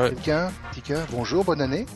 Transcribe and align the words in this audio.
Ouais. 0.00 0.10
Quelqu'un 0.10 0.50
Tika, 0.72 1.06
bonjour, 1.10 1.44
bonne 1.44 1.60
année. 1.60 1.86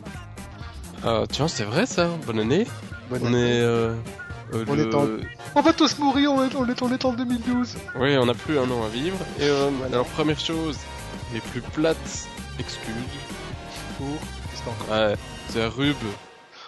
Ah, 1.02 1.24
tiens, 1.30 1.48
c'est 1.48 1.64
vrai 1.64 1.86
ça. 1.86 2.08
Bonne 2.26 2.40
année. 2.40 2.66
Bonne 3.10 3.22
On 3.22 3.26
année. 3.28 3.38
est. 3.58 3.60
euh, 3.62 3.94
euh, 4.52 4.64
On 4.68 4.74
le- 4.74 4.88
est 4.90 4.94
en- 4.94 5.06
On 5.54 5.60
va 5.62 5.72
tous 5.72 5.98
mourir, 5.98 6.32
on 6.32 6.44
est, 6.44 6.54
on 6.54 6.68
est, 6.68 6.82
on 6.82 6.92
est 6.92 7.04
en 7.04 7.12
2012. 7.12 7.76
Oui, 7.96 8.16
on 8.16 8.26
n'a 8.26 8.34
plus 8.34 8.58
un 8.58 8.70
an 8.70 8.84
à 8.84 8.88
vivre. 8.88 9.16
Et 9.38 9.44
euh, 9.44 9.70
Voilà. 9.78 9.94
alors 9.94 10.06
première 10.08 10.38
chose, 10.40 10.78
les 11.32 11.40
plus 11.40 11.60
plates 11.60 12.28
excuses 12.58 12.94
pour. 13.98 14.06
Qu'est-ce 14.50 14.92
Ouais, 14.92 15.14
c'est 15.48 15.62
un 15.62 15.68
rub. 15.68 15.96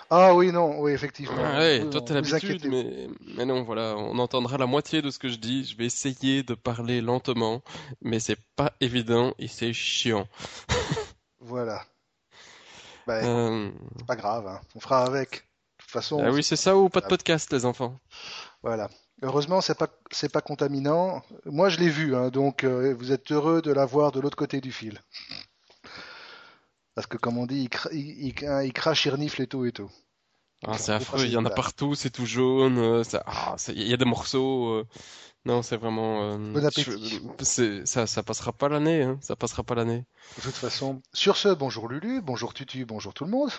Ah 0.09 0.35
oui, 0.35 0.53
non, 0.53 0.79
oui, 0.81 0.93
effectivement. 0.93 1.35
Ah 1.39 1.59
ouais, 1.59 1.81
Oui, 1.83 1.91
toi 1.91 2.01
t'as 2.01 2.15
l'habitude, 2.15 2.65
mais 2.71 3.09
mais 3.37 3.45
non, 3.45 3.65
voilà, 3.65 3.97
on 3.99 4.19
entendra 4.21 4.57
la 4.57 4.67
moitié 4.67 5.03
de 5.03 5.11
ce 5.11 5.19
que 5.19 5.29
je 5.29 5.37
dis. 5.37 5.65
Je 5.65 5.77
vais 5.77 5.87
essayer 5.87 6.43
de 6.45 6.55
parler 6.55 7.01
lentement, 7.01 7.61
mais 8.03 8.21
c'est 8.21 8.39
pas 8.55 8.73
évident 8.81 9.35
et 9.41 9.49
c'est 9.49 9.73
chiant. 9.73 10.29
Voilà. 11.41 11.85
Bah, 13.07 13.21
Euh, 13.25 13.71
c'est 13.99 14.07
pas 14.07 14.17
grave, 14.17 14.47
hein. 14.47 14.61
on 14.75 14.81
fera 14.81 15.05
avec. 15.05 15.31
De 15.79 15.83
toute 15.83 15.91
façon, 15.91 16.21
ah 16.25 16.31
oui, 16.33 16.43
c'est 16.43 16.57
ça 16.57 16.77
ou 16.77 16.89
pas 16.89 17.01
de 17.01 17.07
podcast, 17.07 17.53
les 17.53 17.65
enfants? 17.65 17.99
voilà. 18.63 18.89
Heureusement, 19.23 19.61
c'est 19.63 19.79
pas, 19.79 19.89
c'est 20.11 20.31
pas 20.31 20.43
contaminant. 20.43 21.23
Moi, 21.47 21.69
je 21.71 21.79
l'ai 21.79 21.89
vu, 21.89 22.15
hein, 22.15 22.29
donc 22.29 22.65
euh, 22.65 22.95
vous 22.99 23.13
êtes 23.13 23.33
heureux 23.33 23.63
de 23.63 23.73
l'avoir 23.73 24.13
de 24.13 24.21
l'autre 24.21 24.37
côté 24.37 24.61
du 24.61 24.73
fil. 24.73 25.01
Parce 26.95 27.07
que, 27.07 27.17
comme 27.17 27.39
on 27.39 27.47
dit, 27.47 27.63
il, 27.63 27.69
cra- 27.69 27.91
il, 27.93 28.29
il- 28.29 28.47
hein, 28.47 28.63
il 28.63 28.73
crache, 28.73 29.05
il 29.07 29.11
renifle 29.11 29.43
et 29.43 29.47
tout 29.47 29.65
et 29.67 29.73
tout. 29.73 29.91
Ah, 30.67 30.79
c'est 30.79 30.93
affreux, 30.93 31.25
il 31.25 31.33
y 31.33 31.37
en 31.37 31.45
a 31.45 31.51
partout, 31.51 31.95
c'est 31.95 32.11
tout 32.11 32.25
jaune, 32.27 32.79
euh, 32.79 33.03
ah, 33.27 33.57
il 33.69 33.87
y 33.87 33.93
a 33.93 33.97
des 33.99 34.05
morceaux. 34.07 34.69
euh, 34.71 34.87
Non, 35.47 35.63
c'est 35.63 35.77
vraiment. 35.77 36.23
euh, 36.35 36.37
Bon 36.53 36.65
appétit. 36.65 36.83
je- 36.91 37.45
c'est- 37.45 37.87
ça, 37.87 38.07
ça 38.07 38.23
passera 38.23 38.53
pas 38.53 38.69
l'année, 38.69 39.03
hein, 39.03 39.17
ça 39.23 39.37
passera 39.37 39.63
pas 39.63 39.75
l'année. 39.77 40.05
De 40.39 40.43
toute 40.43 40.55
façon, 40.55 41.01
sur 41.13 41.37
ce, 41.37 41.49
bonjour 41.55 41.89
Lulu, 41.89 42.21
bonjour 42.21 42.53
Tutu, 42.53 42.85
bonjour 42.85 43.15
tout 43.15 43.25
le 43.25 43.31
monde. 43.31 43.51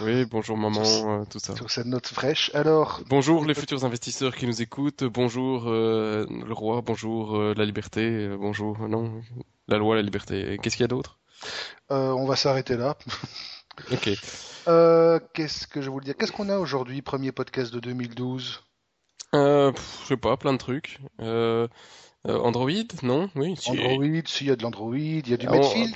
Oui, 0.00 0.24
bonjour 0.24 0.56
maman, 0.56 0.82
Sur- 0.84 1.08
euh, 1.08 1.24
tout 1.30 1.38
ça. 1.38 1.54
Sur 1.54 1.70
cette 1.70 1.86
note 1.86 2.06
fraîche. 2.08 2.50
Alors, 2.54 3.00
Bonjour 3.08 3.44
les 3.44 3.54
futurs 3.54 3.84
investisseurs 3.84 4.34
qui 4.34 4.46
nous 4.46 4.60
écoutent, 4.62 5.04
bonjour 5.04 5.64
euh, 5.66 6.26
le 6.28 6.52
roi, 6.54 6.80
bonjour 6.80 7.36
euh, 7.36 7.54
la 7.56 7.64
liberté, 7.66 8.00
euh, 8.02 8.36
bonjour, 8.38 8.88
non, 8.88 9.22
la 9.68 9.76
loi, 9.78 9.94
la 9.96 10.02
liberté. 10.02 10.58
Qu'est-ce 10.62 10.76
qu'il 10.76 10.84
y 10.84 10.86
a 10.86 10.88
d'autre? 10.88 11.18
Euh, 11.90 12.10
on 12.12 12.26
va 12.26 12.36
s'arrêter 12.36 12.76
là. 12.76 12.96
Ok. 13.90 14.10
Euh, 14.68 15.18
qu'est-ce 15.34 15.66
que 15.66 15.82
je 15.82 15.90
voulais 15.90 16.04
dire? 16.06 16.16
Qu'est-ce 16.16 16.32
qu'on 16.32 16.48
a 16.48 16.58
aujourd'hui, 16.58 17.02
premier 17.02 17.32
podcast 17.32 17.72
de 17.74 17.80
2012 17.80 18.62
Euh, 19.34 19.72
pff, 19.72 20.00
je 20.02 20.08
sais 20.08 20.16
pas, 20.16 20.36
plein 20.36 20.52
de 20.52 20.58
trucs. 20.58 20.98
Euh, 21.20 21.66
euh, 22.28 22.38
Android, 22.38 22.70
non? 23.02 23.30
Oui. 23.34 23.56
si. 23.56 23.70
Android, 23.70 24.22
s'il 24.26 24.46
y 24.46 24.50
a 24.50 24.56
de 24.56 24.62
l'Android, 24.62 24.96
il 24.96 25.28
y 25.28 25.34
a 25.34 25.36
du 25.36 25.46
Ah, 25.48 25.54
on-. 25.54 25.92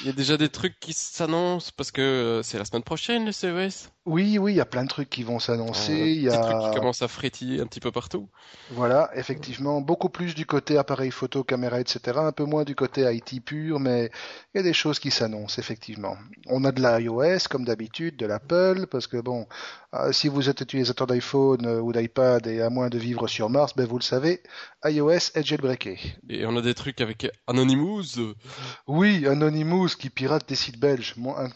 Il 0.00 0.06
y 0.06 0.08
a 0.08 0.12
déjà 0.12 0.36
des 0.36 0.48
trucs 0.48 0.78
qui 0.80 0.92
s'annoncent 0.92 1.72
parce 1.76 1.90
que 1.90 2.00
euh, 2.00 2.42
c'est 2.42 2.58
la 2.58 2.64
semaine 2.64 2.82
prochaine 2.82 3.26
le 3.26 3.32
CES. 3.32 3.90
Oui, 4.04 4.36
oui, 4.38 4.54
il 4.54 4.56
y 4.56 4.60
a 4.60 4.64
plein 4.64 4.82
de 4.82 4.88
trucs 4.88 5.10
qui 5.10 5.22
vont 5.22 5.38
s'annoncer. 5.38 5.92
Euh, 5.92 6.06
Il 6.06 6.22
y 6.22 6.24
Des 6.24 6.30
trucs 6.30 6.42
qui 6.42 6.66
a, 6.66 6.72
commencent 6.74 7.02
à 7.02 7.08
frétiller 7.08 7.60
un 7.60 7.66
petit 7.66 7.78
peu 7.78 7.92
partout. 7.92 8.28
voilà, 8.70 9.10
effectivement, 9.14 9.80
beaucoup 9.80 10.08
plus 10.08 10.34
du 10.34 10.44
côté 10.44 10.76
appareil 10.76 11.12
photo, 11.12 11.44
caméra, 11.44 11.78
etc. 11.78 12.18
Un 12.18 12.32
peu 12.32 12.44
moins 12.44 12.64
du 12.64 12.74
côté 12.74 13.02
IT 13.14 13.44
pur, 13.44 13.78
mais 13.78 14.10
il 14.54 14.58
y 14.58 14.60
a 14.60 14.64
des 14.64 14.72
choses 14.72 14.98
qui 14.98 15.12
s'annoncent, 15.12 15.60
effectivement. 15.60 16.16
On 16.48 16.64
a 16.64 16.72
de 16.72 16.82
l'iOS, 16.82 17.46
comme 17.48 17.64
d'habitude, 17.64 18.16
de 18.16 18.26
l'Apple, 18.26 18.86
parce 18.90 19.06
que 19.06 19.18
bon, 19.18 19.46
euh, 19.94 20.10
si 20.10 20.26
vous 20.26 20.48
êtes 20.48 20.62
utilisateur 20.62 21.06
d'iPhone 21.06 21.64
euh, 21.66 21.80
ou 21.80 21.92
d'iPad 21.92 22.44
et 22.48 22.60
à 22.60 22.70
moins 22.70 22.88
de 22.88 22.98
vivre 22.98 23.28
sur 23.28 23.50
Mars, 23.50 23.72
ben 23.76 23.86
vous 23.86 23.98
le 23.98 24.02
savez, 24.02 24.42
iOS 24.84 25.30
est 25.34 25.44
jailbreaké. 25.44 26.00
Et 26.28 26.44
on 26.44 26.56
a 26.56 26.62
des 26.62 26.74
trucs 26.74 27.00
avec 27.00 27.30
Anonymous. 27.46 28.34
Oui, 28.88 29.26
Anonymous 29.28 29.41
qui 29.96 30.10
pirate 30.10 30.48
des 30.48 30.54
sites 30.54 30.78
belges, 30.78 31.14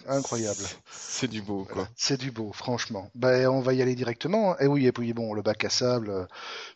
incroyable. 0.09 0.59
C'est 0.91 1.29
du 1.29 1.43
beau, 1.43 1.67
quoi. 1.71 1.89
C'est 1.97 2.19
du 2.19 2.31
beau, 2.31 2.53
franchement. 2.53 3.11
Ben, 3.15 3.49
on 3.49 3.61
va 3.61 3.75
y 3.75 3.83
aller 3.83 3.95
directement. 3.95 4.53
hein. 4.53 4.57
Et 4.61 4.67
oui, 4.67 4.87
et 4.87 4.93
puis 4.93 5.13
bon, 5.13 5.35
le 5.35 5.43
bac 5.43 5.65
à 5.65 5.71
sable, 5.71 6.11
euh, 6.11 6.25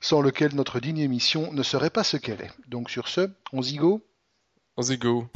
sans 0.01 0.21
lequel 0.21 0.55
notre 0.55 0.81
digne 0.81 0.99
émission 0.99 1.53
ne 1.53 1.63
serait 1.63 1.91
pas 1.91 2.05
ce 2.05 2.17
qu'elle 2.17 2.41
est. 2.41 2.51
Donc 2.69 2.91
sur 2.91 3.09
ce, 3.09 3.31
on 3.53 3.63
y 3.63 3.77
go 3.77 4.01
On 4.77 4.83
go. 4.97 5.27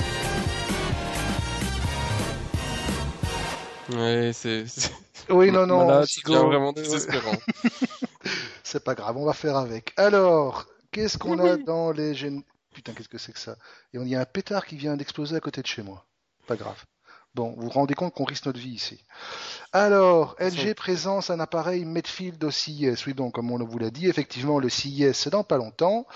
Ouais, 3.93 4.31
c'est. 4.33 4.67
c'est- 4.67 4.93
Oui, 5.31 5.51
non, 5.51 5.67
non, 5.67 5.87
go. 6.23 6.47
vraiment 6.47 6.73
désespérant. 6.73 7.37
C'est 8.63 8.83
pas 8.83 8.95
grave, 8.95 9.17
on 9.17 9.25
va 9.25 9.35
faire 9.35 9.57
avec. 9.57 9.93
Alors, 9.97 10.67
qu'est-ce 10.91 11.17
qu'on 11.19 11.39
a 11.39 11.55
Oui. 11.57 11.65
dans 11.65 11.93
les. 11.93 12.15
Putain, 12.75 12.93
qu'est-ce 12.93 13.09
que 13.09 13.19
c'est 13.19 13.33
que 13.33 13.39
ça 13.39 13.57
Et 13.95 13.99
on 13.99 14.05
y 14.05 14.15
a 14.15 14.21
un 14.21 14.25
pétard 14.27 14.67
qui 14.67 14.77
vient 14.77 14.97
d'exploser 14.97 15.37
à 15.37 15.41
côté 15.41 15.63
de 15.63 15.67
chez 15.67 15.83
moi. 15.83 16.05
Pas 16.47 16.57
grave. 16.57 16.85
Bon, 17.35 17.53
vous 17.57 17.63
vous 17.63 17.69
rendez 17.71 17.95
compte 17.95 18.15
qu'on 18.15 18.25
risque 18.25 18.47
notre 18.47 18.61
vie 18.61 18.71
ici. 18.75 19.03
Alors, 19.73 20.37
LG 20.39 20.75
présence 20.75 21.31
un 21.31 21.41
appareil 21.41 21.85
Medfield 21.85 22.43
au 22.45 22.51
CES. 22.51 23.07
Oui, 23.07 23.15
donc, 23.15 23.35
comme 23.35 23.51
on 23.51 23.65
vous 23.65 23.79
l'a 23.79 23.91
dit, 23.91 24.07
effectivement, 24.09 24.59
le 24.61 24.69
CES, 24.69 25.13
c'est 25.19 25.31
dans 25.31 25.43
pas 25.43 25.57
longtemps. 25.57 26.07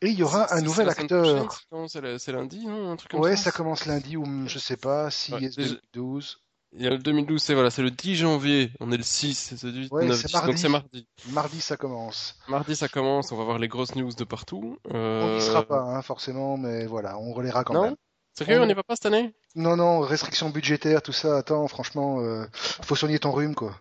Et 0.00 0.08
il 0.08 0.18
y 0.18 0.22
aura 0.22 0.52
un 0.54 0.60
nouvel 0.60 0.88
acteur. 0.88 1.50
c'est 1.88 2.32
lundi, 2.32 2.66
non 2.66 2.90
Un 2.92 2.96
truc 2.96 3.10
comme 3.10 3.20
Ouais, 3.20 3.36
ça 3.36 3.44
ça 3.44 3.52
commence 3.52 3.86
lundi 3.86 4.16
ou 4.16 4.46
je 4.48 4.58
sais 4.58 4.76
pas, 4.76 5.10
CES 5.10 5.32
Ouais, 5.34 5.40
déjà- 5.50 5.74
2012. 5.92 6.38
Il 6.76 6.82
y 6.82 6.86
a 6.88 6.90
le 6.90 6.98
2012, 6.98 7.40
c'est 7.40 7.54
voilà, 7.54 7.70
c'est 7.70 7.82
le 7.82 7.90
10 7.92 8.16
janvier. 8.16 8.72
On 8.80 8.90
est 8.90 8.96
le 8.96 9.02
6, 9.04 9.54
c'est 9.56 9.70
du 9.70 9.86
Ouais, 9.92 10.06
9, 10.06 10.16
c'est 10.20 10.26
10, 10.26 10.42
donc 10.46 10.58
c'est 10.58 10.68
mardi. 10.68 11.06
Mardi, 11.28 11.60
ça 11.60 11.76
commence. 11.76 12.36
Mardi, 12.48 12.74
ça 12.74 12.88
commence, 12.88 13.30
on 13.30 13.36
va 13.36 13.44
voir 13.44 13.58
les 13.58 13.68
grosses 13.68 13.94
news 13.94 14.12
de 14.12 14.24
partout. 14.24 14.76
On 14.90 14.94
Euh, 14.96 15.34
n'y 15.36 15.40
sera 15.40 15.62
pas, 15.62 15.80
hein, 15.80 16.02
forcément, 16.02 16.56
mais 16.56 16.86
voilà, 16.86 17.16
on 17.18 17.32
relaiera 17.32 17.62
quand 17.62 17.74
Non 17.74 17.82
même. 17.84 17.96
Sérieux, 18.36 18.58
On- 18.58 18.64
on 18.64 18.66
n'y 18.66 18.74
va 18.74 18.82
pas 18.82 18.96
cette 18.96 19.06
année? 19.06 19.32
Non, 19.54 19.76
non, 19.76 20.00
restrictions 20.00 20.50
budgétaires, 20.50 21.00
tout 21.02 21.12
ça, 21.12 21.36
attends, 21.36 21.68
franchement, 21.68 22.20
euh, 22.20 22.44
faut 22.52 22.96
soigner 22.96 23.20
ton 23.20 23.30
rhume, 23.30 23.54
quoi. 23.54 23.78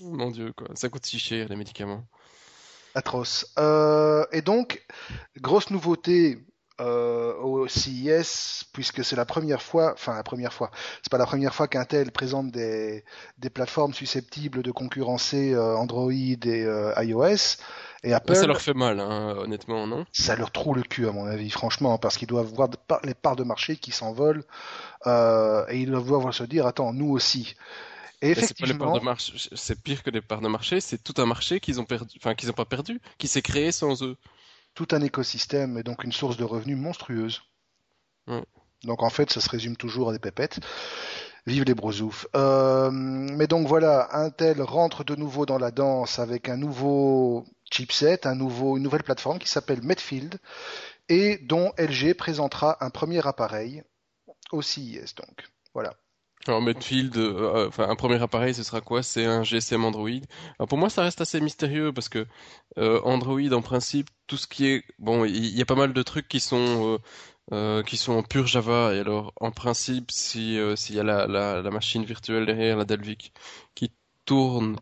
Mon 0.00 0.30
Dieu, 0.30 0.54
quoi. 0.56 0.68
Ça 0.74 0.88
coûte 0.88 1.04
si 1.04 1.18
cher, 1.18 1.46
les 1.50 1.56
médicaments. 1.56 2.04
Atroce. 2.94 3.52
Euh, 3.58 4.24
et 4.32 4.40
donc, 4.40 4.82
grosse 5.40 5.68
nouveauté 5.70 6.38
euh, 6.80 7.34
au 7.40 7.66
CES, 7.66 8.64
puisque 8.72 9.04
c'est 9.04 9.16
la 9.16 9.24
première 9.24 9.62
fois, 9.62 9.92
enfin 9.94 10.14
la 10.14 10.22
première 10.22 10.52
fois, 10.52 10.70
c'est 11.02 11.10
pas 11.10 11.18
la 11.18 11.26
première 11.26 11.54
fois 11.54 11.68
qu'Intel 11.68 12.12
présente 12.12 12.50
des, 12.50 13.04
des 13.38 13.50
plateformes 13.50 13.94
susceptibles 13.94 14.62
de 14.62 14.70
concurrencer 14.70 15.54
euh, 15.54 15.76
Android 15.76 16.12
et 16.12 16.38
euh, 16.46 16.92
iOS. 17.02 17.56
Et 18.04 18.12
Apple, 18.12 18.36
Ça 18.36 18.46
leur 18.46 18.60
fait 18.60 18.74
mal, 18.74 19.00
hein, 19.00 19.34
honnêtement, 19.38 19.86
non? 19.88 20.04
Ça 20.12 20.36
leur 20.36 20.52
trouve 20.52 20.76
le 20.76 20.82
cul, 20.82 21.08
à 21.08 21.12
mon 21.12 21.26
avis, 21.26 21.50
franchement, 21.50 21.98
parce 21.98 22.16
qu'ils 22.16 22.28
doivent 22.28 22.46
voir 22.54 22.68
par- 22.86 23.00
les 23.02 23.14
parts 23.14 23.34
de 23.34 23.42
marché 23.42 23.76
qui 23.76 23.90
s'envolent, 23.90 24.44
euh, 25.06 25.64
et 25.68 25.78
ils 25.80 25.90
doivent 25.90 26.04
voir 26.04 26.32
se 26.32 26.44
dire, 26.44 26.66
attends, 26.66 26.92
nous 26.92 27.10
aussi. 27.10 27.56
Et 28.22 28.30
effectivement, 28.30 29.00
c'est 29.54 29.80
pire 29.82 30.02
que 30.02 30.10
les 30.10 30.20
parts 30.20 30.40
de 30.40 30.48
marché, 30.48 30.80
c'est 30.80 31.02
tout 31.02 31.14
un 31.20 31.26
marché 31.26 31.60
qu'ils 31.60 31.80
ont 31.80 31.84
perdu, 31.84 32.16
enfin 32.20 32.34
qu'ils 32.34 32.50
ont 32.50 32.54
pas 32.54 32.64
perdu, 32.64 33.00
qui 33.18 33.28
s'est 33.28 33.42
créé 33.42 33.72
sans 33.72 34.02
eux. 34.02 34.16
Tout 34.78 34.94
un 34.94 35.02
écosystème 35.02 35.76
et 35.76 35.82
donc 35.82 36.04
une 36.04 36.12
source 36.12 36.36
de 36.36 36.44
revenus 36.44 36.76
monstrueuse. 36.78 37.42
Donc 38.84 39.02
en 39.02 39.10
fait, 39.10 39.28
ça 39.28 39.40
se 39.40 39.48
résume 39.48 39.76
toujours 39.76 40.10
à 40.10 40.12
des 40.12 40.20
pépettes. 40.20 40.60
Vive 41.46 41.64
les 41.64 41.74
brosoufs. 41.74 42.28
Euh, 42.36 42.88
mais 42.92 43.48
donc 43.48 43.66
voilà, 43.66 44.08
Intel 44.12 44.62
rentre 44.62 45.02
de 45.02 45.16
nouveau 45.16 45.46
dans 45.46 45.58
la 45.58 45.72
danse 45.72 46.20
avec 46.20 46.48
un 46.48 46.56
nouveau 46.56 47.44
chipset, 47.72 48.24
un 48.24 48.36
nouveau, 48.36 48.76
une 48.76 48.84
nouvelle 48.84 49.02
plateforme 49.02 49.40
qui 49.40 49.48
s'appelle 49.48 49.82
Medfield 49.82 50.38
et 51.08 51.38
dont 51.38 51.72
LG 51.76 52.14
présentera 52.14 52.76
un 52.80 52.90
premier 52.90 53.26
appareil 53.26 53.82
au 54.52 54.62
CES. 54.62 55.16
Donc 55.16 55.48
voilà. 55.74 55.94
Alors 56.46 56.62
Medfield, 56.62 57.16
euh, 57.16 57.64
euh, 57.64 57.68
enfin 57.68 57.88
un 57.88 57.96
premier 57.96 58.20
appareil, 58.22 58.54
ce 58.54 58.62
sera 58.62 58.80
quoi? 58.80 59.02
C'est 59.02 59.26
un 59.26 59.42
GSM 59.42 59.84
Android. 59.84 60.08
Alors, 60.58 60.68
pour 60.68 60.78
moi, 60.78 60.88
ça 60.88 61.02
reste 61.02 61.20
assez 61.20 61.40
mystérieux 61.40 61.92
parce 61.92 62.08
que 62.08 62.26
euh, 62.78 63.00
Android, 63.04 63.52
en 63.52 63.60
principe, 63.62 64.08
tout 64.26 64.36
ce 64.36 64.46
qui 64.46 64.66
est 64.66 64.84
bon, 64.98 65.24
il 65.24 65.56
y, 65.56 65.60
a 65.62 65.66
pas 65.66 65.74
mal 65.74 65.92
de 65.92 66.02
trucs 66.02 66.28
qui 66.28 66.40
sont 66.40 66.98
qui 67.86 67.96
sont 67.96 68.12
en 68.12 68.22
pur 68.22 68.46
Java. 68.46 68.94
Et 68.94 69.00
alors, 69.00 69.32
en 69.40 69.50
principe, 69.50 70.10
si 70.10 70.58
s'il 70.76 70.96
y 70.96 71.00
a 71.00 71.02
la, 71.02 71.26
la, 71.26 71.70
machine 71.70 72.04
virtuelle 72.04 72.46
derrière, 72.46 72.76
la 72.76 72.84
Dalvik, 72.84 73.32
qui 73.74 73.92
tourne 74.24 74.76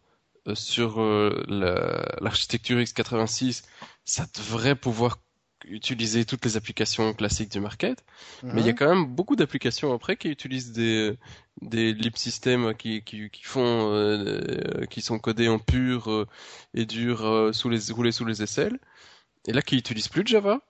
sur 0.55 1.01
la- 1.49 2.17
l'architecture 2.21 2.79
x86, 2.79 3.63
ça 4.05 4.27
devrait 4.37 4.77
pouvoir 4.77 5.19
utiliser 5.67 6.25
toutes 6.25 6.45
les 6.45 6.57
applications 6.57 7.13
classiques 7.15 7.51
du 7.51 7.61
market. 7.61 8.05
Mais 8.43 8.61
il 8.61 8.67
y 8.67 8.71
a 8.71 8.73
quand 8.73 8.89
même 8.89 9.07
beaucoup 9.07 9.37
d'applications 9.37 9.93
après 9.93 10.17
qui 10.17 10.29
utilisent 10.29 10.73
des 10.73 11.17
des 11.63 11.93
lib 11.95 12.17
systems 12.17 12.75
qui 12.75 13.03
qui 13.03 13.31
qui 13.31 13.43
font 13.43 13.93
euh, 13.93 14.85
qui 14.91 15.01
sont 15.01 15.19
codés 15.19 15.49
en 15.49 15.59
pur 15.59 16.11
euh, 16.11 16.27
et 16.75 16.85
dur 16.85 17.25
euh, 17.25 17.53
sous 17.53 17.71
les 17.71 17.91
roulés 17.91 18.13
sous 18.13 18.27
les 18.27 18.43
aisselles 18.43 18.79
et 19.49 19.53
là 19.53 19.63
qui 19.63 19.77
utilisent 19.77 20.09
plus 20.09 20.23
de 20.23 20.29
Java 20.29 20.61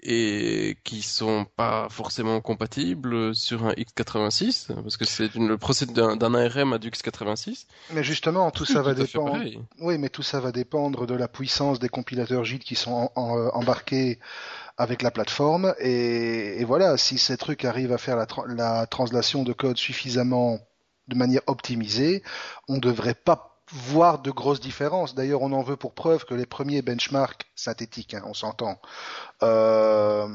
et 0.00 0.76
qui 0.84 1.02
sont 1.02 1.46
pas 1.56 1.88
forcément 1.90 2.40
compatibles 2.40 3.34
sur 3.34 3.66
un 3.66 3.72
x86 3.72 4.72
parce 4.74 4.96
que 4.96 5.04
c'est 5.04 5.34
le 5.34 5.58
procédé 5.58 5.92
d'un 5.92 6.34
ARM 6.34 6.72
à 6.72 6.78
du 6.78 6.90
x86. 6.90 7.66
Mais 7.92 8.04
justement, 8.04 8.50
tout 8.50 8.64
ça 8.64 8.82
va 8.82 8.94
dépendre. 8.94 9.38
Oui, 9.80 9.98
mais 9.98 10.08
tout 10.08 10.22
ça 10.22 10.40
va 10.40 10.52
dépendre 10.52 11.06
de 11.06 11.14
la 11.14 11.26
puissance 11.26 11.78
des 11.78 11.88
compilateurs 11.88 12.44
JIT 12.44 12.60
qui 12.60 12.76
sont 12.76 13.10
euh, 13.16 13.50
embarqués 13.52 14.18
avec 14.76 15.02
la 15.02 15.10
plateforme 15.10 15.74
et, 15.80 16.64
voilà, 16.64 16.96
si 16.96 17.18
ces 17.18 17.36
trucs 17.36 17.64
arrivent 17.64 17.92
à 17.92 17.98
faire 17.98 18.16
la, 18.16 18.26
la 18.46 18.86
translation 18.86 19.42
de 19.42 19.52
code 19.52 19.76
suffisamment 19.76 20.58
de 21.08 21.16
manière 21.16 21.42
optimisée, 21.46 22.22
on 22.68 22.78
devrait 22.78 23.14
pas 23.14 23.47
voir 23.72 24.20
de 24.20 24.30
grosses 24.30 24.60
différences. 24.60 25.14
D'ailleurs, 25.14 25.42
on 25.42 25.52
en 25.52 25.62
veut 25.62 25.76
pour 25.76 25.94
preuve 25.94 26.24
que 26.24 26.34
les 26.34 26.46
premiers 26.46 26.82
benchmarks 26.82 27.46
synthétiques, 27.54 28.14
hein, 28.14 28.22
on 28.26 28.34
s'entend, 28.34 28.80
euh, 29.42 30.26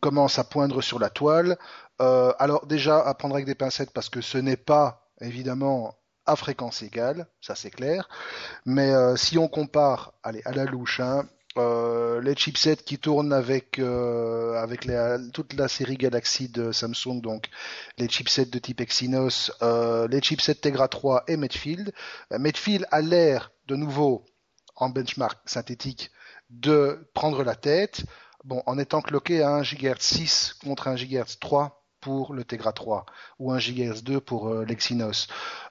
commencent 0.00 0.38
à 0.38 0.44
poindre 0.44 0.82
sur 0.82 0.98
la 0.98 1.10
toile. 1.10 1.58
Euh, 2.00 2.32
alors 2.38 2.66
déjà, 2.66 3.00
à 3.00 3.14
prendre 3.14 3.34
avec 3.34 3.46
des 3.46 3.54
pincettes 3.54 3.92
parce 3.92 4.08
que 4.08 4.20
ce 4.20 4.38
n'est 4.38 4.56
pas 4.56 5.08
évidemment 5.20 5.94
à 6.26 6.36
fréquence 6.36 6.82
égale, 6.82 7.26
ça 7.40 7.54
c'est 7.54 7.70
clair. 7.70 8.08
Mais 8.66 8.92
euh, 8.92 9.16
si 9.16 9.38
on 9.38 9.48
compare, 9.48 10.12
allez, 10.22 10.42
à 10.44 10.52
la 10.52 10.64
louche, 10.64 11.00
hein, 11.00 11.24
euh, 11.58 12.20
les 12.20 12.34
chipsets 12.34 12.76
qui 12.76 12.98
tournent 12.98 13.32
avec 13.32 13.78
euh, 13.78 14.54
avec 14.54 14.88
toute 15.32 15.54
la 15.54 15.68
série 15.68 15.96
Galaxy 15.96 16.48
de 16.48 16.72
Samsung, 16.72 17.20
donc 17.20 17.46
les 17.98 18.08
chipsets 18.08 18.46
de 18.46 18.58
type 18.58 18.80
Exynos, 18.80 19.52
euh, 19.62 20.08
les 20.08 20.20
chipsets 20.20 20.54
Tegra 20.54 20.88
3 20.88 21.24
et 21.28 21.36
Medfield. 21.36 21.92
Medfield 22.30 22.86
a 22.90 23.00
l'air 23.00 23.50
de 23.66 23.76
nouveau 23.76 24.24
en 24.76 24.88
benchmark 24.88 25.38
synthétique 25.46 26.10
de 26.50 27.08
prendre 27.14 27.42
la 27.42 27.54
tête, 27.54 28.04
bon 28.44 28.62
en 28.66 28.78
étant 28.78 29.00
cloqué 29.00 29.42
à 29.42 29.50
1 29.50 29.62
GHz 29.62 30.00
6 30.00 30.54
contre 30.64 30.88
1 30.88 30.94
GHz 30.94 31.38
3 31.40 31.84
pour 32.00 32.32
le 32.32 32.44
Tegra 32.44 32.72
3 32.72 33.04
ou 33.38 33.52
1 33.52 33.58
GHz 33.58 34.02
2 34.04 34.20
pour 34.20 34.54
l'Exynos. 34.54 35.26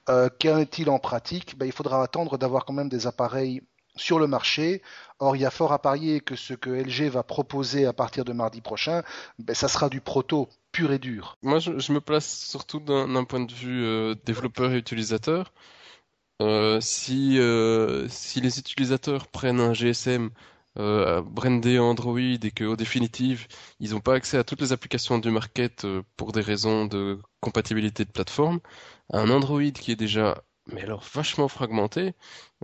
Qu'en 0.06 0.58
est-il 0.58 0.90
en 0.90 0.98
pratique? 0.98 1.56
Ben, 1.56 1.66
Il 1.66 1.72
faudra 1.72 2.02
attendre 2.02 2.36
d'avoir 2.36 2.64
quand 2.64 2.74
même 2.74 2.90
des 2.90 3.06
appareils 3.06 3.62
sur 3.98 4.18
le 4.18 4.26
marché. 4.26 4.82
Or, 5.20 5.36
il 5.36 5.42
y 5.42 5.44
a 5.44 5.50
fort 5.50 5.72
à 5.72 5.80
parier 5.80 6.20
que 6.20 6.36
ce 6.36 6.54
que 6.54 6.70
LG 6.70 7.10
va 7.10 7.22
proposer 7.22 7.86
à 7.86 7.92
partir 7.92 8.24
de 8.24 8.32
mardi 8.32 8.60
prochain, 8.60 9.02
ben, 9.38 9.54
ça 9.54 9.68
sera 9.68 9.88
du 9.88 10.00
proto 10.00 10.48
pur 10.72 10.92
et 10.92 10.98
dur. 10.98 11.36
Moi, 11.42 11.58
je, 11.58 11.92
me 11.92 12.00
place 12.00 12.26
surtout 12.26 12.80
d'un 12.80 13.24
point 13.24 13.40
de 13.40 13.52
vue 13.52 13.84
euh, 13.84 14.14
développeur 14.24 14.72
et 14.72 14.78
utilisateur. 14.78 15.52
Euh, 16.40 16.80
si, 16.80 17.38
euh, 17.38 18.06
si 18.08 18.40
les 18.40 18.60
utilisateurs 18.60 19.26
prennent 19.26 19.60
un 19.60 19.74
GSM 19.74 20.30
brandé 20.76 21.80
Android 21.80 22.20
et 22.20 22.52
qu'au 22.52 22.76
définitive, 22.76 23.48
ils 23.80 23.90
n'ont 23.90 24.00
pas 24.00 24.14
accès 24.14 24.38
à 24.38 24.44
toutes 24.44 24.60
les 24.60 24.72
applications 24.72 25.18
du 25.18 25.28
market 25.32 25.84
pour 26.16 26.30
des 26.30 26.40
raisons 26.40 26.86
de 26.86 27.18
compatibilité 27.40 28.04
de 28.04 28.12
plateforme, 28.12 28.60
un 29.12 29.28
Android 29.28 29.72
qui 29.72 29.90
est 29.90 29.96
déjà 29.96 30.44
mais 30.72 30.82
alors 30.82 31.02
vachement 31.14 31.48
fragmenté, 31.48 32.14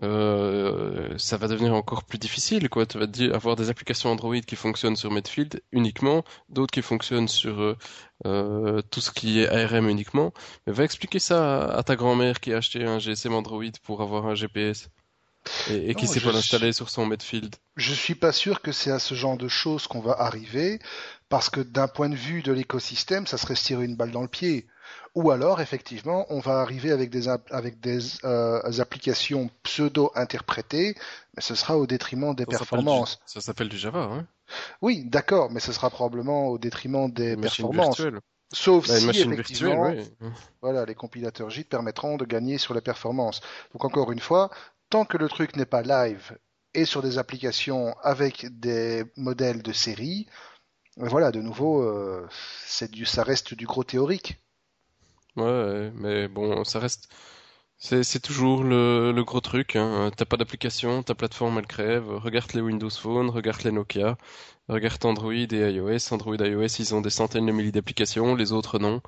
euh, 0.02 1.16
ça 1.18 1.36
va 1.36 1.48
devenir 1.48 1.74
encore 1.74 2.04
plus 2.04 2.18
difficile. 2.18 2.68
Quoi. 2.68 2.86
Tu 2.86 2.98
vas 2.98 3.06
dire, 3.06 3.34
avoir 3.34 3.56
des 3.56 3.70
applications 3.70 4.10
Android 4.10 4.40
qui 4.40 4.56
fonctionnent 4.56 4.96
sur 4.96 5.10
Medfield 5.10 5.62
uniquement, 5.72 6.24
d'autres 6.48 6.72
qui 6.72 6.82
fonctionnent 6.82 7.28
sur 7.28 7.60
euh, 7.60 7.76
euh 8.26 8.82
tout 8.90 9.00
ce 9.00 9.10
qui 9.10 9.40
est 9.40 9.48
ARM 9.48 9.88
uniquement. 9.88 10.32
Mais 10.66 10.72
va 10.72 10.84
expliquer 10.84 11.18
ça 11.18 11.64
à, 11.64 11.82
ta 11.82 11.96
grand-mère 11.96 12.40
qui 12.40 12.52
a 12.52 12.58
acheté 12.58 12.84
un 12.84 12.98
GSM 12.98 13.34
Android 13.34 13.64
pour 13.82 14.02
avoir 14.02 14.26
un 14.26 14.34
GPS. 14.34 14.88
Et, 15.68 15.90
et 15.90 15.94
qui 15.94 16.06
sait 16.06 16.20
pas 16.20 16.32
l'installer 16.32 16.72
sur 16.72 16.88
son 16.88 17.04
Medfield. 17.04 17.54
Je 17.76 17.92
suis 17.92 18.14
pas 18.14 18.32
sûr 18.32 18.62
que 18.62 18.72
c'est 18.72 18.90
à 18.90 18.98
ce 18.98 19.14
genre 19.14 19.36
de 19.36 19.48
choses 19.48 19.86
qu'on 19.86 20.00
va 20.00 20.12
arriver, 20.12 20.78
parce 21.28 21.50
que 21.50 21.60
d'un 21.60 21.86
point 21.86 22.08
de 22.08 22.14
vue 22.14 22.42
de 22.42 22.50
l'écosystème, 22.50 23.26
ça 23.26 23.36
serait 23.36 23.54
se 23.54 23.64
tirer 23.64 23.84
une 23.84 23.94
balle 23.94 24.10
dans 24.10 24.22
le 24.22 24.28
pied. 24.28 24.66
Ou 25.14 25.30
alors, 25.30 25.60
effectivement, 25.60 26.26
on 26.28 26.40
va 26.40 26.60
arriver 26.60 26.90
avec 26.90 27.10
des, 27.10 27.28
avec 27.28 27.80
des 27.80 27.98
euh, 28.24 28.60
applications 28.80 29.48
pseudo-interprétées, 29.62 30.96
mais 31.36 31.42
ce 31.42 31.54
sera 31.54 31.78
au 31.78 31.86
détriment 31.86 32.34
des 32.34 32.46
performances. 32.46 33.20
ça 33.26 33.40
s'appelle 33.40 33.68
du 33.68 33.78
Java, 33.78 34.08
hein 34.10 34.26
Oui, 34.82 35.04
d'accord, 35.04 35.50
mais 35.50 35.60
ce 35.60 35.72
sera 35.72 35.90
probablement 35.90 36.48
au 36.48 36.58
détriment 36.58 37.10
des 37.10 37.36
performances. 37.36 38.02
Sauf 38.52 38.86
bah, 38.86 38.96
si, 38.96 39.20
effectivement, 39.20 39.92
voilà, 40.62 40.84
les 40.84 40.94
compilateurs 40.94 41.50
JIT 41.50 41.64
permettront 41.64 42.16
de 42.16 42.24
gagner 42.24 42.58
sur 42.58 42.74
les 42.74 42.80
performances. 42.80 43.40
Donc 43.72 43.84
encore 43.84 44.12
une 44.12 44.20
fois, 44.20 44.50
tant 44.90 45.04
que 45.04 45.16
le 45.16 45.28
truc 45.28 45.56
n'est 45.56 45.66
pas 45.66 45.82
live 45.82 46.36
et 46.74 46.84
sur 46.84 47.02
des 47.02 47.18
applications 47.18 47.96
avec 48.02 48.46
des 48.58 49.04
modèles 49.16 49.62
de 49.62 49.72
série, 49.72 50.26
voilà, 50.96 51.32
de 51.32 51.40
nouveau, 51.40 51.82
euh, 51.82 52.26
c'est 52.64 52.90
du, 52.90 53.04
ça 53.04 53.22
reste 53.22 53.54
du 53.54 53.66
gros 53.66 53.84
théorique. 53.84 54.38
Ouais, 55.36 55.90
mais 55.96 56.28
bon, 56.28 56.64
ça 56.64 56.78
reste. 56.78 57.08
C'est 57.76 58.22
toujours 58.22 58.64
le, 58.64 59.12
le 59.12 59.24
gros 59.24 59.40
truc. 59.40 59.76
Hein. 59.76 60.10
T'as 60.16 60.24
pas 60.24 60.36
d'application, 60.36 61.02
ta 61.02 61.14
plateforme 61.14 61.58
elle 61.58 61.66
crève. 61.66 62.08
Regarde 62.08 62.52
les 62.54 62.60
Windows 62.60 62.88
Phone, 62.90 63.28
regarde 63.28 63.62
les 63.62 63.72
Nokia, 63.72 64.16
regarde 64.68 65.04
Android 65.04 65.32
et 65.32 65.70
iOS. 65.72 66.12
Android 66.12 66.36
et 66.36 66.48
iOS, 66.50 66.78
ils 66.78 66.94
ont 66.94 67.00
des 67.02 67.10
centaines 67.10 67.46
de 67.46 67.52
milliers 67.52 67.72
d'applications, 67.72 68.34
les 68.36 68.52
autres 68.52 68.78
non. 68.78 69.02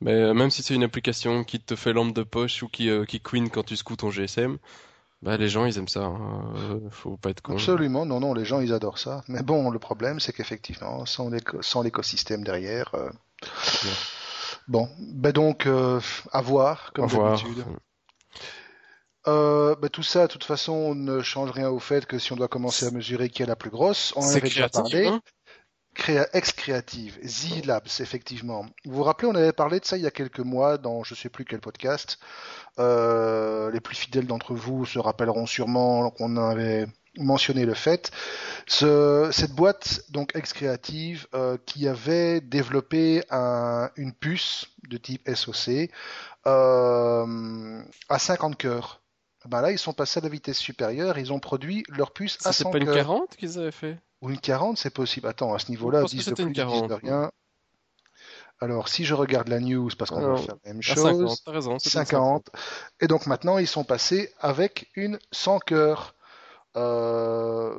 Mais 0.00 0.12
euh, 0.12 0.34
même 0.34 0.50
si 0.50 0.62
c'est 0.62 0.74
une 0.74 0.82
application 0.82 1.44
qui 1.44 1.60
te 1.60 1.76
fait 1.76 1.92
lampe 1.92 2.14
de 2.14 2.22
poche 2.22 2.62
ou 2.62 2.68
qui, 2.68 2.90
euh, 2.90 3.04
qui 3.04 3.20
queen 3.20 3.48
quand 3.50 3.62
tu 3.62 3.76
secoues 3.76 3.96
ton 3.96 4.10
GSM, 4.10 4.58
bah 5.22 5.36
les 5.36 5.48
gens 5.48 5.66
ils 5.66 5.78
aiment 5.78 5.88
ça. 5.88 6.04
Hein. 6.04 6.54
Euh, 6.56 6.90
faut 6.90 7.16
pas 7.16 7.30
être 7.30 7.42
con. 7.42 7.54
Absolument, 7.54 8.06
non, 8.06 8.20
non, 8.20 8.34
les 8.34 8.44
gens 8.44 8.60
ils 8.60 8.72
adorent 8.72 8.98
ça. 8.98 9.22
Mais 9.28 9.42
bon, 9.42 9.70
le 9.70 9.78
problème 9.78 10.18
c'est 10.20 10.32
qu'effectivement, 10.32 11.06
sans 11.06 11.30
l'écosystème 11.82 12.44
derrière. 12.44 12.94
Bon, 14.68 14.88
ben 14.98 15.32
donc, 15.32 15.66
euh, 15.66 16.00
à 16.32 16.40
voir, 16.40 16.92
comme 16.94 17.08
d'habitude. 17.08 17.64
Euh, 19.26 19.74
ben 19.76 19.90
tout 19.90 20.02
ça, 20.02 20.26
de 20.26 20.32
toute 20.32 20.44
façon, 20.44 20.94
ne 20.94 21.20
change 21.20 21.50
rien 21.50 21.68
au 21.68 21.78
fait 21.78 22.06
que 22.06 22.18
si 22.18 22.32
on 22.32 22.36
doit 22.36 22.48
commencer 22.48 22.86
à 22.86 22.90
mesurer 22.90 23.28
qui 23.28 23.42
est 23.42 23.46
la 23.46 23.56
plus 23.56 23.70
grosse, 23.70 24.12
on 24.16 24.22
en 24.22 24.28
avait 24.30 24.40
déjà 24.40 24.68
parlé. 24.68 25.08
Hein 25.08 25.20
ex 26.32 26.52
Creative, 26.52 27.18
Z-Labs, 27.24 27.88
effectivement. 28.00 28.64
Vous 28.84 28.96
vous 28.96 29.02
rappelez, 29.02 29.28
on 29.28 29.34
avait 29.34 29.52
parlé 29.52 29.80
de 29.80 29.84
ça 29.84 29.96
il 29.96 30.02
y 30.02 30.06
a 30.06 30.10
quelques 30.10 30.40
mois 30.40 30.78
dans 30.78 31.02
je 31.02 31.14
sais 31.14 31.28
plus 31.28 31.44
quel 31.44 31.60
podcast. 31.60 32.18
Euh, 32.78 33.70
les 33.70 33.80
plus 33.80 33.96
fidèles 33.96 34.26
d'entre 34.26 34.54
vous 34.54 34.86
se 34.86 34.98
rappelleront 34.98 35.46
sûrement 35.46 36.10
qu'on 36.10 36.36
avait 36.36 36.86
mentionner 37.16 37.64
le 37.64 37.74
fait. 37.74 38.10
cette 38.66 39.52
boîte, 39.52 40.02
donc 40.10 40.34
ex-créative, 40.34 41.26
euh, 41.34 41.56
qui 41.66 41.88
avait 41.88 42.40
développé 42.40 43.22
une 43.96 44.12
puce 44.12 44.66
de 44.88 44.96
type 44.96 45.28
SOC 45.28 45.90
euh, 46.46 47.82
à 48.08 48.18
50 48.18 48.56
cœurs. 48.56 49.02
Ben 49.46 49.62
là, 49.62 49.72
ils 49.72 49.78
sont 49.78 49.94
passés 49.94 50.18
à 50.18 50.22
la 50.22 50.28
vitesse 50.28 50.58
supérieure, 50.58 51.18
ils 51.18 51.32
ont 51.32 51.40
produit 51.40 51.82
leur 51.88 52.12
puce 52.12 52.38
à 52.44 52.52
100 52.52 52.70
cœurs. 52.70 52.80
C'est 52.80 52.84
pas 52.84 52.90
une 52.90 52.96
40 52.96 53.36
qu'ils 53.36 53.58
avaient 53.58 53.70
fait? 53.70 53.98
Ou 54.20 54.30
une 54.30 54.38
40, 54.38 54.76
c'est 54.76 54.90
possible. 54.90 55.26
Attends, 55.28 55.54
à 55.54 55.58
ce 55.58 55.70
niveau-là, 55.70 56.04
10 56.04 56.26
de 56.26 56.34
plus, 56.34 56.44
une 56.44 56.52
40, 56.52 56.88
de 56.88 56.94
rien. 56.94 57.30
Alors, 58.60 58.88
si 58.88 59.06
je 59.06 59.14
regarde 59.14 59.48
la 59.48 59.58
news, 59.58 59.88
parce 59.98 60.10
qu'on 60.10 60.20
va 60.20 60.36
faire 60.36 60.56
la 60.64 60.72
même 60.72 60.82
chose, 60.82 60.98
50, 60.98 61.38
raison, 61.46 61.78
50. 61.78 62.50
Et 63.00 63.06
donc 63.06 63.26
maintenant, 63.26 63.56
ils 63.56 63.66
sont 63.66 63.84
passés 63.84 64.30
avec 64.38 64.90
une 64.94 65.18
100 65.32 65.60
cœurs. 65.60 66.14
Euh, 66.76 67.74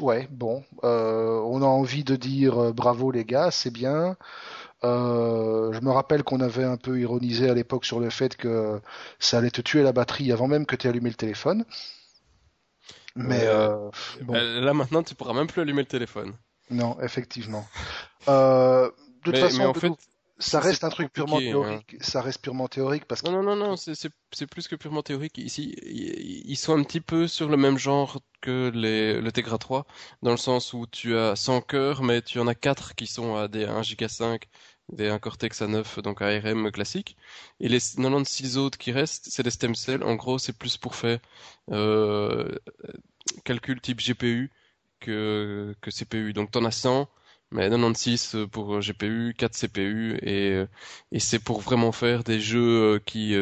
ouais, 0.00 0.28
bon, 0.30 0.64
euh, 0.82 1.40
on 1.44 1.62
a 1.62 1.66
envie 1.66 2.04
de 2.04 2.16
dire 2.16 2.58
euh, 2.58 2.72
bravo 2.72 3.10
les 3.10 3.24
gars, 3.24 3.50
c'est 3.50 3.70
bien. 3.70 4.16
je 4.82 5.80
me 5.80 5.90
rappelle 5.90 6.22
qu'on 6.24 6.40
avait 6.40 6.64
un 6.64 6.76
peu 6.76 6.98
ironisé 6.98 7.48
à 7.48 7.54
l'époque 7.54 7.84
sur 7.84 8.00
le 8.00 8.10
fait 8.10 8.36
que 8.36 8.80
ça 9.18 9.38
allait 9.38 9.50
te 9.50 9.60
tuer 9.60 9.82
la 9.82 9.92
batterie 9.92 10.32
avant 10.32 10.48
même 10.48 10.66
que 10.66 10.76
tu 10.76 10.86
aies 10.86 10.90
allumé 10.90 11.10
le 11.10 11.16
téléphone. 11.16 11.64
Mais 13.16 13.46
bon. 14.22 14.34
là 14.34 14.74
maintenant, 14.74 15.02
tu 15.02 15.14
pourras 15.14 15.34
même 15.34 15.46
plus 15.46 15.62
allumer 15.62 15.82
le 15.82 15.88
téléphone. 15.88 16.34
Non, 16.70 16.96
effectivement. 17.00 17.66
de 18.26 18.92
toute 19.22 19.38
façon, 19.38 19.62
en 19.62 19.74
fait, 19.74 19.92
ça 20.44 20.60
reste 20.60 20.84
un 20.84 20.90
truc 20.90 21.12
purement 21.12 21.38
hein. 21.38 21.40
théorique. 21.40 21.96
Ça 22.00 22.20
reste 22.20 22.42
purement 22.42 22.68
théorique 22.68 23.06
parce 23.06 23.22
que. 23.22 23.28
Non, 23.28 23.42
non, 23.42 23.56
non, 23.56 23.70
non 23.70 23.76
c'est 23.76 24.46
plus 24.46 24.68
que 24.68 24.76
purement 24.76 25.02
théorique. 25.02 25.38
Ici, 25.38 25.74
ils 25.82 26.56
sont 26.56 26.78
un 26.78 26.82
petit 26.84 27.00
peu 27.00 27.26
sur 27.28 27.48
le 27.48 27.56
même 27.56 27.78
genre 27.78 28.20
que 28.40 28.70
les, 28.74 29.20
le 29.20 29.32
Tegra 29.32 29.58
3, 29.58 29.86
dans 30.22 30.32
le 30.32 30.36
sens 30.36 30.72
où 30.74 30.86
tu 30.86 31.16
as 31.16 31.34
100 31.34 31.62
cœurs, 31.62 32.02
mais 32.02 32.20
tu 32.20 32.38
en 32.40 32.46
as 32.46 32.54
4 32.54 32.94
qui 32.94 33.06
sont 33.06 33.36
à 33.36 33.48
des 33.48 33.64
1 33.64 33.82
Giga 33.82 34.08
5, 34.08 34.46
des 34.92 35.08
1 35.08 35.18
Cortex 35.18 35.62
A9, 35.62 36.00
donc 36.02 36.20
ARM 36.20 36.70
classique. 36.70 37.16
Et 37.60 37.68
les 37.68 37.80
96 37.80 38.58
autres 38.58 38.78
qui 38.78 38.92
restent, 38.92 39.28
c'est 39.30 39.42
des 39.42 39.50
stem 39.50 39.74
cells. 39.74 40.04
En 40.04 40.14
gros, 40.14 40.38
c'est 40.38 40.56
plus 40.56 40.76
pour 40.76 40.94
faire 40.94 41.20
euh, 41.70 42.50
calcul 43.44 43.80
type 43.80 44.00
GPU 44.00 44.50
que, 45.00 45.74
que 45.80 45.90
CPU. 45.90 46.32
Donc, 46.32 46.50
t'en 46.50 46.64
as 46.64 46.70
100 46.70 47.08
mais 47.54 47.68
96 47.70 48.36
pour 48.52 48.80
GPU, 48.80 49.34
4 49.38 49.54
CPU 49.56 50.18
et, 50.22 50.64
et 51.12 51.20
c'est 51.20 51.38
pour 51.38 51.60
vraiment 51.60 51.92
faire 51.92 52.24
des 52.24 52.40
jeux 52.40 53.00
qui 53.06 53.34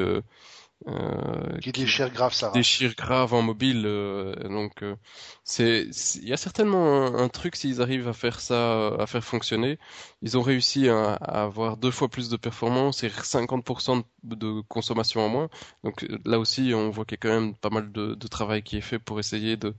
euh, 0.88 1.59
qui 1.61 1.73
déchire 1.73 2.11
grave 2.11 2.35
ça. 2.35 2.50
déchire 2.52 2.95
grave 2.97 3.35
en 3.35 3.42
mobile. 3.42 3.85
euh, 3.87 4.35
donc 4.49 4.83
euh, 4.83 4.97
c'est 5.45 5.88
il 6.16 6.28
y 6.28 6.33
a 6.33 6.37
certainement 6.37 7.07
un, 7.07 7.14
un 7.25 7.28
truc 7.28 7.57
s'ils 7.57 7.81
arrivent 7.81 8.09
à 8.09 8.12
faire 8.12 8.40
ça, 8.40 8.88
à 8.99 9.07
faire 9.07 9.25
fonctionner. 9.25 9.78
Ils 10.23 10.37
ont 10.38 10.42
réussi 10.42 10.88
à, 10.88 11.14
à 11.14 11.42
avoir 11.45 11.76
deux 11.76 11.90
fois 11.92 12.09
plus 12.09 12.28
de 12.28 12.37
performance 12.37 13.04
et 13.04 13.09
50% 13.11 14.02
de, 14.25 14.35
de 14.35 14.61
consommation 14.69 15.21
en 15.25 15.28
moins. 15.28 15.49
Donc 15.85 16.04
euh, 16.04 16.19
là 16.25 16.38
aussi, 16.40 16.73
on 16.75 16.90
voit 16.90 17.04
qu'il 17.04 17.16
y 17.16 17.21
a 17.21 17.23
quand 17.31 17.40
même 17.40 17.54
pas 17.57 17.71
mal 17.71 17.92
de, 17.92 18.14
de 18.14 18.26
travail 18.28 18.62
qui 18.62 18.76
est 18.76 18.81
fait 18.81 18.99
pour 18.99 19.21
essayer 19.21 19.57
de 19.57 19.75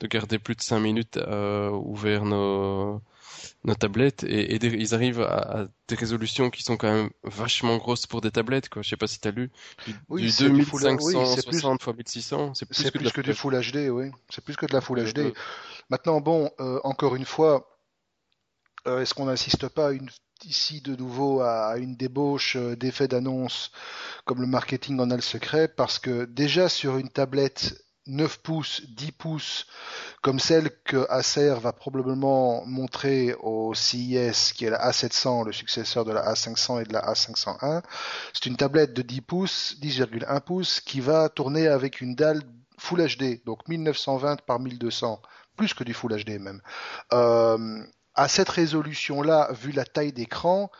de 0.00 0.06
garder 0.06 0.38
plus 0.38 0.54
de 0.54 0.62
5 0.62 0.80
minutes 0.80 1.16
euh, 1.16 1.70
ouvert 1.70 2.24
nos 2.24 3.00
nos 3.64 3.74
tablettes 3.74 4.24
et, 4.24 4.54
et 4.54 4.58
des- 4.58 4.68
ils 4.68 4.94
arrivent 4.94 5.20
à, 5.22 5.60
à 5.62 5.66
des 5.88 5.94
résolutions 5.94 6.50
qui 6.50 6.62
sont 6.62 6.76
quand 6.76 6.92
même 6.92 7.10
vachement 7.24 7.76
grosses 7.76 8.06
pour 8.06 8.20
des 8.20 8.30
tablettes 8.30 8.68
quoi. 8.68 8.82
Je 8.82 8.88
sais 8.88 8.96
pas 8.96 9.06
si 9.06 9.18
t'as 9.20 9.30
lu 9.30 9.50
du, 9.86 9.94
Oui, 10.08 10.22
du 10.22 10.30
c'est 10.30 10.50
du 10.50 10.62
full- 10.64 10.82
oui, 11.00 11.14
c'est 11.34 11.46
2560 11.46 11.80
x 11.82 11.96
1600, 11.96 12.54
c'est 12.54 12.66
plus 12.66 12.90
que 12.90 12.98
plus 12.98 13.12
que 13.12 13.20
du 13.20 13.34
Full 13.34 13.54
HD, 13.60 13.90
oui. 13.90 14.10
C'est 14.30 14.42
plus 14.44 14.56
que 14.56 14.66
de 14.66 14.72
la 14.72 14.80
Full 14.80 14.98
Euh, 15.00 15.12
HD. 15.12 15.18
euh, 15.18 15.32
Maintenant, 15.90 16.20
bon, 16.20 16.50
euh, 16.60 16.80
encore 16.84 17.14
une 17.14 17.24
fois, 17.24 17.68
euh, 18.86 19.00
est-ce 19.00 19.14
qu'on 19.14 19.26
n'insiste 19.26 19.68
pas 19.68 19.92
une- 19.92 20.10
ici 20.44 20.80
de 20.82 20.94
nouveau 20.96 21.40
à, 21.40 21.76
une 21.78 21.96
débauche 21.96 22.56
euh, 22.56 22.76
d'effets 22.76 23.08
d'annonce 23.08 23.70
comme 24.26 24.40
le 24.40 24.46
marketing 24.46 24.98
en 25.00 25.10
a 25.10 25.16
le 25.16 25.22
secret? 25.22 25.68
Parce 25.68 25.98
que 25.98 26.24
déjà 26.24 26.68
sur 26.68 26.98
une 26.98 27.08
tablette 27.08 27.82
9 28.06 28.38
pouces, 28.38 28.82
10 28.88 29.12
pouces, 29.12 29.66
comme 30.22 30.38
celle 30.38 30.70
que 30.84 31.06
Acer 31.10 31.54
va 31.60 31.72
probablement 31.72 32.64
montrer 32.66 33.34
au 33.40 33.74
CES, 33.74 34.52
qui 34.52 34.64
est 34.64 34.70
la 34.70 34.90
A700, 34.90 35.44
le 35.44 35.52
successeur 35.52 36.04
de 36.04 36.12
la 36.12 36.32
A500 36.32 36.82
et 36.82 36.84
de 36.84 36.92
la 36.92 37.12
A501, 37.12 37.82
c'est 38.32 38.46
une 38.46 38.56
tablette 38.56 38.92
de 38.92 39.02
10 39.02 39.20
pouces, 39.22 39.76
10,1 39.80 40.40
pouces, 40.40 40.80
qui 40.80 41.00
va 41.00 41.28
tourner 41.28 41.68
avec 41.68 42.00
une 42.00 42.14
dalle 42.14 42.42
Full 42.78 43.06
HD, 43.06 43.42
donc 43.44 43.66
1920 43.68 44.42
par 44.42 44.60
1200, 44.60 45.20
plus 45.56 45.72
que 45.74 45.82
du 45.82 45.94
Full 45.94 46.22
HD 46.22 46.38
même. 46.38 46.60
Euh, 47.12 47.82
à 48.14 48.28
cette 48.28 48.48
résolution-là, 48.48 49.50
vu 49.52 49.72
la 49.72 49.84
taille 49.84 50.12
d'écran, 50.12 50.70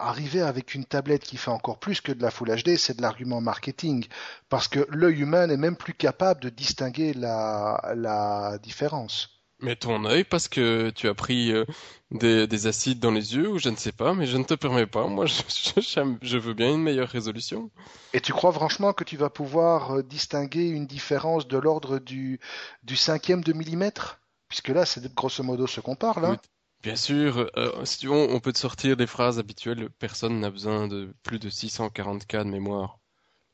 arriver 0.00 0.40
avec 0.42 0.74
une 0.74 0.84
tablette 0.84 1.22
qui 1.24 1.36
fait 1.36 1.50
encore 1.50 1.78
plus 1.78 2.00
que 2.00 2.12
de 2.12 2.22
la 2.22 2.30
Full 2.30 2.48
HD, 2.62 2.76
c'est 2.76 2.96
de 2.96 3.02
l'argument 3.02 3.40
marketing, 3.40 4.06
parce 4.48 4.68
que 4.68 4.86
l'œil 4.90 5.20
humain 5.20 5.46
n'est 5.46 5.56
même 5.56 5.76
plus 5.76 5.94
capable 5.94 6.40
de 6.42 6.48
distinguer 6.50 7.14
la, 7.14 7.92
la 7.96 8.58
différence. 8.62 9.42
Mais 9.62 9.76
ton 9.76 10.04
œil, 10.06 10.24
parce 10.24 10.48
que 10.48 10.90
tu 10.90 11.06
as 11.06 11.14
pris 11.14 11.52
euh, 11.52 11.66
des, 12.10 12.46
des 12.46 12.66
acides 12.66 12.98
dans 12.98 13.10
les 13.10 13.34
yeux, 13.36 13.48
ou 13.48 13.58
je 13.58 13.68
ne 13.68 13.76
sais 13.76 13.92
pas, 13.92 14.14
mais 14.14 14.26
je 14.26 14.38
ne 14.38 14.44
te 14.44 14.54
permets 14.54 14.86
pas. 14.86 15.06
Moi, 15.06 15.26
je, 15.26 15.42
je, 15.76 15.80
j'aime- 15.82 16.18
je 16.22 16.38
veux 16.38 16.54
bien 16.54 16.70
une 16.72 16.82
meilleure 16.82 17.08
résolution. 17.08 17.70
Et 18.12 18.20
tu 18.20 18.32
crois 18.32 18.52
franchement 18.52 18.92
que 18.92 19.04
tu 19.04 19.16
vas 19.16 19.30
pouvoir 19.30 19.96
euh, 19.96 20.02
distinguer 20.02 20.68
une 20.68 20.86
différence 20.86 21.46
de 21.48 21.58
l'ordre 21.58 21.98
du, 21.98 22.40
du 22.84 22.96
cinquième 22.96 23.42
de 23.42 23.52
millimètre? 23.52 24.20
Puisque 24.48 24.68
là, 24.68 24.84
c'est 24.86 25.12
grosso 25.14 25.42
modo 25.44 25.66
ce 25.66 25.80
qu'on 25.80 25.96
parle. 25.96 26.24
Hein 26.24 26.40
Bien 26.82 26.96
sûr, 26.96 27.50
euh, 27.56 27.84
si 27.86 27.98
tu 27.98 28.06
veux, 28.08 28.12
on 28.12 28.40
peut 28.40 28.52
te 28.52 28.58
sortir 28.58 28.96
des 28.96 29.06
phrases 29.06 29.38
habituelles. 29.38 29.88
Personne 29.98 30.40
n'a 30.40 30.50
besoin 30.50 30.88
de 30.88 31.14
plus 31.22 31.38
de 31.38 31.48
640K 31.48 32.44
de 32.44 32.50
mémoire. 32.50 32.98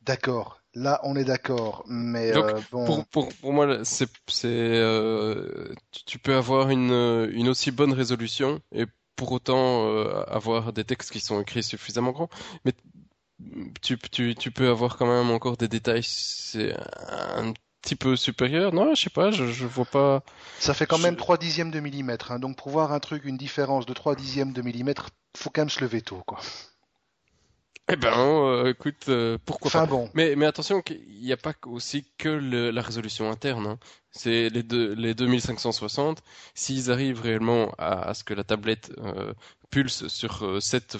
D'accord, 0.02 0.62
là 0.74 1.00
on 1.02 1.16
est 1.16 1.24
d'accord, 1.24 1.84
mais 1.86 2.32
Donc, 2.32 2.44
euh, 2.44 2.60
bon, 2.70 2.86
Pour, 2.86 3.06
pour, 3.06 3.28
pour 3.34 3.52
moi, 3.52 3.84
c'est, 3.84 4.08
c'est, 4.28 4.48
euh, 4.48 5.72
tu, 5.92 6.04
tu 6.04 6.18
peux 6.18 6.34
avoir 6.34 6.70
une, 6.70 6.92
une 7.32 7.48
aussi 7.48 7.70
bonne 7.70 7.92
résolution 7.92 8.60
et 8.72 8.86
pour 9.16 9.32
autant 9.32 9.86
euh, 9.88 10.22
avoir 10.26 10.72
des 10.72 10.84
textes 10.84 11.10
qui 11.12 11.20
sont 11.20 11.40
écrits 11.40 11.62
suffisamment 11.62 12.12
grands. 12.12 12.28
Mais 12.64 12.72
tu, 13.82 13.98
tu, 14.10 14.34
tu 14.34 14.50
peux 14.50 14.68
avoir 14.68 14.96
quand 14.96 15.06
même 15.06 15.30
encore 15.30 15.56
des 15.56 15.68
détails, 15.68 16.02
c'est 16.02 16.74
un 17.08 17.52
petit 17.86 17.96
peu 17.96 18.16
supérieur. 18.16 18.72
Non, 18.74 18.94
je 18.94 19.02
sais 19.02 19.10
pas, 19.10 19.30
je, 19.30 19.46
je 19.46 19.66
vois 19.66 19.84
pas. 19.86 20.22
ça 20.58 20.74
fait 20.74 20.86
quand 20.86 20.98
je- 20.98 21.02
même 21.04 21.16
3 21.16 21.38
dixièmes 21.38 21.70
de 21.70 21.80
millimètre. 21.80 22.32
hein. 22.32 22.38
donc 22.38 22.56
pour 22.56 22.70
voir 22.70 22.92
un 22.92 23.00
truc, 23.00 23.24
une 23.24 23.36
différence 23.36 23.86
de 23.86 23.92
3 23.94 24.14
dixièmes 24.16 24.52
de 24.52 24.62
millimètre, 24.62 25.10
faut 25.36 25.50
quand 25.50 25.62
même 25.62 25.70
se 25.70 25.80
lever 25.80 26.02
tôt, 26.02 26.22
quoi. 26.26 26.40
Eh 27.88 27.94
ben, 27.94 28.12
euh, 28.18 28.70
écoute, 28.70 29.04
euh, 29.08 29.38
pourquoi 29.44 29.70
pas. 29.70 29.86
Bon, 29.86 30.10
Mais, 30.12 30.34
mais 30.34 30.46
attention, 30.46 30.82
il 30.90 31.20
n'y 31.22 31.32
a 31.32 31.36
pas 31.36 31.52
aussi 31.66 32.04
que 32.18 32.28
le- 32.28 32.70
la 32.72 32.82
résolution 32.82 33.30
interne. 33.30 33.64
hein. 33.66 33.78
C'est 34.10 34.48
les, 34.48 34.64
deux, 34.64 34.92
les 34.94 35.14
2560. 35.14 36.20
S'ils 36.54 36.90
arrivent 36.90 37.20
réellement 37.20 37.72
à, 37.78 38.08
à 38.08 38.14
ce 38.14 38.24
que 38.24 38.34
la 38.34 38.42
tablette 38.42 38.90
euh, 38.98 39.32
pulse 39.70 40.06
sur 40.08 40.42
euh, 40.44 40.60
cette, 40.60 40.96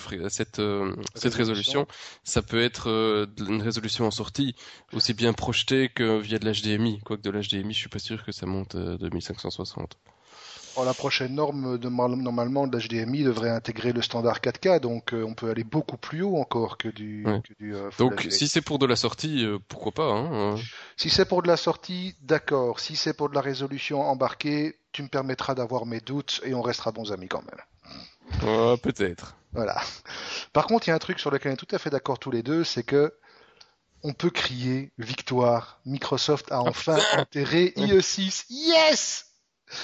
euh, 0.58 0.94
cette 1.14 1.34
Résolution. 1.34 1.86
ça 2.24 2.42
peut 2.42 2.60
être 2.62 2.90
euh, 2.90 3.26
une 3.48 3.62
résolution 3.62 4.06
en 4.06 4.10
sortie, 4.10 4.54
aussi 4.92 5.14
bien 5.14 5.32
projetée 5.32 5.88
que 5.88 6.18
via 6.18 6.38
de 6.38 6.48
l'HDMI. 6.50 7.00
Quoique 7.04 7.22
de 7.22 7.30
l'HDMI, 7.30 7.72
je 7.74 7.78
suis 7.78 7.88
pas 7.88 7.98
sûr 7.98 8.24
que 8.24 8.32
ça 8.32 8.46
monte 8.46 8.74
euh, 8.74 8.98
2560. 8.98 9.96
oh, 10.76 10.84
la 10.84 10.92
prochaine 10.94 11.34
norme 11.34 11.78
de, 11.78 11.88
normalement 11.88 12.66
de 12.66 12.76
l'HDMI 12.76 13.22
devrait 13.24 13.50
intégrer 13.50 13.92
le 13.92 14.02
standard 14.02 14.40
4K, 14.40 14.80
donc 14.80 15.14
euh, 15.14 15.24
on 15.24 15.34
peut 15.34 15.50
aller 15.50 15.64
beaucoup 15.64 15.96
plus 15.96 16.22
haut 16.22 16.36
encore 16.36 16.76
que 16.76 16.88
du, 16.88 17.24
Ouais. 17.26 17.40
que 17.42 17.54
du 17.58 17.74
euh, 17.74 17.88
Donc, 17.98 18.26
si 18.30 18.46
c'est 18.48 18.60
pour 18.60 18.78
de 18.78 18.86
la 18.86 18.96
sortie, 18.96 19.44
euh, 19.44 19.58
pourquoi 19.68 19.92
pas, 19.92 20.10
hein. 20.12 20.56
Si 20.96 21.08
c'est 21.10 21.24
pour 21.24 21.42
de 21.42 21.48
la 21.48 21.56
sortie, 21.56 22.14
d'accord. 22.20 22.80
Si 22.80 22.96
c'est 22.96 23.14
pour 23.14 23.28
de 23.30 23.34
la 23.34 23.40
résolution 23.40 24.02
embarquée, 24.02 24.76
tu 24.92 25.02
me 25.02 25.08
permettras 25.08 25.54
d'avoir 25.54 25.86
mes 25.86 26.00
doutes 26.00 26.40
et 26.44 26.54
on 26.54 26.62
restera 26.62 26.92
bons 26.92 27.10
amis 27.12 27.28
quand 27.28 27.42
même. 27.42 27.60
Ouais, 28.42 28.76
peut-être. 28.78 29.36
Voilà. 29.52 29.80
Par 30.52 30.66
contre, 30.66 30.86
il 30.86 30.90
y 30.90 30.92
a 30.92 30.96
un 30.96 30.98
truc 30.98 31.18
sur 31.18 31.30
lequel 31.30 31.52
on 31.52 31.54
est 31.54 31.58
tout 31.58 31.74
à 31.74 31.78
fait 31.78 31.90
d'accord 31.90 32.18
tous 32.18 32.30
les 32.30 32.42
deux, 32.42 32.64
c'est 32.64 32.82
que 32.82 33.14
on 34.02 34.12
peut 34.12 34.30
crier 34.30 34.92
victoire. 34.98 35.80
Microsoft 35.84 36.52
a 36.52 36.60
enfin 36.60 36.98
enterré 37.16 37.72
IE6. 37.76 38.44
Yes! 38.50 39.32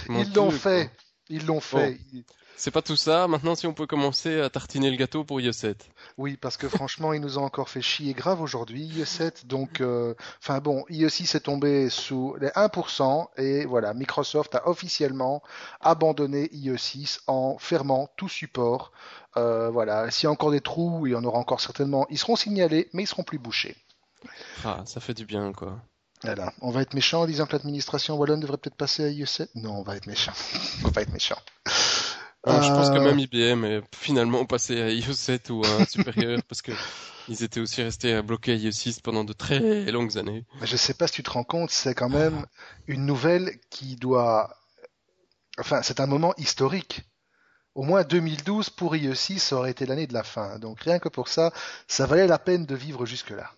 Ils 0.09 0.33
l'ont 0.35 0.51
fait. 0.51 0.91
Ils 1.29 1.47
l'ont 1.47 1.61
fait. 1.61 1.99
C'est 2.57 2.71
pas 2.71 2.83
tout 2.83 2.97
ça. 2.97 3.27
Maintenant, 3.29 3.55
si 3.55 3.67
on 3.67 3.75
peut 3.75 3.87
commencer 3.87 4.41
à 4.41 4.51
tartiner 4.51 4.91
le 4.91 4.97
gâteau 4.97 5.25
pour 5.25 5.41
7. 5.41 5.89
Oui, 6.19 6.37
parce 6.37 6.57
que 6.57 6.69
franchement, 6.69 7.13
ils 7.13 7.21
nous 7.21 7.39
ont 7.39 7.45
encore 7.45 7.69
fait 7.69 7.83
chier 7.83 8.13
grave 8.13 8.41
aujourd'hui, 8.41 8.89
IE7. 8.89 9.47
Donc, 9.47 9.81
euh, 9.81 10.15
enfin 10.41 10.61
bon, 10.61 10.85
IE6 10.89 11.37
est 11.37 11.41
tombé 11.41 11.91
sous 11.91 12.37
les 12.41 12.49
1% 12.49 13.29
et 13.37 13.65
voilà, 13.65 13.95
Microsoft 13.95 14.55
a 14.55 14.69
officiellement 14.69 15.43
abandonné 15.81 16.47
IE6 16.49 17.21
en 17.27 17.59
fermant 17.59 18.09
tout 18.17 18.29
support. 18.29 18.93
Euh, 19.37 19.71
voilà, 19.71 20.11
s'il 20.11 20.25
y 20.25 20.29
a 20.29 20.31
encore 20.31 20.51
des 20.51 20.61
trous, 20.61 21.07
il 21.07 21.13
y 21.13 21.17
en 21.17 21.25
aura 21.25 21.39
encore 21.39 21.61
certainement. 21.61 22.07
Ils 22.11 22.19
seront 22.19 22.37
signalés, 22.37 22.89
mais 22.93 23.05
ils 23.05 23.09
seront 23.09 23.25
plus 23.25 23.39
bouchés. 23.39 23.77
Ah, 24.65 24.83
ça 24.85 25.01
fait 25.01 25.15
du 25.15 25.25
bien, 25.25 25.53
quoi. 25.53 25.81
Voilà, 26.23 26.53
on 26.61 26.71
va 26.71 26.83
être 26.83 26.95
méchant 26.95 27.23
en 27.23 27.27
disant 27.27 27.47
que 27.47 27.53
l'administration 27.53 28.17
wallonne 28.17 28.39
devrait 28.39 28.59
peut-être 28.59 28.77
passer 28.77 29.05
à 29.05 29.09
IE7. 29.09 29.49
Non, 29.57 29.79
on 29.79 29.83
va 29.83 29.97
être 29.97 30.07
méchant. 30.07 30.33
on 30.85 30.89
va 30.89 31.03
être 31.03 31.13
méchant. 31.13 31.39
Ah, 32.45 32.61
Je 32.61 32.69
pense 32.73 32.91
que 32.91 32.97
Euh, 32.97 33.05
même 33.05 33.19
IBM 33.19 33.65
est 33.65 33.83
finalement 33.95 34.45
passé 34.45 34.81
à 34.81 34.91
iOS 34.91 35.13
7 35.13 35.51
ou 35.51 35.63
à 35.65 35.83
un 35.83 35.85
supérieur 35.87 36.41
parce 36.49 36.63
que 36.63 36.73
ils 37.29 37.45
étaient 37.45 37.61
aussi 37.61 37.83
restés 37.83 38.15
à 38.15 38.23
bloquer 38.23 38.57
iOS 38.57 38.73
6 38.73 39.01
pendant 39.01 39.25
de 39.25 39.33
très 39.33 39.91
longues 39.93 40.19
années. 40.19 40.45
Je 40.63 40.77
sais 40.77 40.95
pas 40.95 41.07
si 41.07 41.15
tu 41.15 41.23
te 41.23 41.31
rends 41.31 41.45
compte, 41.45 41.71
c'est 41.71 41.95
quand 41.95 42.09
même 42.09 42.47
une 42.89 43.07
nouvelle 43.07 43.59
qui 43.71 43.97
doit. 43.97 44.57
Enfin, 45.59 45.83
c'est 45.83 46.01
un 46.01 46.07
moment 46.07 46.35
historique. 46.37 47.03
Au 47.75 47.85
moins 47.85 48.03
2012 48.03 48.71
pour 48.71 48.95
IE6, 48.95 49.39
ça 49.39 49.57
aurait 49.57 49.71
été 49.71 49.87
l'année 49.87 50.07
de 50.07 50.13
la 50.13 50.25
fin. 50.25 50.59
Donc 50.59 50.81
rien 50.81 50.99
que 50.99 51.09
pour 51.09 51.29
ça, 51.29 51.53
ça 51.87 52.07
valait 52.07 52.27
la 52.27 52.39
peine 52.39 52.67
de 52.67 52.75
vivre 52.75 53.07
jusque-là. 53.07 53.51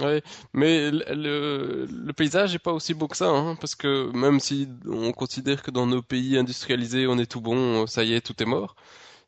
Ouais, 0.00 0.22
mais 0.52 0.90
le, 0.90 1.86
le, 1.86 2.12
paysage 2.12 2.54
est 2.54 2.58
pas 2.58 2.72
aussi 2.74 2.92
beau 2.92 3.08
que 3.08 3.16
ça, 3.16 3.30
hein, 3.30 3.56
parce 3.56 3.74
que 3.74 4.10
même 4.14 4.40
si 4.40 4.68
on 4.86 5.10
considère 5.12 5.62
que 5.62 5.70
dans 5.70 5.86
nos 5.86 6.02
pays 6.02 6.36
industrialisés 6.36 7.06
on 7.06 7.16
est 7.18 7.24
tout 7.24 7.40
bon, 7.40 7.86
ça 7.86 8.04
y 8.04 8.12
est, 8.12 8.20
tout 8.20 8.42
est 8.42 8.46
mort. 8.46 8.76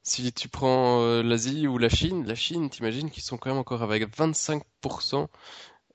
Si 0.02 0.32
tu 0.32 0.48
prends 0.48 1.02
euh, 1.02 1.22
l'Asie 1.22 1.66
ou 1.68 1.78
la 1.78 1.88
Chine, 1.88 2.26
la 2.26 2.34
Chine, 2.34 2.70
t'imagines 2.70 3.10
qu'ils 3.10 3.22
sont 3.22 3.38
quand 3.38 3.50
même 3.50 3.58
encore 3.58 3.82
avec 3.82 4.08
25% 4.14 5.28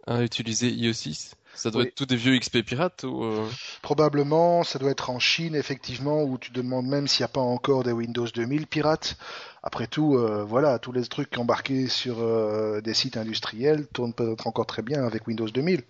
à 0.08 0.24
utiliser 0.24 0.72
IE6. 0.72 1.34
Ça 1.56 1.70
doit 1.72 1.82
Oui. 1.84 1.88
être 1.88 1.96
tous 1.96 2.06
des 2.06 2.16
vieux 2.16 2.38
XP 2.38 2.62
pirates 2.64 3.04
ou 3.04 3.24
euh, 3.24 3.48
Probablement, 3.82 4.64
ça 4.64 4.80
doit 4.80 4.92
être 4.92 5.10
en 5.10 5.20
Chine, 5.20 5.56
effectivement, 5.56 6.24
où 6.24 6.38
tu 6.38 6.52
demandes 6.52 6.88
même 6.88 7.08
s'il 7.08 7.22
n'y 7.22 7.26
a 7.26 7.30
pas 7.30 7.42
encore 7.42 7.84
des 7.84 7.92
Windows 7.92 8.28
2000 8.28 8.66
pirates. 8.68 9.18
Après 9.66 9.88
tout, 9.88 10.16
euh, 10.18 10.44
voilà, 10.44 10.78
tous 10.78 10.92
les 10.92 11.04
trucs 11.06 11.38
embarqués 11.38 11.88
sur 11.88 12.18
euh, 12.20 12.82
des 12.82 12.94
sites 12.94 13.16
industriels 13.16 13.88
tournent 13.94 14.14
peut-être 14.14 14.46
encore 14.48 14.66
très 14.66 14.82
bien 14.82 15.06
avec 15.06 15.26
Windows 15.28 15.48
2000. 15.48 15.84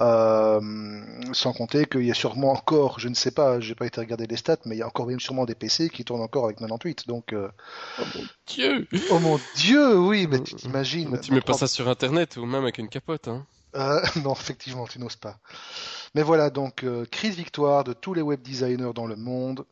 Euh, 0.00 1.00
sans 1.32 1.52
compter 1.52 1.84
qu'il 1.86 2.04
y 2.04 2.10
a 2.10 2.14
sûrement 2.14 2.50
encore, 2.52 2.98
je 2.98 3.08
ne 3.08 3.14
sais 3.14 3.30
pas, 3.30 3.60
j'ai 3.60 3.76
pas 3.76 3.86
été 3.86 4.00
regarder 4.00 4.26
les 4.26 4.36
stats, 4.36 4.56
mais 4.64 4.74
il 4.74 4.78
y 4.78 4.82
a 4.82 4.86
encore 4.86 5.06
même 5.06 5.20
sûrement 5.20 5.44
des 5.44 5.54
PC 5.54 5.90
qui 5.90 6.04
tournent 6.04 6.22
encore 6.22 6.46
avec 6.46 6.58
98. 6.58 7.06
Donc, 7.06 7.32
euh, 7.32 7.48
Dieu! 8.48 8.88
oh 9.10 9.18
mon 9.20 9.38
Dieu, 9.54 9.96
oui, 9.96 10.26
mais 10.28 10.42
tu 10.42 10.56
t'imagines. 10.56 11.10
Mais 11.10 11.20
tu 11.20 11.32
mets 11.32 11.40
pas 11.40 11.52
ça 11.52 11.68
sur 11.68 11.88
Internet 11.88 12.36
ou 12.36 12.46
même 12.46 12.62
avec 12.62 12.78
une 12.78 12.88
capote, 12.88 13.28
hein. 13.28 13.46
Euh, 13.76 14.00
non, 14.24 14.32
effectivement, 14.32 14.86
tu 14.86 14.98
n'oses 14.98 15.16
pas. 15.16 15.38
Mais 16.14 16.22
voilà, 16.22 16.50
donc, 16.50 16.84
euh, 16.84 17.04
crise 17.06 17.36
victoire 17.36 17.84
de 17.84 17.92
tous 17.92 18.14
les 18.14 18.22
web 18.22 18.42
designers 18.42 18.92
dans 18.94 19.06
le 19.06 19.16
monde. 19.16 19.66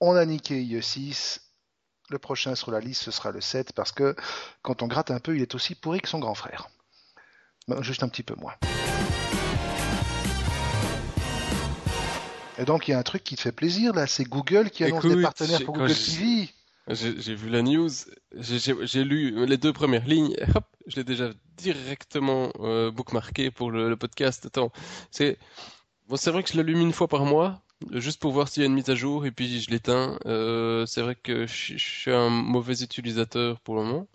On 0.00 0.14
a 0.14 0.24
niqué 0.24 0.60
IE6. 0.62 1.40
Le 2.10 2.18
prochain 2.18 2.54
sur 2.56 2.72
la 2.72 2.80
liste, 2.80 3.02
ce 3.02 3.10
sera 3.12 3.30
le 3.30 3.40
7, 3.40 3.72
parce 3.72 3.92
que 3.92 4.16
quand 4.62 4.82
on 4.82 4.88
gratte 4.88 5.12
un 5.12 5.20
peu, 5.20 5.36
il 5.36 5.42
est 5.42 5.54
aussi 5.54 5.76
pourri 5.76 6.00
que 6.00 6.08
son 6.08 6.18
grand 6.18 6.34
frère. 6.34 6.68
juste 7.82 8.02
un 8.02 8.08
petit 8.08 8.24
peu 8.24 8.34
moins. 8.34 8.54
Et 12.58 12.64
donc 12.66 12.88
il 12.88 12.90
y 12.90 12.94
a 12.94 12.98
un 12.98 13.02
truc 13.02 13.24
qui 13.24 13.36
te 13.36 13.40
fait 13.40 13.52
plaisir 13.52 13.94
là, 13.94 14.06
c'est 14.06 14.24
Google 14.24 14.68
qui 14.68 14.84
annonce 14.84 15.06
des 15.06 15.22
partenaires 15.22 15.64
pour 15.64 15.74
Google 15.74 15.94
TV. 15.94 16.50
J'ai 16.88 17.34
vu 17.34 17.48
la 17.48 17.62
news, 17.62 17.88
j'ai 18.34 19.04
lu 19.04 19.46
les 19.46 19.56
deux 19.56 19.72
premières 19.72 20.06
lignes, 20.06 20.36
hop, 20.54 20.64
je 20.86 20.96
l'ai 20.96 21.04
déjà 21.04 21.30
directement 21.56 22.50
euh, 22.60 22.90
bookmarké 22.90 23.50
pour 23.50 23.70
le, 23.70 23.96
podcast. 23.96 24.46
Attends, 24.46 24.72
c'est 25.10 25.38
bon, 26.08 26.16
c'est 26.16 26.30
vrai 26.30 26.42
que 26.42 26.50
je 26.50 26.56
l'allume 26.56 26.80
une 26.80 26.92
fois 26.92 27.08
par 27.08 27.24
mois, 27.24 27.62
juste 27.92 28.20
pour 28.20 28.32
voir 28.32 28.48
s'il 28.48 28.62
y 28.62 28.64
a 28.64 28.66
une 28.66 28.74
mise 28.74 28.90
à 28.90 28.94
jour, 28.94 29.26
et 29.26 29.30
puis 29.30 29.60
je 29.60 29.70
l'éteins. 29.70 30.18
Euh, 30.26 30.86
c'est 30.86 31.02
vrai 31.02 31.14
que 31.14 31.46
je, 31.46 31.76
je, 31.76 31.78
suis 31.78 32.12
un 32.12 32.30
mauvais 32.30 32.82
utilisateur 32.82 33.60
pour 33.60 33.76
le 33.76 33.84
moment, 33.84 34.08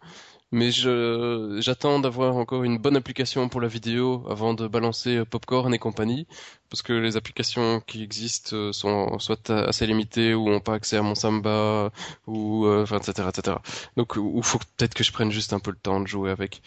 mais 0.52 0.72
je 0.72 1.58
j'attends 1.62 2.00
d'avoir 2.00 2.36
encore 2.38 2.64
une 2.64 2.78
bonne 2.78 2.96
application 2.96 3.50
pour 3.50 3.62
la 3.62 3.68
vidéo 3.68 4.25
avant 4.30 4.54
de 4.54 4.68
balancer 4.68 5.24
Popcorn 5.25 5.74
et 5.74 5.80
compagnie, 5.80 6.28
parce 6.70 6.82
que 6.82 6.94
les 6.94 7.18
applications 7.18 7.82
qui 7.82 8.04
existent 8.04 8.56
euh, 8.56 8.72
sont 8.72 9.20
soit 9.20 9.50
assez 9.50 9.86
limitées 9.88 10.34
ou 10.34 10.50
ont 10.50 10.60
pas 10.60 10.74
accès 10.75 10.98
à 10.98 11.02
mon 11.02 11.16
Samba 11.16 11.92
ou 12.28 12.66
euh, 12.66 12.84
enfin 12.84 12.98
etc 12.98 13.28
etc. 13.30 13.58
Donc 13.98 14.14
il 14.18 14.44
faut 14.44 14.60
peut-être 14.60 14.94
que 14.94 15.04
je 15.04 15.12
prenne 15.12 15.32
juste 15.32 15.54
un 15.54 15.60
peu 15.60 15.72
le 15.72 15.78
temps 15.78 16.00
de 16.00 16.08
jouer 16.08 16.32
avec. 16.32 16.62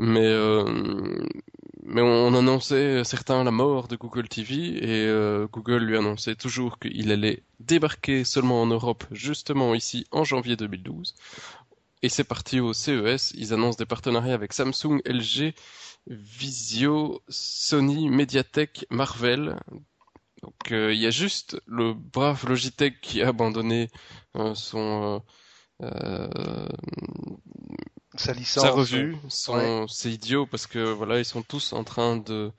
Mais 0.00 0.26
euh, 0.26 1.24
mais 1.86 2.00
on 2.00 2.34
annonçait 2.34 3.04
certains 3.04 3.44
la 3.44 3.50
mort 3.50 3.88
de 3.88 3.96
Google 3.96 4.26
TV 4.28 4.54
et 4.82 5.06
euh, 5.06 5.46
Google 5.52 5.84
lui 5.84 5.96
annonçait 5.98 6.34
toujours 6.34 6.78
qu'il 6.78 7.12
allait 7.12 7.42
débarquer 7.60 8.24
seulement 8.24 8.62
en 8.62 8.66
Europe, 8.66 9.04
justement 9.10 9.74
ici 9.74 10.06
en 10.10 10.24
janvier 10.24 10.56
2012. 10.56 11.14
Et 12.04 12.10
c'est 12.10 12.24
parti 12.24 12.60
au 12.60 12.74
CES. 12.74 13.32
Ils 13.34 13.54
annoncent 13.54 13.78
des 13.78 13.86
partenariats 13.86 14.34
avec 14.34 14.52
Samsung, 14.52 15.00
LG, 15.06 15.54
Visio, 16.06 17.22
Sony, 17.30 18.10
Mediatek, 18.10 18.84
Marvel. 18.90 19.58
Donc 20.42 20.72
euh, 20.72 20.92
il 20.92 21.00
y 21.00 21.06
a 21.06 21.10
juste 21.10 21.58
le 21.64 21.94
brave 21.94 22.44
Logitech 22.46 23.00
qui 23.00 23.22
a 23.22 23.28
abandonné 23.28 23.88
euh, 24.36 24.54
son 24.54 25.22
euh, 25.80 26.68
sa 28.16 28.32
licence. 28.32 28.62
Sa 28.62 28.70
revue, 28.70 29.16
c'est 29.88 30.10
idiot 30.10 30.46
parce 30.46 30.66
que 30.66 30.78
voilà, 30.78 31.18
ils 31.18 31.24
sont 31.24 31.42
tous 31.42 31.72
en 31.72 31.84
train 31.84 32.16
de, 32.16 32.50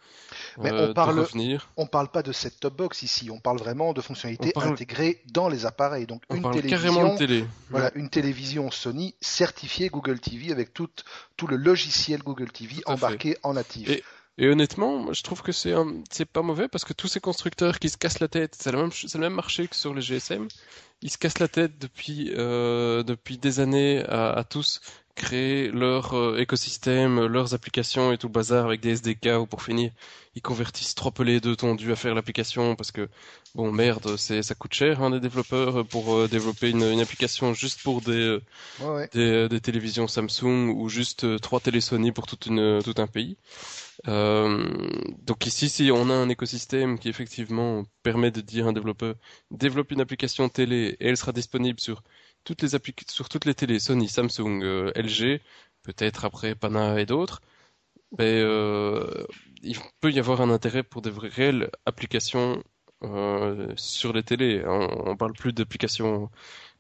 Mais 0.57 0.71
on 0.71 0.93
parle, 0.93 1.19
revenir. 1.19 1.69
On 1.77 1.87
parle 1.87 2.09
pas 2.09 2.23
de 2.23 2.31
cette 2.31 2.59
top 2.59 2.75
box 2.75 3.03
ici, 3.03 3.29
on 3.31 3.39
parle 3.39 3.57
vraiment 3.57 3.93
de 3.93 4.01
fonctionnalités 4.01 4.51
intégrées 4.55 5.21
dans 5.31 5.49
les 5.49 5.65
appareils. 5.65 6.05
Donc 6.05 6.23
une 6.33 6.49
télévision, 6.51 7.15
télé. 7.15 7.45
Voilà, 7.69 7.91
une 7.95 8.09
télévision 8.09 8.69
Sony 8.71 9.15
certifiée 9.21 9.89
Google 9.89 10.19
TV 10.19 10.51
avec 10.51 10.73
tout, 10.73 10.89
tout 11.37 11.47
le 11.47 11.55
logiciel 11.55 12.21
Google 12.21 12.51
TV 12.51 12.81
embarqué 12.85 13.37
en 13.43 13.53
natif. 13.53 13.89
Et... 14.37 14.49
honnêtement, 14.49 15.13
je 15.13 15.23
trouve 15.23 15.41
que 15.41 15.53
c'est 15.53 15.73
c'est 16.11 16.25
pas 16.25 16.41
mauvais 16.41 16.67
parce 16.67 16.83
que 16.83 16.93
tous 16.93 17.07
ces 17.07 17.21
constructeurs 17.21 17.79
qui 17.79 17.89
se 17.89 17.97
cassent 17.97 18.19
la 18.19 18.27
tête, 18.27 18.55
c'est 18.59 18.71
le 18.71 18.79
même 18.79 18.91
c'est 18.91 19.13
le 19.15 19.21
même 19.21 19.33
marché 19.33 19.67
que 19.67 19.75
sur 19.75 19.93
les 19.93 20.01
GSM. 20.01 20.47
Ils 21.01 21.11
se 21.11 21.17
cassent 21.17 21.39
la 21.39 21.47
tête 21.47 21.77
depuis 21.77 22.33
euh, 22.35 23.03
depuis 23.03 23.37
des 23.37 23.59
années 23.59 24.03
à, 24.07 24.31
à 24.31 24.43
tous 24.43 24.81
créer 25.15 25.69
leur 25.71 26.13
euh, 26.13 26.37
écosystème, 26.37 27.25
leurs 27.25 27.53
applications 27.53 28.11
et 28.11 28.17
tout 28.17 28.27
le 28.27 28.33
bazar 28.33 28.65
avec 28.65 28.81
des 28.81 28.91
SDK 28.91 29.39
ou 29.39 29.45
pour 29.45 29.63
finir, 29.63 29.91
ils 30.35 30.41
convertissent 30.41 30.93
trois 30.93 31.11
pelés 31.11 31.39
de 31.39 31.55
tondu 31.55 31.91
à 31.91 31.95
faire 31.95 32.13
l'application 32.13 32.75
parce 32.75 32.91
que 32.91 33.07
bon 33.55 33.71
merde, 33.71 34.17
c'est 34.17 34.43
ça 34.43 34.55
coûte 34.55 34.73
cher 34.73 35.01
hein, 35.01 35.09
des 35.09 35.21
développeurs 35.21 35.85
pour 35.87 36.15
euh, 36.15 36.27
développer 36.27 36.69
une, 36.69 36.83
une, 36.83 36.99
application 36.99 37.53
juste 37.53 37.81
pour 37.81 38.01
des, 38.01 38.39
ouais, 38.81 39.09
des, 39.13 39.47
des 39.47 39.61
télévisions 39.61 40.07
Samsung 40.07 40.73
ou 40.75 40.89
juste 40.89 41.23
euh, 41.23 41.39
trois 41.39 41.61
télé 41.61 41.79
Sony 41.79 42.11
pour 42.11 42.27
toute 42.27 42.47
une 42.47 42.81
tout 42.83 42.95
un 42.97 43.07
pays. 43.07 43.37
Euh, 44.07 44.67
donc 45.23 45.45
ici, 45.47 45.69
si 45.69 45.89
on 45.91 46.09
a 46.09 46.13
un 46.13 46.29
écosystème 46.29 46.99
qui 46.99 47.09
effectivement 47.09 47.85
permet 48.03 48.31
de 48.31 48.41
dire 48.41 48.67
à 48.67 48.69
un 48.69 48.73
développeur 48.73 49.15
développe 49.51 49.91
une 49.91 50.01
application 50.01 50.49
télé 50.49 50.97
et 50.99 51.07
elle 51.07 51.17
sera 51.17 51.31
disponible 51.31 51.79
sur 51.79 52.03
toutes 52.45 52.61
les 52.61 52.69
sur 53.09 53.27
toutes 53.27 53.45
les 53.45 53.55
télés 53.55 53.79
Sony, 53.79 54.07
Samsung, 54.07 54.63
euh, 54.63 54.91
LG, 54.95 55.41
peut-être 55.83 56.23
après 56.23 56.55
Pana 56.55 56.99
et 57.01 57.05
d'autres, 57.05 57.41
ben, 58.17 58.23
euh, 58.23 59.25
il 59.61 59.77
peut 59.99 60.11
y 60.11 60.19
avoir 60.19 60.39
un 60.41 60.49
intérêt 60.49 60.83
pour 60.83 61.01
des 61.01 61.09
réelles 61.09 61.69
applications 61.85 62.63
euh, 63.03 63.73
sur 63.75 64.13
les 64.13 64.23
télés. 64.23 64.63
On, 64.65 65.09
on 65.09 65.17
parle 65.17 65.33
plus 65.33 65.51
d'applications 65.51 66.29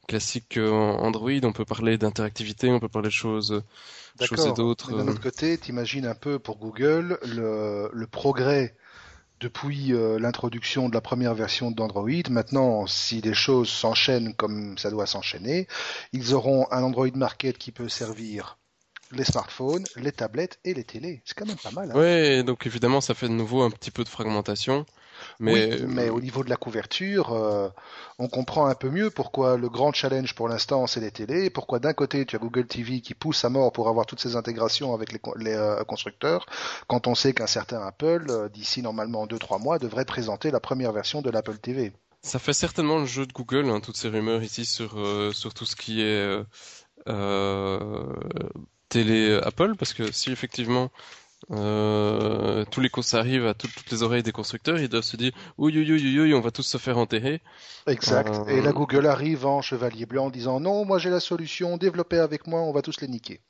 classiques 0.07 0.57
Android, 0.57 1.31
on 1.43 1.51
peut 1.51 1.65
parler 1.65 1.97
d'interactivité, 1.97 2.69
on 2.69 2.79
peut 2.79 2.87
parler 2.87 3.07
de 3.07 3.13
choses, 3.13 3.63
choses 4.21 4.45
et 4.45 4.53
d'autres. 4.53 4.95
D'un 4.95 5.07
autre 5.07 5.21
côté, 5.21 5.57
t'imagines 5.57 6.05
un 6.05 6.13
peu 6.13 6.37
pour 6.37 6.59
Google 6.59 7.17
le, 7.23 7.89
le 7.91 8.07
progrès 8.07 8.75
depuis 9.39 9.93
euh, 9.93 10.17
l'introduction 10.19 10.89
de 10.89 10.93
la 10.93 11.01
première 11.01 11.33
version 11.33 11.71
d'Android. 11.71 12.09
Maintenant, 12.29 12.87
si 12.87 13.21
les 13.21 13.33
choses 13.33 13.69
s'enchaînent 13.69 14.33
comme 14.33 14.77
ça 14.77 14.89
doit 14.89 15.05
s'enchaîner, 15.05 15.67
ils 16.13 16.33
auront 16.33 16.67
un 16.71 16.83
Android 16.83 17.09
Market 17.15 17.57
qui 17.57 17.71
peut 17.71 17.89
servir 17.89 18.57
les 19.11 19.23
smartphones, 19.23 19.83
les 19.95 20.11
tablettes 20.11 20.59
et 20.63 20.73
les 20.73 20.83
télés. 20.83 21.21
C'est 21.25 21.37
quand 21.37 21.45
même 21.45 21.57
pas 21.57 21.71
mal. 21.71 21.91
Hein. 21.91 21.95
Oui, 21.95 22.43
donc 22.43 22.65
évidemment, 22.65 23.01
ça 23.01 23.13
fait 23.13 23.27
de 23.27 23.33
nouveau 23.33 23.61
un 23.61 23.69
petit 23.69 23.91
peu 23.91 24.03
de 24.03 24.09
fragmentation. 24.09 24.85
Mais... 25.39 25.73
Oui, 25.73 25.85
mais 25.87 26.09
au 26.09 26.21
niveau 26.21 26.43
de 26.43 26.49
la 26.49 26.55
couverture, 26.55 27.33
euh, 27.33 27.69
on 28.19 28.27
comprend 28.27 28.67
un 28.67 28.75
peu 28.75 28.89
mieux 28.89 29.09
pourquoi 29.09 29.57
le 29.57 29.69
grand 29.69 29.93
challenge 29.93 30.35
pour 30.35 30.47
l'instant 30.47 30.87
c'est 30.87 30.99
les 30.99 31.11
télés, 31.11 31.49
pourquoi 31.49 31.79
d'un 31.79 31.93
côté 31.93 32.25
tu 32.25 32.35
as 32.35 32.39
Google 32.39 32.67
TV 32.67 33.01
qui 33.01 33.13
pousse 33.13 33.43
à 33.43 33.49
mort 33.49 33.71
pour 33.71 33.89
avoir 33.89 34.05
toutes 34.05 34.21
ces 34.21 34.35
intégrations 34.35 34.93
avec 34.93 35.11
les, 35.11 35.19
les 35.37 35.53
euh, 35.53 35.83
constructeurs, 35.83 36.45
quand 36.87 37.07
on 37.07 37.15
sait 37.15 37.33
qu'un 37.33 37.47
certain 37.47 37.81
Apple, 37.81 38.25
euh, 38.29 38.49
d'ici 38.49 38.81
normalement 38.81 39.25
2-3 39.25 39.61
mois, 39.61 39.79
devrait 39.79 40.05
présenter 40.05 40.51
la 40.51 40.59
première 40.59 40.91
version 40.91 41.21
de 41.21 41.29
l'Apple 41.29 41.57
TV. 41.57 41.91
Ça 42.21 42.39
fait 42.39 42.53
certainement 42.53 42.99
le 42.99 43.05
jeu 43.05 43.25
de 43.25 43.33
Google, 43.33 43.69
hein, 43.69 43.79
toutes 43.81 43.97
ces 43.97 44.09
rumeurs 44.09 44.41
ici 44.41 44.65
sur, 44.65 44.97
sur 45.33 45.53
tout 45.53 45.65
ce 45.65 45.75
qui 45.75 46.01
est 46.01 46.43
télé 48.89 49.39
Apple, 49.43 49.75
parce 49.77 49.93
que 49.93 50.11
si 50.11 50.31
effectivement 50.31 50.89
euh, 51.51 52.65
tous 52.71 52.81
les 52.81 52.89
ça 53.01 53.19
arrive 53.19 53.45
à 53.45 53.53
toutes 53.53 53.91
les 53.91 54.03
oreilles 54.03 54.23
des 54.23 54.31
constructeurs, 54.31 54.79
ils 54.79 54.89
doivent 54.89 55.03
se 55.03 55.17
dire 55.17 55.31
oui, 55.57 55.73
oui, 55.75 55.85
oui, 55.89 56.19
oui, 56.19 56.33
on 56.33 56.41
va 56.41 56.51
tous 56.51 56.63
se 56.63 56.77
faire 56.77 56.97
enterrer. 56.97 57.41
Exact. 57.87 58.33
Euh... 58.33 58.47
Et 58.47 58.61
la 58.61 58.71
Google 58.71 59.05
arrive 59.05 59.45
en 59.45 59.61
chevalier 59.61 60.05
blanc 60.05 60.25
en 60.25 60.29
disant 60.29 60.59
non, 60.59 60.85
moi 60.85 60.97
j'ai 60.97 61.09
la 61.09 61.19
solution, 61.19 61.77
développez 61.77 62.17
avec 62.17 62.47
moi, 62.47 62.61
on 62.61 62.71
va 62.71 62.81
tous 62.81 62.99
les 63.01 63.07
niquer. 63.07 63.41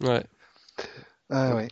Ouais. 0.00 0.24
Ah 1.28 1.54
ouais. 1.56 1.68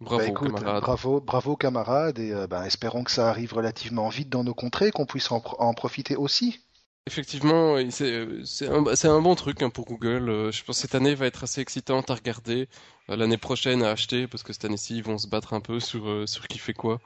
Bravo, 0.00 0.18
bah, 0.18 0.28
écoute, 0.28 0.54
camarade. 0.54 0.82
bravo, 0.82 1.20
bravo 1.20 1.56
camarades, 1.56 2.18
et 2.18 2.32
euh, 2.32 2.48
bah, 2.48 2.66
espérons 2.66 3.04
que 3.04 3.12
ça 3.12 3.28
arrive 3.30 3.54
relativement 3.54 4.08
vite 4.08 4.28
dans 4.28 4.42
nos 4.42 4.54
contrées, 4.54 4.90
qu'on 4.90 5.06
puisse 5.06 5.30
en, 5.30 5.40
en 5.58 5.74
profiter 5.74 6.16
aussi. 6.16 6.60
Effectivement, 7.08 7.76
c'est 7.90 8.68
un, 8.68 8.84
un, 8.86 9.20
bon 9.20 9.34
truc 9.34 9.62
hein, 9.62 9.70
pour 9.70 9.86
Google. 9.86 10.30
Euh, 10.30 10.52
je 10.52 10.62
pense 10.62 10.76
que 10.76 10.82
cette 10.82 10.94
année 10.94 11.16
va 11.16 11.26
être 11.26 11.42
assez 11.42 11.60
excitante 11.60 12.10
à 12.10 12.14
regarder. 12.14 12.68
Euh, 13.10 13.16
l'année 13.16 13.38
prochaine 13.38 13.82
à 13.82 13.90
acheter, 13.90 14.28
parce 14.28 14.44
que 14.44 14.52
cette 14.52 14.64
année-ci, 14.66 14.98
ils 14.98 15.02
vont 15.02 15.18
se 15.18 15.26
battre 15.26 15.52
un 15.52 15.60
peu 15.60 15.80
sur, 15.80 16.08
euh, 16.08 16.26
sur 16.28 16.46
qui 16.46 16.58
fait 16.58 16.74
quoi. 16.74 17.00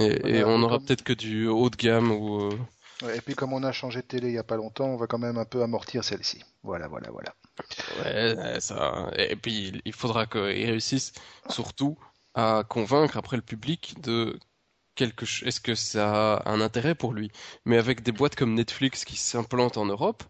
Et, 0.00 0.36
et 0.38 0.44
on 0.44 0.62
aura 0.62 0.78
peut-être 0.78 1.04
que 1.04 1.12
du 1.12 1.46
haut 1.46 1.68
de 1.68 1.76
gamme 1.76 2.10
ou... 2.10 2.48
Ouais, 3.02 3.18
et 3.18 3.20
puis 3.20 3.34
comme 3.34 3.52
on 3.52 3.62
a 3.64 3.72
changé 3.72 4.00
de 4.00 4.06
télé 4.06 4.28
il 4.28 4.34
y 4.34 4.38
a 4.38 4.44
pas 4.44 4.56
longtemps, 4.56 4.86
on 4.86 4.96
va 4.96 5.06
quand 5.06 5.18
même 5.18 5.36
un 5.36 5.44
peu 5.44 5.62
amortir 5.62 6.04
celle-ci. 6.04 6.42
Voilà, 6.62 6.88
voilà, 6.88 7.10
voilà. 7.10 7.34
Ouais, 8.02 8.60
ça. 8.60 9.10
Et 9.18 9.36
puis 9.36 9.82
il 9.84 9.92
faudra 9.92 10.26
qu'ils 10.26 10.40
réussissent 10.40 11.12
surtout 11.50 11.98
à 12.34 12.62
convaincre 12.66 13.18
après 13.18 13.36
le 13.36 13.42
public 13.42 13.96
de 14.00 14.38
quelque 14.94 15.24
est-ce 15.46 15.60
que 15.60 15.74
ça 15.74 16.36
a 16.36 16.50
un 16.50 16.60
intérêt 16.60 16.94
pour 16.94 17.12
lui? 17.12 17.30
Mais 17.64 17.78
avec 17.78 18.02
des 18.02 18.12
boîtes 18.12 18.36
comme 18.36 18.54
Netflix 18.54 19.04
qui 19.04 19.16
s'implantent 19.16 19.76
en 19.76 19.86
Europe, 19.86 20.22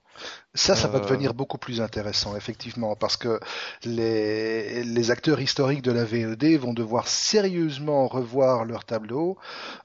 ça, 0.55 0.77
ça 0.77 0.87
va 0.89 1.01
devenir 1.01 1.35
beaucoup 1.35 1.59
plus 1.59 1.81
intéressant, 1.81 2.37
effectivement, 2.37 2.95
parce 2.95 3.17
que 3.17 3.41
les, 3.85 4.85
les 4.85 5.11
acteurs 5.11 5.41
historiques 5.41 5.83
de 5.83 5.91
la 5.91 6.05
VED 6.05 6.59
vont 6.59 6.73
devoir 6.73 7.09
sérieusement 7.09 8.07
revoir 8.07 8.65
leur 8.65 8.85
tableau 8.85 9.37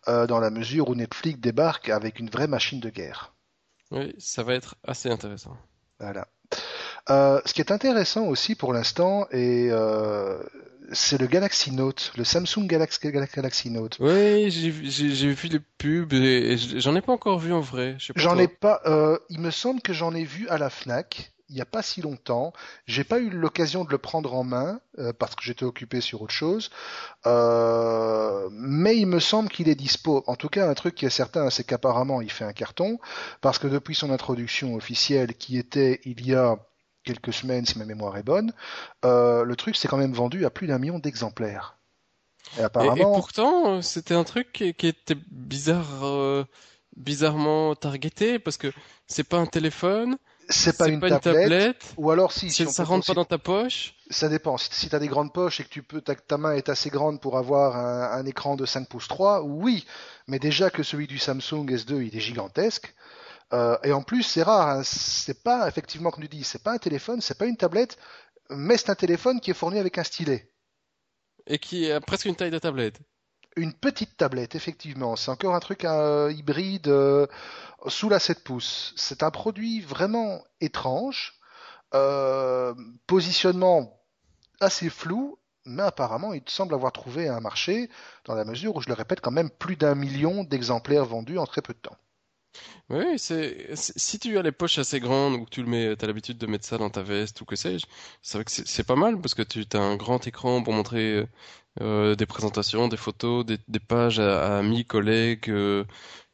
euh, 0.08 0.28
dans 0.28 0.39
la 0.39 0.52
mesure 0.52 0.89
où 0.89 0.96
Netflix 0.96 1.39
débarque 1.39 1.89
avec 1.89 2.20
une 2.20 2.30
vraie 2.30 2.48
machine 2.48 2.80
de 2.80 2.89
guerre. 2.89 3.34
Oui, 3.92 4.13
ça 4.20 4.44
va 4.44 4.54
être 4.54 4.76
assez 4.84 5.10
intéressant. 5.10 5.58
Voilà. 6.00 6.28
Euh, 7.10 7.42
ce 7.46 7.54
qui 7.54 7.62
est 7.62 7.72
intéressant 7.72 8.28
aussi 8.28 8.54
pour 8.54 8.72
l'instant, 8.72 9.28
et 9.32 9.70
euh, 9.72 10.44
c'est 10.91 11.19
le 11.19 11.28
Galaxy 11.28 11.71
Note, 11.71 12.12
le 12.17 12.23
Samsung 12.23 12.65
Galaxy, 12.65 12.99
Galaxy 13.12 13.69
Note. 13.69 13.97
Oui, 13.99 14.49
j'ai 14.52 14.69
vu 15.32 15.47
les 15.47 15.60
pubs 15.60 16.13
et, 16.13 16.58
j'en 16.58 16.95
ai 16.95 17.02
pas 17.02 17.13
encore 17.13 17.39
vu 17.39 17.54
en 17.54 17.62
vrai. 17.62 17.97
J'en 18.15 18.38
ai 18.38 18.47
pas. 18.47 18.82
Euh, 18.86 19.17
il 19.30 19.39
me 19.39 19.52
semble 19.52 19.82
que 19.82 19.93
j'en 19.93 20.13
ai 20.13 20.23
vu 20.23 20.47
à 20.49 20.58
la 20.58 20.69
Fnac. 20.69 21.32
Il 21.52 21.56
n'y 21.56 21.62
a 21.62 21.65
pas 21.65 21.82
si 21.82 22.04
longtemps, 22.04 22.54
j'ai 22.86 23.04
pas 23.04 23.17
eu 23.17 23.32
l'occasion 23.32 23.84
de 23.84 23.89
le 23.89 23.97
prendre 23.97 24.36
en 24.36 24.43
main 24.43 24.82
euh, 24.99 25.13
parce 25.17 25.34
que 25.34 25.41
j'étais 25.41 25.65
occupé 25.65 25.99
sur 25.99 26.21
autre 26.21 26.34
chose, 26.34 26.69
euh, 27.25 28.47
mais 28.52 28.95
il 28.97 29.08
me 29.08 29.19
semble 29.19 29.49
qu'il 29.49 29.67
est 29.67 29.73
dispo. 29.73 30.23
En 30.28 30.36
tout 30.36 30.49
cas, 30.49 30.69
un 30.69 30.75
truc 30.75 30.93
qui 30.93 31.08
est 31.08 31.10
certain, 31.10 31.49
c'est 31.49 31.63
qu'apparemment 31.63 32.21
il 32.21 32.30
fait 32.30 32.45
un 32.45 32.54
carton 32.54 32.99
parce 33.41 33.58
que 33.58 33.65
depuis 33.65 33.95
son 33.95 34.12
introduction 34.12 34.75
officielle, 34.75 35.34
qui 35.34 35.58
était 35.58 36.02
il 36.06 36.23
y 36.23 36.36
a 36.36 36.56
quelques 37.13 37.34
semaines, 37.34 37.65
si 37.65 37.78
ma 37.78 37.86
mémoire 37.86 38.17
est 38.17 38.24
bonne, 38.24 38.54
euh, 39.06 39.43
le 39.43 39.56
truc 39.56 39.76
s'est 39.76 39.88
quand 39.88 39.98
même 39.98 40.13
vendu 40.13 40.45
à 40.45 40.50
plus 40.50 40.67
d'un 40.67 40.78
million 40.78 41.00
d'exemplaires. 41.00 41.78
Et 42.58 42.62
apparemment. 42.62 42.95
Et, 42.95 43.02
pourtant, 43.02 43.82
c'était 43.82 44.15
un 44.15 44.24
truc 44.24 44.52
qui, 44.52 44.74
qui 44.74 44.88
était 44.88 45.17
bizarre, 45.30 46.45
bizarrement 46.95 47.76
targeté 47.76 48.39
parce 48.39 48.58
que 48.58 48.72
c'est 49.08 49.24
pas 49.24 49.38
un 49.38 49.45
téléphone, 49.45 50.17
c'est 50.50 50.78
pas, 50.78 50.88
une, 50.88 51.00
tablette, 51.00 51.93
ou 51.98 52.10
alors 52.10 52.32
si, 52.32 52.50
si 52.50 52.65
ça 52.65 52.84
rentre 52.84 53.06
pas 53.06 53.13
dans 53.13 53.26
ta 53.26 53.38
poche. 53.38 53.93
Ça 54.10 54.30
dépend. 54.30 54.58
Si, 54.58 54.89
tu 54.89 54.95
as 54.95 55.00
des 55.00 55.08
grandes 55.08 55.32
poches 55.32 55.60
et 55.60 55.63
que 55.63 55.69
tu 55.69 55.84
peux, 55.84 56.02
ta, 56.02 56.15
ta, 56.15 56.38
main 56.38 56.54
est 56.54 56.69
assez 56.69 56.89
grande 56.89 57.22
pour 57.22 57.38
avoir 57.38 57.78
un, 57.78 58.26
écran 58.26 58.56
de 58.56 58.65
5 58.65 58.88
pouces 58.88 59.08
3, 59.08 59.43
oui. 59.43 59.86
Mais 60.28 60.39
déjà 60.39 60.72
que 60.72 60.82
celui 60.82 61.06
du 61.06 61.19
Samsung 61.19 61.65
S2, 61.67 62.02
il 62.02 62.15
est 62.15 62.19
gigantesque. 62.19 62.95
Euh, 63.53 63.77
et 63.83 63.93
en 63.93 64.03
plus, 64.03 64.23
c'est 64.23 64.43
rare. 64.43 64.69
Hein. 64.69 64.81
C'est 64.83 65.43
pas 65.43 65.67
effectivement 65.67 66.12
comme 66.12 66.23
tu 66.23 66.29
dis, 66.29 66.43
c'est 66.43 66.63
pas 66.63 66.73
un 66.73 66.77
téléphone, 66.77 67.21
c'est 67.21 67.38
pas 67.38 67.45
une 67.45 67.57
tablette, 67.57 67.97
mais 68.49 68.77
c'est 68.77 68.89
un 68.89 68.95
téléphone 68.95 69.39
qui 69.39 69.51
est 69.51 69.55
fourni 69.55 69.79
avec 69.79 69.97
un 69.97 70.03
stylet. 70.03 70.51
Et 71.47 71.59
qui 71.59 71.91
a 71.91 71.99
presque 71.99 72.25
une 72.25 72.35
taille 72.35 72.51
de 72.51 72.59
tablette. 72.59 72.99
Une 73.55 73.73
petite 73.73 74.17
tablette, 74.17 74.55
effectivement. 74.55 75.15
C'est 75.15 75.31
encore 75.31 75.55
un 75.55 75.59
truc 75.59 75.83
euh, 75.83 76.31
hybride 76.31 76.88
euh, 76.88 77.25
sous 77.88 78.09
la 78.09 78.19
7 78.19 78.43
pouces. 78.43 78.93
C'est 78.95 79.23
un 79.23 79.31
produit 79.31 79.81
vraiment 79.81 80.43
étrange. 80.62 81.39
Euh, 81.95 82.75
positionnement 83.07 83.99
assez 84.59 84.89
flou, 84.89 85.39
mais 85.65 85.81
apparemment 85.81 86.33
il 86.33 86.43
semble 86.45 86.75
avoir 86.75 86.91
trouvé 86.91 87.27
un 87.27 87.39
marché 87.39 87.89
dans 88.25 88.35
la 88.35 88.45
mesure 88.45 88.75
où, 88.75 88.81
je 88.81 88.89
le 88.89 88.93
répète, 88.93 89.21
quand 89.21 89.31
même 89.31 89.49
plus 89.49 89.75
d'un 89.75 89.95
million 89.95 90.43
d'exemplaires 90.43 91.05
vendus 91.05 91.39
en 91.39 91.47
très 91.47 91.63
peu 91.63 91.73
de 91.73 91.79
temps. 91.79 91.97
Oui, 92.89 93.19
c'est 93.19 93.75
si 93.75 94.19
tu 94.19 94.38
as 94.38 94.41
les 94.41 94.51
poches 94.51 94.79
assez 94.79 94.99
grandes 94.99 95.35
ou 95.35 95.45
que 95.45 95.49
tu 95.49 95.62
le 95.62 95.67
mets, 95.69 95.95
as 96.01 96.07
l'habitude 96.07 96.38
de 96.38 96.47
mettre 96.47 96.65
ça 96.65 96.77
dans 96.77 96.89
ta 96.89 97.03
veste 97.03 97.39
ou 97.41 97.45
que 97.45 97.55
sais-je, 97.55 97.85
c'est 98.21 98.38
vrai 98.38 98.45
que 98.45 98.51
c'est 98.51 98.83
pas 98.83 98.95
mal 98.95 99.19
parce 99.21 99.35
que 99.35 99.43
tu 99.43 99.65
as 99.73 99.79
un 99.79 99.95
grand 99.95 100.25
écran 100.27 100.63
pour 100.63 100.73
montrer 100.73 101.27
euh, 101.81 102.15
des 102.15 102.25
présentations, 102.25 102.88
des 102.88 102.97
photos, 102.97 103.45
des, 103.45 103.59
des 103.67 103.79
pages 103.79 104.19
à, 104.19 104.57
amis, 104.59 104.85
collègues, 104.85 105.49
euh, 105.49 105.85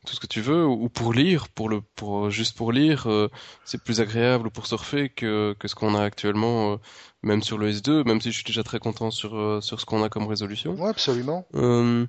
tout 0.05 0.15
ce 0.15 0.19
que 0.19 0.27
tu 0.27 0.41
veux, 0.41 0.65
ou 0.65 0.89
pour 0.89 1.13
lire, 1.13 1.49
pour 1.49 1.69
le, 1.69 1.81
pour 1.81 2.29
juste 2.29 2.55
pour 2.57 2.71
lire, 2.71 3.07
euh, 3.07 3.29
c'est 3.65 3.83
plus 3.83 3.99
agréable 4.01 4.49
pour 4.51 4.67
surfer 4.67 5.09
que 5.09 5.55
que 5.59 5.67
ce 5.67 5.75
qu'on 5.75 5.95
a 5.95 6.03
actuellement, 6.03 6.79
même 7.23 7.43
sur 7.43 7.57
le 7.57 7.71
S2, 7.71 8.05
même 8.05 8.21
si 8.21 8.31
je 8.31 8.35
suis 8.37 8.45
déjà 8.45 8.63
très 8.63 8.79
content 8.79 9.11
sur 9.11 9.61
sur 9.63 9.81
ce 9.81 9.85
qu'on 9.85 10.03
a 10.03 10.09
comme 10.09 10.27
résolution. 10.27 10.73
Ouais, 10.75 10.89
absolument. 10.89 11.45
je 11.53 12.07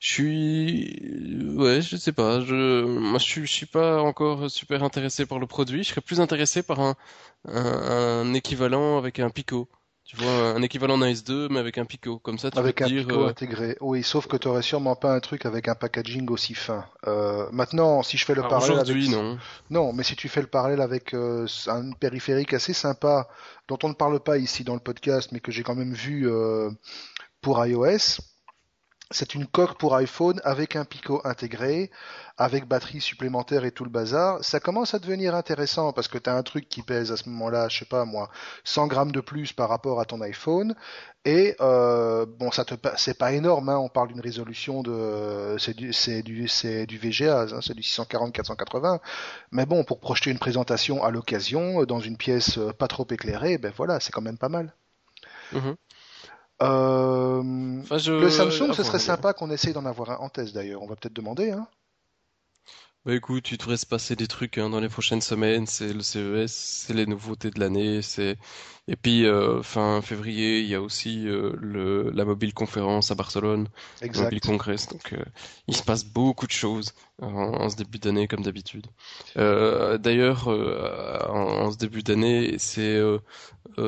suis, 0.00 1.38
ouais, 1.56 1.80
je 1.82 1.96
sais 1.96 2.12
pas, 2.12 2.40
je, 2.40 2.84
moi 2.84 3.18
je 3.18 3.24
suis, 3.24 3.46
je 3.46 3.52
suis 3.52 3.66
pas 3.66 4.02
encore 4.02 4.50
super 4.50 4.82
intéressé 4.82 5.26
par 5.26 5.38
le 5.38 5.46
produit. 5.46 5.82
Je 5.84 5.90
serais 5.90 6.00
plus 6.02 6.20
intéressé 6.20 6.62
par 6.62 6.80
un 6.80 6.94
un, 7.48 8.22
un 8.22 8.34
équivalent 8.34 8.98
avec 8.98 9.20
un 9.20 9.30
Pico. 9.30 9.68
Tu 10.06 10.16
vois, 10.16 10.30
un 10.30 10.62
équivalent 10.62 10.96
d'un 10.98 11.10
S2, 11.10 11.48
mais 11.50 11.58
avec 11.58 11.78
un 11.78 11.84
Pico. 11.84 12.20
Comme 12.20 12.38
ça, 12.38 12.48
tu 12.52 12.58
avec 12.58 12.80
un 12.80 12.86
Pico 12.86 13.24
euh, 13.24 13.28
intégré. 13.28 13.76
Oui, 13.80 14.04
sauf 14.04 14.28
que 14.28 14.36
tu 14.36 14.46
aurais 14.46 14.62
sûrement 14.62 14.94
pas 14.94 15.12
un 15.12 15.18
truc 15.18 15.44
avec 15.46 15.66
un 15.66 15.74
packaging 15.74 16.30
aussi 16.30 16.54
fin. 16.54 16.86
Euh, 17.08 17.48
maintenant, 17.50 18.04
si 18.04 18.16
je 18.16 18.24
fais 18.24 18.36
le 18.36 18.42
parallèle 18.42 18.78
avec... 18.78 19.08
non. 19.08 19.36
Non, 19.68 19.92
mais 19.92 20.04
si 20.04 20.14
tu 20.14 20.28
fais 20.28 20.40
le 20.40 20.46
parallèle 20.46 20.80
avec 20.80 21.12
euh, 21.12 21.48
un 21.66 21.90
périphérique 21.90 22.54
assez 22.54 22.72
sympa, 22.72 23.28
dont 23.66 23.78
on 23.82 23.88
ne 23.88 23.94
parle 23.94 24.20
pas 24.20 24.38
ici 24.38 24.62
dans 24.62 24.74
le 24.74 24.80
podcast, 24.80 25.30
mais 25.32 25.40
que 25.40 25.50
j'ai 25.50 25.64
quand 25.64 25.74
même 25.74 25.92
vu 25.92 26.30
pour 27.40 27.66
iOS, 27.66 28.20
c'est 29.12 29.34
une 29.34 29.46
coque 29.46 29.78
pour 29.78 29.94
iPhone 29.94 30.40
avec 30.42 30.74
un 30.74 30.84
Pico 30.84 31.20
intégré, 31.24 31.92
avec 32.36 32.66
batterie 32.66 33.00
supplémentaire 33.00 33.64
et 33.64 33.70
tout 33.70 33.84
le 33.84 33.90
bazar. 33.90 34.42
Ça 34.42 34.58
commence 34.58 34.94
à 34.94 34.98
devenir 34.98 35.36
intéressant 35.36 35.92
parce 35.92 36.08
que 36.08 36.18
tu 36.18 36.28
as 36.28 36.34
un 36.34 36.42
truc 36.42 36.68
qui 36.68 36.82
pèse 36.82 37.12
à 37.12 37.16
ce 37.16 37.28
moment-là, 37.28 37.68
je 37.68 37.78
sais 37.78 37.84
pas 37.84 38.04
moi, 38.04 38.30
100 38.64 38.88
grammes 38.88 39.12
de 39.12 39.20
plus 39.20 39.52
par 39.52 39.68
rapport 39.68 40.00
à 40.00 40.06
ton 40.06 40.20
iPhone. 40.22 40.74
Et 41.24 41.54
euh, 41.60 42.26
bon, 42.26 42.50
ça 42.50 42.64
te 42.64 42.74
c'est 42.96 43.16
pas 43.16 43.32
énorme, 43.32 43.68
hein, 43.68 43.78
on 43.78 43.88
parle 43.88 44.08
d'une 44.08 44.20
résolution 44.20 44.82
de 44.82 45.56
c'est 45.58 45.76
du 45.76 45.92
c'est 45.92 46.22
du 46.22 46.48
c'est 46.48 46.86
du 46.86 46.98
VGA, 46.98 47.42
hein, 47.42 47.60
c'est 47.62 47.74
du 47.74 47.82
640 47.84 48.32
480. 48.32 49.00
Mais 49.52 49.66
bon, 49.66 49.84
pour 49.84 50.00
projeter 50.00 50.30
une 50.30 50.38
présentation 50.38 51.04
à 51.04 51.10
l'occasion 51.10 51.84
dans 51.84 52.00
une 52.00 52.16
pièce 52.16 52.58
euh, 52.58 52.72
pas 52.72 52.88
trop 52.88 53.06
éclairée, 53.10 53.58
ben 53.58 53.72
voilà, 53.76 54.00
c'est 54.00 54.12
quand 54.12 54.22
même 54.22 54.38
pas 54.38 54.48
mal. 54.48 54.74
Mm-hmm. 55.52 55.76
Euh, 56.62 57.42
Le 57.90 58.30
Samsung, 58.30 58.72
ce 58.72 58.82
serait 58.82 58.98
sympa 58.98 59.32
qu'on 59.32 59.50
essaye 59.50 59.72
d'en 59.72 59.84
avoir 59.84 60.10
un 60.10 60.16
en 60.16 60.28
test 60.28 60.54
d'ailleurs. 60.54 60.82
On 60.82 60.86
va 60.86 60.96
peut-être 60.96 61.12
demander. 61.12 61.50
Hein. 61.50 61.68
Bah 63.06 63.14
écoute, 63.14 63.44
tu 63.44 63.56
devrais 63.56 63.78
se 63.78 63.86
passer 63.86 64.16
des 64.16 64.26
trucs 64.26 64.58
hein, 64.58 64.68
dans 64.68 64.80
les 64.80 64.88
prochaines 64.88 65.22
semaines. 65.22 65.66
C'est 65.66 65.92
le 65.92 66.02
CES, 66.02 66.52
c'est 66.52 66.92
les 66.92 67.06
nouveautés 67.06 67.50
de 67.50 67.60
l'année, 67.60 68.02
c'est 68.02 68.36
et 68.88 68.94
puis, 68.94 69.26
euh, 69.26 69.62
fin 69.64 70.00
février, 70.00 70.60
il 70.60 70.66
y 70.66 70.74
a 70.76 70.80
aussi 70.80 71.26
euh, 71.26 71.52
le, 71.60 72.10
la 72.10 72.24
mobile 72.24 72.54
conférence 72.54 73.10
à 73.10 73.16
Barcelone, 73.16 73.68
exact. 74.00 74.24
mobile 74.26 74.40
congress. 74.40 74.88
Donc, 74.88 75.12
euh, 75.12 75.24
il 75.66 75.74
se 75.74 75.82
passe 75.82 76.04
beaucoup 76.04 76.46
de 76.46 76.52
choses 76.52 76.92
en, 77.20 77.28
en 77.32 77.68
ce 77.68 77.74
début 77.74 77.98
d'année, 77.98 78.28
comme 78.28 78.42
d'habitude. 78.42 78.86
D'ailleurs, 79.34 80.46
en, 80.48 81.64
en, 81.64 81.70
ce 81.72 81.76
début 81.78 82.04
d'année, 82.04 82.58
c'est 82.58 83.00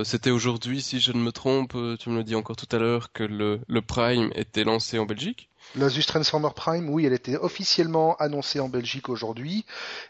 c'était 0.03 0.31
aujourd'hui, 0.31 0.83
si 0.83 1.01
je 1.01 1.13
ne 1.13 1.19
me 1.19 1.31
trompe, 1.31 1.77
tu 2.01 2.11
me 2.11 2.17
le 2.17 2.25
dis 2.25 2.35
encore 2.35 2.57
tout 2.57 2.69
à 2.73 2.79
l'heure, 2.79 3.13
que 3.13 3.23
le, 3.23 3.61
le 3.69 3.83
Prime 3.83 4.33
était 4.35 4.65
lancé 4.65 4.99
en 4.99 5.07
Belgique. 5.07 5.49
L'Asus 5.77 6.05
Transformer 6.05 6.49
Prime, 6.55 6.89
oui, 6.89 7.05
elle 7.05 7.13
était 7.13 7.37
officiellement 7.37 8.17
annoncée 8.17 8.59
en 8.59 8.69
Belgique 8.69 9.09
aujourd'hui 9.09 9.67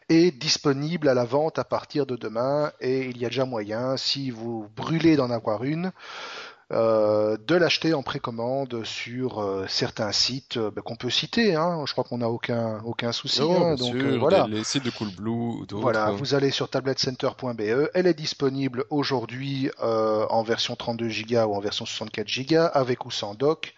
et 0.09 0.31
disponible 0.31 1.09
à 1.09 1.15
la 1.15 1.25
vente 1.25 1.59
à 1.59 1.65
partir 1.65 2.07
de 2.07 2.17
demain. 2.17 2.73
Et 2.81 3.07
il 3.07 3.19
y 3.19 3.27
a 3.27 3.29
déjà 3.29 3.45
moyen, 3.45 3.97
si 3.97 4.31
vous 4.31 4.69
brûlez 4.77 5.17
d'en 5.17 5.31
avoir 5.31 5.65
une, 5.65 5.93
euh, 6.71 7.39
de 7.47 7.55
l'acheter 7.55 7.95
en 7.95 8.03
précommande 8.03 8.85
sur 8.85 9.39
euh, 9.39 9.65
certains 9.69 10.13
sites 10.13 10.59
euh, 10.59 10.71
bah, 10.71 10.83
qu'on 10.83 10.97
peut 10.97 11.09
citer. 11.09 11.55
Hein. 11.55 11.83
Je 11.87 11.93
crois 11.93 12.05
qu'on 12.05 12.19
n'a 12.19 12.29
aucun 12.29 12.83
aucun 12.85 13.11
souci. 13.11 13.41
Oh, 13.43 13.53
hein. 13.53 13.75
donc 13.75 13.97
voilà. 13.97 14.47
Les 14.47 14.65
sites 14.65 14.85
de 14.85 14.91
Coolblue. 14.91 15.67
Voilà, 15.71 16.11
vous 16.11 16.35
allez 16.35 16.51
sur 16.51 16.69
tabletcenter.be. 16.69 17.89
Elle 17.95 18.07
est 18.07 18.13
disponible 18.15 18.85
aujourd'hui 18.91 19.71
en 19.81 20.43
version 20.43 20.77
32 20.77 21.09
Go 21.09 21.37
ou 21.37 21.55
en 21.55 21.61
version 21.61 21.87
64 21.87 22.29
Go 22.47 22.57
avec 22.75 23.07
ou 23.07 23.11
sans 23.11 23.35
dock 23.35 23.75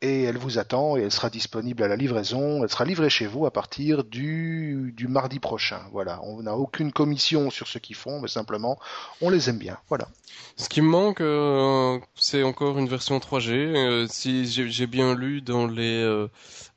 et 0.00 0.22
elle 0.22 0.38
vous 0.38 0.58
attend 0.58 0.96
et 0.96 1.02
elle 1.02 1.12
sera 1.12 1.30
disponible 1.30 1.82
à 1.82 1.88
la 1.88 1.96
livraison. 1.96 2.62
Elle 2.62 2.70
sera 2.70 2.84
livrée 2.84 3.10
chez 3.10 3.26
vous 3.26 3.46
à 3.46 3.52
partir 3.52 4.04
du, 4.04 4.92
du 4.96 5.08
mardi 5.08 5.40
prochain. 5.40 5.80
Voilà, 5.92 6.20
on 6.22 6.42
n'a 6.42 6.54
aucune 6.54 6.92
commission 6.92 7.50
sur 7.50 7.66
ce 7.66 7.78
qu'ils 7.78 7.96
font, 7.96 8.20
mais 8.20 8.28
simplement 8.28 8.78
on 9.20 9.30
les 9.30 9.50
aime 9.50 9.58
bien. 9.58 9.78
Voilà. 9.88 10.08
Ce 10.56 10.68
qui 10.68 10.82
me 10.82 10.88
manque, 10.88 11.20
euh, 11.20 11.98
c'est 12.14 12.42
encore 12.42 12.78
une 12.78 12.88
version 12.88 13.18
3G. 13.18 13.50
Euh, 13.52 14.06
si 14.08 14.46
j'ai 14.46 14.86
bien 14.86 15.14
lu 15.14 15.40
dans 15.40 15.66
les 15.66 16.02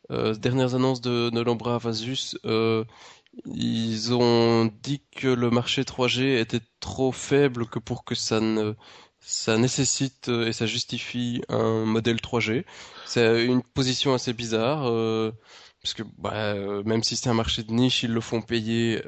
euh, 0.09 0.33
dernières 0.35 0.75
annonces 0.75 1.01
de, 1.01 1.29
de 1.29 1.41
l'Ombra 1.41 1.77
Vasus, 1.77 2.37
ils 3.45 4.13
ont 4.13 4.69
dit 4.83 5.01
que 5.15 5.27
le 5.27 5.49
marché 5.49 5.83
3G 5.83 6.39
était 6.39 6.59
trop 6.79 7.11
faible 7.11 7.65
que 7.65 7.79
pour 7.79 8.03
que 8.03 8.15
ça 8.15 8.41
ne 8.41 8.75
ça 9.21 9.57
nécessite 9.57 10.29
et 10.29 10.51
ça 10.51 10.65
justifie 10.65 11.43
un 11.47 11.85
modèle 11.85 12.17
3G. 12.17 12.65
C'est 13.05 13.45
une 13.45 13.61
position 13.61 14.13
assez 14.13 14.33
bizarre, 14.33 14.89
euh, 14.89 15.31
parce 15.81 15.93
que 15.93 16.03
bah, 16.17 16.33
euh, 16.33 16.83
même 16.83 17.03
si 17.03 17.15
c'est 17.15 17.29
un 17.29 17.33
marché 17.33 17.63
de 17.63 17.71
niche, 17.71 18.03
ils 18.03 18.11
le 18.11 18.21
font 18.21 18.41
payer 18.41 19.01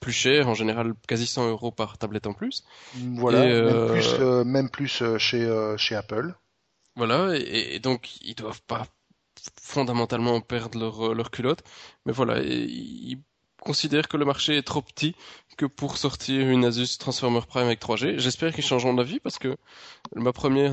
plus 0.00 0.12
cher, 0.12 0.48
en 0.48 0.54
général 0.54 0.94
quasi 1.08 1.26
100 1.26 1.48
euros 1.48 1.72
par 1.72 1.98
tablette 1.98 2.26
en 2.26 2.34
plus. 2.34 2.64
Voilà, 2.94 3.40
même 3.40 3.50
euh, 3.50 3.92
plus, 3.92 4.44
même 4.44 4.70
plus 4.70 5.02
chez, 5.18 5.74
chez 5.76 5.94
Apple. 5.96 6.34
Voilà, 6.94 7.36
et, 7.36 7.78
donc 7.80 8.20
ils 8.22 8.34
doivent 8.34 8.62
pas 8.62 8.86
fondamentalement 9.60 10.40
perdre 10.40 10.78
leur, 10.78 11.14
leur 11.14 11.30
culotte, 11.30 11.62
mais 12.06 12.12
voilà, 12.12 12.40
ils 12.40 13.18
considèrent 13.68 14.08
que 14.08 14.16
le 14.16 14.24
marché 14.24 14.56
est 14.56 14.62
trop 14.62 14.80
petit 14.80 15.14
que 15.58 15.66
pour 15.66 15.98
sortir 15.98 16.48
une 16.48 16.64
Asus 16.64 16.96
Transformer 16.98 17.42
Prime 17.46 17.66
avec 17.66 17.82
3G. 17.82 18.18
J'espère 18.18 18.54
qu'ils 18.54 18.64
changeront 18.64 18.94
d'avis 18.94 19.20
parce 19.20 19.38
que 19.38 19.58
ma 20.16 20.32
première 20.32 20.72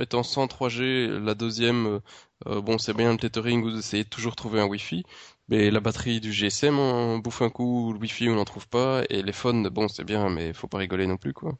étant 0.00 0.22
sans 0.22 0.44
3G, 0.44 1.08
la 1.24 1.34
deuxième, 1.34 1.86
euh, 1.86 2.00
euh, 2.46 2.60
bon, 2.60 2.76
c'est 2.76 2.92
bien 2.92 3.12
le 3.12 3.16
tethering, 3.16 3.62
vous 3.62 3.78
essayez 3.78 4.04
de 4.04 4.10
toujours 4.10 4.36
trouver 4.36 4.60
un 4.60 4.66
Wi-Fi, 4.66 5.04
mais 5.48 5.70
la 5.70 5.80
batterie 5.80 6.20
du 6.20 6.30
GSM 6.30 7.22
bouffe 7.22 7.40
un 7.40 7.48
coup, 7.48 7.94
le 7.94 7.98
Wi-Fi 8.00 8.28
on 8.28 8.34
n'en 8.34 8.44
trouve 8.44 8.68
pas, 8.68 9.02
et 9.08 9.22
les 9.22 9.32
phones, 9.32 9.66
bon, 9.70 9.88
c'est 9.88 10.04
bien, 10.04 10.28
mais 10.28 10.52
faut 10.52 10.68
pas 10.68 10.78
rigoler 10.78 11.06
non 11.06 11.16
plus, 11.16 11.32
quoi. 11.32 11.56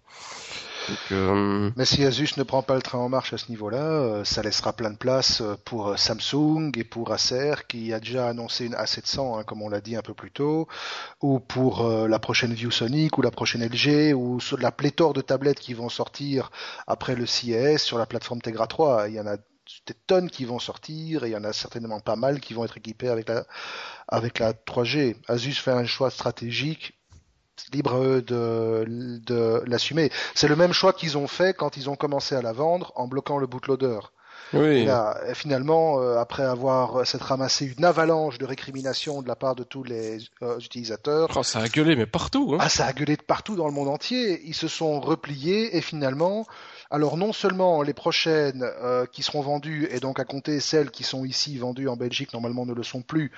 Euh, 1.13 1.71
Mais 1.77 1.85
si 1.85 2.05
Asus 2.05 2.37
ne 2.37 2.43
prend 2.43 2.63
pas 2.63 2.75
le 2.75 2.83
train 2.83 2.99
en 2.99 3.09
marche 3.09 3.33
à 3.33 3.39
ce 3.39 3.51
niveau-là, 3.51 3.83
euh, 3.83 4.25
ça 4.25 4.43
laissera 4.43 4.73
plein 4.73 4.91
de 4.91 4.97
place 4.97 5.41
euh, 5.41 5.57
pour 5.65 5.99
Samsung 5.99 6.73
et 6.77 6.85
pour 6.85 7.13
Acer 7.13 7.55
qui 7.69 7.93
a 7.93 8.01
déjà 8.01 8.29
annoncé 8.29 8.67
une 8.67 8.75
A700, 8.75 9.39
hein, 9.39 9.45
comme 9.45 9.63
on 9.63 9.69
l'a 9.69 9.81
dit 9.81 9.97
un 9.97 10.03
peu 10.03 10.15
plus 10.15 10.31
tôt, 10.31 10.69
ou 11.21 11.41
pour 11.41 11.87
la 11.87 12.19
prochaine 12.19 12.53
ViewSonic 12.53 13.19
ou 13.19 13.23
la 13.23 13.31
prochaine 13.31 13.65
LG 13.65 14.15
ou 14.15 14.39
la 14.59 14.73
pléthore 14.73 15.13
de 15.13 15.21
tablettes 15.21 15.61
qui 15.61 15.75
vont 15.75 15.89
sortir 15.89 16.51
après 16.87 17.15
le 17.15 17.27
CES 17.27 17.83
sur 17.83 17.99
la 17.99 18.07
plateforme 18.07 18.41
Tegra 18.41 18.67
3. 18.67 19.09
Il 19.09 19.15
y 19.15 19.21
en 19.21 19.27
a 19.27 19.37
des 19.37 19.95
tonnes 20.07 20.31
qui 20.31 20.45
vont 20.45 20.59
sortir 20.59 21.25
et 21.25 21.29
il 21.29 21.33
y 21.33 21.37
en 21.37 21.45
a 21.45 21.53
certainement 21.53 22.01
pas 22.01 22.17
mal 22.17 22.41
qui 22.41 22.55
vont 22.55 22.65
être 22.65 22.77
équipés 22.77 23.09
avec 23.09 23.29
la 23.29 23.45
avec 24.09 24.39
la 24.39 24.53
3G. 24.53 25.17
Asus 25.29 25.55
fait 25.55 25.73
un 25.73 25.85
choix 25.87 26.11
stratégique 26.11 26.97
libre 27.73 28.21
de, 28.21 28.85
de 28.87 29.63
l'assumer. 29.67 30.11
C'est 30.35 30.49
le 30.49 30.57
même 30.57 30.73
choix 30.73 30.93
qu'ils 30.93 31.19
ont 31.19 31.27
fait 31.27 31.55
quand 31.55 31.77
ils 31.77 31.91
ont 31.91 31.97
commencé 31.97 32.35
à 32.35 32.43
la 32.43 32.53
vendre 32.53 32.93
en 32.97 33.07
bloquant 33.09 33.39
le 33.39 33.47
bootloader. 33.47 33.99
Oui. 34.53 34.61
Et 34.61 34.85
là, 34.85 35.19
finalement, 35.35 36.01
euh, 36.01 36.19
après 36.19 36.45
avoir 36.45 37.07
s'être 37.07 37.23
ramassé 37.23 37.75
une 37.77 37.85
avalanche 37.85 38.39
de 38.39 38.45
récriminations 38.45 39.23
de 39.23 39.29
la 39.29 39.35
part 39.35 39.57
de 39.57 39.65
tous 39.65 39.83
les 39.83 40.19
euh, 40.43 40.59
utilisateurs, 40.59 41.31
Oh, 41.35 41.43
ça 41.43 41.61
a 41.61 41.69
gueulé, 41.69 41.97
mais 41.97 42.07
partout. 42.07 42.53
Hein. 42.55 42.59
ah, 42.61 42.69
ça 42.69 42.87
a 42.87 42.93
gueulé 42.93 43.17
de 43.17 43.23
partout 43.23 43.57
dans 43.57 43.67
le 43.67 43.73
monde 43.73 43.89
entier. 43.89 44.41
Ils 44.45 44.55
se 44.55 44.69
sont 44.69 45.01
repliés 45.01 45.77
et 45.77 45.81
finalement, 45.81 46.47
alors 46.91 47.17
non 47.17 47.33
seulement 47.33 47.83
les 47.83 47.95
prochaines 47.95 48.63
euh, 48.63 49.07
qui 49.07 49.23
seront 49.23 49.41
vendues 49.41 49.89
et 49.91 50.01
donc 50.01 50.21
à 50.21 50.25
compter 50.25 50.61
celles 50.61 50.91
qui 50.91 51.05
sont 51.05 51.25
ici 51.25 51.59
vendues 51.59 51.89
en 51.89 51.97
Belgique 51.97 52.33
normalement 52.33 52.67
ne 52.67 52.75
le 52.75 52.83
sont 52.83 53.03
plus, 53.03 53.33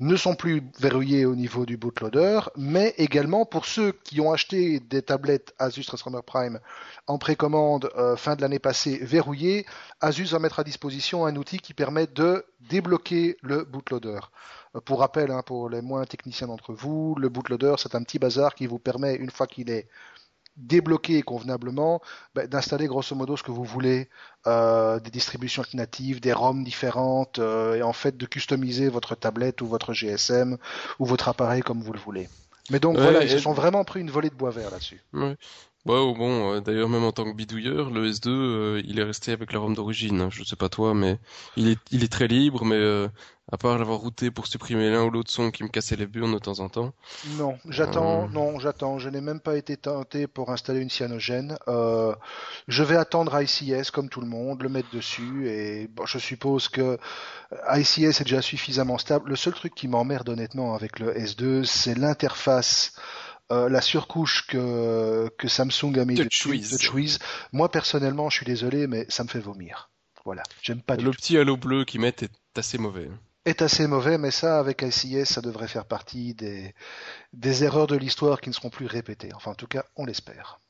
ne 0.00 0.16
sont 0.16 0.34
plus 0.34 0.62
verrouillées 0.78 1.24
au 1.24 1.34
niveau 1.34 1.66
du 1.66 1.76
bootloader, 1.76 2.40
mais 2.56 2.94
également 2.98 3.44
pour 3.46 3.66
ceux 3.66 3.92
qui 3.92 4.20
ont 4.20 4.32
acheté 4.32 4.80
des 4.80 5.02
tablettes 5.02 5.54
Asus 5.58 5.84
Transformer 5.84 6.22
Prime 6.24 6.60
en 7.06 7.18
précommande 7.18 7.90
euh, 7.96 8.16
fin 8.16 8.36
de 8.36 8.42
l'année 8.42 8.58
passée 8.58 8.98
verrouillées, 9.02 9.66
Asus 10.00 10.26
va 10.32 10.38
mettre 10.38 10.60
à 10.60 10.64
disposition 10.64 11.24
un 11.26 11.36
outil 11.36 11.58
qui 11.58 11.74
permet 11.74 12.06
de 12.06 12.44
débloquer 12.68 13.36
le 13.42 13.64
bootloader. 13.64 14.20
Euh, 14.76 14.80
Pour 14.80 15.00
rappel, 15.00 15.30
hein, 15.30 15.42
pour 15.44 15.68
les 15.68 15.82
moins 15.82 16.04
techniciens 16.04 16.46
d'entre 16.46 16.72
vous, 16.72 17.14
le 17.18 17.28
bootloader, 17.28 17.74
c'est 17.78 17.94
un 17.94 18.02
petit 18.02 18.18
bazar 18.18 18.54
qui 18.54 18.66
vous 18.66 18.78
permet, 18.78 19.14
une 19.14 19.30
fois 19.30 19.46
qu'il 19.46 19.70
est 19.70 19.88
débloqué 20.60 21.22
convenablement, 21.22 22.00
ben, 22.34 22.46
d'installer 22.46 22.86
grosso 22.86 23.14
modo 23.16 23.36
ce 23.36 23.42
que 23.42 23.50
vous 23.50 23.64
voulez, 23.64 24.08
euh, 24.46 25.00
des 25.00 25.10
distributions 25.10 25.62
alternatives, 25.62 26.20
des 26.20 26.32
ROM 26.32 26.62
différentes, 26.64 27.38
euh, 27.38 27.74
et 27.76 27.82
en 27.82 27.92
fait 27.92 28.16
de 28.16 28.26
customiser 28.26 28.88
votre 28.88 29.14
tablette 29.14 29.60
ou 29.62 29.66
votre 29.66 29.92
GSM 29.92 30.56
ou 30.98 31.06
votre 31.06 31.28
appareil 31.28 31.62
comme 31.62 31.82
vous 31.82 31.92
le 31.92 31.98
voulez. 31.98 32.28
Mais 32.70 32.78
donc 32.78 32.96
Ouais, 32.96 33.02
voilà, 33.02 33.24
ils 33.24 33.30
se 33.30 33.38
sont 33.38 33.52
vraiment 33.52 33.84
pris 33.84 34.00
une 34.00 34.10
volée 34.10 34.30
de 34.30 34.34
bois 34.34 34.50
vert 34.50 34.70
là-dessus. 34.70 35.02
Ouais. 35.12 35.36
Ouais, 35.86 35.94
bon, 36.14 36.52
euh, 36.56 36.60
d'ailleurs, 36.60 36.90
même 36.90 37.04
en 37.04 37.12
tant 37.12 37.24
que 37.24 37.34
bidouilleur, 37.34 37.90
le 37.90 38.06
S2, 38.06 38.28
euh, 38.28 38.82
il 38.84 38.98
est 38.98 39.02
resté 39.02 39.32
avec 39.32 39.52
la 39.52 39.60
ROM 39.60 39.74
d'origine. 39.74 40.20
hein. 40.20 40.28
Je 40.30 40.44
sais 40.44 40.56
pas 40.56 40.68
toi, 40.68 40.94
mais 40.94 41.18
il 41.56 41.68
est, 41.68 41.78
il 41.90 42.04
est 42.04 42.12
très 42.12 42.28
libre, 42.28 42.66
mais 42.66 42.74
euh, 42.76 43.08
à 43.50 43.56
part 43.56 43.78
l'avoir 43.78 43.98
routé 43.98 44.30
pour 44.30 44.46
supprimer 44.46 44.90
l'un 44.90 45.04
ou 45.04 45.10
l'autre 45.10 45.30
son 45.30 45.50
qui 45.50 45.62
me 45.64 45.68
cassait 45.70 45.96
les 45.96 46.06
burnes 46.06 46.34
de 46.34 46.38
temps 46.38 46.60
en 46.60 46.68
temps. 46.68 46.92
Non, 47.24 47.58
j'attends, 47.66 48.24
Euh. 48.24 48.28
non, 48.28 48.58
j'attends. 48.60 48.98
Je 48.98 49.08
n'ai 49.08 49.22
même 49.22 49.40
pas 49.40 49.56
été 49.56 49.76
tenté 49.78 50.26
pour 50.26 50.50
installer 50.50 50.80
une 50.80 50.90
cyanogène. 50.90 51.56
Euh, 51.66 52.14
je 52.68 52.82
vais 52.82 52.96
attendre 52.96 53.40
ICS 53.40 53.90
comme 53.90 54.10
tout 54.10 54.20
le 54.20 54.26
monde, 54.28 54.62
le 54.62 54.68
mettre 54.68 54.90
dessus 54.90 55.48
et 55.48 55.88
bon, 55.88 56.04
je 56.06 56.18
suppose 56.18 56.68
que 56.68 56.98
ICS 57.74 58.20
est 58.20 58.24
déjà 58.24 58.42
suffisamment 58.42 58.98
stable. 58.98 59.30
Le 59.30 59.36
seul 59.36 59.54
truc 59.54 59.74
qui 59.74 59.88
m'emmerde 59.88 60.28
honnêtement 60.28 60.74
avec 60.74 60.98
le 60.98 61.12
S2, 61.16 61.64
c'est 61.64 61.94
l'interface. 61.96 62.92
Euh, 63.50 63.68
la 63.68 63.80
surcouche 63.80 64.46
que, 64.46 65.28
que 65.38 65.48
Samsung 65.48 65.98
a 65.98 66.04
mis 66.04 66.20
TouchWiz. 66.30 66.68
TouchWiz. 66.68 67.18
Moi 67.52 67.70
personnellement, 67.70 68.30
je 68.30 68.36
suis 68.36 68.46
désolé, 68.46 68.86
mais 68.86 69.06
ça 69.08 69.24
me 69.24 69.28
fait 69.28 69.40
vomir. 69.40 69.90
Voilà, 70.24 70.48
j'aime 70.62 70.82
pas 70.82 70.96
du 70.96 71.06
Le 71.06 71.10
tout. 71.10 71.20
petit 71.20 71.36
halo 71.36 71.56
bleu 71.56 71.84
qu'ils 71.84 72.00
mettent 72.00 72.22
est 72.22 72.30
assez 72.56 72.78
mauvais. 72.78 73.10
Est 73.44 73.60
assez 73.60 73.86
mauvais, 73.86 74.16
mais 74.16 74.30
ça, 74.30 74.58
avec 74.58 74.80
ICS, 74.80 75.26
ça 75.26 75.42
devrait 75.42 75.68
faire 75.68 75.84
partie 75.84 76.32
des, 76.34 76.74
des 77.34 77.64
erreurs 77.64 77.86
de 77.86 77.96
l'histoire 77.96 78.40
qui 78.40 78.50
ne 78.50 78.54
seront 78.54 78.70
plus 78.70 78.86
répétées. 78.86 79.34
Enfin, 79.34 79.52
en 79.52 79.56
tout 79.56 79.66
cas, 79.68 79.84
on 79.96 80.06
l'espère. 80.06 80.60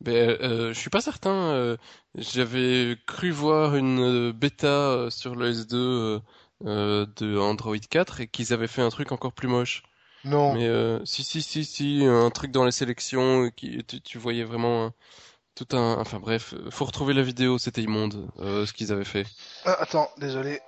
Ben, 0.00 0.30
euh, 0.40 0.72
je 0.72 0.78
suis 0.78 0.90
pas 0.90 1.00
certain. 1.02 1.52
euh, 1.52 1.76
J'avais 2.14 2.96
cru 3.06 3.30
voir 3.30 3.76
une 3.76 4.00
euh, 4.30 4.32
bêta 4.32 5.08
sur 5.10 5.36
le 5.36 5.50
S2 5.52 5.76
euh, 5.76 6.20
euh, 6.64 7.06
de 7.16 7.36
Android 7.38 7.76
4 7.78 8.20
et 8.22 8.28
qu'ils 8.28 8.52
avaient 8.54 8.66
fait 8.66 8.80
un 8.82 8.88
truc 8.90 9.12
encore 9.12 9.32
plus 9.34 9.48
moche. 9.48 9.82
Non, 10.24 10.54
Mais 10.54 10.66
euh, 10.66 11.04
si, 11.04 11.24
si, 11.24 11.42
si, 11.42 11.64
si, 11.64 12.04
un 12.04 12.30
truc 12.30 12.50
dans 12.50 12.64
les 12.64 12.72
sélections, 12.72 13.44
euh, 13.44 13.50
qui, 13.50 13.82
tu, 13.84 14.00
tu 14.00 14.18
voyais 14.18 14.44
vraiment 14.44 14.86
un- 14.86 14.94
tout 15.54 15.68
un... 15.76 15.96
Enfin 15.98 16.20
bref, 16.20 16.54
euh, 16.54 16.70
faut 16.70 16.84
retrouver 16.86 17.14
la 17.14 17.22
vidéo, 17.22 17.58
c'était 17.58 17.82
immonde, 17.82 18.30
euh, 18.40 18.66
ce 18.66 18.72
qu'ils 18.72 18.92
avaient 18.92 19.04
fait. 19.04 19.26
Ah, 19.64 19.76
attends, 19.80 20.10
désolé. 20.18 20.60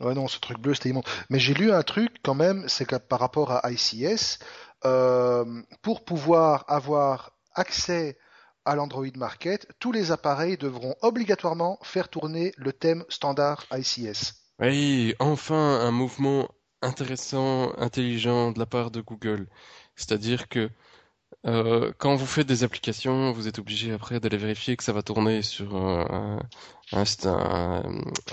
Ouais, 0.00 0.14
non, 0.14 0.28
ce 0.28 0.38
truc 0.40 0.58
bleu, 0.58 0.74
c'était 0.74 0.90
immonde. 0.90 1.06
Mais 1.30 1.38
j'ai 1.38 1.54
lu 1.54 1.72
un 1.72 1.82
truc 1.82 2.16
quand 2.22 2.34
même, 2.34 2.68
c'est 2.68 2.84
que 2.84 2.96
par 2.96 3.20
rapport 3.20 3.52
à 3.52 3.70
ICS, 3.70 4.38
euh, 4.84 5.44
pour 5.82 6.04
pouvoir 6.04 6.64
avoir 6.68 7.32
accès 7.54 8.18
à 8.64 8.74
l'Android 8.74 9.06
Market, 9.16 9.68
tous 9.78 9.92
les 9.92 10.10
appareils 10.10 10.56
devront 10.56 10.94
obligatoirement 11.02 11.78
faire 11.82 12.08
tourner 12.08 12.52
le 12.56 12.72
thème 12.72 13.04
standard 13.08 13.66
ICS. 13.72 14.34
Oui, 14.60 15.14
enfin 15.18 15.80
un 15.80 15.90
mouvement 15.90 16.48
intéressant, 16.84 17.72
intelligent 17.78 18.52
de 18.52 18.58
la 18.58 18.66
part 18.66 18.90
de 18.90 19.00
Google. 19.00 19.46
C'est-à-dire 19.96 20.48
que 20.48 20.70
euh, 21.46 21.92
quand 21.98 22.16
vous 22.16 22.26
faites 22.26 22.46
des 22.46 22.64
applications, 22.64 23.32
vous 23.32 23.48
êtes 23.48 23.58
obligé 23.58 23.92
après 23.92 24.20
d'aller 24.20 24.36
vérifier 24.38 24.76
que 24.76 24.84
ça 24.84 24.92
va 24.92 25.02
tourner 25.02 25.42
sur 25.42 25.76
euh, 25.76 26.38
un, 26.92 27.04
un, 27.24 27.82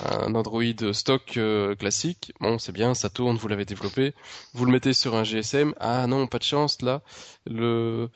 un- 0.05 0.35
Android 0.35 0.93
stock 0.93 1.37
euh, 1.37 1.75
classique. 1.75 2.33
Bon, 2.39 2.59
c'est 2.59 2.71
bien, 2.71 2.93
ça 2.93 3.09
tourne, 3.09 3.37
vous 3.37 3.47
l'avez 3.47 3.65
développé. 3.65 4.13
Vous 4.53 4.65
le 4.65 4.71
mettez 4.71 4.93
sur 4.93 5.15
un 5.15 5.23
GSM. 5.23 5.73
Ah 5.79 6.05
non, 6.07 6.27
pas 6.27 6.37
de 6.39 6.43
chance 6.43 6.81
là. 6.81 7.01
Le 7.47 8.09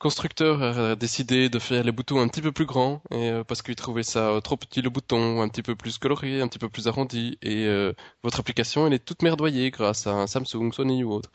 constructeur 0.00 0.62
a 0.62 0.96
décidé 0.96 1.48
de 1.48 1.58
faire 1.58 1.84
les 1.84 1.92
boutons 1.92 2.20
un 2.20 2.28
petit 2.28 2.42
peu 2.42 2.52
plus 2.52 2.66
grands 2.66 3.02
et, 3.10 3.30
euh, 3.30 3.44
parce 3.44 3.62
qu'il 3.62 3.76
trouvait 3.76 4.02
ça 4.02 4.30
euh, 4.30 4.40
trop 4.40 4.56
petit 4.56 4.82
le 4.82 4.90
bouton, 4.90 5.40
un 5.42 5.48
petit 5.48 5.62
peu 5.62 5.76
plus 5.76 5.98
coloré, 5.98 6.40
un 6.40 6.48
petit 6.48 6.58
peu 6.58 6.68
plus 6.68 6.88
arrondi. 6.88 7.38
Et 7.42 7.66
euh, 7.66 7.92
votre 8.22 8.40
application, 8.40 8.86
elle 8.86 8.94
est 8.94 9.04
toute 9.04 9.22
merdoyée 9.22 9.70
grâce 9.70 10.06
à 10.06 10.12
un 10.14 10.26
Samsung, 10.26 10.72
Sony 10.72 11.04
ou 11.04 11.12
autre. 11.12 11.30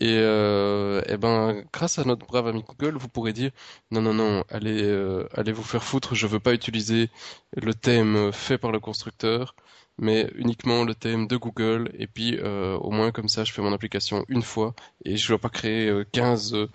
Et, 0.00 0.16
euh, 0.18 1.02
eh 1.06 1.16
ben, 1.16 1.62
grâce 1.72 1.98
à 1.98 2.04
notre 2.04 2.26
brave 2.26 2.46
ami 2.48 2.62
Google, 2.66 2.96
vous 2.98 3.08
pourrez 3.08 3.32
dire 3.32 3.50
non, 3.90 4.00
non, 4.02 4.14
non, 4.14 4.44
allez, 4.48 4.82
allez 5.34 5.52
vous 5.52 5.62
faire 5.62 5.84
foutre. 5.84 6.14
Je 6.14 6.26
veux 6.26 6.40
pas 6.40 6.54
utiliser 6.54 7.10
le 7.56 7.74
thème 7.80 8.32
fait 8.32 8.58
par 8.58 8.72
le 8.72 8.80
constructeur, 8.80 9.54
mais 9.98 10.30
uniquement 10.36 10.84
le 10.84 10.94
thème 10.94 11.26
de 11.26 11.36
Google. 11.36 11.90
Et 11.98 12.06
puis, 12.06 12.38
euh, 12.38 12.76
au 12.78 12.90
moins 12.90 13.12
comme 13.12 13.28
ça, 13.28 13.44
je 13.44 13.52
fais 13.52 13.62
mon 13.62 13.72
application 13.72 14.24
une 14.28 14.42
fois 14.42 14.74
et 15.04 15.16
je 15.16 15.28
dois 15.28 15.38
pas 15.38 15.50
créer 15.50 15.88
euh, 15.88 16.04
15 16.12 16.54
euh, 16.54 16.68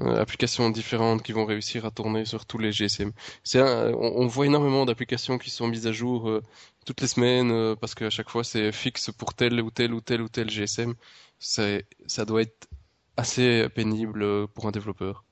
euh, 0.00 0.20
applications 0.20 0.70
différentes 0.70 1.24
qui 1.24 1.32
vont 1.32 1.44
réussir 1.44 1.84
à 1.84 1.90
tourner 1.90 2.24
sur 2.24 2.46
tous 2.46 2.58
les 2.58 2.70
GSM. 2.70 3.10
C'est 3.42 3.60
on, 3.60 4.18
on 4.20 4.26
voit 4.28 4.46
énormément 4.46 4.86
d'applications 4.86 5.38
qui 5.38 5.50
sont 5.50 5.66
mises 5.66 5.88
à 5.88 5.92
jour 5.92 6.28
euh, 6.28 6.40
toutes 6.86 7.00
les 7.00 7.08
semaines 7.08 7.50
euh, 7.50 7.74
parce 7.74 7.96
qu'à 7.96 8.08
chaque 8.08 8.30
fois 8.30 8.44
c'est 8.44 8.70
fixe 8.70 9.10
pour 9.10 9.34
tel 9.34 9.60
ou 9.60 9.70
tel 9.72 9.92
ou 9.92 10.00
tel 10.00 10.22
ou 10.22 10.28
tel 10.28 10.50
GSM. 10.50 10.94
C'est, 11.40 11.84
ça 12.06 12.24
doit 12.24 12.42
être 12.42 12.68
assez 13.16 13.68
pénible 13.70 14.46
pour 14.48 14.68
un 14.68 14.70
développeur. 14.70 15.24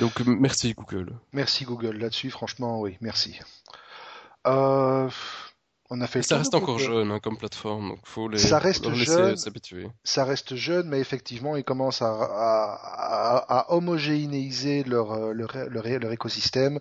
Donc 0.00 0.18
merci 0.26 0.72
Google. 0.72 1.12
Merci 1.34 1.64
Google, 1.66 1.98
là-dessus, 1.98 2.30
franchement, 2.30 2.80
oui, 2.80 2.96
merci. 3.02 3.38
Euh, 4.46 5.08
on 5.90 6.00
a 6.00 6.06
fait 6.06 6.22
Ça 6.22 6.38
reste 6.38 6.54
encore 6.54 6.78
jeune 6.78 7.10
hein, 7.10 7.18
comme 7.20 7.36
plateforme, 7.36 7.90
donc 7.90 7.98
faut 8.04 8.28
les, 8.28 8.38
Ça 8.38 8.58
reste 8.58 8.84
leur 8.84 8.92
laisser 8.92 9.06
jeune. 9.06 9.36
s'habituer. 9.36 9.88
ça 10.04 10.24
reste 10.24 10.54
jeune, 10.54 10.88
mais 10.88 11.00
effectivement, 11.00 11.56
ils 11.56 11.64
commencent 11.64 12.02
à, 12.02 12.10
à, 12.12 12.74
à- 12.74 13.58
à 13.60 13.72
homogénéiser 13.74 14.84
leur, 14.84 15.12
euh, 15.12 15.32
leur, 15.32 15.52
leur, 15.68 15.84
leur 15.86 16.12
écosystème. 16.12 16.78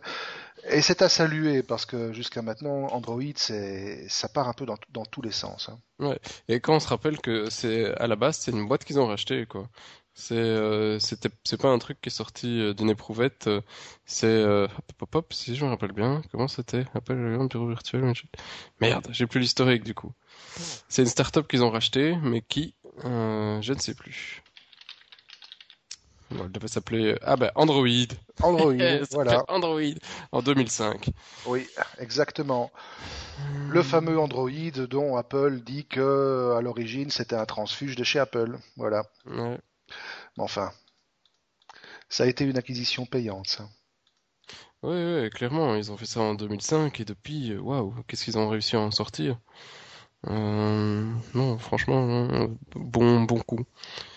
Et 0.70 0.82
c'est 0.82 1.02
à 1.02 1.10
saluer 1.10 1.64
parce 1.64 1.86
que 1.86 2.12
jusqu'à 2.14 2.42
maintenant, 2.42 2.88
Android, 2.92 3.22
c'est, 3.36 4.06
ça 4.10 4.28
part 4.30 4.48
un 4.50 4.54
peu 4.54 4.66
dans, 4.66 4.78
dans 4.92 5.06
tous 5.06 5.22
les 5.22 5.32
sens. 5.32 5.70
hein. 5.70 6.16
Et 6.48 6.60
quand 6.60 6.76
on 6.76 6.80
se 6.80 6.88
rappelle 6.90 7.20
que 7.20 7.50
c'est 7.50 7.94
à 7.98 8.08
la 8.08 8.16
base 8.16 8.38
c'est 8.38 8.52
une 8.52 8.68
boîte 8.68 8.84
qu'ils 8.86 9.00
ont 9.00 9.08
racheté 9.08 9.46
quoi. 9.46 9.68
C'est 10.22 10.36
euh, 10.36 11.00
c'est 11.00 11.58
pas 11.62 11.70
un 11.70 11.80
truc 11.80 12.02
qui 12.02 12.10
est 12.10 12.12
sorti 12.12 12.60
euh, 12.62 12.74
d'une 12.74 12.90
éprouvette. 12.90 13.48
euh, 13.48 13.62
C'est 14.06 14.28
euh, 14.28 14.66
hop, 14.66 15.02
hop, 15.02 15.16
hop, 15.16 15.34
si 15.34 15.56
je 15.56 15.64
me 15.64 15.70
rappelle 15.70 15.94
bien 15.94 16.22
comment 16.32 16.48
c'était? 16.50 16.86
Appel 16.94 17.18
un 17.18 17.46
bureau 17.46 17.68
virtuel. 17.68 18.02
mais 18.04 18.14
je- 18.14 18.26
Merde, 18.82 19.08
j'ai 19.12 19.28
plus 19.28 19.40
l'historique 19.40 19.84
du 19.84 19.94
coup. 19.96 20.12
C'est 20.90 21.04
une 21.04 21.08
start-up 21.08 21.48
qu'ils 21.48 21.64
ont 21.64 21.70
racheté, 21.72 22.18
mais 22.22 22.42
qui 22.42 22.76
je 23.04 23.74
ne 23.74 23.80
sais 23.80 23.94
plus. 23.94 24.44
Elle 26.32 26.52
devait 26.52 26.68
s'appeler 26.68 27.16
ah 27.24 27.38
ben 27.38 27.50
Android. 27.56 27.88
Android, 28.44 28.74
voilà. 29.12 29.44
Android 29.48 29.96
en 30.32 30.42
2005. 30.42 31.10
Oui, 31.48 31.66
exactement. 31.98 32.72
Le 33.72 33.82
fameux 33.84 34.20
Android 34.20 34.50
dont 34.90 35.16
Apple 35.16 35.62
dit 35.66 35.86
que 35.86 36.56
à 36.58 36.62
l'origine 36.62 37.10
c'était 37.10 37.36
un 37.36 37.46
transfuge 37.46 37.96
de 37.96 38.04
chez 38.04 38.20
Apple. 38.20 38.58
Voilà. 38.78 39.04
Ouais. 39.26 39.58
Mais 40.38 40.44
enfin, 40.44 40.72
ça 42.10 42.24
a 42.24 42.28
été 42.28 42.44
une 42.46 42.58
acquisition 42.58 43.06
payante. 43.06 43.48
ça. 43.48 43.70
Ouais, 44.82 45.22
ouais, 45.22 45.30
clairement, 45.34 45.76
ils 45.76 45.92
ont 45.92 45.98
fait 45.98 46.06
ça 46.06 46.22
en 46.22 46.36
2005 46.36 47.00
et 47.02 47.06
depuis, 47.06 47.52
euh, 47.52 47.60
waouh, 47.60 47.94
qu'est-ce 48.08 48.24
qu'ils 48.24 48.38
ont 48.38 48.48
réussi 48.48 48.76
à 48.78 48.80
en 48.80 48.92
sortir? 48.92 49.38
Euh, 50.28 51.12
non, 51.34 51.58
franchement, 51.58 52.48
bon, 52.76 53.22
bon 53.24 53.40
coup. 53.40 53.66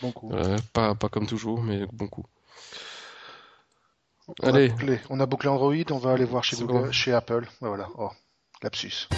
Bon 0.00 0.12
coup. 0.12 0.32
Euh, 0.32 0.56
pas, 0.72 0.94
pas 0.94 1.08
comme 1.08 1.26
toujours, 1.26 1.62
mais 1.62 1.86
bon 1.92 2.06
coup. 2.08 2.24
On 4.28 4.48
a 4.48 4.52
Allez. 4.52 4.68
bouclé, 4.68 5.00
on 5.10 5.20
a 5.20 5.26
bouclé 5.26 5.48
Android, 5.48 5.74
on 5.90 5.98
va 5.98 6.12
aller 6.12 6.24
voir 6.24 6.44
chez 6.44 6.56
C'est 6.56 6.64
Google, 6.64 6.86
bon. 6.86 6.92
chez 6.92 7.12
Apple. 7.12 7.48
Voilà. 7.60 7.88
Oh, 7.98 8.10
lapsus. 8.62 9.08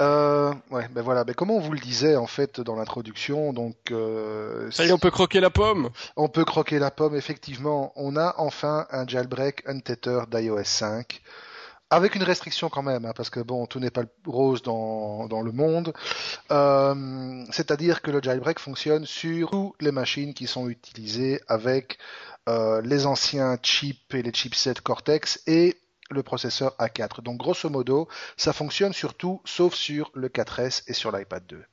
Euh, 0.00 0.52
ouais, 0.70 0.86
ben 0.90 1.02
voilà. 1.02 1.24
Ben 1.24 1.34
comme 1.34 1.50
on 1.50 1.60
vous 1.60 1.72
le 1.72 1.80
disait 1.80 2.16
en 2.16 2.26
fait 2.26 2.60
dans 2.60 2.76
l'introduction, 2.76 3.52
donc 3.52 3.76
euh, 3.90 4.70
Ça 4.70 4.84
y 4.84 4.88
est, 4.88 4.92
on 4.92 4.98
peut 4.98 5.10
croquer 5.10 5.40
la 5.40 5.50
pomme! 5.50 5.90
on 6.16 6.28
peut 6.28 6.44
croquer 6.44 6.78
la 6.78 6.90
pomme. 6.90 7.16
Effectivement, 7.16 7.92
on 7.96 8.16
a 8.16 8.34
enfin 8.38 8.86
un 8.90 9.06
jailbreak 9.06 9.62
untether 9.68 10.20
d'iOS 10.30 10.64
5. 10.64 11.20
avec 11.90 12.14
une 12.14 12.22
restriction 12.22 12.68
quand 12.68 12.82
même, 12.82 13.06
hein, 13.06 13.12
parce 13.16 13.30
que 13.30 13.40
bon, 13.40 13.66
tout 13.66 13.80
n'est 13.80 13.90
pas 13.90 14.02
rose 14.26 14.62
dans, 14.62 15.26
dans 15.26 15.40
le 15.42 15.52
monde. 15.52 15.92
Euh, 16.52 17.44
C'est-à-dire 17.50 18.02
que 18.02 18.10
le 18.10 18.20
jailbreak 18.22 18.58
fonctionne 18.58 19.06
sur 19.06 19.50
toutes 19.50 19.82
les 19.82 19.92
machines 19.92 20.34
qui 20.34 20.46
sont 20.46 20.68
utilisées 20.68 21.40
avec 21.48 21.98
euh, 22.48 22.80
les 22.82 23.06
anciens 23.06 23.58
chips 23.62 24.14
et 24.14 24.22
les 24.22 24.32
chipsets 24.32 24.74
Cortex 24.82 25.42
et 25.46 25.76
le 26.10 26.22
processeur 26.22 26.74
A4. 26.78 27.22
Donc 27.22 27.38
grosso 27.38 27.68
modo, 27.68 28.08
ça 28.36 28.52
fonctionne 28.52 28.92
sur 28.92 29.14
tout 29.14 29.40
sauf 29.44 29.74
sur 29.74 30.10
le 30.14 30.28
4S 30.28 30.84
et 30.86 30.92
sur 30.92 31.12
l'iPad 31.16 31.46
2. 31.46 31.64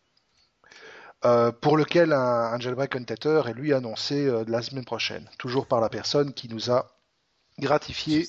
Euh, 1.24 1.52
pour 1.52 1.78
lequel 1.78 2.14
un, 2.14 2.54
un 2.54 2.60
jailbreak 2.60 2.92
contenter 2.92 3.42
est 3.48 3.54
lui 3.54 3.74
annoncé 3.74 4.28
euh, 4.28 4.44
la 4.48 4.62
semaine 4.62 4.86
prochaine, 4.86 5.28
toujours 5.40 5.66
par 5.66 5.80
la 5.80 5.90
personne 5.90 6.34
qui 6.34 6.50
nous 6.50 6.70
a 6.70 6.92
gratifié 7.58 8.28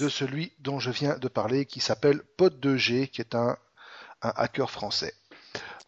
de 0.00 0.08
celui 0.08 0.52
dont 0.58 0.80
je 0.80 0.90
viens 0.90 1.18
de 1.18 1.28
parler, 1.28 1.66
qui 1.66 1.80
s'appelle 1.80 2.22
Pod2G, 2.38 3.08
qui 3.08 3.20
est 3.20 3.34
un, 3.34 3.56
un 4.22 4.32
hacker 4.34 4.70
français. 4.70 5.14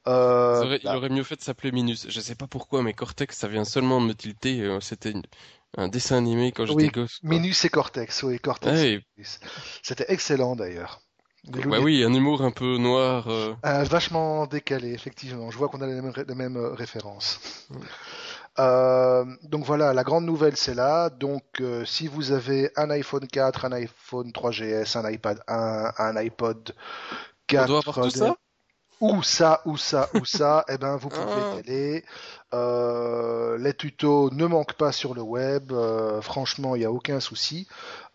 Euh, 0.07 0.61
il, 0.61 0.66
aurait, 0.66 0.81
il, 0.83 0.88
aurait, 0.88 1.09
mieux 1.09 1.24
fait 1.24 1.37
de 1.37 1.40
s'appeler 1.40 1.72
Minus. 1.72 2.07
Je 2.09 2.20
sais 2.20 2.35
pas 2.35 2.46
pourquoi, 2.46 2.83
mais 2.83 2.92
Cortex, 2.92 3.37
ça 3.37 3.48
vient 3.48 3.64
seulement 3.64 4.03
de 4.03 4.07
me 4.07 4.14
tilter. 4.14 4.79
C'était 4.81 5.12
une, 5.12 5.22
un 5.76 5.88
dessin 5.88 6.16
animé 6.16 6.52
quand 6.52 6.66
j'étais 6.66 6.84
oui, 6.84 6.88
gosse. 6.88 7.18
Quoi. 7.20 7.30
Minus 7.30 7.64
et 7.64 7.68
Cortex, 7.68 8.22
oui, 8.22 8.38
Cortex. 8.38 8.80
Ouais, 8.80 9.02
C'était 9.82 10.06
excellent 10.08 10.56
d'ailleurs. 10.56 11.00
Bah 11.46 11.78
oui, 11.82 12.02
un 12.04 12.14
humour 12.14 12.42
un 12.42 12.52
peu 12.52 12.78
noir. 12.78 13.28
Euh... 13.28 13.54
Euh, 13.66 13.84
vachement 13.84 14.46
décalé, 14.46 14.94
effectivement. 14.94 15.50
Je 15.50 15.58
vois 15.58 15.68
qu'on 15.68 15.82
a 15.82 15.87
les 15.87 16.00
mêmes, 16.00 16.12
les 16.26 16.34
mêmes 16.34 16.56
références. 16.56 17.38
Mm. 17.68 17.76
Euh, 18.60 19.24
donc 19.42 19.64
voilà, 19.64 19.92
la 19.92 20.04
grande 20.04 20.24
nouvelle 20.24 20.56
c'est 20.56 20.74
là. 20.74 21.10
Donc 21.10 21.42
euh, 21.60 21.84
si 21.84 22.06
vous 22.06 22.30
avez 22.30 22.70
un 22.76 22.88
iPhone 22.90 23.26
4, 23.26 23.64
un 23.64 23.72
iPhone 23.72 24.30
3GS, 24.30 24.96
un 24.96 25.10
iPad 25.10 25.40
1, 25.48 25.92
un 25.98 26.16
iPod 26.16 26.72
4, 27.48 27.64
On 27.64 27.66
doit 27.66 27.78
avoir 27.78 28.06
tout 28.06 28.10
ça? 28.10 28.37
Ou 29.00 29.22
ça, 29.22 29.61
ou 29.64 29.76
ça, 29.76 30.09
ou 30.14 30.24
ça, 30.24 30.64
eh 30.68 30.78
ben 30.78 30.96
vous 30.96 31.09
pouvez 31.09 31.40
y 31.57 31.59
aller. 31.59 32.04
Euh, 32.52 33.59
les 33.59 33.74
tutos 33.74 34.30
ne 34.30 34.46
manquent 34.46 34.74
pas 34.74 34.92
sur 34.92 35.14
le 35.14 35.22
web, 35.22 35.72
euh, 35.72 36.20
franchement, 36.20 36.76
il 36.76 36.80
n'y 36.80 36.85
a 36.85 36.92
aucun 36.92 37.20
souci. 37.20 37.66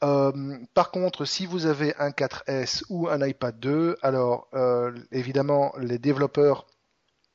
Euh, 0.04 0.32
par 0.74 0.92
contre, 0.92 1.26
si 1.26 1.46
vous 1.46 1.66
avez 1.66 1.94
un 1.98 2.12
4S 2.12 2.84
ou 2.90 3.10
un 3.10 3.26
iPad 3.26 3.60
2, 3.60 3.98
alors 4.02 4.48
euh, 4.54 4.92
évidemment, 5.12 5.74
les 5.78 6.00
développeurs 6.00 6.66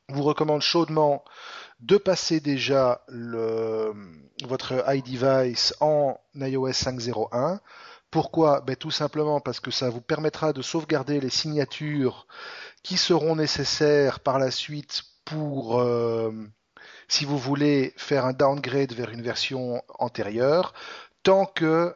vous 0.09 0.23
recommandent 0.23 0.63
chaudement 0.63 1.25
de 1.81 1.97
passer 1.97 2.41
déjà 2.41 3.03
le, 3.09 3.93
votre 4.45 4.85
iDevice 4.89 5.75
en 5.81 6.19
iOS 6.35 6.71
5.01. 6.71 7.61
Pourquoi? 8.15 8.61
Ben, 8.61 8.77
Tout 8.77 8.93
simplement 8.93 9.41
parce 9.41 9.59
que 9.59 9.73
ça 9.73 9.91
vous 9.91 10.01
permettra 10.01 10.53
de 10.53 10.63
sauvegarder 10.63 11.19
les 11.19 11.31
signatures 11.31 12.29
qui 12.85 12.97
seront 12.97 13.35
nécessaires 13.35 14.21
par 14.21 14.39
la 14.39 14.53
suite 14.53 15.03
pour, 15.25 15.81
euh, 15.81 16.31
si 17.09 17.25
vous 17.25 17.39
voulez, 17.39 17.93
faire 17.97 18.25
un 18.25 18.33
downgrade 18.33 18.93
vers 18.93 19.11
une 19.11 19.21
version 19.21 19.83
antérieure, 19.99 20.75
tant 21.25 21.45
que 21.45 21.93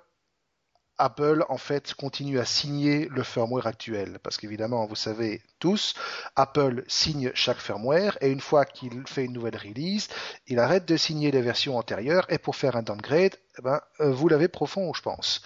Apple 0.99 1.45
en 1.49 1.59
fait 1.59 1.95
continue 1.95 2.39
à 2.39 2.45
signer 2.45 3.09
le 3.11 3.23
firmware 3.23 3.67
actuel 3.67 4.19
parce 4.23 4.37
qu'évidemment 4.37 4.87
vous 4.87 4.97
savez 4.97 5.43
tous 5.59 5.95
Apple 6.37 6.85
signe 6.89 7.31
chaque 7.35 7.59
firmware 7.59 8.19
et 8.21 8.31
une 8.31 8.41
fois 8.41 8.65
qu'il 8.65 9.07
fait 9.07 9.25
une 9.25 9.33
nouvelle 9.33 9.57
release 9.57 10.09
il 10.47 10.59
arrête 10.59 10.87
de 10.87 10.97
signer 10.97 11.31
les 11.31 11.43
versions 11.43 11.77
antérieures 11.77 12.27
et 12.29 12.39
pour 12.39 12.57
faire 12.57 12.77
un 12.77 12.83
downgrade 12.83 13.37
eh 13.59 13.63
ben, 13.63 13.81
euh, 14.01 14.13
vous 14.13 14.29
l'avez 14.29 14.49
profond 14.49 14.93
je 14.93 15.03
pense 15.03 15.43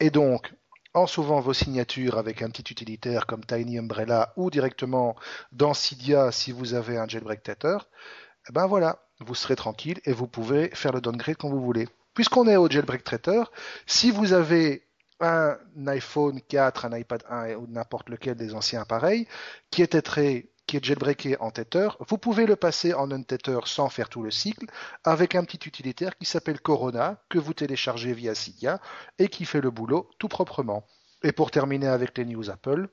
et 0.00 0.10
donc 0.10 0.52
en 0.94 1.06
sauvant 1.06 1.40
vos 1.40 1.52
signatures 1.52 2.18
avec 2.18 2.42
un 2.42 2.50
petit 2.50 2.72
utilitaire 2.72 3.26
comme 3.26 3.44
Tiny 3.44 3.78
Umbrella 3.78 4.32
ou 4.36 4.50
directement 4.50 5.16
dans 5.52 5.74
Cydia 5.74 6.32
si 6.32 6.52
vous 6.52 6.74
avez 6.74 6.96
un 6.96 7.06
jailbreak 7.06 7.42
tether, 7.42 7.78
eh 8.48 8.52
ben 8.52 8.66
voilà, 8.66 8.98
vous 9.20 9.34
serez 9.34 9.56
tranquille 9.56 10.00
et 10.04 10.12
vous 10.12 10.26
pouvez 10.26 10.70
faire 10.70 10.92
le 10.92 11.00
downgrade 11.00 11.36
quand 11.36 11.50
vous 11.50 11.60
voulez. 11.60 11.88
Puisqu'on 12.14 12.48
est 12.48 12.56
au 12.56 12.68
jailbreak 12.68 13.04
traiter, 13.04 13.42
si 13.86 14.10
vous 14.10 14.32
avez 14.32 14.87
un 15.20 15.56
iPhone 15.86 16.40
4, 16.40 16.84
un 16.86 16.96
iPad 16.96 17.22
1 17.28 17.54
ou 17.54 17.66
n'importe 17.68 18.08
lequel 18.08 18.36
des 18.36 18.54
anciens 18.54 18.82
appareils 18.82 19.26
qui 19.70 19.82
est 19.82 20.00
très 20.02 20.50
qui 20.68 20.76
est 20.76 20.84
jailbreaké 20.84 21.38
en 21.40 21.50
tether, 21.50 21.88
vous 22.06 22.18
pouvez 22.18 22.44
le 22.44 22.54
passer 22.54 22.92
en 22.92 23.10
untether 23.10 23.60
sans 23.64 23.88
faire 23.88 24.10
tout 24.10 24.22
le 24.22 24.30
cycle 24.30 24.66
avec 25.02 25.34
un 25.34 25.42
petit 25.42 25.66
utilitaire 25.66 26.16
qui 26.18 26.26
s'appelle 26.26 26.60
Corona 26.60 27.22
que 27.30 27.38
vous 27.38 27.54
téléchargez 27.54 28.12
via 28.12 28.34
Cydia 28.34 28.78
et 29.18 29.28
qui 29.28 29.46
fait 29.46 29.62
le 29.62 29.70
boulot 29.70 30.10
tout 30.18 30.28
proprement. 30.28 30.84
Et 31.22 31.32
pour 31.32 31.50
terminer 31.50 31.88
avec 31.88 32.16
les 32.18 32.26
news 32.26 32.50
Apple, 32.50 32.88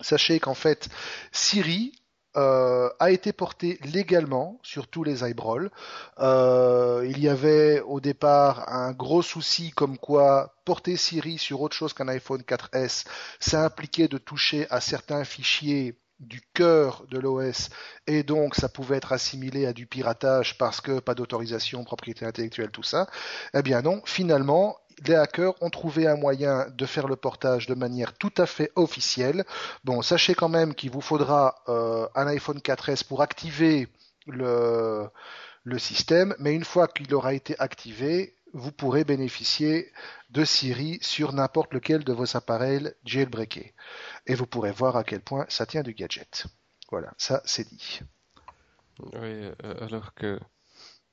sachez 0.00 0.38
qu'en 0.38 0.54
fait 0.54 0.88
Siri 1.32 1.92
euh, 2.36 2.88
a 2.98 3.10
été 3.10 3.32
porté 3.32 3.78
légalement 3.84 4.58
sur 4.62 4.88
tous 4.88 5.04
les 5.04 5.28
iBroll. 5.28 5.70
Euh, 6.18 7.06
il 7.08 7.18
y 7.18 7.28
avait 7.28 7.80
au 7.80 8.00
départ 8.00 8.68
un 8.68 8.92
gros 8.92 9.22
souci 9.22 9.70
comme 9.70 9.98
quoi 9.98 10.54
porter 10.64 10.96
Siri 10.96 11.38
sur 11.38 11.60
autre 11.60 11.76
chose 11.76 11.92
qu'un 11.92 12.08
iPhone 12.08 12.42
4S, 12.42 13.04
ça 13.40 13.64
impliquait 13.64 14.08
de 14.08 14.18
toucher 14.18 14.66
à 14.70 14.80
certains 14.80 15.24
fichiers 15.24 15.98
du 16.20 16.40
cœur 16.54 17.04
de 17.10 17.18
l'OS 17.18 17.68
et 18.06 18.22
donc 18.22 18.54
ça 18.54 18.68
pouvait 18.68 18.96
être 18.96 19.12
assimilé 19.12 19.66
à 19.66 19.72
du 19.72 19.86
piratage 19.86 20.56
parce 20.56 20.80
que 20.80 21.00
pas 21.00 21.14
d'autorisation, 21.14 21.84
propriété 21.84 22.24
intellectuelle, 22.24 22.70
tout 22.70 22.84
ça. 22.84 23.08
Eh 23.54 23.62
bien 23.62 23.82
non, 23.82 24.00
finalement, 24.04 24.76
les 25.08 25.14
hackers 25.14 25.54
ont 25.62 25.70
trouvé 25.70 26.06
un 26.06 26.16
moyen 26.16 26.66
de 26.70 26.86
faire 26.86 27.08
le 27.08 27.16
portage 27.16 27.66
de 27.66 27.74
manière 27.74 28.14
tout 28.14 28.32
à 28.36 28.46
fait 28.46 28.70
officielle. 28.76 29.44
Bon, 29.84 30.02
sachez 30.02 30.34
quand 30.34 30.48
même 30.48 30.74
qu'il 30.74 30.90
vous 30.90 31.00
faudra 31.00 31.62
euh, 31.68 32.06
un 32.14 32.26
iPhone 32.26 32.58
4S 32.58 33.04
pour 33.04 33.22
activer 33.22 33.88
le, 34.26 35.08
le 35.64 35.78
système, 35.78 36.34
mais 36.38 36.54
une 36.54 36.64
fois 36.64 36.88
qu'il 36.88 37.12
aura 37.14 37.34
été 37.34 37.58
activé, 37.58 38.36
vous 38.52 38.72
pourrez 38.72 39.04
bénéficier 39.04 39.90
de 40.30 40.44
Siri 40.44 40.98
sur 41.02 41.32
n'importe 41.32 41.72
lequel 41.72 42.04
de 42.04 42.12
vos 42.12 42.36
appareils 42.36 42.92
jailbreakés. 43.04 43.74
Et 44.26 44.34
vous 44.34 44.46
pourrez 44.46 44.72
voir 44.72 44.96
à 44.96 45.04
quel 45.04 45.20
point 45.20 45.46
ça 45.48 45.66
tient 45.66 45.82
du 45.82 45.94
gadget. 45.94 46.46
Voilà, 46.90 47.12
ça 47.16 47.42
c'est 47.44 47.68
dit. 47.68 48.00
Oui, 49.00 49.50
euh, 49.64 49.74
alors 49.80 50.14
que 50.14 50.38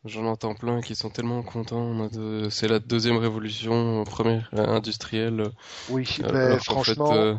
j'en 0.05 0.25
entends 0.25 0.55
plein 0.55 0.81
qui 0.81 0.95
sont 0.95 1.09
tellement 1.09 1.43
contents. 1.43 2.07
De... 2.09 2.49
C'est 2.49 2.67
la 2.67 2.79
deuxième 2.79 3.17
révolution, 3.17 4.03
première 4.03 4.49
industrielle. 4.53 5.51
Oui, 5.89 6.07
euh, 6.23 6.31
ben, 6.31 6.59
franchement, 6.59 7.11
fait, 7.11 7.17
euh... 7.17 7.35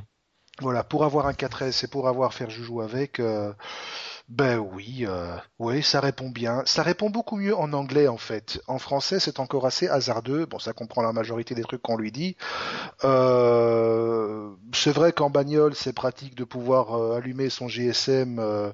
voilà, 0.61 0.85
pour 0.85 1.05
avoir 1.05 1.27
un 1.27 1.33
4S 1.33 1.85
et 1.85 1.89
pour 1.89 2.09
avoir 2.09 2.35
faire 2.35 2.51
joujou 2.51 2.81
avec, 2.81 3.21
euh, 3.21 3.53
ben 4.31 4.59
oui, 4.59 5.07
euh, 5.09 5.37
oui, 5.59 5.83
ça 5.83 5.99
répond 5.99 6.31
bien. 6.31 6.63
Ça 6.65 6.85
répond 6.85 7.11
beaucoup 7.11 7.35
mieux 7.35 7.57
en 7.57 7.73
anglais 7.73 8.07
en 8.07 8.17
fait. 8.17 8.63
En 8.69 8.79
français, 8.79 9.19
c'est 9.19 9.41
encore 9.41 9.67
assez 9.67 9.89
hasardeux. 9.89 10.47
Bon, 10.47 10.61
ça 10.61 10.73
comprend 10.73 11.03
la 11.03 11.13
majorité 11.13 11.57
des 11.57 11.63
trucs 11.63 11.83
qu'on 11.83 11.97
lui 11.97 12.13
dit. 12.13 12.37
Euh, 13.03 14.51
c'est 14.73 14.93
vrai 14.93 15.13
qu'en 15.13 15.31
bagnole, 15.31 15.75
c'est 15.75 15.93
pratique 15.93 16.37
de 16.37 16.45
pouvoir 16.45 16.95
euh, 16.95 17.17
allumer 17.17 17.51
son 17.51 17.67
GSM 17.67 18.39
euh, 18.39 18.71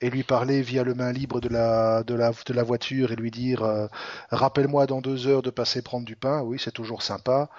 et 0.00 0.10
lui 0.10 0.22
parler 0.22 0.62
via 0.62 0.84
le 0.84 0.94
main 0.94 1.12
libre 1.12 1.40
de 1.40 1.48
la 1.48 2.02
de 2.04 2.14
la 2.14 2.32
de 2.46 2.52
la 2.52 2.62
voiture 2.62 3.12
et 3.12 3.16
lui 3.16 3.30
dire 3.30 3.62
euh, 3.62 3.86
rappelle-moi 4.30 4.86
dans 4.86 5.00
deux 5.00 5.26
heures 5.26 5.42
de 5.42 5.50
passer 5.50 5.82
prendre 5.82 6.04
du 6.04 6.16
pain. 6.16 6.42
Oui, 6.42 6.58
c'est 6.62 6.72
toujours 6.72 7.02
sympa. 7.02 7.50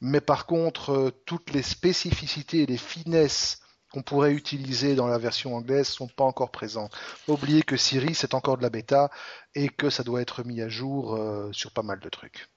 Mais 0.00 0.20
par 0.20 0.46
contre, 0.46 1.12
toutes 1.26 1.52
les 1.52 1.62
spécificités 1.62 2.62
et 2.62 2.66
les 2.66 2.78
finesses 2.78 3.60
qu'on 3.92 4.02
pourrait 4.02 4.32
utiliser 4.32 4.94
dans 4.94 5.08
la 5.08 5.18
version 5.18 5.56
anglaise 5.56 5.88
sont 5.88 6.08
pas 6.08 6.24
encore 6.24 6.50
présents. 6.50 6.88
Oubliez 7.28 7.62
que 7.62 7.76
Siri 7.76 8.14
c'est 8.14 8.34
encore 8.34 8.56
de 8.56 8.62
la 8.62 8.70
bêta 8.70 9.10
et 9.54 9.68
que 9.68 9.90
ça 9.90 10.02
doit 10.02 10.22
être 10.22 10.44
mis 10.44 10.62
à 10.62 10.68
jour 10.68 11.14
euh, 11.14 11.50
sur 11.52 11.72
pas 11.72 11.82
mal 11.82 12.00
de 12.00 12.08
trucs. 12.08 12.48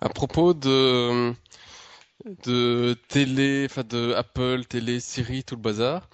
À 0.00 0.08
propos 0.08 0.54
de 0.54 1.34
de 2.46 2.96
télé, 3.08 3.66
enfin 3.68 3.84
de 3.84 4.14
Apple, 4.14 4.64
télé, 4.64 5.00
Siri, 5.00 5.44
tout 5.44 5.56
le 5.56 5.60
bazar. 5.60 6.08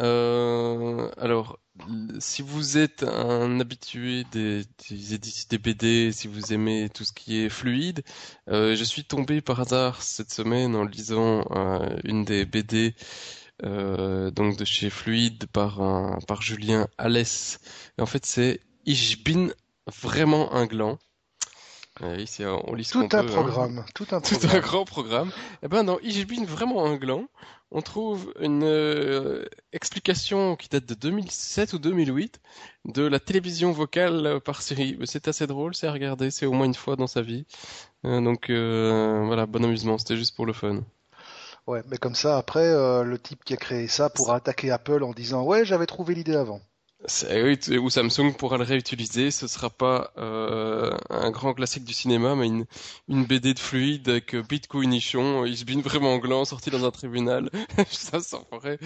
Euh, 0.00 1.10
alors, 1.18 1.58
si 2.18 2.42
vous 2.42 2.78
êtes 2.78 3.02
un 3.02 3.60
habitué 3.60 4.24
des, 4.32 4.64
des, 4.88 5.18
des, 5.18 5.58
BD, 5.58 6.12
si 6.12 6.26
vous 6.28 6.52
aimez 6.52 6.88
tout 6.88 7.04
ce 7.04 7.12
qui 7.12 7.42
est 7.42 7.48
fluide, 7.48 8.02
euh, 8.48 8.74
je 8.74 8.84
suis 8.84 9.04
tombé 9.04 9.40
par 9.40 9.60
hasard 9.60 10.02
cette 10.02 10.32
semaine 10.32 10.74
en 10.74 10.84
lisant 10.84 11.44
euh, 11.50 11.96
une 12.04 12.24
des 12.24 12.44
BD 12.44 12.94
donc 13.62 14.56
de 14.56 14.64
chez 14.64 14.88
Fluide 14.88 15.44
par 15.52 15.82
un, 15.82 16.18
par 16.26 16.40
Julien 16.40 16.88
Alès. 16.96 17.60
Et 17.98 18.02
en 18.02 18.06
fait, 18.06 18.24
c'est 18.24 18.60
Ich 18.86 19.22
bin 19.22 19.48
vraiment 19.86 20.54
un 20.54 20.64
gland. 20.64 20.98
Ici, 22.16 22.42
on 22.46 22.72
lit 22.72 22.84
ce 22.84 22.92
tout 22.92 23.00
un 23.12 23.24
peut, 23.24 23.26
programme, 23.26 23.80
hein. 23.80 23.84
tout 23.94 24.06
un 24.12 24.20
tout 24.22 24.34
programme. 24.36 24.56
un 24.56 24.60
grand 24.60 24.84
programme. 24.86 25.32
Et 25.62 25.68
ben 25.68 25.84
dans 25.84 25.98
Ich 25.98 26.26
bin 26.26 26.46
vraiment 26.46 26.86
un 26.86 26.96
gland, 26.96 27.26
on 27.72 27.82
trouve 27.82 28.32
une 28.40 28.64
euh, 28.64 29.44
explication 29.72 30.56
qui 30.56 30.68
date 30.68 30.86
de 30.86 30.94
2007 30.94 31.72
ou 31.72 31.78
2008 31.78 32.40
de 32.86 33.02
la 33.02 33.20
télévision 33.20 33.72
vocale 33.72 34.40
par 34.44 34.62
Siri. 34.62 34.98
C'est 35.04 35.28
assez 35.28 35.46
drôle, 35.46 35.74
c'est 35.74 35.86
à 35.86 35.92
regarder, 35.92 36.30
c'est 36.30 36.46
au 36.46 36.52
moins 36.52 36.66
une 36.66 36.74
fois 36.74 36.96
dans 36.96 37.06
sa 37.06 37.22
vie. 37.22 37.46
Euh, 38.04 38.20
donc 38.20 38.50
euh, 38.50 39.22
voilà, 39.26 39.46
bon 39.46 39.64
amusement, 39.64 39.98
c'était 39.98 40.16
juste 40.16 40.34
pour 40.34 40.46
le 40.46 40.52
fun. 40.52 40.80
Ouais, 41.66 41.82
mais 41.88 41.98
comme 41.98 42.14
ça, 42.14 42.38
après, 42.38 42.72
le 43.04 43.18
type 43.18 43.44
qui 43.44 43.54
a 43.54 43.56
créé 43.56 43.86
ça 43.86 44.10
pourra 44.10 44.36
attaquer 44.36 44.70
Apple 44.70 45.04
en 45.04 45.12
disant 45.12 45.44
ouais, 45.44 45.64
j'avais 45.64 45.86
trouvé 45.86 46.14
l'idée 46.14 46.34
avant. 46.34 46.60
Ou 47.02 47.90
Samsung 47.90 48.34
pourra 48.36 48.58
le 48.58 48.64
réutiliser. 48.64 49.30
Ce 49.30 49.46
sera 49.46 49.70
pas 49.70 50.12
euh, 50.18 50.96
un 51.08 51.30
grand 51.30 51.54
classique 51.54 51.84
du 51.84 51.94
cinéma, 51.94 52.34
mais 52.34 52.46
une, 52.46 52.66
une 53.08 53.24
BD 53.24 53.54
de 53.54 53.58
fluide 53.58 54.08
avec 54.08 54.34
euh, 54.34 54.42
Bitcoin 54.42 54.90
nichon, 54.90 55.44
Isbin 55.46 55.80
vraiment 55.80 56.18
gland, 56.18 56.44
sorti 56.44 56.70
dans 56.70 56.84
un 56.84 56.90
tribunal. 56.90 57.50
Ça, 57.90 58.20
ça 58.20 58.38
ferait... 58.50 58.78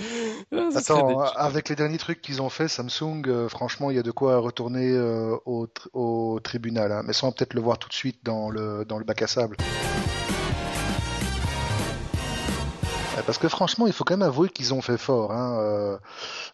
Ah, 0.53 0.69
ça 0.71 0.79
Attends, 0.79 1.21
avec 1.21 1.69
les 1.69 1.77
derniers 1.77 1.99
trucs 1.99 2.21
qu'ils 2.21 2.41
ont 2.41 2.51
fait, 2.51 2.69
Samsung, 2.69 3.23
euh, 3.27 3.49
franchement, 3.49 3.91
il 3.91 3.97
y 3.97 4.01
a 4.01 4.03
de 4.03 4.11
quoi 4.11 4.39
retourner 4.39 4.91
euh, 4.91 5.37
au, 5.45 5.67
tr- 5.67 5.89
au 5.93 6.39
tribunal, 6.41 6.93
hein, 6.93 7.03
mais 7.05 7.12
sans 7.12 7.33
peut-être 7.33 7.55
le 7.55 7.61
voir 7.61 7.79
tout 7.79 7.89
de 7.89 7.95
suite 7.95 8.21
dans 8.23 8.51
le, 8.51 8.85
dans 8.85 8.99
le 8.99 9.05
bac 9.05 9.23
à 9.23 9.27
sable. 9.27 9.57
Parce 13.23 13.39
que 13.39 13.49
franchement, 13.49 13.87
il 13.87 13.93
faut 13.93 14.05
quand 14.05 14.17
même 14.17 14.27
avouer 14.27 14.49
qu'ils 14.49 14.75
ont 14.75 14.83
fait 14.83 14.99
fort. 14.99 15.33
Hein. 15.33 15.59
euh, 15.61 15.99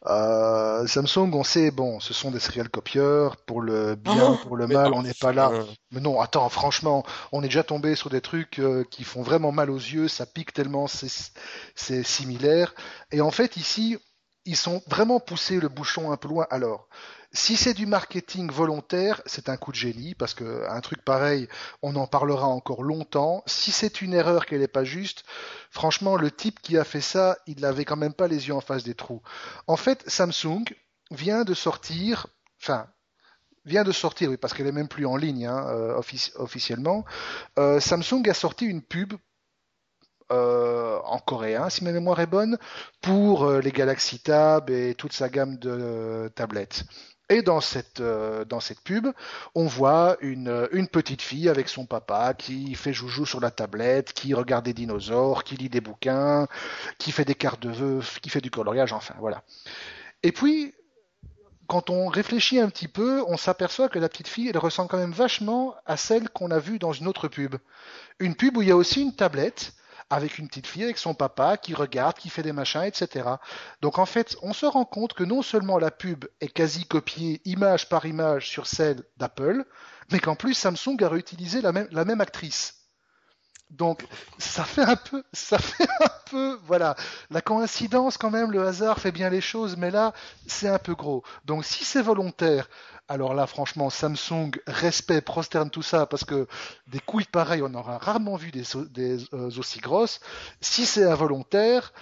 euh, 0.07 0.87
Samsung, 0.87 1.31
on 1.33 1.45
sait, 1.45 1.71
bon, 1.71 2.01
ce 2.01 2.13
sont 2.15 2.31
des 2.31 2.41
serial 2.41 2.69
copieurs, 2.69 3.37
pour 3.37 3.61
le 3.63 3.95
bien, 3.95 4.33
Oh, 4.33 4.37
pour 4.47 4.57
le 4.57 4.67
mal, 4.67 4.91
non, 4.91 4.99
on 4.99 5.03
n'est 5.03 5.15
pas 5.15 5.33
là. 5.33 5.51
euh, 5.53 5.65
Mais 5.91 6.01
non, 6.01 6.21
attends, 6.21 6.49
franchement, 6.49 7.05
on 7.33 7.43
est 7.43 7.47
déjà 7.47 7.63
tombé 7.63 7.95
sur 7.95 8.11
des 8.11 8.21
trucs 8.21 8.59
euh, 8.59 8.85
qui 8.91 9.05
font 9.05 9.23
vraiment 9.23 9.53
mal 9.53 9.71
aux 9.71 9.77
yeux, 9.79 10.09
ça 10.09 10.27
pique 10.27 10.53
tellement, 10.53 10.87
c'est 10.87 11.11
c'est 11.75 12.03
similaire. 12.03 12.75
Et 13.13 13.21
en 13.21 13.31
fait, 13.31 13.57
ici, 13.57 13.99
ils 14.45 14.57
sont 14.57 14.83
vraiment 14.87 15.21
poussé 15.21 15.61
le 15.61 15.69
bouchon 15.69 16.13
un 16.13 16.17
peu 16.17 16.29
loin. 16.29 16.47
Alors, 16.51 16.89
si 17.33 17.57
c'est 17.57 17.75
du 17.75 17.87
marketing 17.87 18.51
volontaire, 18.51 19.23
c'est 19.27 19.49
un 19.49 19.57
coup 19.57 19.71
de 19.71 19.77
génie, 19.77 20.15
parce 20.15 20.35
que 20.35 20.67
un 20.69 20.81
truc 20.81 21.05
pareil, 21.05 21.49
on 21.83 21.95
en 21.97 22.07
parlera 22.07 22.47
encore 22.47 22.83
longtemps. 22.83 23.43
Si 23.47 23.71
c'est 23.71 24.03
une 24.03 24.15
erreur 24.15 24.47
qu'elle 24.47 24.61
n'est 24.61 24.69
pas 24.69 24.85
juste, 24.85 25.25
franchement, 25.71 26.17
le 26.17 26.31
type 26.31 26.61
qui 26.61 26.77
a 26.77 26.85
fait 26.85 27.01
ça, 27.01 27.37
il 27.47 27.61
n'avait 27.61 27.85
quand 27.85 27.97
même 27.97 28.15
pas 28.15 28.29
les 28.29 28.49
yeux 28.49 28.55
en 28.55 28.61
face 28.61 28.83
des 28.83 28.95
trous. 28.95 29.23
En 29.67 29.77
fait, 29.77 30.03
Samsung 30.09 30.65
vient 31.11 31.45
de 31.45 31.55
sortir, 31.55 32.27
enfin, 32.61 32.89
vient 33.65 33.85
de 33.85 33.93
sortir, 33.93 34.31
oui, 34.31 34.37
parce 34.37 34.55
qu'elle 34.55 34.67
est 34.67 34.73
même 34.73 34.89
plus 34.89 35.07
en 35.07 35.17
ligne 35.17 35.47
hein, 35.47 35.67
euh, 35.69 36.01
offici- 36.01 36.33
officiellement. 36.37 37.05
Euh, 37.59 37.79
Samsung 37.79 38.29
a 38.29 38.35
sorti 38.35 38.65
une 38.65 38.83
pub 38.83 39.15
euh, 40.31 40.99
en 41.05 41.19
coréen, 41.19 41.69
si 41.71 41.85
ma 41.85 41.93
mémoire 41.93 42.21
est 42.21 42.27
bonne, 42.27 42.59
pour 43.01 43.45
euh, 43.45 43.61
les 43.61 43.73
Galaxy 43.73 44.21
Tab 44.21 44.71
et 44.71 44.95
toute 44.95 45.13
sa 45.13 45.29
gamme 45.29 45.57
de 45.57 45.71
euh, 45.71 46.29
tablettes. 46.29 46.85
Et 47.29 47.43
dans 47.43 47.61
cette, 47.61 48.03
dans 48.03 48.59
cette 48.59 48.81
pub, 48.81 49.07
on 49.55 49.67
voit 49.67 50.17
une, 50.21 50.69
une 50.73 50.89
petite 50.89 51.23
fille 51.23 51.49
avec 51.49 51.69
son 51.69 51.87
papa 51.87 52.35
qui 52.35 52.75
fait 52.75 52.93
joujou 52.93 53.25
sur 53.25 53.39
la 53.39 53.53
tablette, 53.53 54.13
qui 54.13 54.35
regarde 54.35 54.65
des 54.65 54.75
dinosaures, 54.75 55.45
qui 55.45 55.55
lit 55.55 55.69
des 55.69 55.81
bouquins, 55.81 56.49
qui 56.99 57.13
fait 57.13 57.25
des 57.25 57.37
cartes 57.37 57.63
de 57.63 57.71
vœux, 57.71 58.01
qui 58.21 58.31
fait 58.31 58.41
du 58.41 58.51
coloriage, 58.51 58.93
enfin 58.93 59.15
voilà. 59.21 59.45
Et 60.25 60.33
puis, 60.33 60.75
quand 61.71 61.89
on 61.89 62.09
réfléchit 62.09 62.59
un 62.59 62.69
petit 62.69 62.89
peu, 62.89 63.23
on 63.29 63.37
s'aperçoit 63.37 63.89
que 63.89 64.01
la 64.01 64.09
petite 64.09 64.27
fille, 64.27 64.49
elle 64.49 64.59
ressemble 64.59 64.89
quand 64.89 64.99
même 64.99 65.13
vachement 65.13 65.77
à 65.87 65.97
celle 65.97 66.29
qu'on 66.29 66.51
a 66.51 66.59
vue 66.59 66.81
dans 66.81 66.93
une 66.93 67.07
autre 67.07 67.29
pub. 67.29 67.55
Une 68.19 68.35
pub 68.35 68.57
où 68.57 68.63
il 68.63 68.69
y 68.69 68.73
a 68.73 68.77
aussi 68.77 69.03
une 69.03 69.15
tablette 69.15 69.73
avec 70.11 70.39
une 70.39 70.49
petite 70.49 70.67
fille 70.67 70.85
avec 70.85 70.99
son 70.99 71.15
papa 71.15 71.57
qui 71.57 71.75
regarde, 71.75 72.17
qui 72.19 72.29
fait 72.29 72.43
des 72.43 72.53
machins, 72.53 72.83
etc. 72.83 73.29
Donc 73.81 73.99
en 73.99 74.07
fait, 74.07 74.37
on 74.43 74.53
se 74.53 74.67
rend 74.67 74.85
compte 74.85 75.15
que 75.15 75.25
non 75.25 75.43
seulement 75.43 75.79
la 75.79 75.91
pub 75.91 76.25
est 76.41 76.49
quasi 76.49 76.85
copiée 76.85 77.41
image 77.45 77.89
par 77.89 78.05
image 78.07 78.49
sur 78.49 78.67
celle 78.67 79.03
d'Apple, 79.17 79.65
mais 80.11 80.19
qu'en 80.19 80.35
plus 80.35 80.55
Samsung 80.55 80.97
a 81.03 81.09
réutilisé 81.09 81.63
la 81.63 81.73
même, 81.73 82.21
actrice. 82.21 82.80
Donc 83.71 84.05
ça 84.39 84.65
fait 84.65 84.83
un 84.83 84.97
peu, 84.97 85.23
ça 85.33 85.59
fait 85.59 85.89
un 86.01 86.11
peu, 86.31 86.59
voilà, 86.67 86.97
la 87.31 87.41
coïncidence 87.41 88.19
quand 88.19 88.31
même, 88.31 88.51
le 88.51 88.67
hasard 88.67 88.99
fait 88.99 89.13
bien 89.13 89.31
les 89.31 89.41
choses, 89.41 89.77
mais 89.77 89.91
là 89.91 90.13
c'est 90.47 90.69
un 90.69 90.79
peu 90.79 90.95
gros. 90.95 91.23
Donc 91.45 91.65
si 91.65 91.85
c'est 91.85 92.03
volontaire, 92.03 92.69
alors 93.09 93.33
là 93.33 93.47
franchement 93.47 93.89
Samsung, 93.89 94.51
respect, 94.67 95.21
prosterne 95.21 95.71
tout 95.71 95.83
ça, 95.83 96.07
parce 96.07 96.25
que 96.25 96.49
des 96.89 97.01
couilles 97.01 97.25
pareilles, 97.25 97.63
on 97.63 97.75
aura 97.75 97.99
rarement 97.99 98.37
vu 98.37 98.51
des, 98.51 98.65
des 98.91 99.25
euh, 99.33 99.51
aussi 99.57 99.79
grosses. 99.79 100.21
Si 100.61 100.85
c'est 100.85 101.05
involontaire, 101.05 101.93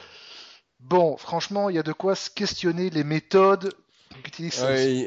bon, 0.80 1.16
franchement, 1.16 1.68
il 1.68 1.76
y 1.76 1.78
a 1.78 1.82
de 1.82 1.92
quoi 1.92 2.14
se 2.14 2.30
questionner 2.30 2.90
les 2.90 3.04
méthodes 3.04 3.74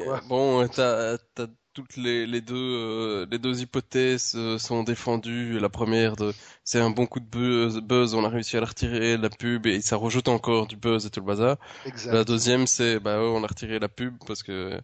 quoi. 0.04 0.20
bon, 0.28 0.66
t'as, 0.68 1.18
t'as 1.34 1.46
toutes 1.74 1.96
les, 1.96 2.26
les 2.26 2.40
deux, 2.40 2.54
euh, 2.56 3.26
les 3.30 3.38
deux 3.38 3.60
hypothèses 3.62 4.32
euh, 4.36 4.58
sont 4.58 4.82
défendues. 4.82 5.58
La 5.58 5.68
première, 5.68 6.16
de, 6.16 6.32
c'est 6.64 6.80
un 6.80 6.90
bon 6.90 7.06
coup 7.06 7.20
de 7.20 7.24
buzz, 7.26 7.80
buzz, 7.80 8.14
on 8.14 8.24
a 8.24 8.28
réussi 8.28 8.56
à 8.56 8.60
la 8.60 8.66
retirer, 8.66 9.16
la 9.16 9.30
pub, 9.30 9.66
et 9.66 9.80
ça 9.80 9.96
rajoute 9.96 10.28
encore 10.28 10.66
du 10.66 10.76
buzz 10.76 11.06
et 11.06 11.10
tout 11.10 11.20
le 11.20 11.26
bazar. 11.26 11.56
Exact. 11.84 12.12
La 12.12 12.24
deuxième, 12.24 12.66
c'est, 12.66 13.00
bah, 13.00 13.18
ouais, 13.20 13.28
on 13.34 13.42
a 13.44 13.46
retiré 13.46 13.78
la 13.78 13.88
pub 13.88 14.14
parce 14.26 14.42
que 14.42 14.80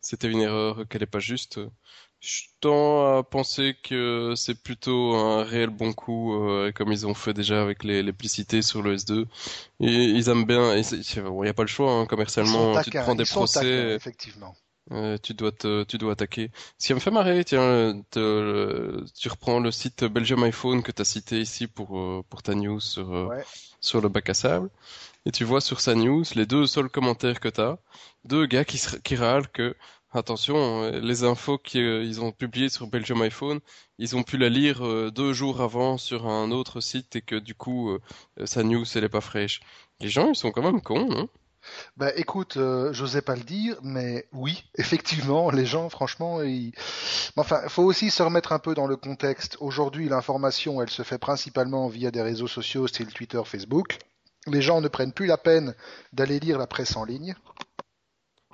c'était 0.00 0.30
une 0.30 0.40
erreur 0.40 0.86
qu'elle 0.88 1.02
est 1.02 1.06
pas 1.06 1.18
juste. 1.20 1.60
Je 2.20 2.42
tends 2.60 3.18
à 3.18 3.22
penser 3.22 3.76
que 3.82 4.34
c'est 4.36 4.62
plutôt 4.62 5.14
un 5.14 5.42
réel 5.42 5.70
bon 5.70 5.92
coup, 5.94 6.34
euh, 6.34 6.70
comme 6.72 6.92
ils 6.92 7.06
ont 7.06 7.14
fait 7.14 7.32
déjà 7.32 7.62
avec 7.62 7.82
les, 7.84 8.02
les 8.02 8.12
publicités 8.12 8.60
sur 8.62 8.82
le 8.82 8.94
S2. 8.94 9.26
Et 9.80 9.86
ils 10.04 10.28
aiment 10.28 10.44
bien, 10.44 10.82
c'est- 10.82 11.02
c'est- 11.02 11.22
bon, 11.22 11.44
y 11.44 11.48
a 11.48 11.54
pas 11.54 11.62
le 11.62 11.68
choix, 11.68 11.92
hein, 11.92 12.06
commercialement, 12.06 12.78
tu 12.80 12.92
te 12.92 12.98
prends 12.98 13.14
des 13.14 13.24
taquins, 13.24 13.36
procès. 13.36 13.94
effectivement. 13.94 14.54
Euh, 14.92 15.18
tu 15.18 15.34
dois 15.34 15.52
te, 15.52 15.84
tu 15.84 15.98
dois 15.98 16.12
attaquer. 16.12 16.50
Ce 16.78 16.88
qui 16.88 16.94
me 16.94 16.98
fait 17.00 17.10
marrer, 17.12 17.44
tiens, 17.44 18.02
euh, 18.16 19.04
tu 19.18 19.28
reprends 19.28 19.60
le 19.60 19.70
site 19.70 20.04
Belgium 20.04 20.42
iPhone 20.42 20.82
que 20.82 20.90
tu 20.92 21.02
as 21.02 21.04
cité 21.04 21.40
ici 21.40 21.66
pour, 21.68 21.98
euh, 21.98 22.22
pour 22.28 22.42
ta 22.42 22.54
news 22.54 22.80
sur, 22.80 23.12
euh, 23.14 23.28
Ouais. 23.28 23.44
sur 23.80 24.00
le 24.00 24.08
bac 24.08 24.28
à 24.30 24.34
sable. 24.34 24.68
Et 25.26 25.32
tu 25.32 25.44
vois 25.44 25.60
sur 25.60 25.80
sa 25.80 25.94
news 25.94 26.24
les 26.36 26.46
deux 26.46 26.66
seuls 26.66 26.90
commentaires 26.90 27.40
que 27.40 27.48
tu 27.48 27.60
as, 27.60 27.78
deux 28.24 28.46
gars 28.46 28.64
qui, 28.64 28.80
qui 29.04 29.16
râlent 29.16 29.48
que, 29.50 29.76
attention, 30.12 30.56
euh, 30.84 31.00
les 31.00 31.24
infos 31.24 31.58
qu'ils 31.58 32.20
ont 32.22 32.32
publiées 32.32 32.68
sur 32.70 32.86
Belgium 32.88 33.22
iPhone, 33.22 33.60
ils 33.98 34.16
ont 34.16 34.22
pu 34.24 34.38
la 34.38 34.48
lire 34.48 34.84
euh, 34.86 35.10
deux 35.10 35.32
jours 35.32 35.60
avant 35.62 35.98
sur 35.98 36.26
un 36.28 36.50
autre 36.50 36.80
site 36.80 37.16
et 37.16 37.22
que 37.22 37.36
du 37.36 37.54
coup, 37.54 37.90
euh, 37.90 38.00
sa 38.46 38.62
news, 38.64 38.84
elle 38.94 39.04
est 39.04 39.08
pas 39.08 39.20
fraîche. 39.20 39.60
Les 40.00 40.08
gens, 40.08 40.28
ils 40.30 40.36
sont 40.36 40.50
quand 40.52 40.62
même 40.62 40.80
cons, 40.82 41.08
non? 41.08 41.28
Bah 41.96 42.10
écoute, 42.16 42.56
euh, 42.56 42.92
j'osais 42.92 43.22
pas 43.22 43.36
le 43.36 43.42
dire, 43.42 43.76
mais 43.82 44.26
oui, 44.32 44.64
effectivement, 44.76 45.50
les 45.50 45.66
gens, 45.66 45.88
franchement, 45.88 46.42
ils... 46.42 46.72
Enfin, 47.36 47.60
il 47.64 47.70
faut 47.70 47.82
aussi 47.82 48.10
se 48.10 48.22
remettre 48.22 48.52
un 48.52 48.58
peu 48.58 48.74
dans 48.74 48.86
le 48.86 48.96
contexte. 48.96 49.56
Aujourd'hui, 49.60 50.08
l'information, 50.08 50.82
elle 50.82 50.90
se 50.90 51.02
fait 51.02 51.18
principalement 51.18 51.88
via 51.88 52.10
des 52.10 52.22
réseaux 52.22 52.48
sociaux, 52.48 52.86
style 52.86 53.12
Twitter, 53.12 53.40
Facebook. 53.44 53.98
Les 54.46 54.62
gens 54.62 54.80
ne 54.80 54.88
prennent 54.88 55.12
plus 55.12 55.26
la 55.26 55.36
peine 55.36 55.74
d'aller 56.12 56.40
lire 56.40 56.58
la 56.58 56.66
presse 56.66 56.96
en 56.96 57.04
ligne. 57.04 57.34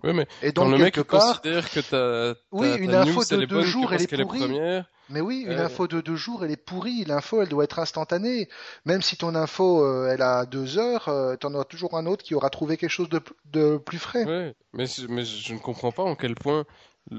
Ouais, 0.02 0.12
mais 0.12 0.26
Et 0.42 0.52
quand 0.52 0.64
donc, 0.64 0.72
le 0.72 0.78
mec 0.78 1.00
part, 1.02 1.40
considère 1.40 1.70
que 1.70 1.80
ta, 1.80 2.38
oui, 2.52 2.68
une 2.78 2.94
info 2.94 3.24
de 3.24 3.44
deux 3.44 3.62
jours, 3.62 3.92
elle 3.92 4.02
est 4.02 4.22
pourrie. 4.22 4.40
première, 4.40 4.86
Mais 5.08 5.20
oui, 5.20 5.44
une 5.46 5.52
euh, 5.52 5.66
info 5.66 5.86
de 5.86 6.00
deux 6.00 6.16
jours, 6.16 6.44
elle 6.44 6.50
est 6.50 6.56
pourrie. 6.56 7.04
L'info, 7.04 7.42
elle 7.42 7.48
doit 7.48 7.64
être 7.64 7.78
instantanée. 7.78 8.48
Même 8.84 9.02
si 9.02 9.16
ton 9.16 9.34
info, 9.34 9.84
euh, 9.84 10.10
elle 10.12 10.22
a 10.22 10.46
deux 10.46 10.78
heures, 10.78 11.08
euh, 11.08 11.36
t'en 11.36 11.54
auras 11.54 11.64
toujours 11.64 11.96
un 11.96 12.06
autre 12.06 12.24
qui 12.24 12.34
aura 12.34 12.50
trouvé 12.50 12.76
quelque 12.76 12.90
chose 12.90 13.08
de, 13.08 13.20
de 13.46 13.76
plus 13.76 13.98
frais. 13.98 14.24
Ouais, 14.24 14.54
mais 14.72 14.86
mais 15.08 15.24
je 15.24 15.52
ne 15.52 15.58
comprends 15.58 15.92
pas 15.92 16.02
en 16.02 16.16
quel 16.16 16.34
point, 16.34 16.64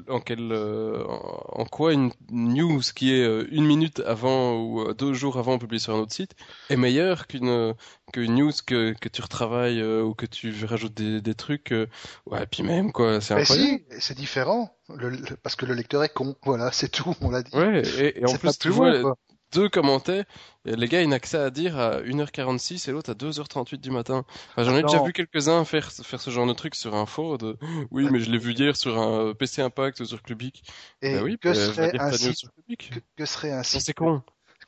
en 0.10 0.20
quel, 0.20 0.52
euh, 0.52 1.04
en 1.08 1.66
quoi 1.66 1.94
une 1.94 2.12
news 2.30 2.82
qui 2.96 3.14
est 3.14 3.24
euh, 3.24 3.48
une 3.52 3.66
minute 3.66 4.02
avant 4.02 4.56
ou 4.62 4.82
euh, 4.82 4.94
deux 4.94 5.14
jours 5.14 5.38
avant 5.38 5.58
publiée 5.60 5.80
sur 5.80 5.96
un 5.96 6.00
autre 6.00 6.14
site 6.14 6.36
est 6.70 6.76
meilleure 6.78 7.28
qu'une 7.28 7.48
euh, 7.50 7.74
qu'une 8.14 8.36
news 8.36 8.52
que 8.66 8.94
que 9.00 9.10
tu 9.10 9.22
retravailles 9.22 9.80
euh, 9.82 10.04
ou 10.04 10.14
que 10.14 10.26
tu 10.26 10.66
rajoutes 10.66 10.94
des 10.94 11.22
des 11.22 11.36
trucs. 11.36 11.72
euh, 11.72 11.88
ouais, 12.26 12.46
puis 12.48 12.64
même 12.64 12.92
quoi, 12.92 13.22
c'est 13.22 13.34
Mais 13.36 13.42
incroyable. 13.42 13.70
si, 13.70 13.86
c'est 14.00 14.16
différent. 14.18 14.76
Le- 14.90 15.10
le- 15.10 15.38
parce 15.38 15.56
que 15.56 15.66
le 15.66 15.74
lecteur 15.74 16.04
est 16.04 16.10
con. 16.14 16.36
Voilà, 16.44 16.72
c'est 16.72 16.90
tout, 16.90 17.16
on 17.22 17.30
l'a 17.30 17.44
dit. 17.44 17.52
Ouais, 17.54 17.82
et, 17.88 18.22
et 18.22 18.26
en 18.26 18.36
pas 18.38 18.54
plus 18.54 18.58
tu 18.58 18.70
vois. 18.70 19.06
Deux 19.54 19.70
commentaires, 19.70 20.26
et 20.66 20.76
les 20.76 20.88
gars 20.88 21.02
ils 21.02 21.10
n'ont 21.10 21.20
que 21.20 21.28
ça 21.28 21.46
à 21.46 21.50
dire 21.50 21.78
à 21.80 22.02
1h46 22.02 22.88
et 22.88 22.92
l'autre 22.92 23.12
à 23.12 23.14
2h38 23.16 23.82
du 23.82 23.92
matin. 23.92 24.26
Enfin, 24.52 24.64
j'en 24.64 24.76
ai 24.76 24.84
déjà 24.84 25.00
vu 25.00 25.14
quelques-uns 25.14 25.64
faire 25.66 25.92
faire 25.92 26.22
ce 26.22 26.30
genre 26.30 26.46
de 26.48 26.54
truc 26.54 26.76
sur 26.76 26.96
Info 26.96 27.38
de 27.38 27.58
oui 27.92 28.10
mais 28.10 28.20
je 28.20 28.30
l'ai 28.32 28.38
vu 28.38 28.54
hier 28.54 28.76
sur 28.76 28.98
un 29.00 29.34
PC 29.34 29.62
Impact 29.62 30.00
ou 30.02 30.06
sur 30.06 30.22
Clubic. 30.24 30.64
Et 31.02 31.20
Bah 31.20 31.24
oui, 31.24 31.38
que 31.42 31.54
bah, 31.54 31.54
serait 31.54 31.94
un 31.98 32.12
site, 32.12 32.40
sur 32.40 32.52
Clubic. 32.54 32.92
que, 32.92 33.00
que 33.16 33.26
serait 33.26 33.52
un 33.52 33.64
site, 33.64 33.86
c'est 33.86 33.94
con. 33.94 34.22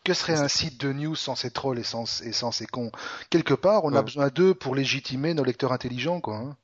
que 0.06 0.14
serait 0.14 0.36
un 0.38 0.48
site 0.50 0.80
de 0.82 0.94
news 0.94 1.16
sans 1.16 1.36
ces 1.36 1.52
trolls 1.52 1.80
et 1.80 1.84
sans, 1.84 2.22
et 2.24 2.34
sans 2.34 2.52
ces 2.52 2.68
cons? 2.68 2.92
Quelque 3.30 3.54
part, 3.56 3.86
on 3.86 3.96
a 3.96 4.02
Ouais. 4.02 4.04
besoin 4.04 4.30
d'eux 4.30 4.54
pour 4.56 4.76
légitimer 4.76 5.34
nos 5.36 5.44
lecteurs 5.46 5.74
intelligents, 5.74 6.22
quoi. 6.22 6.38
hein. 6.38 6.58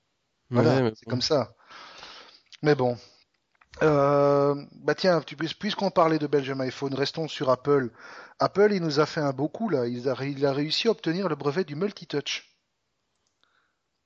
Ouais, 0.51 0.61
Voilà, 0.63 0.81
mais 0.81 0.91
c'est 0.95 1.05
bon. 1.05 1.15
comme 1.15 1.21
ça. 1.23 1.55
Mais 2.61 2.75
bon. 2.75 2.97
Euh, 3.83 4.55
bah 4.83 4.95
tiens, 4.95 5.21
puisqu'on 5.59 5.91
parlait 5.91 6.19
de 6.19 6.27
Belgium 6.27 6.61
iPhone, 6.61 6.93
restons 6.93 7.27
sur 7.27 7.49
Apple. 7.49 7.91
Apple, 8.39 8.69
il 8.71 8.81
nous 8.81 8.99
a 8.99 9.05
fait 9.05 9.21
un 9.21 9.31
beau 9.31 9.47
coup 9.47 9.69
là. 9.69 9.87
Il 9.87 10.07
a, 10.09 10.15
il 10.23 10.45
a 10.45 10.53
réussi 10.53 10.87
à 10.87 10.91
obtenir 10.91 11.27
le 11.27 11.35
brevet 11.35 11.63
du 11.63 11.75
multitouch. 11.75 12.55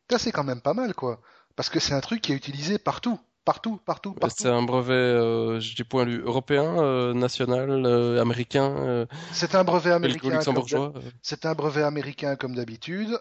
Ça, 0.09 0.17
c'est 0.17 0.31
quand 0.31 0.43
même 0.43 0.61
pas 0.61 0.73
mal, 0.73 0.93
quoi. 0.95 1.21
Parce 1.55 1.69
que 1.69 1.79
c'est 1.79 1.93
un 1.93 1.99
truc 1.99 2.21
qui 2.21 2.31
est 2.31 2.35
utilisé 2.35 2.79
partout. 2.79 3.19
partout, 3.45 3.79
partout, 3.85 4.13
partout. 4.13 4.35
C'est 4.37 4.49
un 4.49 4.61
brevet, 4.61 4.93
euh, 4.93 5.59
je 5.59 5.75
dis 5.75 5.83
point 5.83 6.05
de 6.05 6.11
vue 6.11 6.21
européen, 6.21 6.81
euh, 6.83 7.13
national, 7.13 7.85
euh, 7.85 8.21
américain. 8.21 9.07
C'est 9.31 9.55
un 9.55 9.63
brevet 9.63 9.91
américain. 9.91 10.39
C'est 11.21 11.45
un 11.45 11.53
brevet 11.53 11.83
américain 11.83 12.35
comme 12.35 12.55
d'habitude. 12.55 13.19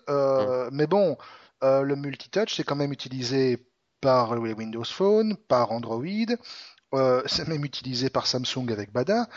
Mais 0.72 0.86
bon, 0.86 1.16
euh, 1.64 1.82
le 1.82 1.96
multitouch, 1.96 2.55
c'est 2.55 2.62
quand 2.62 2.76
même 2.76 2.92
utilisé 2.92 3.67
par 4.01 4.32
Windows 4.32 4.84
Phone, 4.84 5.36
par 5.49 5.72
Android. 5.72 6.05
Euh, 6.94 7.22
c'est 7.26 7.46
même 7.49 7.64
utilisé 7.64 8.09
par 8.09 8.26
Samsung 8.26 8.70
avec 8.70 8.92
Bada. 8.92 9.28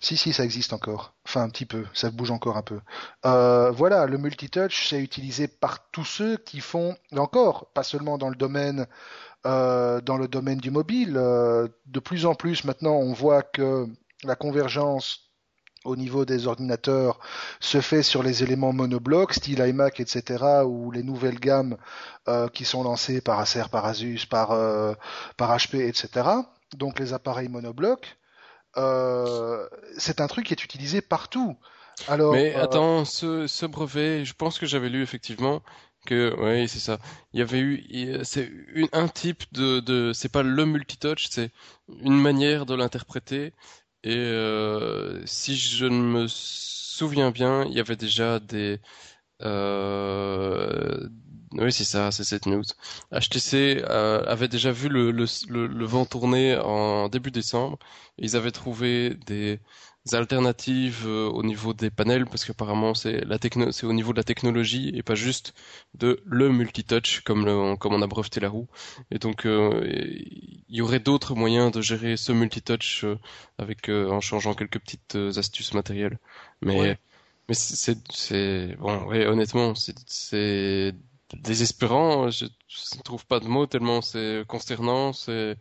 Si, 0.00 0.16
si, 0.16 0.32
ça 0.32 0.44
existe 0.44 0.72
encore. 0.72 1.14
Enfin, 1.24 1.42
un 1.42 1.48
petit 1.48 1.66
peu. 1.66 1.84
Ça 1.94 2.10
bouge 2.10 2.30
encore 2.30 2.56
un 2.56 2.62
peu. 2.62 2.80
Euh, 3.24 3.70
voilà, 3.70 4.06
le 4.06 4.18
multitouch, 4.18 4.88
c'est 4.88 4.98
utilisé 5.00 5.46
par 5.46 5.90
tous 5.90 6.04
ceux 6.04 6.36
qui 6.38 6.60
font, 6.60 6.96
encore, 7.16 7.70
pas 7.72 7.84
seulement 7.84 8.18
dans 8.18 8.28
le 8.30 8.36
domaine, 8.36 8.86
euh, 9.46 10.00
du 10.00 10.70
mobile. 10.70 11.14
de 11.14 12.00
plus 12.00 12.26
en 12.26 12.34
plus, 12.34 12.64
maintenant, 12.64 12.96
on 12.96 13.12
voit 13.12 13.42
que 13.42 13.86
la 14.24 14.34
convergence 14.34 15.27
au 15.88 15.96
niveau 15.96 16.24
des 16.24 16.46
ordinateurs 16.46 17.18
se 17.60 17.80
fait 17.80 18.02
sur 18.02 18.22
les 18.22 18.42
éléments 18.42 18.72
monoblocs, 18.72 19.34
style 19.34 19.60
iMac, 19.60 20.00
etc., 20.00 20.62
ou 20.64 20.90
les 20.90 21.02
nouvelles 21.02 21.40
gammes 21.40 21.76
euh, 22.28 22.48
qui 22.48 22.64
sont 22.64 22.82
lancées 22.82 23.20
par 23.20 23.40
Acer, 23.40 23.64
par 23.70 23.86
Asus, 23.86 24.26
par, 24.28 24.52
euh, 24.52 24.94
par 25.36 25.56
HP, 25.56 25.86
etc. 25.88 26.28
Donc 26.76 26.98
les 26.98 27.12
appareils 27.12 27.48
monoblocs, 27.48 28.18
euh, 28.76 29.66
c'est 29.96 30.20
un 30.20 30.26
truc 30.26 30.46
qui 30.46 30.54
est 30.54 30.64
utilisé 30.64 31.00
partout. 31.00 31.56
Alors, 32.06 32.32
Mais 32.32 32.54
euh, 32.54 32.62
attends, 32.62 33.04
ce, 33.04 33.46
ce 33.46 33.66
brevet, 33.66 34.24
je 34.24 34.34
pense 34.34 34.58
que 34.58 34.66
j'avais 34.66 34.88
lu 34.88 35.02
effectivement 35.02 35.62
que, 36.06 36.34
oui, 36.38 36.68
c'est 36.68 36.78
ça. 36.78 36.98
Il 37.32 37.40
y 37.40 37.42
avait 37.42 37.58
eu, 37.58 38.20
c'est 38.22 38.50
un 38.92 39.08
type 39.08 39.42
de, 39.52 39.80
de, 39.80 40.12
c'est 40.12 40.28
pas 40.28 40.42
le 40.42 40.64
multitouch, 40.64 41.28
c'est 41.30 41.50
une 42.02 42.20
manière 42.20 42.66
de 42.66 42.74
l'interpréter. 42.74 43.52
Et 44.04 44.16
euh, 44.16 45.24
si 45.26 45.56
je 45.56 45.86
ne 45.86 46.00
me 46.02 46.26
souviens 46.28 47.30
bien, 47.30 47.64
il 47.66 47.72
y 47.74 47.80
avait 47.80 47.96
déjà 47.96 48.38
des, 48.40 48.80
euh, 49.42 51.08
oui, 51.52 51.72
c'est 51.72 51.84
ça, 51.84 52.10
c'est 52.12 52.24
cette 52.24 52.46
news. 52.46 52.62
HTC 53.12 53.82
euh, 53.88 54.24
avait 54.26 54.48
déjà 54.48 54.72
vu 54.72 54.88
le, 54.88 55.10
le, 55.12 55.26
le, 55.48 55.66
le 55.66 55.84
vent 55.86 56.04
tourner 56.06 56.56
en 56.58 57.08
début 57.08 57.30
décembre. 57.30 57.78
Ils 58.18 58.36
avaient 58.36 58.50
trouvé 58.52 59.14
des 59.26 59.60
alternatives 60.12 61.04
euh, 61.06 61.28
au 61.28 61.42
niveau 61.42 61.74
des 61.74 61.90
panels 61.90 62.24
parce 62.26 62.44
qu'apparemment 62.46 62.94
c'est 62.94 63.20
la 63.26 63.38
techno 63.38 63.72
c'est 63.72 63.86
au 63.86 63.92
niveau 63.92 64.12
de 64.12 64.16
la 64.18 64.24
technologie 64.24 64.90
et 64.94 65.02
pas 65.02 65.14
juste 65.14 65.52
de 65.94 66.22
le 66.24 66.48
multitouch 66.50 67.20
comme 67.24 67.44
le, 67.44 67.76
comme 67.76 67.92
on 67.94 68.02
a 68.02 68.06
breveté 68.06 68.40
la 68.40 68.48
roue. 68.48 68.68
Et 69.10 69.18
donc 69.18 69.44
euh, 69.46 69.84
il 69.88 70.64
y 70.76 70.80
aurait 70.82 71.00
d'autres 71.00 71.34
moyens 71.34 71.70
de 71.72 71.80
gérer 71.82 72.16
ce 72.16 72.32
multitouch 72.32 73.04
euh, 73.04 73.18
avec 73.58 73.88
euh, 73.90 74.08
en 74.10 74.20
changeant 74.20 74.54
quelques 74.54 74.78
petites 74.80 75.16
astuces 75.36 75.74
matérielles. 75.74 76.18
Mais 76.62 76.78
Ouais. 76.78 76.98
mais 77.48 77.54
c'est 77.54 77.98
c'est 78.12 78.76
bon 78.78 79.04
ouais 79.06 79.26
honnêtement 79.26 79.74
c'est 79.74 79.94
c'est 80.06 80.94
désespérant. 81.36 82.30
Je, 82.30 82.46
je 82.68 82.96
ne 82.98 83.02
trouve 83.02 83.26
pas 83.26 83.40
de 83.40 83.46
mots 83.48 83.66
tellement 83.66 84.00
c'est 84.02 84.44
consternant 84.48 85.12
c'est 85.12 85.56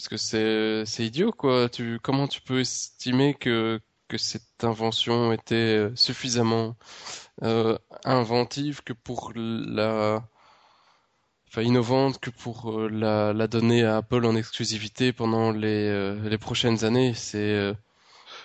parce 0.00 0.08
que 0.08 0.16
c'est 0.16 0.84
c'est 0.86 1.04
idiot 1.04 1.30
quoi. 1.30 1.68
Tu 1.68 1.98
comment 2.02 2.26
tu 2.26 2.40
peux 2.40 2.60
estimer 2.60 3.34
que 3.34 3.80
que 4.08 4.16
cette 4.16 4.64
invention 4.64 5.30
était 5.32 5.54
euh, 5.76 5.94
suffisamment 5.94 6.74
euh, 7.42 7.76
inventive 8.04 8.82
que 8.82 8.94
pour 8.94 9.32
la 9.36 10.22
enfin 11.48 11.62
innovante 11.62 12.18
que 12.18 12.30
pour 12.30 12.70
euh, 12.70 12.88
la 12.88 13.32
la 13.32 13.46
donner 13.46 13.84
à 13.84 13.98
Apple 13.98 14.24
en 14.24 14.36
exclusivité 14.36 15.12
pendant 15.12 15.50
les 15.52 15.88
euh, 15.88 16.28
les 16.28 16.38
prochaines 16.38 16.84
années, 16.84 17.12
c'est 17.14 17.38
euh, 17.38 17.74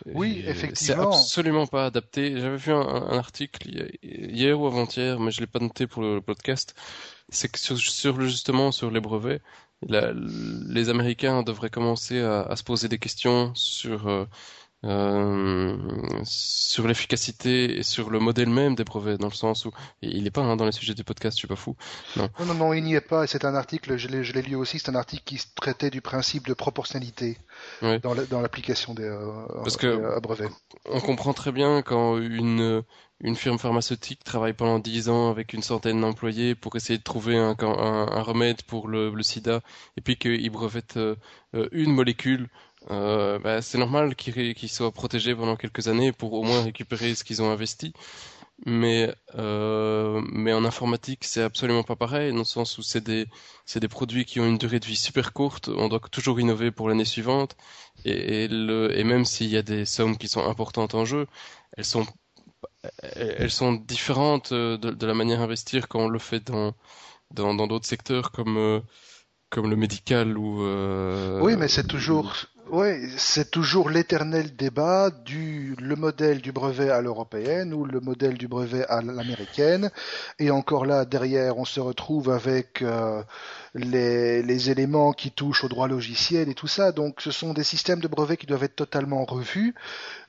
Oui, 0.07 0.43
euh, 0.45 0.51
effectivement. 0.51 1.11
C'est 1.11 1.17
absolument 1.17 1.67
pas 1.67 1.85
adapté. 1.85 2.39
J'avais 2.39 2.57
vu 2.57 2.71
un, 2.73 2.81
un 2.81 3.17
article 3.17 3.69
hier, 4.03 4.59
ou 4.59 4.67
avant-hier, 4.67 5.19
mais 5.19 5.31
je 5.31 5.39
l'ai 5.41 5.47
pas 5.47 5.59
noté 5.59 5.87
pour 5.87 6.01
le 6.01 6.21
podcast. 6.21 6.75
C'est 7.29 7.49
que 7.51 7.59
sur, 7.59 7.77
sur 7.77 8.17
le- 8.17 8.27
justement 8.27 8.71
sur 8.71 8.91
les 8.91 8.99
brevets, 8.99 9.41
les 9.81 10.89
Américains 10.89 11.43
devraient 11.43 11.69
commencer 11.69 12.21
à, 12.21 12.41
à 12.43 12.55
se 12.55 12.63
poser 12.63 12.87
des 12.87 12.99
questions 12.99 13.53
sur 13.55 14.27
euh, 14.85 15.77
sur 16.23 16.87
l'efficacité 16.87 17.77
et 17.79 17.83
sur 17.83 18.09
le 18.09 18.19
modèle 18.19 18.49
même 18.49 18.75
des 18.75 18.83
brevets, 18.83 19.19
dans 19.19 19.27
le 19.29 19.33
sens 19.33 19.65
où 19.65 19.71
il 20.01 20.25
est 20.27 20.31
pas 20.31 20.41
hein, 20.41 20.55
dans 20.55 20.65
les 20.65 20.71
sujets 20.71 20.93
du 20.93 21.03
podcast, 21.03 21.35
je 21.37 21.39
suis 21.39 21.47
pas 21.47 21.55
fou. 21.55 21.75
Non, 22.15 22.29
non, 22.45 22.53
non, 22.53 22.73
il 22.73 22.83
n'y 22.83 22.95
est 22.95 23.01
pas. 23.01 23.23
et 23.23 23.27
C'est 23.27 23.45
un 23.45 23.55
article, 23.55 23.97
je 23.97 24.07
l'ai, 24.07 24.41
lu 24.41 24.55
aussi, 24.55 24.79
c'est 24.79 24.89
un 24.89 24.95
article 24.95 25.23
qui 25.25 25.39
traitait 25.55 25.89
du 25.89 26.01
principe 26.01 26.47
de 26.47 26.53
proportionnalité 26.53 27.37
dans, 27.81 28.13
la- 28.13 28.25
dans 28.25 28.41
l'application 28.41 28.93
des 28.93 29.03
euh, 29.03 29.45
Parce 29.63 29.77
que- 29.77 29.87
des, 29.87 30.03
euh, 30.03 30.19
brevets. 30.19 30.49
On 30.89 30.99
comprend 30.99 31.33
très 31.33 31.51
bien 31.51 31.81
quand 31.81 32.17
une, 32.17 32.83
une 33.21 33.35
firme 33.35 33.57
pharmaceutique 33.57 34.23
travaille 34.23 34.53
pendant 34.53 34.77
dix 34.79 35.09
ans 35.09 35.29
avec 35.31 35.53
une 35.53 35.63
centaine 35.63 35.99
d'employés 36.01 36.53
pour 36.55 36.75
essayer 36.75 36.97
de 36.99 37.03
trouver 37.03 37.37
un, 37.37 37.55
un, 37.59 38.07
un 38.11 38.21
remède 38.21 38.61
pour 38.63 38.87
le, 38.87 39.09
le 39.09 39.23
sida 39.23 39.61
et 39.97 40.01
puis 40.01 40.17
qu'ils 40.17 40.49
brevettent 40.51 40.97
euh, 40.97 41.15
une 41.71 41.91
molécule. 41.91 42.49
Euh, 42.91 43.39
bah, 43.39 43.61
c'est 43.61 43.77
normal 43.77 44.15
qu'ils 44.15 44.69
soient 44.69 44.91
protégés 44.91 45.35
pendant 45.35 45.55
quelques 45.55 45.87
années 45.87 46.11
pour 46.11 46.33
au 46.33 46.43
moins 46.43 46.63
récupérer 46.63 47.15
ce 47.15 47.23
qu'ils 47.23 47.41
ont 47.41 47.51
investi. 47.51 47.93
Mais, 48.65 49.13
euh, 49.35 50.21
mais 50.31 50.53
en 50.53 50.63
informatique, 50.63 51.25
c'est 51.25 51.41
absolument 51.43 51.83
pas 51.83 51.97
pareil, 51.97 52.31
dans 52.31 52.37
le 52.39 52.43
sens 52.45 52.77
où 52.77 52.83
c'est 52.83 53.03
des, 53.03 53.27
des 53.75 53.87
produits 53.89 54.23
qui 54.23 54.39
ont 54.39 54.45
une 54.47 54.57
durée 54.57 54.79
de 54.79 54.85
vie 54.85 54.95
super 54.95 55.33
courte. 55.33 55.67
On 55.69 55.89
doit 55.89 55.99
toujours 55.99 56.39
innover 56.39 56.71
pour 56.71 56.87
l'année 56.87 57.05
suivante. 57.05 57.57
Et, 58.05 58.47
le, 58.47 58.97
et 58.97 59.03
même 59.03 59.25
s'il 59.25 59.47
y 59.47 59.57
a 59.57 59.61
des 59.61 59.85
sommes 59.85 60.17
qui 60.17 60.27
sont 60.29 60.45
importantes 60.47 60.95
en 60.95 61.03
jeu, 61.05 61.27
elles 61.75 61.85
sont, 61.85 62.05
elles 63.01 63.51
sont 63.51 63.73
différentes 63.73 64.51
euh, 64.51 64.77
de, 64.77 65.05
la 65.05 65.13
manière 65.13 65.39
d'investir 65.39 65.87
quand 65.87 65.99
on 65.99 66.07
le 66.07 66.19
fait 66.19 66.45
dans, 66.45 66.73
dans, 67.31 67.53
dans 67.53 67.67
d'autres 67.67 67.87
secteurs 67.87 68.31
comme, 68.31 68.57
euh, 68.57 68.79
comme 69.49 69.69
le 69.69 69.75
médical 69.75 70.37
ou, 70.37 70.63
euh, 70.63 71.41
Oui, 71.41 71.55
mais 71.57 71.67
c'est 71.67 71.87
toujours, 71.87 72.35
ouais, 72.69 73.01
c'est 73.17 73.51
toujours 73.51 73.89
l'éternel 73.89 74.55
débat 74.55 75.09
du 75.09 75.75
le 75.79 75.95
modèle 75.95 76.41
du 76.41 76.51
brevet 76.51 76.89
à 76.89 77.01
l'européenne 77.01 77.73
ou 77.73 77.85
le 77.85 77.99
modèle 77.99 78.37
du 78.37 78.47
brevet 78.47 78.85
à 78.87 79.01
l'américaine. 79.01 79.91
Et 80.39 80.51
encore 80.51 80.85
là, 80.85 81.05
derrière, 81.05 81.57
on 81.57 81.65
se 81.65 81.79
retrouve 81.79 82.29
avec 82.29 82.81
euh, 82.81 83.23
les, 83.73 84.41
les 84.43 84.69
éléments 84.71 85.13
qui 85.13 85.31
touchent 85.31 85.63
au 85.63 85.69
droit 85.69 85.87
logiciel 85.87 86.49
et 86.49 86.55
tout 86.55 86.67
ça. 86.67 86.91
Donc, 86.91 87.21
ce 87.21 87.31
sont 87.31 87.53
des 87.53 87.63
systèmes 87.63 87.99
de 87.99 88.07
brevets 88.07 88.37
qui 88.37 88.47
doivent 88.47 88.63
être 88.63 88.75
totalement 88.75 89.25
revus. 89.25 89.75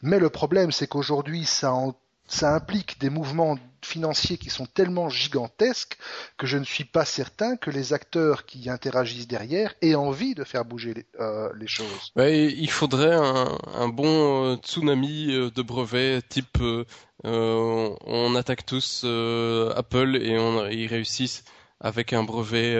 Mais 0.02 0.18
le 0.18 0.30
problème, 0.30 0.72
c'est 0.72 0.86
qu'aujourd'hui, 0.88 1.44
ça 1.46 1.72
en- 1.72 1.94
ça 2.28 2.54
implique 2.54 2.98
des 3.00 3.10
mouvements 3.10 3.56
financiers 3.82 4.36
qui 4.36 4.50
sont 4.50 4.66
tellement 4.66 5.08
gigantesques 5.08 5.96
que 6.36 6.46
je 6.46 6.58
ne 6.58 6.64
suis 6.64 6.84
pas 6.84 7.04
certain 7.04 7.56
que 7.56 7.70
les 7.70 7.92
acteurs 7.92 8.44
qui 8.44 8.68
interagissent 8.68 9.28
derrière 9.28 9.74
aient 9.80 9.94
envie 9.94 10.34
de 10.34 10.44
faire 10.44 10.64
bouger 10.64 10.94
les, 10.94 11.06
euh, 11.20 11.48
les 11.56 11.68
choses. 11.68 12.12
Ouais, 12.16 12.52
il 12.52 12.70
faudrait 12.70 13.14
un, 13.14 13.58
un 13.74 13.88
bon 13.88 14.54
euh, 14.54 14.56
tsunami 14.56 15.32
euh, 15.32 15.50
de 15.50 15.62
brevets 15.62 16.22
type 16.28 16.58
euh, 16.60 16.84
on 17.24 18.34
attaque 18.34 18.66
tous 18.66 19.02
euh, 19.04 19.72
Apple 19.74 20.16
et 20.20 20.38
on, 20.38 20.66
ils 20.68 20.86
réussissent 20.86 21.44
avec 21.80 22.12
un 22.12 22.24
brevet 22.24 22.76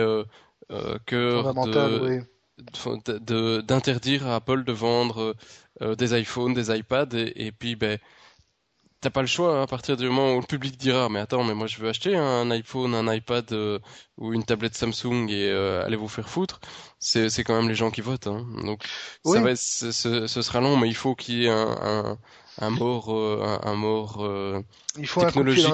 Fondamental, 0.69 1.91
de, 1.91 2.23
oui. 2.85 3.63
d'interdire 3.63 4.27
à 4.27 4.35
Apple 4.35 4.63
de 4.63 4.73
vendre 4.73 5.35
des 5.79 6.19
iPhones, 6.19 6.53
des 6.53 6.75
iPads 6.75 7.15
et, 7.15 7.47
et 7.47 7.51
puis 7.51 7.75
ben 7.75 7.97
t'as 9.01 9.09
pas 9.09 9.21
le 9.21 9.27
choix 9.27 9.59
hein, 9.59 9.63
à 9.63 9.67
partir 9.67 9.97
du 9.97 10.05
moment 10.07 10.33
où 10.35 10.39
le 10.41 10.45
public 10.45 10.77
dira 10.77 11.09
mais 11.09 11.19
attends 11.19 11.43
mais 11.43 11.53
moi 11.53 11.67
je 11.67 11.77
veux 11.79 11.89
acheter 11.89 12.15
un 12.17 12.49
iPhone, 12.51 12.95
un 12.95 13.13
iPad 13.13 13.51
euh, 13.53 13.79
ou 14.17 14.33
une 14.33 14.43
tablette 14.43 14.75
Samsung 14.75 15.27
et 15.29 15.49
euh, 15.49 15.85
allez 15.85 15.95
vous 15.95 16.07
faire 16.07 16.29
foutre. 16.29 16.59
C'est 16.99 17.29
c'est 17.29 17.43
quand 17.43 17.55
même 17.55 17.69
les 17.69 17.75
gens 17.75 17.91
qui 17.91 18.01
votent 18.01 18.27
hein. 18.27 18.45
donc 18.63 18.83
Oui. 19.25 19.37
ça 19.37 19.43
va 19.43 19.51
être- 19.51 19.59
ce, 19.59 19.91
ce- 20.27 20.41
sera 20.41 20.61
long 20.61 20.77
mais 20.77 20.87
il 20.87 20.95
faut 20.95 21.15
qu'il 21.15 21.35
y 21.35 21.45
ait 21.45 21.49
un 21.49 21.77
un, 21.81 22.17
un 22.59 22.69
mort 22.71 23.13
euh, 23.13 23.59
un, 23.63 23.69
un 23.71 23.75
mort 23.75 24.25
euh, 24.25 24.61
Il 24.97 25.07
faut 25.07 25.21
technologique. 25.21 25.65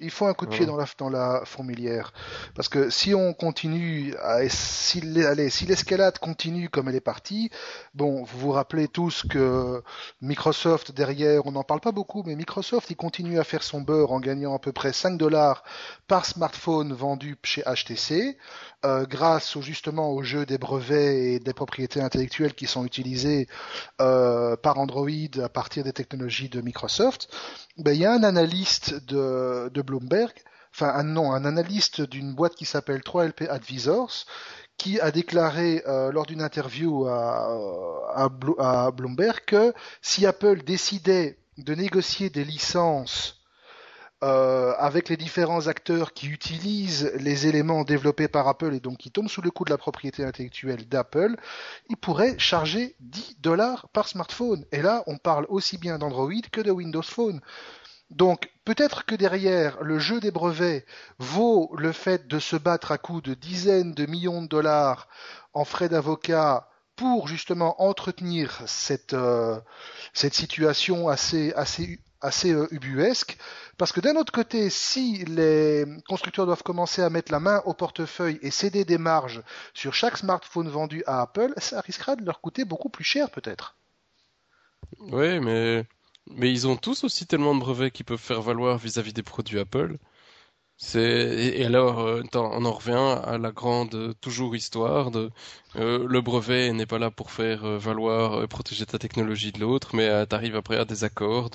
Il 0.00 0.10
faut 0.10 0.26
un 0.26 0.34
coup 0.34 0.46
de 0.46 0.50
pied 0.50 0.66
dans 0.66 0.76
la, 0.76 0.86
dans 0.98 1.08
la 1.10 1.42
fourmilière. 1.44 2.12
Parce 2.54 2.68
que 2.68 2.90
si 2.90 3.14
on 3.14 3.32
continue, 3.34 4.14
à, 4.22 4.48
si, 4.48 5.00
l'e- 5.00 5.26
allez, 5.26 5.50
si 5.50 5.66
l'escalade 5.66 6.18
continue 6.18 6.68
comme 6.68 6.88
elle 6.88 6.96
est 6.96 7.00
partie, 7.00 7.50
bon, 7.94 8.24
vous 8.24 8.38
vous 8.38 8.50
rappelez 8.52 8.88
tous 8.88 9.22
que 9.28 9.82
Microsoft 10.20 10.92
derrière, 10.92 11.46
on 11.46 11.52
n'en 11.52 11.62
parle 11.64 11.80
pas 11.80 11.92
beaucoup, 11.92 12.22
mais 12.24 12.34
Microsoft, 12.36 12.90
il 12.90 12.96
continue 12.96 13.38
à 13.38 13.44
faire 13.44 13.62
son 13.62 13.80
beurre 13.80 14.12
en 14.12 14.20
gagnant 14.20 14.54
à 14.54 14.58
peu 14.58 14.72
près 14.72 14.92
5 14.92 15.16
dollars 15.18 15.62
par 16.08 16.24
smartphone 16.26 16.92
vendu 16.92 17.36
chez 17.42 17.62
HTC, 17.62 18.36
euh, 18.84 19.04
grâce 19.06 19.56
au, 19.56 19.62
justement 19.62 20.10
au 20.12 20.22
jeu 20.22 20.46
des 20.46 20.58
brevets 20.58 21.34
et 21.34 21.38
des 21.38 21.52
propriétés 21.52 22.00
intellectuelles 22.00 22.54
qui 22.54 22.66
sont 22.66 22.84
utilisées 22.84 23.46
euh, 24.00 24.56
par 24.56 24.78
Android 24.78 25.08
à 25.42 25.48
partir 25.48 25.84
des 25.84 25.92
technologies 25.92 26.48
de 26.48 26.60
Microsoft 26.60 27.28
ben, 27.78 27.92
il 27.92 28.00
y 28.00 28.04
a 28.04 28.12
un 28.12 28.22
analyste 28.24 28.94
de, 29.06 29.70
de 29.72 29.82
Bloomberg, 29.90 30.32
enfin 30.72 30.92
un 30.94 31.02
non, 31.02 31.32
un 31.32 31.44
analyste 31.44 32.00
d'une 32.00 32.32
boîte 32.32 32.54
qui 32.54 32.64
s'appelle 32.64 33.00
3LP 33.00 33.48
Advisors, 33.48 34.24
qui 34.76 35.00
a 35.00 35.10
déclaré 35.10 35.82
euh, 35.86 36.12
lors 36.12 36.26
d'une 36.26 36.42
interview 36.42 37.06
à, 37.06 37.50
à, 38.14 38.90
Bloomberg 38.92 39.40
que 39.46 39.74
si 40.00 40.26
Apple 40.26 40.62
décidait 40.62 41.38
de 41.58 41.74
négocier 41.74 42.30
des 42.30 42.44
licences 42.44 43.40
euh, 44.22 44.74
avec 44.78 45.08
les 45.08 45.16
différents 45.16 45.66
acteurs 45.66 46.12
qui 46.12 46.28
utilisent 46.28 47.10
les 47.16 47.46
éléments 47.46 47.84
développés 47.84 48.28
par 48.28 48.48
Apple 48.48 48.74
et 48.74 48.80
donc 48.80 48.98
qui 48.98 49.10
tombent 49.10 49.30
sous 49.30 49.40
le 49.40 49.50
coup 49.50 49.64
de 49.64 49.70
la 49.70 49.78
propriété 49.78 50.24
intellectuelle 50.24 50.86
d'Apple, 50.86 51.36
ils 51.88 51.96
pourraient 51.96 52.38
charger 52.38 52.96
10 53.00 53.38
dollars 53.40 53.88
par 53.88 54.08
smartphone. 54.08 54.66
Et 54.72 54.82
là, 54.82 55.02
on 55.06 55.16
parle 55.16 55.46
aussi 55.48 55.78
bien 55.78 55.98
d'Android 55.98 56.42
que 56.52 56.60
de 56.60 56.70
Windows 56.70 57.02
Phone. 57.02 57.40
Donc 58.10 58.50
peut-être 58.64 59.06
que 59.06 59.14
derrière 59.14 59.82
le 59.82 59.98
jeu 59.98 60.20
des 60.20 60.30
brevets 60.30 60.84
vaut 61.18 61.72
le 61.78 61.92
fait 61.92 62.26
de 62.26 62.38
se 62.38 62.56
battre 62.56 62.92
à 62.92 62.98
coups 62.98 63.22
de 63.22 63.34
dizaines 63.34 63.94
de 63.94 64.06
millions 64.06 64.42
de 64.42 64.48
dollars 64.48 65.08
en 65.52 65.64
frais 65.64 65.88
d'avocat 65.88 66.68
pour 66.96 67.28
justement 67.28 67.80
entretenir 67.80 68.60
cette, 68.66 69.14
euh, 69.14 69.58
situation 70.12 71.08
assez, 71.08 71.52
assez, 71.54 71.98
assez 72.20 72.52
euh, 72.52 72.68
ubuesque. 72.72 73.38
Parce 73.78 73.92
que 73.92 74.00
d'un 74.00 74.16
autre 74.16 74.32
côté, 74.32 74.68
si 74.68 75.24
les 75.24 75.86
constructeurs 76.06 76.44
doivent 76.44 76.62
commencer 76.62 77.00
à 77.00 77.08
mettre 77.08 77.32
la 77.32 77.40
main 77.40 77.62
au 77.64 77.72
portefeuille 77.72 78.38
et 78.42 78.50
céder 78.50 78.84
des 78.84 78.98
marges 78.98 79.42
sur 79.72 79.94
chaque 79.94 80.18
smartphone 80.18 80.68
vendu 80.68 81.02
à 81.06 81.22
Apple, 81.22 81.54
ça 81.56 81.80
risquera 81.80 82.16
de 82.16 82.24
leur 82.24 82.42
coûter 82.42 82.66
beaucoup 82.66 82.90
plus 82.90 83.04
cher 83.04 83.30
peut-être. 83.30 83.76
Oui, 84.98 85.40
mais 85.40 85.86
mais 86.28 86.50
ils 86.50 86.66
ont 86.68 86.76
tous 86.76 87.04
aussi 87.04 87.26
tellement 87.26 87.54
de 87.54 87.60
brevets 87.60 87.90
qu'ils 87.92 88.04
peuvent 88.06 88.18
faire 88.18 88.42
valoir 88.42 88.78
vis-à-vis 88.78 89.12
des 89.12 89.22
produits 89.22 89.58
Apple. 89.58 89.98
C'est 90.82 91.02
et 91.58 91.66
alors 91.66 92.00
euh, 92.00 92.22
on 92.34 92.64
en 92.64 92.72
revient 92.72 93.20
à 93.22 93.36
la 93.36 93.52
grande 93.52 94.14
toujours 94.22 94.56
histoire 94.56 95.10
de 95.10 95.30
euh, 95.76 96.06
le 96.08 96.20
brevet 96.22 96.72
n'est 96.72 96.86
pas 96.86 96.98
là 96.98 97.10
pour 97.10 97.30
faire 97.30 97.64
euh, 97.64 97.78
valoir 97.78 98.32
euh, 98.32 98.46
protéger 98.46 98.86
ta 98.86 98.98
technologie 98.98 99.52
de 99.52 99.60
l'autre, 99.60 99.94
mais 99.94 100.26
t'arrives 100.26 100.56
après 100.56 100.78
à 100.78 100.86
des 100.86 101.04
accords 101.04 101.50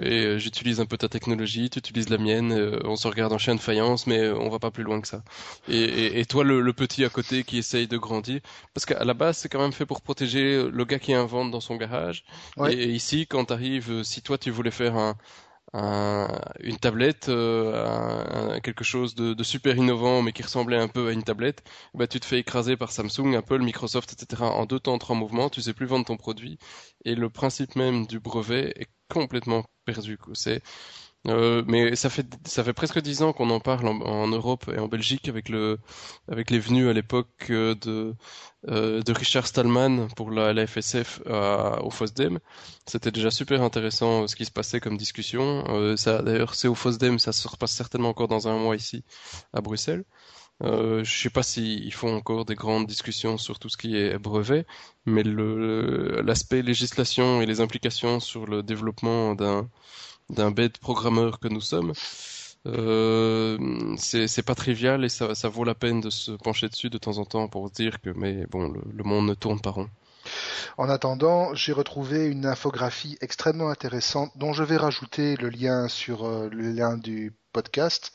et 0.00 0.38
j'utilise 0.38 0.80
un 0.80 0.86
peu 0.86 0.96
ta 0.96 1.08
technologie, 1.08 1.70
tu 1.70 1.80
utilises 1.80 2.08
la 2.08 2.18
mienne, 2.18 2.52
on 2.84 2.96
se 2.96 3.08
regarde 3.08 3.32
en 3.32 3.38
chien 3.38 3.54
de 3.56 3.60
faïence, 3.60 4.06
mais 4.06 4.30
on 4.30 4.48
va 4.48 4.58
pas 4.58 4.70
plus 4.70 4.84
loin 4.84 5.00
que 5.00 5.08
ça. 5.08 5.22
Et, 5.68 6.20
et, 6.20 6.24
toi 6.24 6.44
le, 6.44 6.72
petit 6.72 7.04
à 7.04 7.08
côté 7.08 7.44
qui 7.44 7.58
essaye 7.58 7.88
de 7.88 7.98
grandir, 7.98 8.40
parce 8.74 8.86
qu'à 8.86 9.04
la 9.04 9.14
base 9.14 9.38
c'est 9.38 9.48
quand 9.48 9.60
même 9.60 9.72
fait 9.72 9.86
pour 9.86 10.02
protéger 10.02 10.68
le 10.70 10.84
gars 10.84 10.98
qui 10.98 11.12
invente 11.14 11.50
dans 11.50 11.60
son 11.60 11.76
garage. 11.76 12.24
Et, 12.68 12.90
ici 12.90 13.26
quand 13.26 13.46
t'arrives, 13.46 14.02
si 14.04 14.22
toi 14.22 14.38
tu 14.38 14.50
voulais 14.50 14.70
faire 14.70 14.96
un 14.96 15.16
une 15.74 16.76
tablette, 16.80 17.28
euh, 17.28 18.60
quelque 18.60 18.84
chose 18.84 19.14
de, 19.14 19.42
super 19.42 19.76
innovant 19.76 20.22
mais 20.22 20.32
qui 20.32 20.42
ressemblait 20.42 20.76
un 20.76 20.88
peu 20.88 21.08
à 21.08 21.12
une 21.12 21.22
tablette, 21.22 21.62
bah 21.94 22.06
tu 22.06 22.20
te 22.20 22.26
fais 22.26 22.38
écraser 22.38 22.76
par 22.76 22.92
Samsung, 22.92 23.34
Apple, 23.36 23.60
Microsoft, 23.60 24.12
etc. 24.12 24.42
en 24.42 24.66
deux 24.66 24.80
temps, 24.80 24.98
trois 24.98 25.16
mouvements, 25.16 25.48
tu 25.50 25.62
sais 25.62 25.72
plus 25.72 25.86
vendre 25.86 26.04
ton 26.04 26.16
produit 26.16 26.58
et 27.04 27.14
le 27.14 27.30
principe 27.30 27.76
même 27.76 28.06
du 28.06 28.20
brevet 28.20 28.72
est 28.76 28.88
complètement 29.08 29.64
perdu. 29.84 30.18
C'est 30.34 30.62
euh, 31.28 31.62
mais 31.68 31.94
ça 31.94 32.10
fait 32.10 32.26
ça 32.44 32.64
fait 32.64 32.72
presque 32.72 33.00
dix 33.00 33.22
ans 33.22 33.32
qu'on 33.32 33.50
en 33.50 33.60
parle 33.60 33.86
en, 33.86 34.26
Europe 34.28 34.68
et 34.74 34.78
en 34.80 34.88
Belgique 34.88 35.28
avec 35.28 35.48
le 35.48 35.78
avec 36.28 36.50
les 36.50 36.58
venus 36.58 36.88
à 36.88 36.92
l'époque 36.92 37.46
euh, 37.50 37.76
de 37.76 38.14
euh, 38.68 39.02
de 39.02 39.12
Richard 39.12 39.46
Stallman 39.46 40.08
pour 40.16 40.32
la, 40.32 40.52
la 40.52 40.66
FSF 40.66 41.20
au 41.26 41.90
FOSDEM. 41.90 42.40
C'était 42.86 43.12
déjà 43.12 43.30
super 43.30 43.62
intéressant 43.62 44.26
ce 44.26 44.34
qui 44.34 44.44
se 44.44 44.50
passait 44.50 44.80
comme 44.80 44.96
discussion. 44.96 45.96
ça 45.96 46.22
d'ailleurs 46.22 46.54
c'est 46.56 46.68
au 46.68 46.74
FOSDEM, 46.74 47.18
ça 47.18 47.32
se 47.32 47.46
repasse 47.46 47.72
certainement 47.72 48.08
encore 48.10 48.28
dans 48.28 48.48
un 48.48 48.58
mois 48.58 48.74
ici 48.76 49.04
à 49.52 49.60
Bruxelles. 49.60 50.04
Euh, 50.62 51.02
je 51.02 51.22
sais 51.22 51.30
pas 51.30 51.42
s'ils 51.42 51.92
font 51.92 52.14
encore 52.16 52.44
des 52.44 52.54
grandes 52.54 52.86
discussions 52.86 53.36
sur 53.36 53.58
tout 53.58 53.68
ce 53.68 53.76
qui 53.76 53.96
est 53.96 54.16
brevet, 54.18 54.64
mais 55.06 55.22
l'aspect 55.24 56.62
législation 56.62 57.42
et 57.42 57.46
les 57.46 57.60
implications 57.60 58.20
sur 58.20 58.46
le 58.46 58.62
développement 58.62 59.34
d'un 59.34 59.68
d'un 60.30 60.50
bête 60.50 60.78
programmeur 60.78 61.40
que 61.40 61.48
nous 61.48 61.60
sommes, 61.60 61.92
euh, 62.66 63.58
c'est 63.96 64.42
pas 64.42 64.54
trivial 64.54 65.04
et 65.04 65.08
ça, 65.08 65.48
vaut 65.48 65.64
la 65.64 65.74
peine 65.74 66.00
de 66.00 66.10
se 66.10 66.32
pencher 66.32 66.68
dessus 66.68 66.90
de 66.90 66.98
temps 66.98 67.18
en 67.18 67.24
temps 67.24 67.48
pour 67.48 67.70
dire 67.70 68.00
que 68.00 68.10
mais 68.10 68.46
bon 68.46 68.68
le, 68.68 69.04
monde 69.04 69.26
ne 69.26 69.34
tourne 69.34 69.60
pas 69.60 69.70
rond. 69.70 69.88
En 70.78 70.88
attendant, 70.88 71.52
j'ai 71.54 71.72
retrouvé 71.72 72.26
une 72.26 72.46
infographie 72.46 73.18
extrêmement 73.20 73.68
intéressante 73.68 74.30
dont 74.36 74.52
je 74.52 74.62
vais 74.62 74.76
rajouter 74.76 75.34
le 75.36 75.48
lien 75.48 75.88
sur 75.88 76.24
euh, 76.24 76.48
le 76.50 76.70
lien 76.70 76.96
du 76.96 77.34
podcast. 77.52 78.12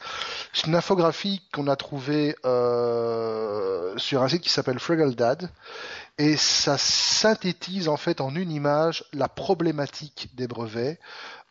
C'est 0.53 0.67
une 0.67 0.75
infographie 0.75 1.41
qu'on 1.53 1.67
a 1.67 1.75
trouvée 1.75 2.35
euh, 2.45 3.93
sur 3.97 4.23
un 4.23 4.29
site 4.29 4.41
qui 4.41 4.49
s'appelle 4.49 4.79
Dad 5.15 5.51
et 6.17 6.35
ça 6.35 6.77
synthétise 6.77 7.89
en 7.89 7.97
fait 7.97 8.21
en 8.21 8.35
une 8.35 8.51
image 8.51 9.03
la 9.13 9.27
problématique 9.27 10.29
des 10.33 10.47
brevets 10.47 10.99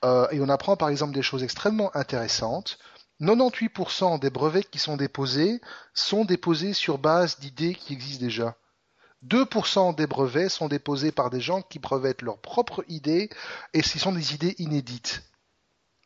euh, 0.05 0.29
et 0.31 0.41
on 0.41 0.49
apprend 0.49 0.77
par 0.77 0.89
exemple 0.89 1.15
des 1.15 1.23
choses 1.23 1.43
extrêmement 1.43 1.95
intéressantes. 1.97 2.79
98% 3.21 4.19
des 4.19 4.31
brevets 4.31 4.69
qui 4.69 4.79
sont 4.79 4.97
déposés 4.97 5.61
sont 5.95 6.25
déposés 6.25 6.75
sur 6.75 6.99
base 6.99 7.39
d'idées 7.39 7.75
qui 7.75 7.95
existent 7.95 8.25
déjà. 8.25 8.57
2% 9.27 9.95
des 9.95 10.07
brevets 10.07 10.51
sont 10.51 10.69
déposés 10.69 11.13
par 11.13 11.31
des 11.31 11.41
gens 11.41 11.63
qui 11.63 11.79
brevettent 11.79 12.23
leurs 12.23 12.41
propres 12.41 12.85
idées 12.89 13.31
et 13.73 13.83
ce 13.83 13.99
sont 13.99 14.13
des 14.13 14.35
idées 14.35 14.55
inédites. 14.59 15.23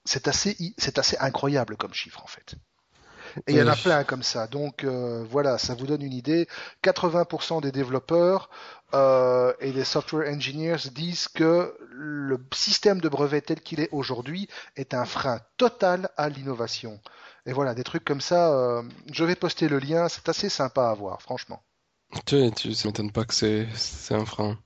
C'est 0.04 0.28
assez, 0.28 0.56
c'est 0.78 0.98
assez 0.98 1.18
incroyable 1.18 1.76
comme 1.76 1.92
chiffre 1.92 2.22
en 2.22 2.28
fait. 2.28 2.54
Et 3.46 3.52
il 3.52 3.56
y 3.56 3.62
en 3.62 3.66
a 3.66 3.76
plein 3.76 4.04
comme 4.04 4.22
ça. 4.22 4.46
Donc 4.46 4.84
euh, 4.84 5.24
voilà, 5.30 5.58
ça 5.58 5.74
vous 5.74 5.86
donne 5.86 6.02
une 6.02 6.12
idée. 6.12 6.48
80% 6.82 7.62
des 7.62 7.72
développeurs 7.72 8.50
euh, 8.94 9.52
et 9.60 9.72
des 9.72 9.84
software 9.84 10.32
engineers 10.32 10.88
disent 10.92 11.28
que 11.28 11.74
le 11.90 12.38
système 12.54 13.00
de 13.00 13.08
brevet 13.08 13.40
tel 13.40 13.60
qu'il 13.60 13.80
est 13.80 13.88
aujourd'hui 13.92 14.48
est 14.76 14.94
un 14.94 15.04
frein 15.04 15.40
total 15.56 16.10
à 16.16 16.28
l'innovation. 16.28 17.00
Et 17.46 17.52
voilà, 17.52 17.74
des 17.74 17.84
trucs 17.84 18.04
comme 18.04 18.20
ça, 18.20 18.52
euh, 18.52 18.82
je 19.12 19.24
vais 19.24 19.34
poster 19.34 19.68
le 19.68 19.78
lien, 19.78 20.08
c'est 20.08 20.28
assez 20.28 20.48
sympa 20.48 20.90
à 20.90 20.94
voir, 20.94 21.22
franchement. 21.22 21.62
Tu, 22.26 22.50
tu 22.52 22.74
ça 22.74 22.88
m'étonne 22.88 23.12
pas 23.12 23.24
que 23.24 23.34
c'est, 23.34 23.66
c'est 23.74 24.14
un 24.14 24.26
frein. 24.26 24.58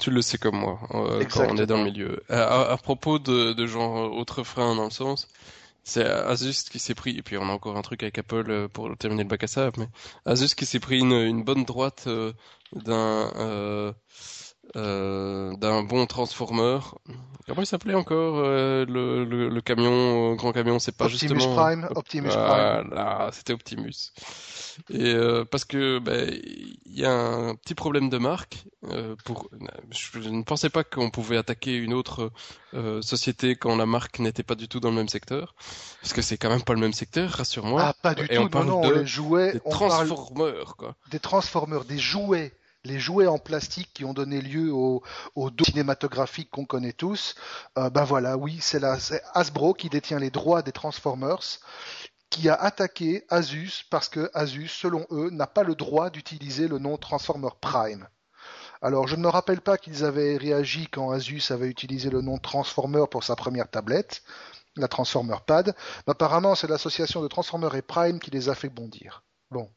tu 0.00 0.10
le 0.10 0.22
sais 0.22 0.38
comme 0.38 0.56
moi, 0.56 0.78
quand 0.90 1.46
on 1.50 1.56
est 1.56 1.66
dans 1.66 1.78
le 1.78 1.84
milieu. 1.84 2.22
À, 2.28 2.76
propos 2.82 3.18
de, 3.18 3.52
de 3.52 3.66
genre 3.66 4.12
autre 4.12 4.42
frein 4.42 4.74
dans 4.74 4.84
le 4.84 4.90
sens, 4.90 5.28
c'est 5.84 6.04
Asus 6.04 6.64
qui 6.70 6.78
s'est 6.78 6.94
pris, 6.94 7.16
et 7.18 7.22
puis 7.22 7.36
on 7.38 7.48
a 7.48 7.52
encore 7.52 7.76
un 7.76 7.82
truc 7.82 8.02
avec 8.02 8.18
Apple 8.18 8.46
euh, 8.48 8.68
pour 8.68 8.96
terminer 8.96 9.22
le 9.22 9.28
bac 9.28 9.44
à 9.44 9.46
sable, 9.46 9.76
mais 9.78 9.88
Asus 10.24 10.54
qui 10.54 10.66
s'est 10.66 10.80
pris 10.80 10.98
une, 10.98 11.12
une 11.12 11.44
bonne 11.44 11.64
droite 11.64 12.04
euh, 12.06 12.32
d'un 12.72 13.30
euh, 13.36 13.92
euh, 14.76 15.54
d'un 15.56 15.82
bon 15.82 16.06
transformer. 16.06 16.78
Comment 17.46 17.62
il 17.62 17.66
s'appelait 17.66 17.94
encore 17.94 18.38
euh, 18.38 18.86
le, 18.86 19.24
le, 19.24 19.50
le, 19.50 19.60
camion, 19.60 20.34
grand 20.34 20.52
camion, 20.52 20.78
c'est 20.78 20.96
pas 20.96 21.04
Optimus 21.04 21.28
justement 21.38 21.54
Prime, 21.54 21.88
Optimus 21.94 22.30
Prime. 22.30 22.88
Voilà, 22.88 23.28
c'était 23.32 23.52
Optimus. 23.52 24.12
Et 24.90 25.14
euh, 25.14 25.44
parce 25.44 25.64
que 25.64 25.98
ben, 25.98 26.30
il 26.86 26.98
y 26.98 27.04
a 27.04 27.12
un 27.12 27.54
petit 27.54 27.74
problème 27.74 28.08
de 28.08 28.18
marque. 28.18 28.64
Euh, 28.84 29.16
pour, 29.24 29.48
je, 29.90 30.18
ne 30.28 30.42
pensais 30.42 30.70
pas 30.70 30.84
qu'on 30.84 31.10
pouvait 31.10 31.36
attaquer 31.36 31.76
une 31.76 31.94
autre 31.94 32.32
euh, 32.74 33.00
société 33.02 33.56
quand 33.56 33.76
la 33.76 33.86
marque 33.86 34.18
n'était 34.18 34.42
pas 34.42 34.54
du 34.54 34.68
tout 34.68 34.80
dans 34.80 34.90
le 34.90 34.96
même 34.96 35.08
secteur, 35.08 35.54
parce 36.00 36.12
que 36.12 36.22
c'est 36.22 36.36
quand 36.36 36.50
même 36.50 36.62
pas 36.62 36.74
le 36.74 36.80
même 36.80 36.92
secteur, 36.92 37.30
rassure-moi. 37.30 37.82
Ah, 37.82 37.94
pas 38.00 38.14
du 38.14 38.28
tout. 38.28 38.34
On 38.36 38.48
parle 38.48 38.66
non, 38.66 38.88
de, 38.88 38.94
les 38.94 39.06
jouets, 39.06 39.52
des 39.52 39.60
transformers, 39.60 40.76
quoi. 40.76 40.94
Des 41.10 41.20
transformers, 41.20 41.84
des 41.84 41.98
jouets 41.98 42.52
les 42.84 42.98
jouets 42.98 43.26
en 43.26 43.38
plastique 43.38 43.90
qui 43.94 44.04
ont 44.04 44.12
donné 44.12 44.40
lieu 44.40 44.72
aux 44.72 45.02
au 45.34 45.50
cinématographiques 45.64 46.50
qu'on 46.50 46.66
connaît 46.66 46.92
tous, 46.92 47.34
euh, 47.78 47.90
ben 47.90 48.04
voilà, 48.04 48.36
oui, 48.36 48.58
c'est 48.60 48.82
Hasbro 49.34 49.74
qui 49.74 49.88
détient 49.88 50.18
les 50.18 50.30
droits 50.30 50.62
des 50.62 50.72
Transformers 50.72 51.60
qui 52.34 52.48
a 52.48 52.54
attaqué 52.54 53.24
Asus 53.28 53.84
parce 53.90 54.08
que 54.08 54.28
Asus, 54.34 54.66
selon 54.66 55.06
eux, 55.12 55.30
n'a 55.30 55.46
pas 55.46 55.62
le 55.62 55.76
droit 55.76 56.10
d'utiliser 56.10 56.66
le 56.66 56.80
nom 56.80 56.96
Transformer 56.96 57.50
Prime. 57.60 58.08
Alors, 58.82 59.06
je 59.06 59.14
ne 59.14 59.22
me 59.22 59.28
rappelle 59.28 59.60
pas 59.60 59.78
qu'ils 59.78 60.04
avaient 60.04 60.36
réagi 60.36 60.88
quand 60.88 61.12
Asus 61.12 61.52
avait 61.52 61.68
utilisé 61.68 62.10
le 62.10 62.22
nom 62.22 62.38
Transformer 62.38 63.04
pour 63.08 63.22
sa 63.22 63.36
première 63.36 63.70
tablette, 63.70 64.24
la 64.74 64.88
Transformer 64.88 65.36
Pad. 65.46 65.76
Mais 66.08 66.10
apparemment, 66.10 66.56
c'est 66.56 66.66
l'association 66.66 67.22
de 67.22 67.28
Transformer 67.28 67.68
et 67.76 67.82
Prime 67.82 68.18
qui 68.18 68.32
les 68.32 68.48
a 68.48 68.56
fait 68.56 68.68
bondir. 68.68 69.22
Bon. 69.52 69.70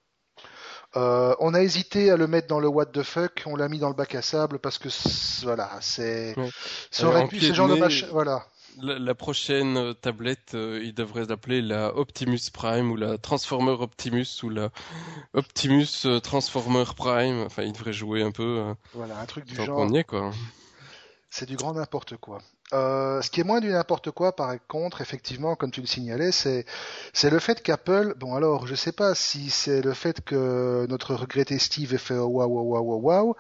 Euh, 0.96 1.36
on 1.40 1.54
a 1.54 1.62
hésité 1.62 2.10
à 2.10 2.18
le 2.18 2.26
mettre 2.26 2.48
dans 2.48 2.60
le 2.60 2.68
what 2.68 2.88
the 2.88 3.04
fuck, 3.04 3.44
on 3.46 3.56
l'a 3.56 3.70
mis 3.70 3.78
dans 3.78 3.90
le 3.90 3.94
bac 3.94 4.16
à 4.16 4.24
sable 4.24 4.58
parce 4.58 4.80
que 4.80 4.90
voilà, 5.44 5.70
c'est 5.82 6.34
ça 6.90 7.08
aurait 7.08 7.28
pu 7.28 7.42
ce 7.42 7.54
genre 7.54 7.68
de 7.68 7.76
machin, 7.76 8.08
voilà 8.10 8.48
la, 8.82 9.16
prochaine 9.16 9.78
euh, 9.78 9.94
tablette, 9.94 10.54
euh, 10.54 10.82
il 10.84 10.94
devrait 10.94 11.26
s'appeler 11.26 11.62
la 11.62 11.96
Optimus 11.96 12.40
Prime 12.54 12.92
ou 12.92 12.96
la 12.96 13.18
Transformer 13.18 13.72
Optimus 13.72 14.44
ou 14.44 14.50
la 14.50 14.70
Optimus 15.34 16.06
euh, 16.06 16.20
Transformer 16.20 16.86
Prime. 16.96 17.42
Enfin, 17.46 17.64
il 17.64 17.74
devrait 17.74 17.94
jouer 17.94 18.24
un 18.24 18.32
peu. 18.32 18.76
voilà, 18.94 19.20
un 19.20 19.26
truc 19.26 19.46
du 19.46 19.56
genre. 19.56 19.90
quoi. 20.08 20.32
C'est 21.30 21.46
du 21.46 21.56
grand 21.56 21.74
n'importe 21.74 22.18
quoi. 22.18 22.40
Euh, 22.74 23.22
ce 23.22 23.30
qui 23.30 23.40
est 23.40 23.46
moins 23.46 23.62
du 23.62 23.70
n'importe 23.70 24.12
quoi, 24.12 24.36
par 24.36 24.54
contre, 24.68 25.00
effectivement, 25.00 25.56
comme 25.56 25.72
tu 25.72 25.80
le 25.80 25.88
signalais, 25.88 26.34
c'est 26.34 26.66
c'est 27.14 27.30
le 27.30 27.40
fait 27.40 27.64
qu'Apple, 27.64 28.14
bon 28.18 28.36
alors, 28.36 28.68
je 28.68 28.76
sais 28.76 28.92
pas 28.92 29.16
si 29.16 29.50
c'est 29.50 29.82
le 29.82 29.94
fait 29.94 30.20
que 30.22 30.86
notre 30.90 31.16
regretté 31.16 31.60
Steve 31.60 31.94
ait 31.94 31.98
fait 31.98 32.18
waouh 32.18 32.46
waouh 32.46 32.82
waouh 32.82 33.02
waouh, 33.02 33.36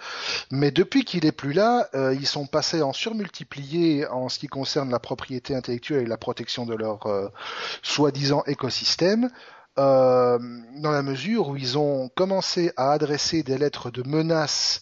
mais 0.50 0.72
depuis 0.72 1.04
qu'il 1.04 1.26
est 1.26 1.34
plus 1.34 1.52
là, 1.52 1.90
euh, 1.94 2.14
ils 2.14 2.28
sont 2.28 2.46
passés 2.46 2.82
en 2.82 2.94
surmultiplié 2.94 4.08
en 4.08 4.30
ce 4.30 4.40
qui 4.40 4.48
concerne 4.48 4.90
la 4.90 5.00
propriété 5.00 5.56
intellectuelle 5.56 6.04
et 6.04 6.06
la 6.06 6.18
protection 6.18 6.66
de 6.66 6.76
leur 6.76 7.06
euh, 7.08 7.28
soi-disant 7.82 8.44
écosystème. 8.48 9.30
Euh, 9.80 10.40
dans 10.78 10.90
la 10.90 11.04
mesure 11.04 11.50
où 11.50 11.56
ils 11.56 11.78
ont 11.78 12.10
commencé 12.16 12.72
à 12.78 12.94
adresser 12.94 13.44
des 13.44 13.60
lettres 13.60 13.92
de 13.92 14.02
menaces 14.08 14.82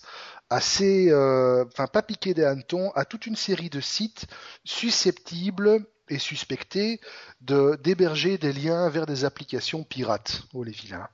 assez, 0.50 1.10
euh, 1.10 1.66
enfin 1.66 1.88
pas 1.88 2.02
piqué 2.02 2.34
des 2.34 2.44
hannetons, 2.44 2.92
à 2.92 3.06
toute 3.06 3.26
une 3.26 3.36
série 3.36 3.70
de 3.70 3.80
sites 3.80 4.28
susceptibles 4.64 5.86
et 6.10 6.20
suspectés 6.20 7.00
d'héberger 7.42 8.38
des 8.38 8.54
liens 8.54 8.90
vers 8.90 9.06
des 9.06 9.26
applications 9.26 9.84
pirates. 9.84 10.44
Oh 10.54 10.64
les 10.64 10.72
vilains. 10.72 11.10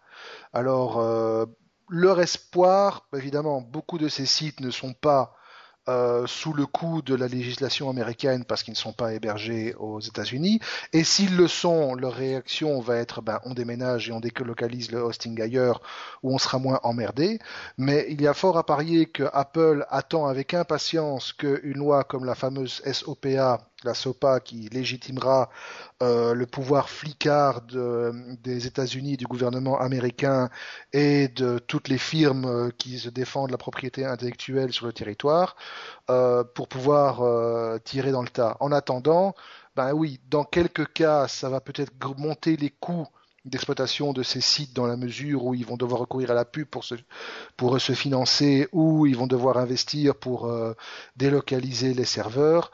Alors 0.54 1.00
euh, 1.00 1.46
leur 1.90 2.20
espoir, 2.20 3.08
évidemment, 3.16 3.62
beaucoup 3.62 3.98
de 3.98 4.10
ces 4.10 4.26
sites 4.26 4.60
ne 4.60 4.72
sont 4.72 4.94
pas 4.94 5.36
euh, 5.90 6.28
sous 6.28 6.54
le 6.54 6.68
coup 6.68 7.02
de 7.02 7.16
la 7.16 7.28
législation 7.28 7.90
américaine 7.90 8.46
parce 8.46 8.62
qu'ils 8.62 8.74
ne 8.74 8.78
sont 8.78 8.94
pas 8.94 9.14
hébergés 9.14 9.74
aux 9.80 10.00
États-Unis. 10.00 10.60
Et 10.94 11.04
s'ils 11.04 11.36
le 11.36 11.48
sont, 11.48 11.96
leur 11.96 12.14
réaction 12.14 12.80
va 12.82 12.98
être 12.98 13.22
ben, 13.22 13.40
on 13.46 13.54
déménage 13.56 14.08
et 14.08 14.12
on 14.12 14.20
délocalise 14.20 14.92
le 14.92 15.02
hosting 15.02 15.42
ailleurs 15.42 15.82
où 16.22 16.34
on 16.34 16.38
sera 16.38 16.60
moins 16.60 16.80
emmerdé. 16.84 17.40
Mais 17.78 18.06
il 18.10 18.22
y 18.22 18.28
a 18.28 18.34
fort 18.36 18.58
à 18.58 18.66
parier 18.66 19.08
que 19.08 19.24
Apple 19.34 19.86
attend 19.90 20.28
avec 20.28 20.54
impatience 20.54 21.34
qu'une 21.34 21.78
loi 21.78 22.04
comme 22.04 22.26
la 22.26 22.36
fameuse 22.36 22.82
SOPA 22.86 23.71
la 23.84 23.94
SOPA 23.94 24.40
qui 24.40 24.70
légitimera 24.70 25.50
euh, 26.02 26.34
le 26.34 26.46
pouvoir 26.46 26.90
flicard 26.90 27.62
de, 27.62 28.12
des 28.44 28.68
États-Unis, 28.68 29.18
du 29.18 29.26
gouvernement 29.26 29.80
américain 29.80 30.50
et 30.94 31.28
de 31.30 31.60
toutes 31.60 31.88
les 31.88 31.98
firmes 31.98 32.46
euh, 32.46 32.70
qui 32.78 33.00
se 33.00 33.10
défendent 33.10 33.52
la 33.52 33.58
propriété 33.58 34.06
intellectuelle 34.06 34.72
sur 34.74 34.86
le 34.86 34.94
territoire 34.94 35.56
euh, 36.10 36.44
pour 36.44 36.68
pouvoir 36.68 37.22
tirer 37.84 38.12
dans 38.12 38.22
le 38.22 38.30
tas. 38.30 38.58
En 38.60 38.72
attendant, 38.72 39.36
ben 39.76 39.94
oui, 39.94 40.20
dans 40.30 40.44
quelques 40.44 40.92
cas, 40.94 41.28
ça 41.28 41.50
va 41.50 41.62
peut-être 41.62 41.92
monter 42.18 42.58
les 42.58 42.70
coûts 42.70 43.08
d'exploitation 43.46 44.14
de 44.14 44.22
ces 44.22 44.42
sites 44.42 44.74
dans 44.76 44.86
la 44.86 44.98
mesure 44.98 45.46
où 45.46 45.56
ils 45.56 45.66
vont 45.66 45.78
devoir 45.78 46.02
recourir 46.02 46.30
à 46.32 46.36
la 46.36 46.46
pub 46.46 46.68
pour 46.68 46.84
se, 46.84 47.94
financer 47.94 48.68
ou 48.72 49.08
ils 49.08 49.18
vont 49.18 49.28
devoir 49.28 49.58
investir 49.58 50.16
pour 50.16 50.52
délocaliser 51.16 51.94
les 51.94 52.06
serveurs. 52.06 52.72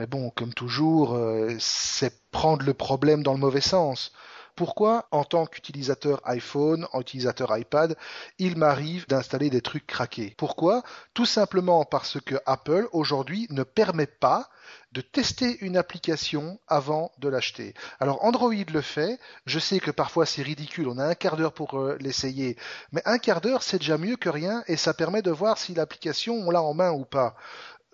Mais 0.00 0.06
bon, 0.06 0.30
comme 0.30 0.54
toujours, 0.54 1.14
euh, 1.14 1.54
c'est 1.58 2.22
prendre 2.30 2.64
le 2.64 2.72
problème 2.72 3.22
dans 3.22 3.34
le 3.34 3.38
mauvais 3.38 3.60
sens. 3.60 4.12
Pourquoi, 4.56 5.06
en 5.10 5.24
tant 5.24 5.44
qu'utilisateur 5.44 6.22
iPhone, 6.24 6.86
en 6.94 7.02
utilisateur 7.02 7.54
iPad, 7.54 7.94
il 8.38 8.56
m'arrive 8.56 9.06
d'installer 9.08 9.50
des 9.50 9.60
trucs 9.60 9.86
craqués? 9.86 10.34
Pourquoi? 10.38 10.82
Tout 11.12 11.26
simplement 11.26 11.84
parce 11.84 12.18
que 12.18 12.36
Apple, 12.46 12.88
aujourd'hui, 12.92 13.46
ne 13.50 13.62
permet 13.62 14.06
pas 14.06 14.48
de 14.92 15.02
tester 15.02 15.58
une 15.60 15.76
application 15.76 16.58
avant 16.66 17.12
de 17.18 17.28
l'acheter. 17.28 17.74
Alors 18.00 18.24
Android 18.24 18.54
le 18.72 18.80
fait, 18.80 19.20
je 19.44 19.58
sais 19.58 19.80
que 19.80 19.90
parfois 19.90 20.26
c'est 20.26 20.42
ridicule, 20.42 20.88
on 20.88 20.98
a 20.98 21.04
un 21.04 21.14
quart 21.14 21.36
d'heure 21.36 21.52
pour 21.52 21.78
euh, 21.78 21.96
l'essayer, 22.00 22.56
mais 22.92 23.02
un 23.04 23.18
quart 23.18 23.40
d'heure 23.40 23.62
c'est 23.62 23.78
déjà 23.78 23.98
mieux 23.98 24.16
que 24.16 24.28
rien 24.28 24.64
et 24.66 24.76
ça 24.76 24.94
permet 24.94 25.22
de 25.22 25.30
voir 25.30 25.58
si 25.58 25.74
l'application 25.74 26.34
on 26.34 26.50
l'a 26.50 26.62
en 26.62 26.74
main 26.74 26.90
ou 26.90 27.04
pas 27.04 27.36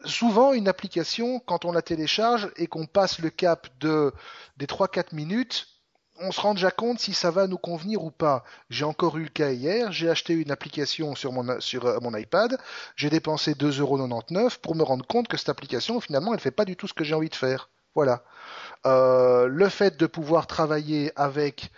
souvent 0.05 0.53
une 0.53 0.69
application, 0.69 1.41
quand 1.41 1.65
on 1.65 1.73
la 1.73 1.83
télécharge 1.83 2.51
et 2.57 2.67
qu'on 2.67 2.87
passe 2.87 3.19
le 3.19 3.31
cap 3.31 3.69
de 3.81 4.13
des 4.57 4.67
3-4 4.67 5.15
minutes, 5.15 5.69
on 6.19 6.33
se 6.33 6.41
rend 6.41 6.55
déjà 6.55 6.71
compte 6.71 6.99
si 6.99 7.13
ça 7.13 7.31
va 7.31 7.47
nous 7.47 7.59
convenir 7.59 8.03
ou 8.05 8.11
pas. 8.11 8.45
J'ai 8.71 8.85
encore 8.85 9.19
eu 9.19 9.25
le 9.25 9.29
cas 9.29 9.51
hier, 9.51 9.93
j'ai 9.93 10.09
acheté 10.09 10.33
une 10.35 10.51
application 10.51 11.15
sur 11.15 11.33
mon, 11.33 11.49
euh, 11.49 12.19
iPad, 12.19 12.59
j'ai 12.97 13.11
dépensé 13.11 13.53
2,99€ 13.53 14.59
pour 14.59 14.75
me 14.75 14.83
rendre 14.83 15.07
compte 15.07 15.29
que 15.29 15.37
cette 15.37 15.49
application, 15.49 16.01
finalement, 16.01 16.33
elle 16.33 16.41
fait 16.41 16.51
pas 16.51 16.65
du 16.65 16.77
tout 16.77 16.89
ce 16.89 16.95
que 16.95 17.05
j'ai 17.05 17.15
envie 17.15 17.29
de 17.29 17.35
faire. 17.35 17.69
Voilà. 17.95 18.25
Euh, 18.87 19.47
le 19.47 19.69
fait 19.69 19.97
de 19.97 20.07
pouvoir 20.07 20.47
travailler 20.47 21.13
avec 21.17 21.71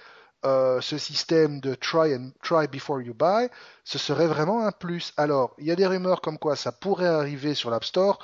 euh, 0.44 0.80
ce 0.80 0.98
système 0.98 1.60
de 1.60 1.74
try 1.74 2.14
and 2.14 2.30
try 2.42 2.68
before 2.68 3.00
you 3.00 3.12
buy, 3.12 3.48
ce 3.84 3.98
serait 3.98 4.28
vraiment 4.28 4.64
un 4.64 4.72
plus. 4.72 5.12
Alors, 5.16 5.54
il 5.58 5.66
y 5.66 5.72
a 5.72 5.76
des 5.76 5.86
rumeurs 5.86 6.20
comme 6.20 6.38
quoi 6.38 6.54
ça 6.54 6.70
pourrait 6.70 7.06
arriver 7.06 7.54
sur 7.54 7.70
l'App 7.70 7.84
Store. 7.84 8.18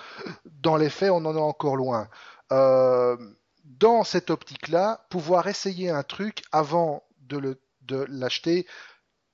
Dans 0.44 0.76
les 0.76 0.90
faits, 0.90 1.10
on 1.10 1.24
en 1.24 1.36
est 1.36 1.40
encore 1.40 1.76
loin. 1.76 2.08
Euh, 2.52 3.16
dans 3.64 4.04
cette 4.04 4.30
optique-là, 4.30 5.06
pouvoir 5.10 5.48
essayer 5.48 5.90
un 5.90 6.02
truc 6.02 6.42
avant 6.52 7.02
de 7.20 7.58
l'acheter, 8.08 8.66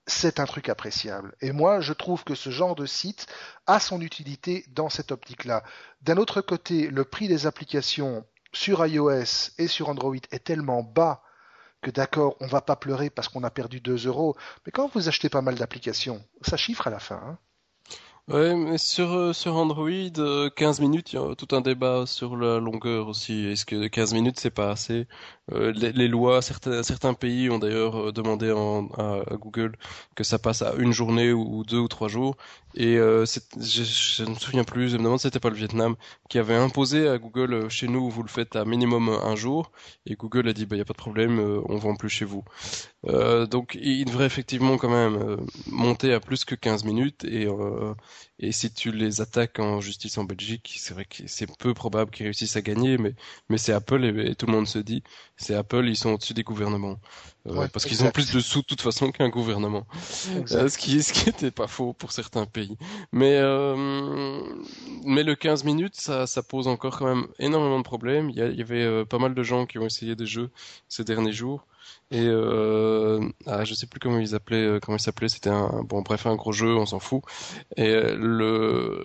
c'est 0.07 0.41
un 0.41 0.47
truc 0.47 0.69
appréciable. 0.69 1.35
Et 1.41 1.53
moi, 1.53 1.81
je 1.81 1.93
trouve 1.93 2.25
que 2.25 2.35
ce 2.35 2.51
genre 2.51 2.75
de 2.75 2.87
site 2.87 3.27
a 3.67 3.79
son 3.79 4.01
utilité 4.01 4.65
dans 4.69 4.89
cette 4.89 5.13
optique-là. 5.13 5.63
D'un 6.01 6.17
autre 6.17 6.41
côté, 6.41 6.89
le 6.89 7.05
prix 7.05 7.29
des 7.29 7.47
applications 7.47 8.25
sur 8.53 8.87
iOS 8.87 9.51
et 9.59 9.67
sur 9.67 9.89
Android 9.89 10.17
est 10.31 10.45
tellement 10.45 10.83
bas 10.83 11.23
que 11.81 11.91
d'accord, 11.91 12.37
on 12.41 12.47
va 12.47 12.61
pas 12.61 12.77
pleurer 12.77 13.11
parce 13.11 13.29
qu'on 13.29 13.45
a 13.45 13.51
perdu 13.51 13.81
2 13.81 14.07
euros, 14.07 14.37
mais 14.65 14.73
quand 14.73 14.89
vous 14.93 15.09
achetez 15.09 15.29
pas 15.29 15.43
mal 15.43 15.55
d'applications, 15.55 16.25
ça 16.43 16.57
chiffre 16.57 16.87
à 16.87 16.91
la 16.91 16.99
fin. 16.99 17.21
Hein. 17.25 17.39
Ouais, 18.31 18.55
mais 18.55 18.79
sur, 18.79 19.13
euh, 19.13 19.33
sur 19.33 19.57
Android, 19.57 19.91
15 19.91 20.79
euh, 20.79 20.83
minutes, 20.83 21.13
il 21.13 21.17
y 21.17 21.19
a 21.19 21.35
tout 21.35 21.49
un 21.51 21.61
débat 21.61 22.07
sur 22.07 22.37
la 22.37 22.61
longueur 22.61 23.09
aussi. 23.09 23.47
Est-ce 23.47 23.65
que 23.67 23.89
15 23.89 24.15
minutes, 24.15 24.39
c'est 24.39 24.51
pas 24.51 24.71
assez? 24.71 25.09
Euh, 25.53 25.73
les, 25.73 25.91
les, 25.91 26.07
lois, 26.07 26.41
certains, 26.41 26.85
certains 26.85 27.15
pays 27.15 27.51
ont 27.51 27.59
d'ailleurs 27.59 28.13
demandé 28.13 28.53
en, 28.53 28.87
à, 28.97 29.25
Google 29.37 29.73
que 30.15 30.23
ça 30.23 30.39
passe 30.39 30.63
à 30.63 30.75
une 30.79 30.93
journée 30.93 31.33
ou, 31.33 31.65
deux 31.65 31.79
ou 31.79 31.89
trois 31.89 32.07
jours. 32.07 32.37
Et 32.77 32.99
euh, 32.99 33.25
je, 33.27 33.83
je, 33.83 34.23
ne 34.23 34.31
me 34.31 34.35
souviens 34.37 34.63
plus, 34.63 34.91
je 34.91 34.97
me 34.97 35.03
demande 35.03 35.19
si 35.19 35.25
c'était 35.25 35.41
pas 35.41 35.51
le 35.51 35.57
Vietnam 35.57 35.97
qui 36.29 36.39
avait 36.39 36.55
imposé 36.55 37.09
à 37.09 37.19
Google 37.19 37.69
chez 37.69 37.89
nous 37.89 38.09
vous 38.11 38.23
le 38.23 38.29
faites 38.29 38.55
à 38.55 38.65
minimum 38.65 39.09
un 39.09 39.35
jour. 39.35 39.73
Et 40.07 40.15
Google 40.15 40.49
a 40.49 40.53
dit 40.53 40.67
bah 40.67 40.77
y 40.77 40.81
a 40.81 40.85
pas 40.85 40.93
de 40.93 40.99
problème, 40.99 41.41
on 41.69 41.77
vend 41.79 41.97
plus 41.97 42.09
chez 42.11 42.25
vous. 42.25 42.45
Euh, 43.07 43.47
donc 43.47 43.77
il 43.81 44.05
devrait 44.05 44.27
effectivement 44.27 44.77
quand 44.77 44.91
même 44.91 45.39
monter 45.67 46.13
à 46.15 46.21
plus 46.21 46.45
que 46.45 46.55
15 46.55 46.85
minutes 46.85 47.25
et 47.25 47.49
et 48.39 48.53
si 48.53 48.73
tu 48.73 48.91
les 48.91 49.21
attaques 49.21 49.59
en 49.59 49.81
justice 49.81 50.17
en 50.19 50.25
Belgique, 50.25 50.75
c'est 50.79 50.95
vrai 50.95 51.05
que 51.05 51.27
c'est 51.27 51.47
peu 51.59 51.75
probable 51.75 52.11
qu'ils 52.11 52.25
réussissent 52.25 52.57
à 52.57 52.63
gagner, 52.63 52.97
mais, 52.97 53.15
mais 53.49 53.59
c'est 53.59 53.73
Apple 53.73 54.05
et, 54.05 54.35
tout 54.35 54.47
le 54.47 54.53
monde 54.53 54.67
se 54.67 54.79
dit, 54.79 55.03
c'est 55.37 55.55
Apple, 55.55 55.87
ils 55.87 55.97
sont 55.97 56.11
au-dessus 56.11 56.35
des 56.35 56.43
gouvernements. 56.43 56.99
Euh, 57.47 57.69
parce 57.69 57.87
qu'ils 57.87 58.05
ont 58.05 58.11
plus 58.11 58.33
de 58.33 58.41
sous 58.41 58.61
de 58.61 58.67
toute 58.67 58.83
façon 58.83 59.13
qu'un 59.13 59.31
gouvernement. 59.31 59.87
Euh, 60.53 60.69
ce 60.69 60.77
qui 60.77 61.03
ce 61.03 61.13
qui 61.13 61.29
était 61.31 61.51
pas 61.51 61.67
faux 61.67 61.95
pour 61.95 62.13
certains 62.13 62.45
pays. 62.45 62.77
Mais 63.13 63.39
euh, 63.39 64.43
mais 65.05 65.23
le 65.23 65.35
15 65.35 65.65
minutes, 65.65 65.97
ça, 65.97 66.27
ça 66.27 66.43
pose 66.43 66.69
encore 66.69 66.99
quand 66.99 67.07
même 67.07 67.27
énormément 67.39 67.79
de 67.79 67.85
problèmes. 67.85 68.29
Il 68.29 68.37
y, 68.37 68.41
il 68.41 68.59
y 68.59 68.63
avait 68.63 69.07
pas 69.07 69.19
mal 69.19 69.35
de 69.35 69.43
gens 69.43 69.65
qui 69.65 69.79
ont 69.79 69.87
essayé 69.87 70.17
des 70.17 70.27
jeux 70.27 70.51
ces 70.89 71.05
derniers 71.05 71.33
jours 71.33 71.67
et 72.13 72.27
euh, 72.27 73.21
ah, 73.47 73.65
je 73.65 73.75
sais 73.75 73.87
plus 73.87 74.01
comment 74.01 74.19
ils 74.19 74.35
appelaient, 74.35 74.65
euh, 74.65 74.81
comment 74.81 74.97
il 74.97 75.01
s'appelait. 75.01 75.29
C'était 75.29 75.51
un 75.51 75.83
bon, 75.85 76.03
bref, 76.03 76.27
un 76.27 76.35
gros 76.35 76.53
jeu, 76.53 76.75
on 76.75 76.87
s'en 76.87 76.99
fout. 76.99 77.23
Et 77.77 77.89
euh, 77.89 78.17
le 78.17 79.05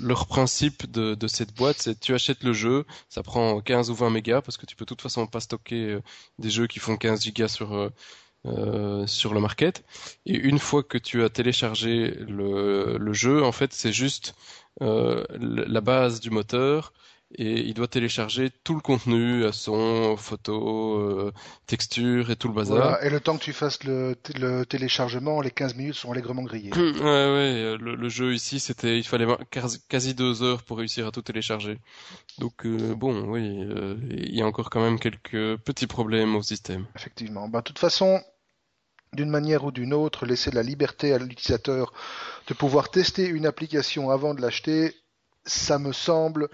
leur 0.00 0.26
principe 0.26 0.90
de, 0.90 1.16
cette 1.26 1.54
boîte, 1.54 1.78
c'est 1.80 1.98
tu 1.98 2.14
achètes 2.14 2.44
le 2.44 2.52
jeu, 2.52 2.84
ça 3.08 3.22
prend 3.22 3.60
15 3.60 3.90
ou 3.90 3.94
20 3.94 4.10
mégas 4.10 4.40
parce 4.42 4.56
que 4.56 4.66
tu 4.66 4.76
peux 4.76 4.84
de 4.84 4.88
toute 4.88 5.02
façon 5.02 5.26
pas 5.26 5.40
stocker 5.40 5.98
des 6.38 6.50
jeux 6.50 6.66
qui 6.68 6.78
font 6.78 6.96
15 6.96 7.22
gigas 7.22 7.48
sur 7.48 7.90
sur 9.06 9.34
le 9.34 9.40
market. 9.40 9.84
Et 10.26 10.36
une 10.36 10.58
fois 10.58 10.82
que 10.82 10.98
tu 10.98 11.22
as 11.24 11.28
téléchargé 11.30 12.10
le, 12.10 12.98
le 12.98 13.12
jeu, 13.12 13.44
en 13.44 13.52
fait, 13.52 13.72
c'est 13.72 13.92
juste 13.92 14.34
la 14.80 15.80
base 15.80 16.20
du 16.20 16.30
moteur 16.30 16.92
et 17.36 17.60
il 17.60 17.74
doit 17.74 17.88
télécharger 17.88 18.50
tout 18.64 18.74
le 18.74 18.80
contenu, 18.80 19.44
son, 19.52 20.16
photo, 20.16 20.98
euh, 20.98 21.32
texture 21.66 22.30
et 22.30 22.36
tout 22.36 22.48
le 22.48 22.54
bazar. 22.54 22.76
Voilà. 22.76 23.04
Et 23.04 23.10
le 23.10 23.20
temps 23.20 23.36
que 23.36 23.42
tu 23.42 23.52
fasses 23.52 23.84
le, 23.84 24.16
le, 24.38 24.64
téléchargement, 24.64 25.40
les 25.40 25.50
15 25.50 25.74
minutes 25.76 25.94
sont 25.94 26.12
allègrement 26.12 26.42
grillées. 26.42 26.72
ouais, 26.74 27.00
ouais, 27.00 27.76
le, 27.78 27.94
le, 27.94 28.08
jeu 28.08 28.34
ici, 28.34 28.60
c'était, 28.60 28.98
il 28.98 29.04
fallait 29.04 29.26
quasi 29.88 30.14
deux 30.14 30.42
heures 30.42 30.62
pour 30.62 30.78
réussir 30.78 31.06
à 31.06 31.10
tout 31.10 31.22
télécharger. 31.22 31.78
Donc 32.38 32.66
euh, 32.66 32.94
bon, 32.94 33.28
oui, 33.28 33.62
euh, 33.62 33.96
il 34.10 34.34
y 34.34 34.42
a 34.42 34.46
encore 34.46 34.70
quand 34.70 34.82
même 34.82 34.98
quelques 34.98 35.56
petits 35.58 35.86
problèmes 35.86 36.36
au 36.36 36.42
système. 36.42 36.86
Effectivement. 36.96 37.48
Bah, 37.48 37.60
de 37.60 37.64
toute 37.64 37.78
façon, 37.78 38.22
d'une 39.12 39.30
manière 39.30 39.64
ou 39.64 39.70
d'une 39.70 39.92
autre, 39.94 40.26
laisser 40.26 40.50
la 40.50 40.62
liberté 40.62 41.12
à 41.12 41.18
l'utilisateur 41.18 41.92
de 42.48 42.54
pouvoir 42.54 42.90
tester 42.90 43.26
une 43.26 43.46
application 43.46 44.10
avant 44.10 44.34
de 44.34 44.40
l'acheter, 44.40 44.94
ça 45.44 45.78
me 45.78 45.92
semble 45.92 46.48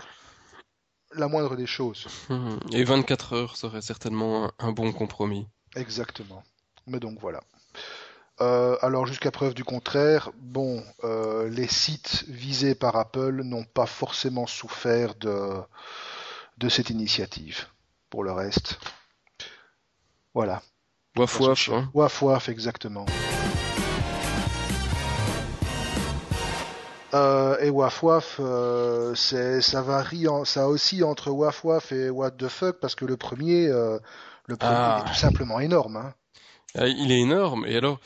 la 1.14 1.28
moindre 1.28 1.56
des 1.56 1.66
choses. 1.66 2.06
Et 2.72 2.84
24 2.84 3.32
heures 3.32 3.56
serait 3.56 3.82
certainement 3.82 4.50
un, 4.58 4.72
bon 4.72 4.92
compromis. 4.92 5.46
Exactement. 5.76 6.42
Mais 6.86 7.00
donc 7.00 7.18
voilà. 7.20 7.40
Euh, 8.40 8.76
alors 8.82 9.06
jusqu'à 9.06 9.30
preuve 9.30 9.54
du 9.54 9.64
contraire, 9.64 10.30
bon, 10.36 10.82
euh, 11.02 11.48
les 11.48 11.66
sites 11.66 12.24
visés 12.28 12.74
par 12.74 12.96
Apple 12.96 13.42
n'ont 13.42 13.64
pas 13.64 13.86
forcément 13.86 14.46
souffert 14.46 15.14
de 15.16 15.60
de 16.58 16.68
cette 16.68 16.90
initiative. 16.90 17.66
Pour 18.10 18.24
le 18.24 18.32
reste, 18.32 18.78
voilà. 20.34 20.62
Waf 21.16 21.40
waf. 21.40 21.68
Hein. 21.68 21.90
Waf 21.94 22.22
waf, 22.22 22.48
exactement. 22.48 23.06
Euh, 27.14 27.58
et 27.60 27.70
Waf 27.70 28.02
Waf, 28.02 28.36
euh, 28.40 29.14
ça 29.14 29.82
varie, 29.82 30.26
ça 30.44 30.68
aussi 30.68 31.02
entre 31.02 31.30
Waf 31.30 31.64
Waf 31.64 31.92
et 31.92 32.10
What 32.10 32.32
the 32.32 32.48
fuck 32.48 32.80
parce 32.80 32.94
que 32.94 33.04
le 33.04 33.16
premier, 33.16 33.68
euh, 33.68 33.98
le 34.46 34.56
premier 34.56 34.76
ah. 34.76 35.02
est 35.04 35.08
tout 35.08 35.16
simplement 35.16 35.58
énorme. 35.60 35.96
Hein. 35.96 36.14
Ah, 36.74 36.86
il 36.86 37.10
est 37.10 37.20
énorme. 37.20 37.64
Et 37.66 37.76
alors, 37.76 37.98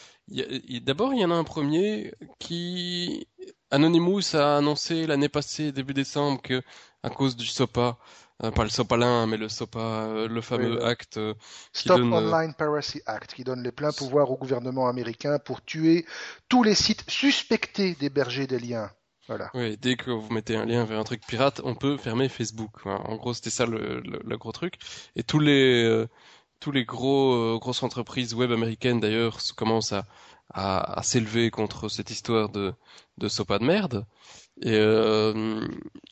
d'abord, 0.83 1.13
il 1.15 1.21
y 1.21 1.25
en 1.25 1.33
a 1.33 1.35
un 1.35 1.45
premier 1.45 2.15
qui 2.39 3.27
Anonymous 3.71 4.35
a 4.35 4.59
annoncé 4.59 5.07
l'année 5.07 5.29
passée, 5.29 5.73
début 5.73 5.95
décembre, 5.95 6.41
que 6.41 6.63
à 7.03 7.11
cause 7.11 7.35
du 7.35 7.47
SOPA, 7.47 7.99
pas 8.51 8.65
le 8.65 8.71
Sopalin, 8.71 9.27
mais 9.27 9.37
le 9.37 9.49
SOPA, 9.49 10.27
le 10.29 10.41
fameux 10.41 10.85
acte 10.85 11.21
Stop 11.73 12.01
Online 12.01 12.55
Piracy 12.55 13.01
Act, 13.07 13.35
qui 13.35 13.45
donne 13.45 13.63
les 13.63 13.73
pleins 13.73 13.93
pouvoirs 13.93 14.31
au 14.31 14.37
gouvernement 14.37 14.89
américain 14.89 15.39
pour 15.39 15.65
tuer 15.65 16.05
tous 16.49 16.63
les 16.63 16.75
sites 16.75 17.09
suspectés 17.09 17.95
d'héberger 17.95 18.47
des 18.47 18.59
liens. 18.59 18.91
Voilà. 19.29 19.51
Oui, 19.55 19.77
dès 19.77 19.97
que 19.97 20.11
vous 20.11 20.33
mettez 20.33 20.57
un 20.57 20.65
lien 20.65 20.85
vers 20.85 20.99
un 20.99 21.05
truc 21.05 21.23
pirate, 21.27 21.61
on 21.65 21.75
peut 21.75 21.97
fermer 21.97 22.29
Facebook. 22.29 22.85
En 22.87 23.15
gros, 23.17 23.35
c'était 23.35 23.51
ça 23.51 23.67
le, 23.67 24.01
le, 24.01 24.37
gros 24.37 24.53
truc. 24.53 24.75
Et 25.15 25.23
tous 25.23 25.39
les 25.39 25.85
euh, 25.85 26.09
tous 26.59 26.73
les 26.73 26.85
gros 26.85 27.35
euh, 27.35 27.59
grosses 27.59 27.83
entreprises 27.83 28.35
web 28.35 28.51
américaines 28.51 29.01
d'ailleurs 29.01 29.39
commencent 29.57 29.93
à, 29.93 30.05
à, 30.53 30.99
à 30.99 31.03
s'élever 31.03 31.51
contre 31.51 31.89
cette 31.89 32.11
histoire 32.11 32.49
de 32.49 32.75
de 33.19 33.29
sopa 33.29 33.59
de 33.59 33.65
merde. 33.65 34.07
Et 34.61 34.75
euh, 34.75 35.67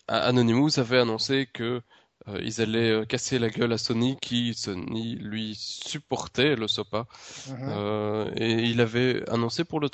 Anonymous 0.08 0.78
avait 0.78 0.98
annoncé 0.98 1.48
que 1.52 1.82
euh, 2.28 2.38
ils 2.42 2.60
allaient 2.60 3.06
casser 3.06 3.38
la 3.38 3.48
gueule 3.48 3.72
à 3.72 3.78
Sony 3.78 4.16
qui 4.20 4.54
Sony 4.54 5.16
lui 5.16 5.54
supportait 5.56 6.56
le 6.56 6.68
SOPA 6.68 7.06
mm-hmm. 7.48 8.32
et 8.36 8.64
il 8.68 8.80
avait 8.80 9.28
annoncé 9.30 9.64
pour 9.64 9.80
le 9.80 9.88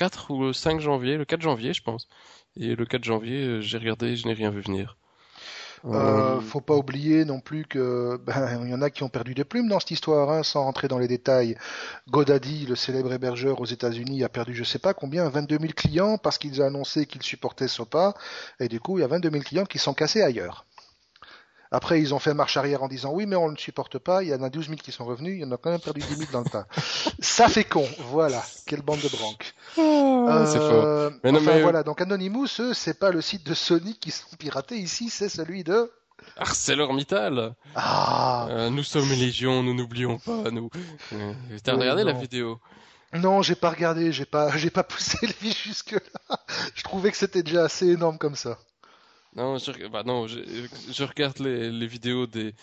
4 0.00 0.30
ou 0.30 0.42
le 0.44 0.52
5 0.54 0.80
janvier, 0.80 1.18
le 1.18 1.26
4 1.26 1.42
janvier 1.42 1.74
je 1.74 1.82
pense, 1.82 2.08
et 2.56 2.74
le 2.74 2.86
4 2.86 3.04
janvier, 3.04 3.44
euh, 3.44 3.60
j'ai 3.60 3.76
regardé, 3.76 4.16
je 4.16 4.26
n'ai 4.26 4.32
rien 4.32 4.50
vu 4.50 4.62
venir. 4.62 4.96
Euh, 5.84 6.36
euh, 6.36 6.40
faut 6.40 6.60
pas 6.60 6.74
oublier 6.74 7.24
non 7.24 7.40
plus 7.40 7.64
que 7.64 8.16
ben, 8.26 8.64
il 8.64 8.70
y 8.70 8.74
en 8.74 8.82
a 8.82 8.90
qui 8.90 9.02
ont 9.02 9.08
perdu 9.08 9.34
des 9.34 9.44
plumes 9.44 9.68
dans 9.68 9.78
cette 9.78 9.90
histoire, 9.90 10.30
hein, 10.30 10.42
sans 10.42 10.64
rentrer 10.64 10.88
dans 10.88 10.98
les 10.98 11.08
détails. 11.08 11.56
Godaddy, 12.08 12.66
le 12.66 12.76
célèbre 12.76 13.12
hébergeur 13.12 13.60
aux 13.60 13.66
États-Unis, 13.66 14.24
a 14.24 14.30
perdu 14.30 14.54
je 14.54 14.64
sais 14.64 14.78
pas 14.78 14.94
combien, 14.94 15.28
22 15.28 15.58
000 15.58 15.72
clients 15.74 16.16
parce 16.16 16.38
qu'ils 16.38 16.62
ont 16.62 16.66
annoncé 16.66 17.04
qu'ils 17.06 17.22
supportaient 17.22 17.68
SOPA, 17.68 18.14
et 18.58 18.68
du 18.68 18.80
coup 18.80 18.98
il 18.98 19.02
y 19.02 19.04
a 19.04 19.06
22 19.06 19.30
000 19.30 19.42
clients 19.42 19.66
qui 19.66 19.78
sont 19.78 19.94
cassés 19.94 20.22
ailleurs. 20.22 20.66
Après, 21.72 22.00
ils 22.00 22.14
ont 22.14 22.18
fait 22.18 22.34
marche 22.34 22.56
arrière 22.56 22.82
en 22.82 22.88
disant 22.88 23.12
oui, 23.12 23.26
mais 23.26 23.36
on 23.36 23.50
ne 23.50 23.56
supporte 23.56 23.98
pas. 23.98 24.22
Il 24.22 24.30
y 24.30 24.34
en 24.34 24.42
a 24.42 24.50
12 24.50 24.66
000 24.66 24.76
qui 24.78 24.90
sont 24.90 25.04
revenus. 25.04 25.36
Il 25.36 25.40
y 25.40 25.44
en 25.44 25.52
a 25.52 25.56
quand 25.56 25.70
même 25.70 25.80
perdu 25.80 26.00
10 26.00 26.16
000 26.16 26.32
dans 26.32 26.40
le 26.40 26.50
tas. 26.50 26.66
Ça 27.20 27.48
fait 27.48 27.64
con. 27.64 27.86
Voilà. 28.10 28.42
Quelle 28.66 28.82
bande 28.82 29.00
de 29.00 29.08
branques. 29.08 29.54
Ah, 29.78 30.44
c'est 30.46 30.58
euh, 30.58 31.10
Mais 31.22 31.30
non, 31.30 31.40
mais... 31.40 31.62
voilà. 31.62 31.82
Donc 31.82 32.00
Anonymous, 32.00 32.48
eux, 32.58 32.74
c'est 32.74 32.98
pas 32.98 33.10
le 33.10 33.20
site 33.20 33.46
de 33.46 33.54
Sony 33.54 33.96
qui 33.96 34.10
sont 34.10 34.36
piratés 34.38 34.76
ici, 34.76 35.10
c'est 35.10 35.28
celui 35.28 35.62
de 35.64 35.90
ArcelorMittal. 36.36 37.54
Ah. 37.74 38.46
Euh, 38.50 38.70
nous 38.70 38.82
sommes 38.82 39.08
légion, 39.10 39.62
nous 39.62 39.74
n'oublions 39.74 40.18
pas, 40.18 40.50
nous. 40.50 40.70
Euh, 41.12 41.32
t'as 41.62 41.74
regardé 41.74 42.04
la 42.04 42.12
vidéo? 42.12 42.60
Non, 43.12 43.42
j'ai 43.42 43.56
pas 43.56 43.70
regardé, 43.70 44.12
j'ai 44.12 44.24
pas, 44.24 44.50
j'ai 44.56 44.70
pas 44.70 44.84
poussé 44.84 45.18
le 45.22 45.32
vis 45.40 45.56
jusque 45.56 45.92
là. 45.92 46.38
Je 46.74 46.82
trouvais 46.82 47.10
que 47.10 47.16
c'était 47.16 47.42
déjà 47.42 47.64
assez 47.64 47.88
énorme 47.88 48.18
comme 48.18 48.36
ça. 48.36 48.58
Non, 49.36 49.58
je, 49.58 49.86
bah 49.88 50.02
non, 50.04 50.26
je, 50.26 50.40
je 50.92 51.04
regarde 51.04 51.38
les, 51.38 51.70
les 51.70 51.86
vidéos 51.86 52.26
des, 52.26 52.54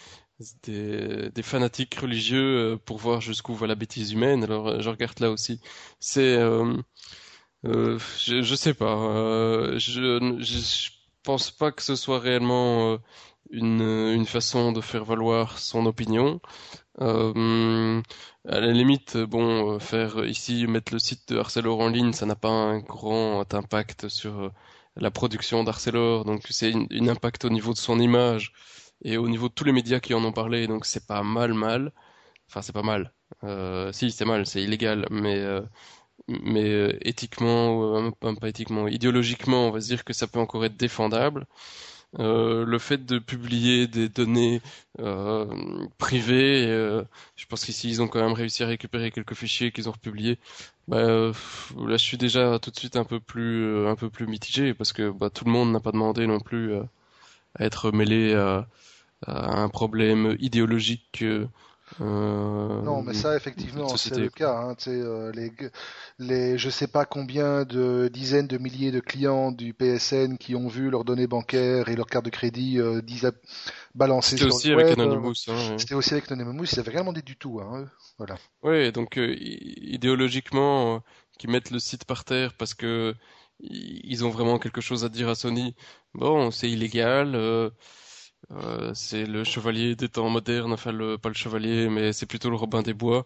des, 0.63 1.29
des, 1.31 1.43
fanatiques 1.43 1.95
religieux 1.95 2.73
euh, 2.73 2.77
pour 2.77 2.97
voir 2.97 3.21
jusqu'où 3.21 3.53
va 3.55 3.67
la 3.67 3.75
bêtise 3.75 4.11
humaine. 4.11 4.43
Alors, 4.43 4.67
euh, 4.67 4.81
je 4.81 4.89
regarde 4.89 5.19
là 5.19 5.31
aussi. 5.31 5.61
C'est, 5.99 6.35
euh, 6.37 6.75
euh, 7.65 7.99
je, 8.19 8.41
je 8.43 8.55
sais 8.55 8.73
pas. 8.73 8.95
Euh, 8.97 9.79
je, 9.79 10.37
je 10.41 10.89
pense 11.23 11.51
pas 11.51 11.71
que 11.71 11.83
ce 11.83 11.95
soit 11.95 12.19
réellement 12.19 12.99
une, 13.51 13.81
une 13.81 14.25
façon 14.25 14.71
de 14.73 14.81
faire 14.81 15.05
valoir 15.05 15.59
son 15.59 15.85
opinion. 15.85 16.41
Euh, 17.01 18.01
à 18.47 18.59
la 18.61 18.71
limite, 18.73 19.17
bon, 19.17 19.79
faire 19.79 20.25
ici 20.25 20.67
mettre 20.67 20.93
le 20.93 20.99
site 20.99 21.29
de 21.33 21.39
Arcelor 21.39 21.79
en 21.79 21.89
ligne, 21.89 22.13
ça 22.13 22.25
n'a 22.25 22.35
pas 22.35 22.49
un 22.49 22.79
grand 22.79 23.53
impact 23.53 24.09
sur 24.09 24.51
la 24.99 25.11
production 25.11 25.63
d'Arcelor, 25.63 26.25
donc 26.25 26.43
c'est 26.49 26.71
une, 26.71 27.09
impact 27.09 27.45
au 27.45 27.49
niveau 27.49 27.73
de 27.73 27.77
son 27.77 27.99
image 27.99 28.53
et 29.03 29.17
au 29.17 29.27
niveau 29.29 29.49
de 29.49 29.53
tous 29.53 29.63
les 29.63 29.71
médias 29.71 29.99
qui 29.99 30.13
en 30.13 30.23
ont 30.23 30.31
parlé, 30.33 30.67
donc 30.67 30.85
c'est 30.85 31.05
pas 31.07 31.23
mal 31.23 31.53
mal. 31.53 31.91
Enfin, 32.49 32.61
c'est 32.61 32.73
pas 32.73 32.83
mal. 32.83 33.13
Euh, 33.43 33.91
si, 33.91 34.11
c'est 34.11 34.25
mal, 34.25 34.45
c'est 34.45 34.63
illégal, 34.63 35.05
mais 35.11 35.35
euh, 35.39 35.61
mais 36.27 36.69
euh, 36.69 36.97
éthiquement, 37.01 37.95
euh, 37.97 38.11
pas 38.11 38.49
éthiquement, 38.49 38.87
idéologiquement, 38.87 39.67
on 39.67 39.71
va 39.71 39.79
dire 39.79 40.03
que 40.03 40.13
ça 40.13 40.27
peut 40.27 40.39
encore 40.39 40.65
être 40.65 40.77
défendable. 40.77 41.47
Euh, 42.19 42.65
le 42.65 42.79
fait 42.79 43.05
de 43.05 43.19
publier 43.19 43.87
des 43.87 44.09
données 44.09 44.61
euh, 44.99 45.45
privées, 45.99 46.65
euh, 46.67 47.03
je 47.35 47.45
pense 47.45 47.63
qu'ici 47.63 47.89
ils 47.89 48.01
ont 48.01 48.07
quand 48.07 48.21
même 48.23 48.33
réussi 48.33 48.63
à 48.63 48.67
récupérer 48.67 49.11
quelques 49.11 49.35
fichiers 49.35 49.71
qu'ils 49.71 49.87
ont 49.87 49.91
republiés. 49.91 50.39
Bah, 50.87 51.01
là, 51.03 51.97
je 51.97 51.97
suis 51.97 52.17
déjà 52.17 52.57
tout 52.59 52.71
de 52.71 52.77
suite 52.79 52.95
un 52.95 53.03
peu 53.03 53.19
plus, 53.19 53.87
un 53.87 53.95
peu 53.95 54.09
plus 54.09 54.25
mitigé 54.27 54.73
parce 54.73 54.93
que 54.93 55.11
bah, 55.11 55.29
tout 55.29 55.45
le 55.45 55.51
monde 55.51 55.71
n'a 55.71 55.79
pas 55.79 55.91
demandé 55.91 56.25
non 56.27 56.39
plus 56.39 56.73
à 56.75 56.87
être 57.59 57.91
mêlé 57.91 58.33
à, 58.35 58.67
à 59.27 59.61
un 59.61 59.69
problème 59.69 60.35
idéologique 60.39 61.23
euh, 62.01 62.81
non, 62.81 63.01
mais 63.01 63.13
ça, 63.13 63.35
effectivement, 63.35 63.95
c'est 63.95 64.17
le 64.17 64.29
cas. 64.29 64.55
Hein, 64.55 64.75
euh, 64.87 65.31
les, 65.31 65.51
les, 66.19 66.57
je 66.57 66.69
sais 66.69 66.87
pas 66.87 67.05
combien 67.05 67.63
de 67.63 68.09
dizaines 68.11 68.47
de 68.47 68.57
milliers 68.57 68.91
de 68.91 68.99
clients 68.99 69.51
du 69.51 69.73
PSN 69.73 70.37
qui 70.37 70.55
ont 70.55 70.67
vu 70.67 70.89
leurs 70.89 71.05
données 71.05 71.27
bancaires 71.27 71.87
et 71.89 71.95
leurs 71.95 72.07
cartes 72.07 72.25
de 72.25 72.29
crédit 72.29 72.79
euh, 72.79 73.01
balancer 73.95 74.37
sur 74.37 74.47
aussi 74.47 74.69
le 74.69 74.79
avec 74.79 74.99
Anonymous. 74.99 75.33
Hein, 75.47 75.77
C'était 75.77 75.95
aussi 75.95 76.13
avec 76.13 76.31
Anonymous. 76.31 76.65
Ils 76.73 76.79
avaient 76.79 76.91
rien 76.91 77.01
demandé 77.01 77.21
du 77.21 77.37
tout. 77.37 77.61
Hein, 77.61 77.85
voilà. 78.17 78.37
Oui, 78.63 78.91
donc 78.91 79.17
euh, 79.17 79.35
idéologiquement, 79.39 81.01
qui 81.39 81.47
mettent 81.47 81.71
le 81.71 81.79
site 81.79 82.05
par 82.05 82.25
terre 82.25 82.53
parce 82.57 82.73
que 82.73 83.15
ils 83.59 84.23
ont 84.23 84.29
vraiment 84.29 84.59
quelque 84.59 84.81
chose 84.81 85.03
à 85.03 85.09
dire 85.09 85.29
à 85.29 85.35
Sony. 85.35 85.73
Bon, 86.13 86.51
c'est 86.51 86.69
illégal. 86.69 87.71
Euh, 88.51 88.89
euh, 88.89 88.93
c'est 88.93 89.25
le 89.25 89.43
chevalier 89.43 89.95
des 89.95 90.09
temps 90.09 90.29
modernes, 90.29 90.73
enfin 90.73 90.91
le, 90.91 91.17
pas 91.17 91.29
le 91.29 91.35
chevalier, 91.35 91.89
mais 91.89 92.13
c'est 92.13 92.25
plutôt 92.25 92.49
le 92.49 92.55
Robin 92.55 92.81
des 92.81 92.93
Bois. 92.93 93.25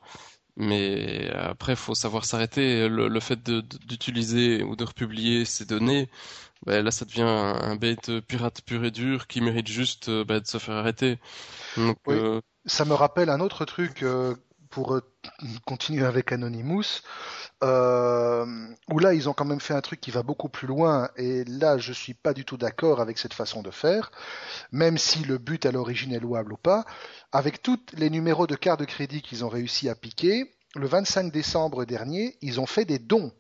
Mais 0.57 1.29
après, 1.33 1.75
faut 1.75 1.95
savoir 1.95 2.25
s'arrêter. 2.25 2.89
Le, 2.89 3.19
fait 3.19 3.41
d'utiliser 3.41 4.63
ou 4.63 4.75
de 4.75 4.83
republier 4.83 5.45
ces 5.45 5.65
données, 5.65 6.09
ben 6.65 6.83
là, 6.83 6.91
ça 6.91 7.05
devient 7.05 7.21
un, 7.21 7.75
bête 7.77 8.19
pirate 8.21 8.61
pur 8.61 8.83
et 8.83 8.91
dur 8.91 9.27
qui 9.27 9.41
mérite 9.41 9.67
juste 9.67 10.09
ben, 10.09 10.39
de 10.39 10.47
se 10.47 10.57
faire 10.57 10.75
arrêter. 10.75 11.19
Donc, 11.77 11.97
euh, 12.09 12.41
Ça 12.65 12.85
me 12.85 12.93
rappelle 12.93 13.29
un 13.29 13.39
autre 13.39 13.65
truc 13.65 14.03
pour 14.71 14.99
continuer 15.65 16.05
avec 16.05 16.31
Anonymous 16.31 17.01
euh, 17.63 18.45
où 18.89 18.97
là 18.97 19.13
ils 19.13 19.29
ont 19.29 19.33
quand 19.33 19.45
même 19.45 19.59
fait 19.59 19.75
un 19.75 19.81
truc 19.81 20.01
qui 20.01 20.09
va 20.09 20.23
beaucoup 20.23 20.49
plus 20.49 20.67
loin 20.67 21.09
et 21.15 21.43
là 21.43 21.77
je 21.77 21.93
suis 21.93 22.15
pas 22.15 22.33
du 22.33 22.43
tout 22.43 22.57
d'accord 22.57 22.99
avec 23.01 23.19
cette 23.19 23.33
façon 23.33 23.61
de 23.61 23.69
faire, 23.69 24.11
même 24.71 24.97
si 24.97 25.23
le 25.23 25.37
but 25.37 25.65
à 25.65 25.71
l'origine 25.71 26.11
est 26.13 26.19
louable 26.19 26.53
ou 26.53 26.57
pas, 26.57 26.85
avec 27.31 27.61
tous 27.61 27.79
les 27.93 28.09
numéros 28.09 28.47
de 28.47 28.55
carte 28.55 28.79
de 28.79 28.85
crédit 28.85 29.21
qu'ils 29.21 29.45
ont 29.45 29.49
réussi 29.49 29.89
à 29.89 29.95
piquer, 29.95 30.51
le 30.75 30.87
25 30.87 31.31
décembre 31.31 31.85
dernier, 31.85 32.37
ils 32.41 32.59
ont 32.59 32.65
fait 32.65 32.85
des 32.85 32.99
dons. 32.99 33.31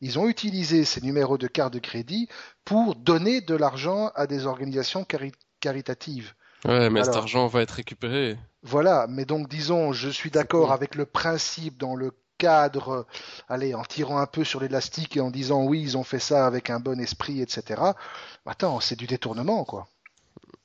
Ils 0.00 0.18
ont 0.18 0.28
utilisé 0.28 0.84
ces 0.86 1.02
numéros 1.02 1.36
de 1.36 1.46
carte 1.46 1.74
de 1.74 1.78
crédit 1.78 2.28
pour 2.64 2.96
donner 2.96 3.42
de 3.42 3.54
l'argent 3.54 4.10
à 4.14 4.26
des 4.26 4.46
organisations 4.46 5.06
caritatives. 5.60 6.32
Ouais, 6.64 6.90
mais 6.90 7.04
cet 7.04 7.16
argent 7.16 7.46
va 7.46 7.62
être 7.62 7.72
récupéré. 7.72 8.38
Voilà, 8.62 9.06
mais 9.08 9.24
donc 9.24 9.48
disons, 9.48 9.92
je 9.92 10.08
suis 10.08 10.30
d'accord 10.30 10.72
avec 10.72 10.94
le 10.94 11.06
principe 11.06 11.78
dans 11.78 11.94
le 11.94 12.12
cadre, 12.36 13.06
allez, 13.48 13.74
en 13.74 13.82
tirant 13.82 14.18
un 14.18 14.26
peu 14.26 14.44
sur 14.44 14.60
l'élastique 14.60 15.16
et 15.16 15.20
en 15.20 15.30
disant 15.30 15.64
oui, 15.64 15.80
ils 15.80 15.96
ont 15.96 16.04
fait 16.04 16.18
ça 16.18 16.46
avec 16.46 16.70
un 16.70 16.80
bon 16.80 16.98
esprit, 17.00 17.40
etc. 17.40 17.82
Attends, 18.46 18.80
c'est 18.80 18.96
du 18.96 19.06
détournement, 19.06 19.64
quoi. 19.64 19.86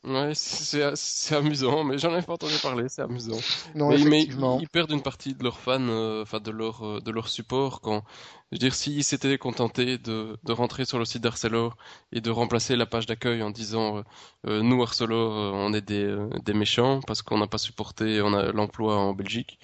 Ouais, 0.06 0.34
c'est 0.36 1.36
amusant, 1.36 1.84
mais 1.84 1.98
j'en 1.98 2.16
ai 2.16 2.22
pas 2.22 2.34
entendu 2.34 2.54
parler, 2.62 2.90
c'est 2.90 3.02
amusant. 3.02 3.40
Non, 3.74 3.90
mais, 3.90 4.00
effectivement. 4.00 4.60
ils 4.62 4.70
perdent 4.70 4.92
une 4.92 5.02
partie 5.02 5.34
de 5.34 5.44
leurs 5.44 5.60
fans, 5.60 5.80
euh, 5.82 6.22
enfin 6.22 6.40
de 6.40 6.52
leur 6.52 6.86
euh, 6.86 7.00
de 7.02 7.10
leur 7.12 7.28
support 7.28 7.82
quand, 7.82 8.04
je 8.52 8.56
veux 8.56 8.60
dire, 8.60 8.76
s'ils 8.76 9.04
s'étaient 9.04 9.40
contentés 9.40 9.98
de, 9.98 10.38
de 10.44 10.52
rentrer 10.52 10.86
sur 10.86 11.00
le 11.00 11.06
site 11.06 11.24
d'Arcelor 11.24 11.76
et 12.12 12.22
de 12.22 12.30
remplacer 12.30 12.76
la 12.76 12.86
page 12.86 13.08
d'accueil 13.08 13.42
en 13.42 13.50
disant 13.50 14.04
euh, 14.46 14.62
nous 14.62 14.82
Arcelor, 14.84 15.54
on 15.56 15.74
est 15.74 15.82
des, 15.82 16.16
des 16.44 16.54
méchants 16.54 17.02
parce 17.08 17.24
qu'on 17.24 17.40
n'a 17.40 17.48
pas 17.48 17.58
supporté 17.58 18.22
on 18.22 18.34
a 18.34 18.52
l'emploi 18.52 18.98
en 18.98 19.14
Belgique, 19.14 19.60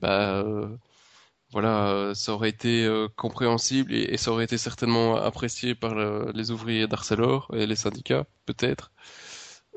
bah 0.00 0.44
voilà, 1.52 1.88
euh, 1.88 2.14
ça 2.14 2.32
aurait 2.32 2.48
été 2.48 2.84
euh, 2.84 3.08
compréhensible 3.16 3.94
et, 3.94 4.16
ça 4.16 4.32
aurait 4.32 4.44
été 4.44 4.58
certainement 4.58 5.16
apprécié 5.16 5.74
par 5.74 5.94
les 6.34 6.50
ouvriers 6.50 6.86
d'Arcelor 6.88 7.48
et 7.54 7.66
les 7.66 7.76
syndicats, 7.76 8.26
peut-être. 8.46 8.90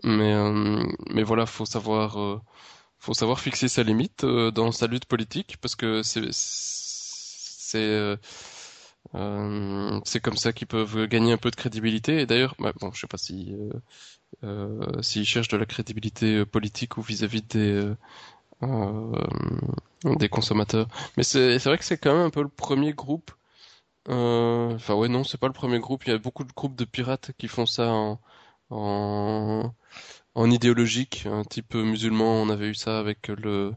Mais, 0.04 0.34
euh, 0.34 0.84
mais 1.10 1.24
voilà, 1.24 1.46
faut 1.46 1.66
savoir, 1.66 2.20
euh, 2.20 2.40
faut 3.00 3.14
savoir 3.14 3.40
fixer 3.40 3.68
sa 3.68 3.84
limite 3.84 4.24
euh, 4.24 4.52
dans 4.52 4.72
sa 4.72 4.88
lutte 4.88 5.06
politique 5.06 5.58
parce 5.62 5.76
que 5.76 6.04
c'est, 6.04 6.30
c'est, 6.32 8.18
c'est 10.06 10.20
comme 10.22 10.38
ça 10.38 10.54
qu'ils 10.54 10.68
peuvent 10.68 11.06
gagner 11.08 11.34
un 11.34 11.38
peu 11.38 11.52
de 11.52 11.56
crédibilité. 11.56 12.22
Et 12.22 12.26
d'ailleurs, 12.26 12.56
bah, 12.60 12.74
bon, 12.80 12.92
je 12.94 13.02
sais 13.02 13.08
pas 13.08 13.18
si, 13.18 13.56
s'ils 15.02 15.26
cherchent 15.26 15.48
de 15.50 15.58
la 15.58 15.66
crédibilité 15.66 16.46
politique 16.46 16.98
ou 16.98 17.02
vis-à-vis 17.02 17.42
des 17.44 17.94
des 20.06 20.30
consommateurs. 20.30 20.88
Mais 21.18 21.24
c'est 21.24 21.58
vrai 21.60 21.78
que 21.78 21.84
c'est 21.86 21.98
quand 21.98 22.14
même 22.16 22.26
un 22.28 22.30
peu 22.30 22.42
le 22.42 22.50
premier 22.50 22.94
groupe. 22.94 23.32
Enfin 24.08 24.96
ouais 24.96 25.08
non, 25.10 25.24
c'est 25.24 25.38
pas 25.40 25.48
le 25.48 25.54
premier 25.54 25.80
groupe. 25.80 26.06
Il 26.08 26.12
y 26.12 26.14
a 26.14 26.18
beaucoup 26.18 26.44
de 26.44 26.54
groupes 26.54 26.76
de 26.76 26.86
pirates 26.86 27.32
qui 27.38 27.48
font 27.48 27.66
ça 27.66 27.92
en, 27.92 28.20
en, 28.70 29.74
en 30.36 30.52
idéologique, 30.52 31.26
un 31.26 31.44
type 31.44 31.76
musulman. 31.76 32.42
On 32.42 32.50
avait 32.50 32.70
eu 32.70 32.76
ça 32.76 33.00
avec 33.00 33.28
le 33.28 33.74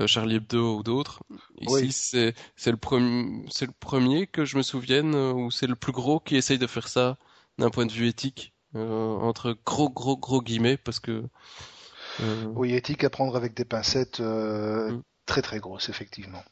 euh, 0.00 0.06
Charlie 0.06 0.36
Hebdo 0.36 0.78
ou 0.78 0.82
d'autres. 0.82 1.22
Ici, 1.60 1.92
c'est 1.92 2.34
c'est 2.56 2.70
le 2.70 2.76
premier 2.76 3.44
c'est 3.50 3.66
le 3.66 3.72
premier 3.78 4.26
que 4.26 4.44
je 4.44 4.56
me 4.56 4.62
souvienne 4.62 5.14
euh, 5.14 5.32
ou 5.32 5.50
c'est 5.50 5.68
le 5.68 5.76
plus 5.76 5.92
gros 5.92 6.18
qui 6.18 6.36
essaye 6.36 6.58
de 6.58 6.66
faire 6.66 6.88
ça 6.88 7.16
d'un 7.58 7.70
point 7.70 7.86
de 7.86 7.92
vue 7.92 8.08
éthique 8.08 8.52
euh, 8.74 9.14
entre 9.18 9.56
gros 9.64 9.88
gros 9.88 10.16
gros 10.16 10.42
guillemets 10.42 10.76
parce 10.76 10.98
que 10.98 11.24
oui 12.54 12.74
éthique 12.74 13.04
à 13.04 13.10
prendre 13.10 13.36
avec 13.36 13.54
des 13.54 13.64
pincettes 13.64 14.20
mm. 14.20 15.00
très 15.26 15.42
très 15.42 15.60
grosses 15.60 15.88
effectivement. 15.88 16.42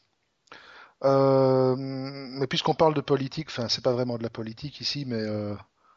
mais 1.01 2.47
puisqu'on 2.47 2.75
parle 2.75 2.93
de 2.93 3.01
politique, 3.01 3.49
enfin 3.49 3.67
c'est 3.67 3.83
pas 3.83 3.93
vraiment 3.93 4.17
de 4.17 4.23
la 4.23 4.29
politique 4.29 4.79
ici, 4.79 5.03
mais 5.05 5.21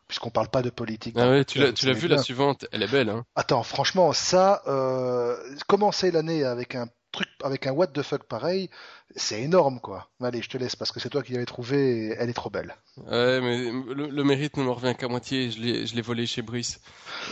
puisqu'on 0.08 0.30
parle 0.30 0.48
pas 0.48 0.62
de 0.62 0.70
politique. 0.70 1.16
Ah 1.18 1.28
ouais, 1.28 1.44
tu 1.44 1.58
l'as, 1.58 1.72
tu 1.72 1.86
l'as 1.86 1.92
vu 1.92 2.08
la 2.08 2.18
suivante, 2.18 2.66
elle 2.72 2.82
est 2.82 2.90
belle. 2.90 3.08
Hein. 3.08 3.24
Attends, 3.34 3.62
franchement, 3.62 4.12
ça, 4.12 4.62
euh, 4.66 5.36
commencer 5.66 6.10
l'année 6.10 6.44
avec 6.44 6.74
un 6.74 6.88
truc, 7.12 7.28
avec 7.42 7.66
un 7.66 7.72
what 7.72 7.88
the 7.88 8.02
fuck 8.02 8.24
pareil, 8.24 8.70
c'est 9.16 9.40
énorme 9.42 9.80
quoi. 9.80 10.08
Allez, 10.22 10.42
je 10.42 10.48
te 10.48 10.58
laisse 10.58 10.76
parce 10.76 10.92
que 10.92 11.00
c'est 11.00 11.08
toi 11.08 11.22
qui 11.22 11.32
l'avais 11.32 11.46
trouvé, 11.46 12.14
elle 12.18 12.30
est 12.30 12.34
trop 12.34 12.50
belle. 12.50 12.76
Ouais, 12.98 13.40
mais 13.40 13.70
le, 13.94 14.24
mérite 14.24 14.56
ne 14.56 14.64
me 14.64 14.70
revient 14.70 14.94
qu'à 14.96 15.08
moitié. 15.08 15.50
Je 15.50 15.60
l'ai, 15.60 15.86
je 15.86 15.94
l'ai 15.94 16.02
volé 16.02 16.26
chez 16.26 16.42
Brice. 16.42 16.80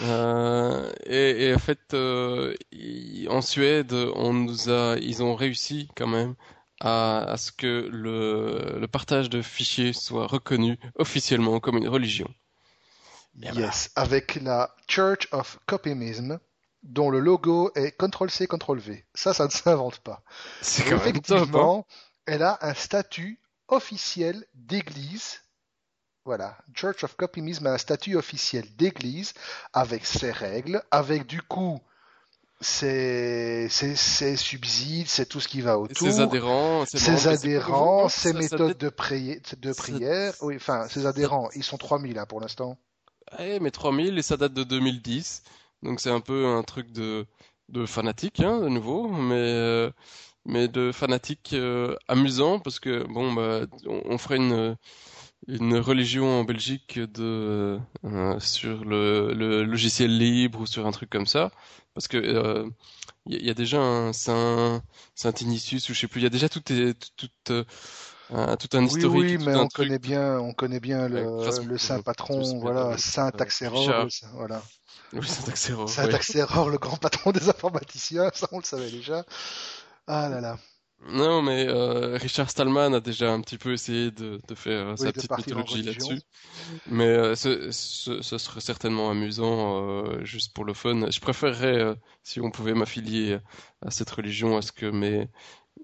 Euh, 0.05 0.91
et, 1.07 1.47
et, 1.47 1.55
en 1.55 1.59
fait, 1.59 1.95
euh, 1.95 2.55
en 3.29 3.41
Suède, 3.43 3.93
on 3.93 4.33
nous 4.33 4.71
a, 4.71 4.97
ils 5.01 5.23
ont 5.23 5.35
réussi 5.35 5.89
quand 5.97 6.09
même 6.09 6.35
à, 6.81 7.19
à 7.25 7.37
ce 7.37 7.53
que 7.53 7.89
le, 7.91 8.79
le 8.79 8.89
partage 8.89 9.31
de 9.31 9.43
fichiers 9.43 9.93
soit 9.93 10.27
reconnu 10.27 10.79
officiellement 10.97 11.61
comme 11.61 11.77
une 11.77 11.89
religion. 11.89 12.29
Yes, 13.37 13.91
avec 13.97 14.37
la 14.37 14.75
Church 14.89 15.29
of 15.33 15.59
Copymism, 15.67 16.39
dont 16.83 17.11
le 17.11 17.19
logo 17.19 17.73
est 17.75 17.97
CTRL-C, 17.99 18.47
CTRL-V. 18.47 19.05
Ça, 19.15 19.35
ça 19.35 19.47
ne 19.47 19.51
s'invente 19.51 19.99
pas. 19.99 20.23
C'est 20.61 20.85
quand 20.85 20.97
Effectivement, 20.97 21.87
hein. 21.89 21.95
elle 22.27 22.43
a 22.43 22.59
un 22.61 22.75
statut 22.75 23.41
officiel 23.69 24.45
d'église. 24.55 25.41
Voilà, 26.25 26.57
Church 26.75 27.05
of 27.05 27.17
Copymism 27.17 27.67
a 27.67 27.73
un 27.73 27.79
statut 27.79 28.17
officiel 28.17 28.65
d'église 28.77 29.35
avec 29.73 30.07
ses 30.07 30.31
règles, 30.31 30.83
avec 30.91 31.27
du 31.27 31.43
coup 31.43 31.81
ses, 32.61 33.69
ses, 33.69 34.37
subsides, 34.37 35.09
c'est 35.09 35.27
tout 35.27 35.41
ce 35.41 35.49
qui 35.49 35.61
va 35.61 35.79
autour. 35.79 36.09
Ses 36.09 36.21
adhérents, 36.21 36.87
ses 36.87 37.29
adhérents, 37.29 38.09
ses 38.09 38.33
méthodes 38.33 38.79
de, 38.79 38.87
de 38.87 39.73
prière. 39.73 40.35
Oui, 40.41 40.57
enfin, 40.57 40.89
ses 40.89 41.05
adhérents, 41.05 41.51
ils 41.55 41.65
sont 41.65 41.77
3000 41.77 42.19
hein, 42.19 42.25
pour 42.27 42.41
l'instant. 42.41 42.79
Mais 43.39 43.71
3000 43.71 44.19
et 44.19 44.23
ça 44.23 44.37
date 44.37 44.55
de 44.55 44.65
2010. 44.65 45.43
Donc 45.83 46.01
c'est 46.01 46.11
un 46.11 46.21
peu 46.21 46.47
un 46.47 46.63
truc 46.63 46.91
de, 46.93 47.27
de 47.69 47.87
fanatique, 47.87 48.41
hein, 48.41 48.61
de 48.61 48.69
nouveau, 48.69 49.09
mais, 49.09 49.35
euh, 49.37 49.91
mais 50.47 50.69
de 50.69 50.93
fanatique 50.93 51.51
euh, 51.55 51.97
amusant 52.09 52.59
parce 52.59 52.81
que, 52.81 53.05
bon, 53.05 53.33
bah, 53.33 53.63
on, 53.87 54.19
ferait 54.19 54.37
une, 54.39 54.77
une 55.49 55.77
religion 55.77 56.41
en 56.41 56.45
Belgique 56.45 56.99
de, 56.99 57.79
euh, 58.05 58.41
sur 58.41 58.85
le, 58.85 59.35
le, 59.35 59.65
logiciel 59.65 60.17
libre 60.17 60.61
ou 60.61 60.67
sur 60.67 60.87
un 60.87 60.91
truc 60.93 61.11
comme 61.11 61.27
ça. 61.27 61.51
Parce 61.95 62.09
que 62.09 62.67
il 63.27 63.45
y, 63.45 63.51
a 63.51 63.55
déjà 63.55 63.81
un 63.81 64.13
Saint, 64.13 64.83
Saint 65.15 65.33
Initius 65.41 65.89
ou 65.89 65.95
je 65.95 66.01
sais 66.01 66.09
plus, 66.09 66.21
il 66.21 66.25
y 66.25 66.27
a 66.27 66.31
déjà 66.31 66.49
tout, 66.49 66.61
tout, 66.61 67.65
tout 68.59 68.69
tout 68.69 68.77
un 68.77 68.85
historique. 68.85 69.39
Oui, 69.39 69.45
mais 69.45 69.55
on 69.55 69.69
connaît 69.69 69.99
bien, 69.99 70.39
on 70.39 70.53
connaît 70.53 70.81
bien 70.81 71.09
le, 71.09 71.79
saint 71.79 72.01
patron, 72.03 72.59
voilà, 72.59 72.97
Saint 72.99 73.31
Axéror, 73.39 74.09
voilà. 74.35 74.63
Oui, 75.13 75.27
Saint 75.27 75.49
Axéror. 75.51 75.89
Saint 75.89 76.13
Axéror, 76.13 76.71
le 76.71 76.79
grand 76.79 76.97
patron 76.97 77.31
des 77.33 77.49
informaticiens, 77.49 78.31
ça 78.35 78.49
on 78.53 78.59
le 78.59 78.65
savait 78.65 78.91
déjà. 78.91 79.25
Ah 80.07 80.29
là 80.29 80.41
là. 80.41 80.59
Non, 81.07 81.43
mais 81.43 81.67
euh, 81.69 82.17
Richard 82.17 82.49
Stallman 82.49 82.95
a 82.95 83.01
déjà 83.01 83.31
un 83.31 83.41
petit 83.43 83.59
peu 83.59 83.73
essayé 83.73 84.11
de, 84.11 84.41
de 84.49 84.55
faire 84.55 84.89
euh, 84.89 84.97
sa 84.97 85.13
petite 85.13 85.37
mythologie 85.37 85.83
là-dessus. 85.83 86.21
Mais 86.87 87.07
euh, 87.07 87.35
ce, 87.35 87.71
ce, 87.71 88.23
ce, 88.23 88.39
serait 88.39 88.61
certainement 88.61 89.11
amusant, 89.11 89.83
euh, 89.83 90.25
juste 90.25 90.55
pour 90.55 90.65
le 90.65 90.73
fun. 90.73 91.11
Je 91.11 91.21
préférerais, 91.21 91.79
euh, 91.79 91.95
si 92.23 92.41
on 92.41 92.51
pouvait 92.51 92.73
m'affilier 92.73 93.39
à 93.83 93.91
cette 93.91 94.11
religion, 94.11 94.57
à 94.57 94.63
ce 94.63 94.73
que 94.73 94.87
mes, 94.87 95.29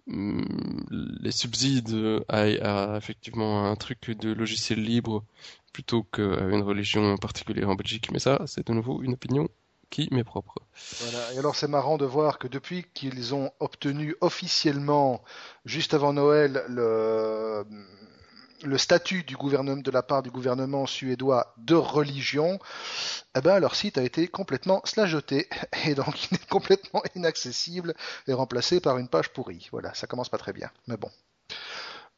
les 0.06 1.32
subsides 1.32 2.24
aillent 2.28 2.60
à 2.60 2.96
effectivement 2.96 3.70
un 3.70 3.76
truc 3.76 4.10
de 4.10 4.32
logiciel 4.32 4.82
libre 4.82 5.24
plutôt 5.72 6.02
qu'à 6.02 6.22
une 6.22 6.62
religion 6.62 7.16
particulière 7.16 7.68
en 7.68 7.76
Belgique. 7.76 8.10
Mais 8.12 8.18
ça, 8.18 8.42
c'est 8.46 8.66
de 8.66 8.72
nouveau 8.72 9.02
une 9.02 9.12
opinion 9.12 9.48
qui 9.90 10.08
m'est 10.12 10.24
propre. 10.24 10.54
Voilà. 11.00 11.34
Et 11.34 11.38
alors 11.38 11.56
c'est 11.56 11.68
marrant 11.68 11.98
de 11.98 12.06
voir 12.06 12.38
que 12.38 12.48
depuis 12.48 12.86
qu'ils 12.94 13.34
ont 13.34 13.50
obtenu 13.58 14.14
officiellement, 14.20 15.22
juste 15.64 15.94
avant 15.94 16.12
Noël, 16.12 16.64
le, 16.68 17.64
le 18.62 18.78
statut 18.78 19.22
du 19.22 19.36
gouvernement, 19.36 19.80
de 19.80 19.90
la 19.90 20.02
part 20.02 20.22
du 20.22 20.30
gouvernement 20.30 20.86
suédois 20.86 21.54
de 21.58 21.74
religion, 21.74 22.58
eh 23.36 23.40
ben, 23.40 23.58
leur 23.58 23.74
site 23.74 23.98
a 23.98 24.02
été 24.02 24.28
complètement 24.28 24.82
slageté 24.84 25.48
et 25.86 25.94
donc 25.94 26.30
il 26.30 26.36
est 26.36 26.48
complètement 26.48 27.02
inaccessible 27.14 27.94
et 28.26 28.32
remplacé 28.32 28.80
par 28.80 28.98
une 28.98 29.08
page 29.08 29.30
pourrie. 29.30 29.68
Voilà, 29.72 29.94
ça 29.94 30.06
commence 30.06 30.28
pas 30.28 30.38
très 30.38 30.52
bien, 30.52 30.70
mais 30.86 30.96
bon. 30.96 31.10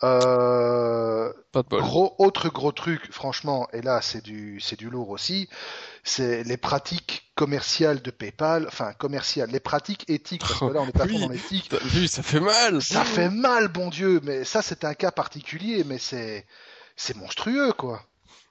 Euh, 0.05 1.33
gros, 1.71 2.15
autre 2.19 2.49
gros 2.49 2.73
truc, 2.73 3.13
franchement, 3.13 3.69
et 3.73 3.83
là 3.83 4.01
c'est 4.03 4.23
du 4.25 4.59
c'est 4.61 4.77
du 4.77 4.91
lourd 4.91 5.11
aussi, 5.11 5.49
c'est 6.03 6.43
les 6.43 6.57
pratiques 6.57 7.31
commerciales 7.37 8.03
de 8.03 8.11
PayPal, 8.11 8.67
enfin 8.67 8.93
commerciales, 8.95 9.51
les 9.51 9.61
pratiques 9.61 10.09
éthiques, 10.09 10.41
parce 10.41 10.59
que 10.59 10.65
là 10.65 10.81
on 10.81 10.89
est 10.89 10.93
pas 10.93 11.07
dans 11.07 11.29
l'éthique. 11.29 11.71
Oui, 11.95 12.09
ça 12.09 12.23
fait 12.25 12.41
mal. 12.41 12.83
Ça 12.83 13.05
fait 13.05 13.31
mal, 13.31 13.69
bon 13.69 13.91
Dieu, 13.91 14.21
mais 14.25 14.43
ça 14.45 14.61
c'est 14.61 14.85
un 14.85 14.95
cas 14.95 15.13
particulier, 15.13 15.85
mais 15.85 15.99
c'est 15.99 16.47
c'est 16.97 17.17
monstrueux 17.17 17.73
quoi. 17.73 18.03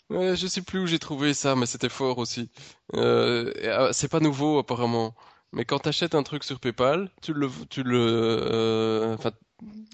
Ouais, 0.10 0.36
je 0.36 0.48
sais 0.48 0.62
plus 0.62 0.80
où 0.80 0.88
j'ai 0.88 1.00
trouvé 1.00 1.34
ça, 1.34 1.56
mais 1.56 1.66
c'était 1.66 1.90
fort 1.90 2.18
aussi. 2.18 2.50
Euh, 2.96 3.54
ah, 3.66 3.90
c'est 3.94 4.10
pas 4.10 4.20
nouveau 4.20 4.60
apparemment. 4.60 5.16
Mais 5.54 5.66
quand 5.66 5.80
t'achètes 5.80 6.16
un 6.16 6.24
truc 6.24 6.44
sur 6.44 6.60
PayPal, 6.60 7.10
tu 7.22 7.34
le, 7.34 7.50
tu 7.70 7.84
le, 7.84 7.98
euh, 8.00 9.16
enfin, 9.16 9.32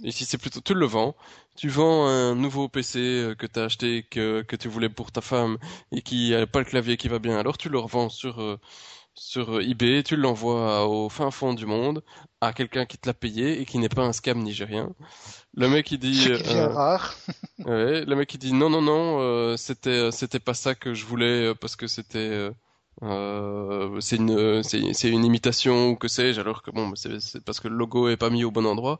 ici 0.03 0.25
c'est 0.25 0.37
plutôt, 0.37 0.61
tu 0.61 0.73
le 0.73 0.85
vends. 0.85 1.15
Tu 1.57 1.69
vends 1.69 2.07
un 2.07 2.35
nouveau 2.35 2.69
PC 2.69 2.99
euh, 2.99 3.35
que 3.35 3.47
t'as 3.47 3.65
acheté, 3.65 4.03
que, 4.03 4.43
que 4.43 4.55
tu 4.55 4.69
voulais 4.69 4.89
pour 4.89 5.11
ta 5.11 5.21
femme 5.21 5.57
et 5.91 6.01
qui 6.01 6.33
a 6.33 6.47
pas 6.47 6.59
le 6.59 6.65
clavier 6.65 6.97
qui 6.97 7.07
va 7.09 7.19
bien. 7.19 7.37
Alors 7.37 7.57
tu 7.57 7.67
le 7.67 7.79
revends 7.79 8.09
sur, 8.09 8.39
euh, 8.41 8.59
sur 9.15 9.59
eBay, 9.59 10.03
tu 10.03 10.15
l'envoies 10.15 10.87
au 10.87 11.09
fin 11.09 11.31
fond 11.31 11.53
du 11.53 11.65
monde 11.65 12.03
à 12.41 12.53
quelqu'un 12.53 12.85
qui 12.85 12.97
te 12.99 13.07
l'a 13.07 13.15
payé 13.15 13.59
et 13.59 13.65
qui 13.65 13.79
n'est 13.79 13.89
pas 13.89 14.03
un 14.03 14.13
scam 14.13 14.37
nigérien. 14.39 14.93
Le 15.55 15.67
mec 15.67 15.91
il 15.91 15.97
dit, 15.97 16.27
euh, 16.29 16.67
rare. 16.67 17.15
ouais, 17.65 18.05
le 18.05 18.15
mec 18.15 18.31
il 18.35 18.37
dit 18.37 18.53
non 18.53 18.69
non 18.69 18.81
non, 18.81 19.19
euh, 19.19 19.57
c'était 19.57 20.11
c'était 20.11 20.39
pas 20.39 20.53
ça 20.53 20.75
que 20.75 20.93
je 20.93 21.05
voulais 21.05 21.55
parce 21.55 21.75
que 21.75 21.87
c'était 21.87 22.51
euh, 23.03 23.99
c'est 23.99 24.17
une 24.17 24.61
c'est 24.63 25.09
une 25.09 25.25
imitation 25.25 25.89
ou 25.89 25.95
que 25.95 26.07
sais-je 26.07 26.39
alors 26.39 26.61
que 26.61 26.69
bon 26.69 26.93
c'est 26.95 27.43
parce 27.43 27.59
que 27.59 27.67
le 27.67 27.75
logo 27.75 28.09
est 28.09 28.17
pas 28.17 28.29
mis 28.29 28.43
au 28.43 28.51
bon 28.51 28.65
endroit 28.65 28.99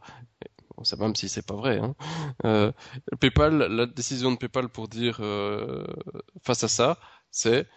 bon, 0.77 0.83
ça 0.83 0.95
même 0.95 1.15
si 1.15 1.29
c'est 1.29 1.45
pas 1.45 1.55
vrai 1.55 1.79
hein. 1.79 1.95
euh, 2.45 2.71
PayPal 3.19 3.57
la 3.57 3.85
décision 3.85 4.31
de 4.31 4.37
PayPal 4.37 4.69
pour 4.69 4.87
dire 4.87 5.17
euh, 5.21 5.85
face 6.43 6.63
à 6.63 6.67
ça 6.67 6.99
c'est 7.31 7.67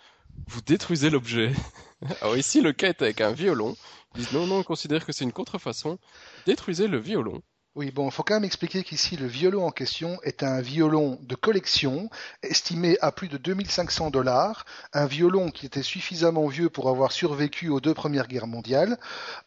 vous 0.47 0.61
détruisez 0.63 1.11
l'objet. 1.11 1.53
Alors 2.21 2.37
ici 2.37 2.61
le 2.61 2.73
cas 2.73 2.89
est 2.89 3.03
avec 3.03 3.21
un 3.21 3.33
violon. 3.33 3.77
Ils 4.15 4.21
disent 4.21 4.33
non 4.33 4.47
non 4.47 4.59
on 4.61 4.63
considère 4.63 5.05
que 5.05 5.13
c'est 5.13 5.25
une 5.25 5.33
contrefaçon. 5.33 5.99
Détruisez 6.47 6.87
le 6.87 6.99
violon 6.99 7.43
oui, 7.77 7.93
bon, 7.93 8.07
il 8.07 8.11
faut 8.11 8.25
quand 8.25 8.35
même 8.35 8.45
expliquer 8.45 8.83
qu'ici, 8.83 9.17
le 9.17 9.29
violon 9.29 9.65
en 9.65 9.71
question 9.71 10.19
est 10.25 10.43
un 10.43 10.61
violon 10.61 11.21
de 11.23 11.37
collection, 11.37 12.11
estimé 12.43 12.99
à 13.01 13.13
plus 13.13 13.29
de 13.29 13.37
2500 13.37 14.11
dollars, 14.11 14.65
un 14.93 15.07
violon 15.07 15.53
qui 15.53 15.67
était 15.67 15.85
suffisamment 15.85 16.49
vieux 16.49 16.69
pour 16.69 16.89
avoir 16.89 17.13
survécu 17.13 17.69
aux 17.69 17.79
deux 17.79 17.95
premières 17.95 18.27
guerres 18.27 18.49
mondiales, 18.49 18.99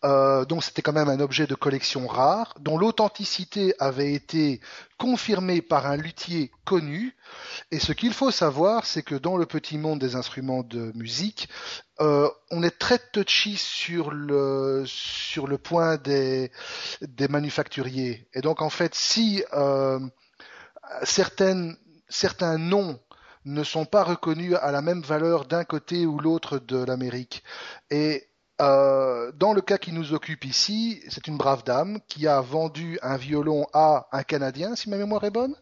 euh, 0.05 0.45
donc 0.45 0.63
c'était 0.63 0.81
quand 0.81 0.93
même 0.93 1.09
un 1.09 1.19
objet 1.19 1.47
de 1.47 1.55
collection 1.55 2.07
rare, 2.07 2.53
dont 2.61 2.77
l'authenticité 2.77 3.75
avait 3.79 4.13
été 4.13 4.61
confirmé 5.03 5.61
par 5.61 5.85
un 5.85 5.97
luthier 5.97 6.49
connu. 6.63 7.13
Et 7.71 7.79
ce 7.79 7.91
qu'il 7.91 8.13
faut 8.13 8.31
savoir, 8.31 8.85
c'est 8.85 9.03
que 9.03 9.15
dans 9.15 9.35
le 9.35 9.45
petit 9.45 9.77
monde 9.77 9.99
des 9.99 10.15
instruments 10.15 10.63
de 10.63 10.93
musique, 10.95 11.49
euh, 11.99 12.29
on 12.51 12.63
est 12.63 12.79
très 12.79 12.99
touchy 13.11 13.57
sur 13.57 14.11
le 14.11 14.83
sur 14.85 15.45
le 15.45 15.57
point 15.57 15.97
des 15.97 16.53
des 17.01 17.27
manufacturiers. 17.27 18.29
Et 18.33 18.39
donc 18.39 18.61
en 18.61 18.69
fait, 18.69 18.95
si 18.95 19.43
euh, 19.51 19.99
certains 21.03 22.57
noms 22.57 22.97
ne 23.43 23.63
sont 23.65 23.83
pas 23.83 24.05
reconnus 24.05 24.55
à 24.61 24.71
la 24.71 24.81
même 24.81 25.01
valeur 25.01 25.43
d'un 25.43 25.65
côté 25.65 26.05
ou 26.05 26.17
l'autre 26.17 26.59
de 26.59 26.77
l'Amérique. 26.77 27.43
Et 27.89 28.29
euh, 28.61 29.31
dans 29.35 29.53
le 29.53 29.61
cas 29.61 29.77
qui 29.77 29.91
nous 29.91 30.13
occupe 30.13 30.45
ici, 30.45 31.01
c'est 31.09 31.27
une 31.27 31.37
brave 31.37 31.63
dame 31.63 31.99
qui 32.07 32.27
a 32.27 32.39
vendu 32.39 32.99
un 33.01 33.17
violon 33.17 33.65
à 33.73 34.07
un 34.11 34.23
Canadien, 34.23 34.75
si 34.75 34.89
ma 34.89 34.97
mémoire 34.97 35.23
est 35.23 35.31
bonne. 35.31 35.55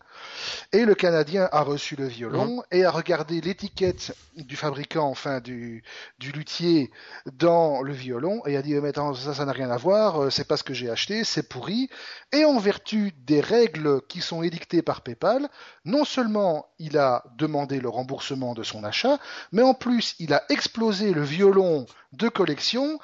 Et 0.74 0.86
le 0.86 0.96
Canadien 0.96 1.50
a 1.52 1.62
reçu 1.62 1.96
le 1.96 2.08
violon 2.08 2.58
Mhm. 2.58 2.64
et 2.72 2.86
a 2.86 2.92
regardé 2.92 3.42
l'étiquette 3.42 4.16
du 4.38 4.56
fabricant, 4.56 5.08
enfin 5.10 5.40
du, 5.40 5.84
du 6.20 6.32
luthier, 6.32 6.92
dans 7.34 7.82
le 7.82 7.94
violon 7.94 8.42
et 8.46 8.56
a 8.58 8.62
dit 8.62 8.74
mais 8.76 8.90
attends, 8.90 9.14
ça, 9.14 9.34
ça 9.34 9.46
n'a 9.46 9.52
rien 9.52 9.70
à 9.70 9.78
voir, 9.78 10.24
euh, 10.24 10.30
c'est 10.30 10.48
pas 10.48 10.58
ce 10.58 10.64
que 10.64 10.74
j'ai 10.74 10.90
acheté, 10.90 11.24
c'est 11.24 11.48
pourri. 11.50 11.90
Et 12.32 12.46
en 12.46 12.58
vertu 12.60 13.12
des 13.26 13.42
règles 13.42 14.02
qui 14.08 14.22
sont 14.22 14.44
édictées 14.44 14.82
par 14.82 15.02
PayPal, 15.02 15.50
non 15.86 16.06
seulement 16.06 16.68
il 16.80 16.98
a 16.98 17.24
demandé 17.38 17.80
le 17.80 17.90
remboursement 17.90 18.54
de 18.54 18.64
son 18.64 18.84
achat, 18.84 19.20
mais 19.52 19.62
en 19.62 19.74
plus 19.74 20.16
il 20.20 20.34
a 20.34 20.44
explosé 20.50 21.14
le 21.14 21.24
violon 21.24 21.86
de 22.14 22.28
collection 22.30 23.00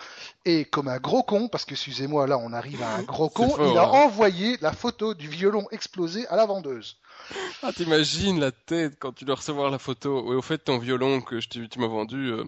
et 0.48 0.66
comme 0.66 0.88
un 0.88 0.98
gros 0.98 1.24
con, 1.24 1.48
parce 1.50 1.66
que 1.66 1.74
excusez-moi, 1.74 2.26
là 2.28 2.38
on 2.38 2.54
arrive 2.54 2.82
à 2.82 2.96
un 2.96 3.04
gros 3.14 3.30
con, 3.30 3.50
fort, 3.50 3.68
il 3.68 3.78
a 3.78 3.84
hein. 3.84 4.06
envoyé 4.06 4.58
la 4.62 4.72
photo 4.72 5.14
du 5.14 5.28
violon 5.28 5.66
explosé 5.72 6.26
à 6.28 6.36
la 6.36 6.46
vendeuse. 6.46 6.98
Ah, 7.64 7.74
t'imagines 7.74 8.40
la 8.40 8.52
tête 8.52 8.98
quand 9.00 9.12
tu 9.14 9.26
dois 9.26 9.36
recevoir 9.36 9.70
la 9.72 9.80
photo. 9.80 10.24
Oui, 10.28 10.36
au 10.36 10.42
fait, 10.42 10.60
ton 10.60 10.78
violon 10.78 11.22
que 11.22 11.40
je 11.40 11.48
tu 11.50 11.80
m'as 11.80 11.88
vendu, 11.88 12.32
euh, 12.32 12.44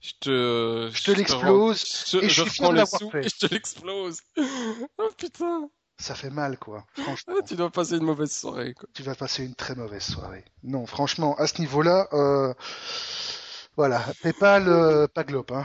je 0.00 0.12
te, 0.20 0.90
Je 0.92 1.04
te 1.04 1.10
l'explose, 1.12 1.82
rends- 2.12 2.20
et 2.20 2.28
je 2.28 2.34
suis 2.34 2.44
je 2.44 2.44
fier 2.44 2.44
reprends 2.44 2.68
de 2.68 2.74
les 2.74 2.78
l'avoir 2.80 3.00
sous 3.00 3.10
fait. 3.10 3.24
et 3.26 3.28
je 3.28 3.46
te 3.46 3.52
l'explose. 3.54 4.18
Oh 4.98 5.08
putain, 5.16 5.68
Ça 5.98 6.14
fait 6.14 6.30
mal, 6.30 6.58
quoi. 6.58 6.84
Franchement, 6.94 7.34
Ah, 7.38 7.42
tu 7.46 7.54
dois 7.56 7.70
passer 7.70 7.96
une 7.96 8.04
mauvaise 8.04 8.32
soirée, 8.32 8.74
quoi. 8.74 8.88
tu 8.94 9.02
vas 9.02 9.14
passer 9.14 9.44
une 9.44 9.54
très 9.54 9.74
mauvaise 9.74 10.02
soirée. 10.02 10.44
Non, 10.62 10.86
franchement, 10.86 11.34
à 11.36 11.46
ce 11.46 11.60
niveau-là, 11.60 12.08
euh, 12.12 12.52
voilà, 13.76 14.04
PayPal, 14.22 14.68
euh, 14.68 15.06
pas 15.08 15.24
globe, 15.24 15.50
hein. 15.52 15.64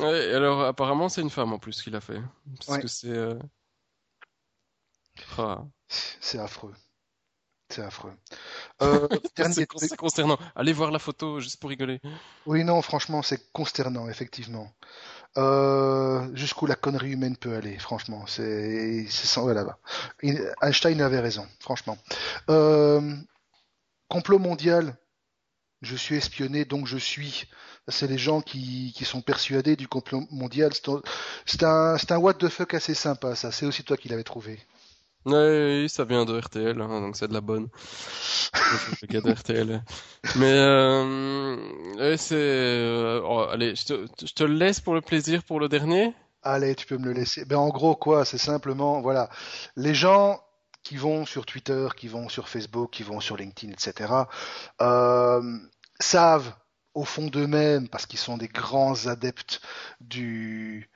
Ouais, 0.00 0.34
alors 0.34 0.62
apparemment 0.64 1.08
c'est 1.08 1.20
une 1.20 1.30
femme 1.30 1.52
en 1.52 1.58
plus 1.58 1.82
qui 1.82 1.90
l'a 1.90 2.00
fait. 2.00 2.20
Parce 2.56 2.68
Ouais. 2.68 2.80
que 2.80 2.88
c'est... 2.88 3.08
euh, 3.10 3.38
ah. 5.38 5.64
C'est 5.88 6.38
affreux. 6.38 6.74
C'est 7.70 7.82
affreux. 7.82 8.12
Euh, 8.82 9.08
C'est 9.36 9.66
truc. 9.66 9.90
c'est 9.90 9.96
concernant. 9.96 10.38
Allez 10.54 10.72
voir 10.72 10.90
la 10.92 10.98
photo 11.00 11.40
juste 11.40 11.58
pour 11.60 11.70
rigoler. 11.70 12.00
Oui, 12.46 12.64
non, 12.64 12.80
franchement, 12.82 13.22
c'est 13.22 13.52
consternant, 13.52 14.08
effectivement. 14.08 14.72
Euh, 15.36 16.28
jusqu'où 16.34 16.66
la 16.66 16.76
connerie 16.76 17.10
humaine 17.12 17.36
peut 17.36 17.54
aller, 17.56 17.78
franchement. 17.78 18.26
C'est, 18.26 19.06
sans, 19.08 19.42
voilà. 19.42 19.78
Il- 20.22 20.52
Einstein 20.62 21.00
avait 21.02 21.20
raison, 21.20 21.46
franchement. 21.60 21.98
Euh, 22.50 23.16
complot 24.08 24.38
mondial. 24.38 24.96
Je 25.80 25.94
suis 25.94 26.16
espionné, 26.16 26.64
donc 26.64 26.86
je 26.86 26.98
suis. 26.98 27.46
C'est 27.86 28.08
les 28.08 28.18
gens 28.18 28.40
qui, 28.40 28.92
qui 28.96 29.04
sont 29.04 29.20
persuadés 29.22 29.76
du 29.76 29.86
complot 29.88 30.26
mondial. 30.30 30.72
C'est 30.74 31.62
un, 31.62 31.96
c'est 31.96 32.12
un, 32.12 32.18
what 32.18 32.34
the 32.34 32.48
fuck 32.48 32.74
assez 32.74 32.94
sympa, 32.94 33.34
ça. 33.34 33.52
C'est 33.52 33.64
aussi 33.66 33.84
toi 33.84 33.96
qui 33.96 34.08
l'avais 34.08 34.24
trouvé. 34.24 34.58
Oui, 35.24 35.88
ça 35.88 36.04
vient 36.04 36.24
de 36.24 36.38
RTL, 36.38 36.80
hein, 36.80 37.00
donc 37.00 37.16
c'est 37.16 37.28
de 37.28 37.34
la 37.34 37.40
bonne. 37.40 37.68
Le 39.02 39.06
gars 39.06 39.20
de 39.20 39.30
RTL. 39.30 39.82
Mais 40.36 40.52
euh, 40.52 41.56
ouais, 41.96 42.16
c'est... 42.16 42.34
euh, 42.34 43.20
oh, 43.24 43.40
allez, 43.50 43.74
je 43.74 43.84
te, 43.84 44.06
je 44.24 44.32
te 44.32 44.44
le 44.44 44.54
laisse 44.54 44.80
pour 44.80 44.94
le 44.94 45.00
plaisir 45.00 45.42
pour 45.42 45.60
le 45.60 45.68
dernier. 45.68 46.14
Allez, 46.42 46.74
tu 46.74 46.86
peux 46.86 46.98
me 46.98 47.06
le 47.06 47.12
laisser. 47.12 47.44
Ben, 47.44 47.56
en 47.56 47.68
gros, 47.68 47.94
quoi, 47.94 48.24
c'est 48.24 48.38
simplement, 48.38 49.00
voilà, 49.00 49.28
les 49.76 49.94
gens 49.94 50.40
qui 50.88 50.96
vont 50.96 51.26
sur 51.26 51.44
Twitter, 51.44 51.86
qui 51.94 52.08
vont 52.08 52.30
sur 52.30 52.48
Facebook, 52.48 52.90
qui 52.90 53.02
vont 53.02 53.20
sur 53.20 53.36
LinkedIn, 53.36 53.74
etc., 53.74 54.10
euh, 54.80 55.58
savent 56.00 56.54
au 56.94 57.04
fond 57.04 57.26
d'eux-mêmes, 57.26 57.88
parce 57.88 58.06
qu'ils 58.06 58.18
sont 58.18 58.38
des 58.38 58.48
grands 58.48 59.06
adeptes 59.06 59.60
du, 60.00 60.88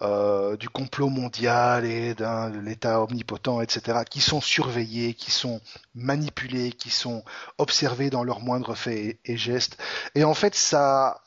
euh, 0.00 0.56
complot 0.72 1.08
mondial 1.08 1.84
et 1.84 2.14
de 2.14 2.58
l'État 2.60 3.02
omnipotent, 3.02 3.60
etc., 3.62 4.02
qui 4.08 4.20
sont 4.20 4.40
surveillés, 4.40 5.14
qui 5.14 5.32
sont 5.32 5.60
manipulés, 5.96 6.70
qui 6.70 6.90
sont 6.90 7.24
observés 7.58 8.10
dans 8.10 8.22
leurs 8.22 8.40
moindres 8.40 8.76
faits 8.76 9.18
et, 9.24 9.36
gestes. 9.36 9.76
Et 10.14 10.22
en 10.22 10.34
fait, 10.34 10.54
ça 10.54 11.20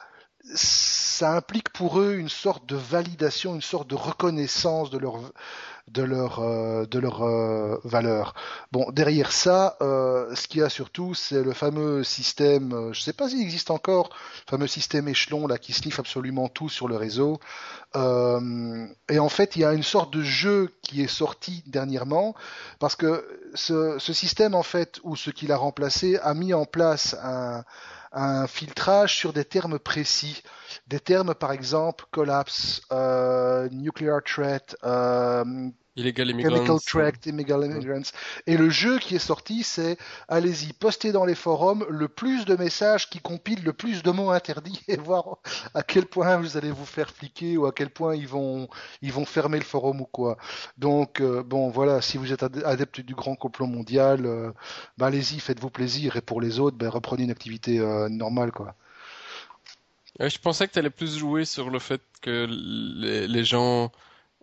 implique 1.20 1.70
pour 1.74 2.00
eux 2.00 2.16
une 2.16 2.30
sorte 2.30 2.66
de 2.66 2.78
validation, 2.78 3.56
une 3.56 3.62
sorte 3.62 3.90
de 3.90 3.96
reconnaissance 3.96 4.90
de 4.90 5.00
leur 5.00 5.20
de 5.88 6.02
leur 6.02 6.40
euh, 6.40 6.86
de 6.86 7.00
leur 7.00 7.24
euh, 7.24 7.80
valeur. 7.84 8.34
Bon, 8.72 8.90
derrière 8.92 9.32
ça, 9.32 9.78
euh, 9.82 10.34
ce 10.36 10.48
qu'il 10.48 10.62
y 10.62 10.64
a 10.64 10.70
surtout, 10.70 11.14
c'est 11.14 11.44
le 11.44 11.54
fameux 11.54 12.04
système, 12.04 12.74
euh, 12.74 12.94
je 12.94 13.02
sais 13.02 13.14
pas 13.14 13.30
s'il 13.30 13.42
existe 13.42 13.70
encore, 13.70 14.10
le 14.48 14.52
fameux 14.52 14.68
système 14.68 15.08
échelon 15.08 15.48
là 15.48 15.58
qui 15.58 15.74
sniffe 15.74 16.00
absolument 16.00 16.50
tout 16.50 16.70
sur 16.70 16.88
le 16.88 16.96
réseau. 16.96 17.40
Euh, 17.96 18.88
et 19.10 19.20
en 19.20 19.30
fait, 19.30 19.56
il 19.56 19.60
y 19.62 19.66
a 19.66 19.74
une 19.74 19.84
sorte 19.84 20.12
de 20.12 20.22
jeu 20.22 20.72
qui 20.82 21.02
est 21.02 21.08
sorti 21.08 21.64
dernièrement 21.68 22.36
parce 22.80 22.96
que 22.96 23.26
ce, 23.54 23.98
ce 24.00 24.14
système 24.14 24.56
en 24.56 24.64
fait 24.64 25.00
ou 25.04 25.16
ce 25.16 25.30
qu'il 25.30 25.52
a 25.52 25.58
remplacé 25.58 26.18
a 26.18 26.34
mis 26.34 26.54
en 26.54 26.66
place 26.66 27.16
un 27.24 27.64
un 28.16 28.48
filtrage 28.48 29.16
sur 29.16 29.34
des 29.34 29.46
termes 29.46 29.78
précis, 29.78 30.42
des 30.88 31.00
termes 31.00 31.36
par 31.36 31.52
exemple 31.52 32.06
collapse, 32.12 32.82
euh, 32.92 33.70
nuclear 33.70 34.22
threat, 34.24 34.76
Illegal 35.96 36.30
chemical 36.42 36.78
Immigrants. 36.78 36.80
threat, 36.80 37.26
illegal 37.26 37.64
immigrants. 37.64 38.12
Et 38.48 38.58
le 38.58 38.70
jeu 38.70 39.00
qui 39.00 39.16
est 39.16 39.20
sorti, 39.20 39.64
c'est 39.64 39.98
allez-y, 40.28 40.74
postez 40.74 41.12
dans 41.14 41.26
les 41.26 41.36
forums 41.36 41.86
le 41.90 42.08
plus 42.10 42.46
de 42.46 42.56
messages 42.56 43.10
qui 43.10 43.20
compilent 43.20 43.64
le 43.64 43.74
plus 43.74 44.04
de 44.04 44.12
mots 44.12 44.32
interdits 44.32 44.82
et 44.90 44.98
voir 44.98 45.38
à 45.74 45.84
quel 45.84 46.06
point 46.06 46.38
vous 46.38 46.58
allez 46.58 46.72
vous 46.72 46.86
faire 46.86 47.10
fliquer 47.10 47.58
ou 47.58 47.66
à 47.66 47.72
quel 47.72 47.90
point 47.90 48.16
ils 48.16 48.28
vont 48.28 48.68
ils 49.02 49.14
vont 49.14 49.26
fermer 49.26 49.58
le 49.58 49.64
forum 49.64 50.02
ou 50.02 50.06
quoi. 50.06 50.38
Donc 50.78 51.22
euh, 51.22 51.44
bon 51.44 51.70
voilà, 51.70 52.02
si 52.02 52.18
vous 52.18 52.34
êtes 52.34 52.44
ad- 52.44 52.64
adepte 52.66 53.00
du 53.02 53.16
grand 53.16 53.36
complot 53.36 53.68
mondial, 53.68 54.26
euh, 54.26 54.52
bah, 54.98 55.08
allez-y, 55.08 55.40
faites-vous 55.40 55.70
plaisir 55.70 56.18
et 56.18 56.22
pour 56.22 56.42
les 56.42 56.60
autres, 56.60 56.78
ben, 56.78 56.90
reprenez 56.90 57.24
une 57.24 57.32
activité 57.32 57.80
euh, 57.80 58.10
normale 58.10 58.52
quoi. 58.52 58.76
Ouais, 60.20 60.30
je 60.30 60.40
pensais 60.40 60.68
que 60.68 60.74
tu 60.74 60.80
allais 60.80 60.90
plus 60.90 61.18
jouer 61.18 61.44
sur 61.46 61.70
le 61.70 61.80
fait 61.80 62.02
que 62.22 62.48
les, 62.50 63.28
les 63.28 63.44
gens 63.44 63.92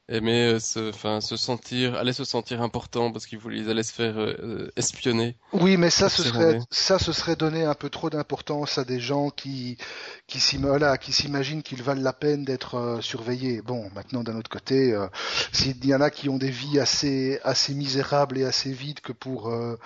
aimaient 0.09 0.55
euh, 0.55 0.61
se, 0.61 0.91
enfin, 0.91 1.21
se 1.21 1.37
sentir, 1.37 1.95
allaient 1.95 2.13
se 2.13 2.25
sentir 2.25 2.61
importants 2.63 3.13
parce 3.13 3.27
qu'ils 3.27 3.39
voulaient, 3.39 3.59
ils 3.59 3.71
allaient 3.71 3.83
se 3.83 3.93
faire 3.93 4.19
euh, 4.19 4.35
euh, 4.41 4.73
espionner. 4.77 5.37
Oui, 5.53 5.77
mais 5.77 5.91
ça, 5.91 6.09
ce 6.09 6.23
serait, 6.23 6.59
ça, 6.71 6.99
ce 6.99 7.13
serait 7.13 7.37
donner 7.37 7.65
un 7.65 7.75
peu 7.75 7.89
trop 7.89 8.11
d'importance 8.11 8.79
à 8.79 8.85
des 8.85 9.01
gens 9.01 9.31
qui, 9.31 9.79
qui 10.27 10.41
s'imaginent 10.41 11.63
qu'ils 11.63 11.83
valent 11.83 12.03
la 12.03 12.13
peine 12.13 12.45
d'être 12.45 12.77
euh, 12.77 13.01
surveillés. 13.01 13.63
Bon, 13.63 13.91
maintenant, 13.95 14.23
d'un 14.23 14.37
autre 14.37 14.51
côté, 14.51 14.93
euh, 14.93 15.07
s'il 15.53 15.85
y 15.85 15.95
en 15.95 16.01
a 16.01 16.11
qui 16.11 16.29
ont 16.29 16.39
des 16.39 16.51
vies 16.51 16.81
assez, 16.81 17.41
assez 17.45 17.75
misérables 17.75 18.39
et 18.39 18.45
assez 18.45 18.73
vides 18.73 19.01
que 19.01 19.13
pour, 19.13 19.49
euh, 19.49 19.79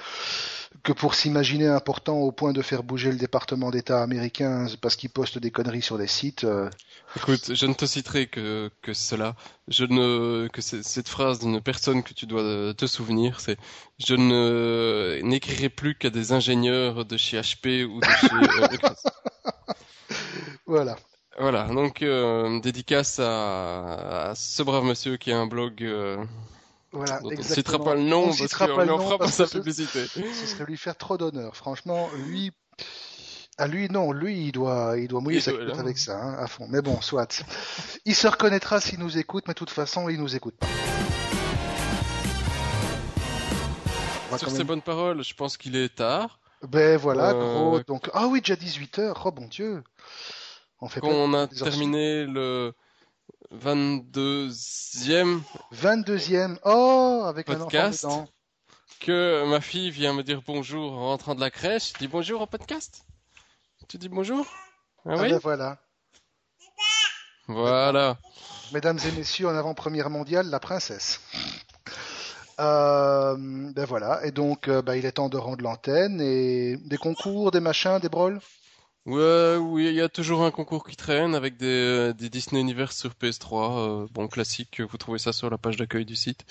que 0.83 0.93
pour 0.93 1.15
s'imaginer 1.15 1.67
important 1.69 2.19
au 2.19 2.33
point 2.33 2.53
de 2.53 2.63
faire 2.63 2.83
bouger 2.83 3.11
le 3.11 3.17
département 3.19 3.71
d'État 3.71 4.03
américain 4.03 4.67
parce 4.81 4.97
qu'ils 4.97 5.11
postent 5.11 5.39
des 5.39 5.51
conneries 5.51 5.83
sur 5.83 5.99
des 5.99 6.07
sites. 6.07 6.45
euh, 6.45 6.71
Écoute, 7.17 7.55
je 7.55 7.67
ne 7.67 7.75
te 7.75 7.87
citerai 7.87 8.27
que, 8.27 8.71
que 8.83 8.93
cela. 8.93 9.35
Je 9.69 9.85
ne, 9.85 10.49
que 10.49 10.61
cette 10.61 11.09
phrase 11.09 11.39
d'une 11.39 11.61
personne 11.61 12.03
que 12.03 12.13
tu 12.15 12.27
dois 12.27 12.43
euh, 12.43 12.73
te 12.73 12.87
souvenir, 12.87 13.41
c'est 13.41 13.59
je 13.99 14.15
ne 14.15 15.21
n'écrirai 15.23 15.69
plus 15.69 15.95
qu'à 15.97 16.11
des 16.11 16.33
ingénieurs 16.33 17.05
de 17.05 17.17
chez 17.17 17.39
HP 17.41 17.85
ou 17.85 18.01
de 18.01 18.07
chez 18.13 18.27
euh, 18.33 18.79
voilà. 20.67 20.97
Voilà, 21.39 21.65
donc 21.65 22.01
euh, 22.03 22.61
dédicace 22.61 23.19
à, 23.19 24.31
à 24.31 24.35
ce 24.35 24.63
brave 24.63 24.85
monsieur 24.85 25.17
qui 25.19 25.33
a 25.33 25.39
un 25.39 25.47
blog 25.47 25.83
euh, 25.83 26.25
Voilà, 26.97 27.21
on 27.25 27.31
ne 27.31 27.43
citera 27.43 27.79
pas 27.83 27.95
le 27.95 28.03
nom 28.03 28.23
On 28.23 28.27
parce 28.27 28.37
citera 28.39 28.67
pas 28.69 28.85
le 28.85 28.91
nom 28.91 28.99
fera 28.99 29.19
pas 29.19 29.29
sa 29.29 29.47
ce- 29.47 29.59
publicité. 29.59 30.07
Ce 30.07 30.47
serait 30.47 30.65
lui 30.65 30.77
faire 30.77 30.97
trop 30.97 31.17
d'honneur. 31.17 31.57
Franchement, 31.57 32.09
lui, 32.29 32.53
à 33.59 33.67
lui, 33.67 33.89
non, 33.89 34.13
lui, 34.13 34.47
il 34.47 34.53
doit, 34.53 34.95
il 34.99 35.09
doit 35.09 35.21
mouiller 35.21 35.39
Il 35.39 35.43
sa 35.43 35.51
doit- 35.53 35.61
culotte 35.61 35.77
là. 35.77 35.81
avec 35.83 35.99
ça, 35.99 36.17
hein, 36.19 36.37
à 36.39 36.47
fond. 36.47 36.67
Mais 36.71 36.83
bon, 36.83 37.01
soit. 37.01 37.43
Il 38.05 38.15
se 38.15 38.27
reconnaîtra 38.29 38.81
s'il 38.81 38.99
nous 38.99 39.19
écoute, 39.19 39.45
mais 39.47 39.55
de 39.55 39.59
toute 39.59 39.71
façon, 39.71 40.09
il 40.09 40.19
nous 40.21 40.35
écoute 40.37 40.57
pas. 40.57 40.67
On 44.33 44.39
Sur 44.39 44.49
quand 44.49 44.53
ces 44.53 44.59
même- 44.59 44.67
bonnes 44.67 44.83
paroles, 44.83 45.23
je 45.23 45.35
pense 45.35 45.57
qu'il 45.57 45.77
est 45.77 45.95
tard, 45.95 46.41
Ben 46.69 46.97
voilà, 46.97 47.31
Euh, 47.31 47.55
gros. 47.71 47.81
Donc, 47.87 48.11
ah 48.15 48.27
oui, 48.27 48.41
déjà 48.41 48.57
18h. 48.57 49.23
Oh 49.25 49.31
bon 49.31 49.47
Dieu. 49.47 49.85
On 50.81 50.89
fait 50.89 51.01
qu'on 51.01 51.33
a 51.35 51.47
terminé 51.47 52.25
le 52.25 52.73
22e 53.55 55.41
22e. 55.73 56.59
Oh, 56.65 57.23
avec 57.27 57.49
un 57.49 57.55
enfant 57.55 57.65
Podcast. 57.65 58.05
dedans. 58.05 58.29
que 59.01 59.45
ma 59.49 59.61
fille 59.61 59.91
vient 59.91 60.13
me 60.15 60.23
dire 60.23 60.43
bonjour 60.47 60.93
en 60.93 61.07
rentrant 61.09 61.35
de 61.35 61.41
la 61.41 61.51
crèche. 61.51 61.93
Je 61.95 61.99
dis 61.99 62.09
bonjour 62.09 62.41
au 62.43 62.47
podcast? 62.47 63.05
Tu 63.89 63.99
dis 63.99 64.09
bonjour? 64.09 64.47
Ah 65.05 65.11
Ah 65.13 65.23
oui? 65.23 65.31
ben 65.31 65.39
voilà. 65.39 65.79
Voilà. 67.49 68.17
Mesdames 68.73 68.99
et 69.07 69.13
messieurs, 69.13 69.47
en 69.47 69.55
avant-première 69.55 70.11
mondiale, 70.11 70.49
la 70.51 70.59
princesse. 70.59 71.21
Euh, 72.59 73.37
ben 73.39 73.85
voilà, 73.85 74.25
et 74.25 74.31
donc 74.33 74.67
euh, 74.69 74.81
ben, 74.81 74.95
il 74.95 75.05
est 75.05 75.13
temps 75.13 75.29
de 75.29 75.37
rendre 75.37 75.63
l'antenne 75.63 76.21
et 76.23 76.77
des 76.79 76.97
concours, 76.97 77.51
des 77.51 77.61
machins, 77.61 77.99
des 78.01 78.09
broles? 78.09 78.41
Ouais, 79.07 79.57
oui, 79.61 79.87
il 79.87 79.95
y 79.95 80.01
a 80.01 80.09
toujours 80.09 80.43
un 80.45 80.51
concours 80.51 80.85
qui 80.85 80.97
traîne 80.97 81.35
avec 81.37 81.57
des, 81.57 82.13
des 82.15 82.29
Disney 82.29 82.61
Universe 82.61 82.97
sur 82.99 83.15
PS3. 83.15 83.79
euh, 83.79 84.07
bon, 84.11 84.27
classique, 84.27 84.81
vous 84.81 84.99
trouvez 84.99 85.19
ça 85.21 85.33
sur 85.33 85.49
la 85.49 85.59
page 85.59 85.77
d'accueil 85.77 86.05
du 86.05 86.17
site. 86.17 86.45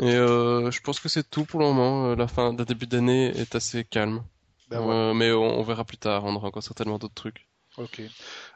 Et 0.00 0.14
euh, 0.14 0.70
je 0.70 0.80
pense 0.80 1.00
que 1.00 1.08
c'est 1.10 1.28
tout 1.30 1.44
pour 1.44 1.60
le 1.60 1.66
moment. 1.66 2.06
Euh, 2.12 2.16
La 2.16 2.28
fin, 2.28 2.54
le 2.54 2.64
début 2.64 2.86
d'année 2.86 3.26
est 3.38 3.54
assez 3.54 3.84
calme. 3.84 4.24
Ben 4.68 4.80
Euh, 4.88 5.14
mais 5.14 5.32
on, 5.32 5.60
on 5.60 5.62
verra 5.64 5.84
plus 5.84 5.98
tard, 5.98 6.24
on 6.24 6.34
aura 6.36 6.48
encore 6.48 6.62
certainement 6.62 6.98
d'autres 6.98 7.14
trucs. 7.14 7.48
ok. 7.76 8.12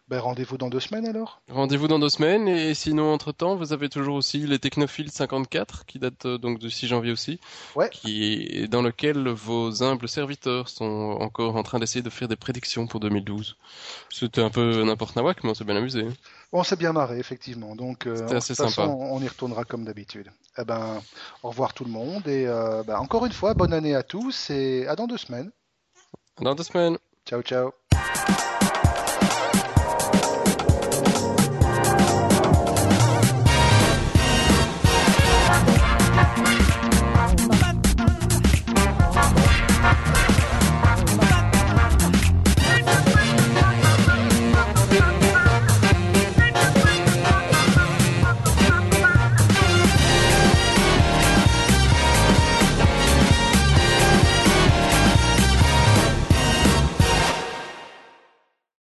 Ben 0.08 0.20
rendez-vous 0.20 0.56
dans 0.56 0.68
deux 0.70 0.78
semaines 0.78 1.06
alors. 1.08 1.40
Rendez-vous 1.50 1.88
dans 1.88 1.98
deux 1.98 2.08
semaines 2.10 2.46
et 2.46 2.74
sinon 2.74 3.12
entre-temps 3.12 3.56
vous 3.56 3.72
avez 3.72 3.88
toujours 3.88 4.14
aussi 4.14 4.38
les 4.38 4.60
Technophiles 4.60 5.10
54 5.10 5.84
qui 5.84 5.98
date 5.98 6.26
euh, 6.26 6.38
donc 6.38 6.60
du 6.60 6.70
6 6.70 6.86
janvier 6.86 7.10
aussi, 7.10 7.40
Ouais. 7.74 7.90
qui 7.90 8.22
est 8.62 8.68
dans 8.68 8.82
lequel 8.82 9.26
vos 9.28 9.82
humbles 9.82 10.08
serviteurs 10.08 10.68
sont 10.68 11.16
encore 11.20 11.56
en 11.56 11.64
train 11.64 11.80
d'essayer 11.80 12.02
de 12.02 12.10
faire 12.10 12.28
des 12.28 12.36
prédictions 12.36 12.86
pour 12.86 13.00
2012. 13.00 13.56
C'était 14.08 14.42
un 14.42 14.50
peu 14.50 14.84
n'importe 14.84 15.16
nawak 15.16 15.42
mais 15.42 15.50
on 15.50 15.54
s'est 15.54 15.64
bien 15.64 15.76
amusé. 15.76 16.06
On 16.52 16.62
s'est 16.62 16.76
bien 16.76 16.92
marré, 16.92 17.18
effectivement. 17.18 17.74
Donc, 17.74 18.06
euh, 18.06 18.14
C'était 18.14 18.22
de 18.22 18.28
toute 18.28 18.36
assez 18.36 18.54
façon, 18.54 18.70
sympa. 18.70 18.88
on 18.92 19.20
y 19.20 19.26
retournera 19.26 19.64
comme 19.64 19.84
d'habitude. 19.84 20.30
Eh 20.56 20.64
ben, 20.64 21.02
au 21.42 21.48
revoir 21.48 21.74
tout 21.74 21.84
le 21.84 21.90
monde 21.90 22.28
et 22.28 22.46
euh, 22.46 22.84
ben, 22.84 22.98
encore 22.98 23.26
une 23.26 23.32
fois, 23.32 23.54
bonne 23.54 23.72
année 23.72 23.96
à 23.96 24.04
tous 24.04 24.50
et 24.50 24.86
à 24.86 24.94
dans 24.94 25.08
deux 25.08 25.18
semaines. 25.18 25.50
Dans 26.40 26.54
deux 26.54 26.62
semaines. 26.62 26.96
Ciao, 27.28 27.42
ciao. 27.42 27.72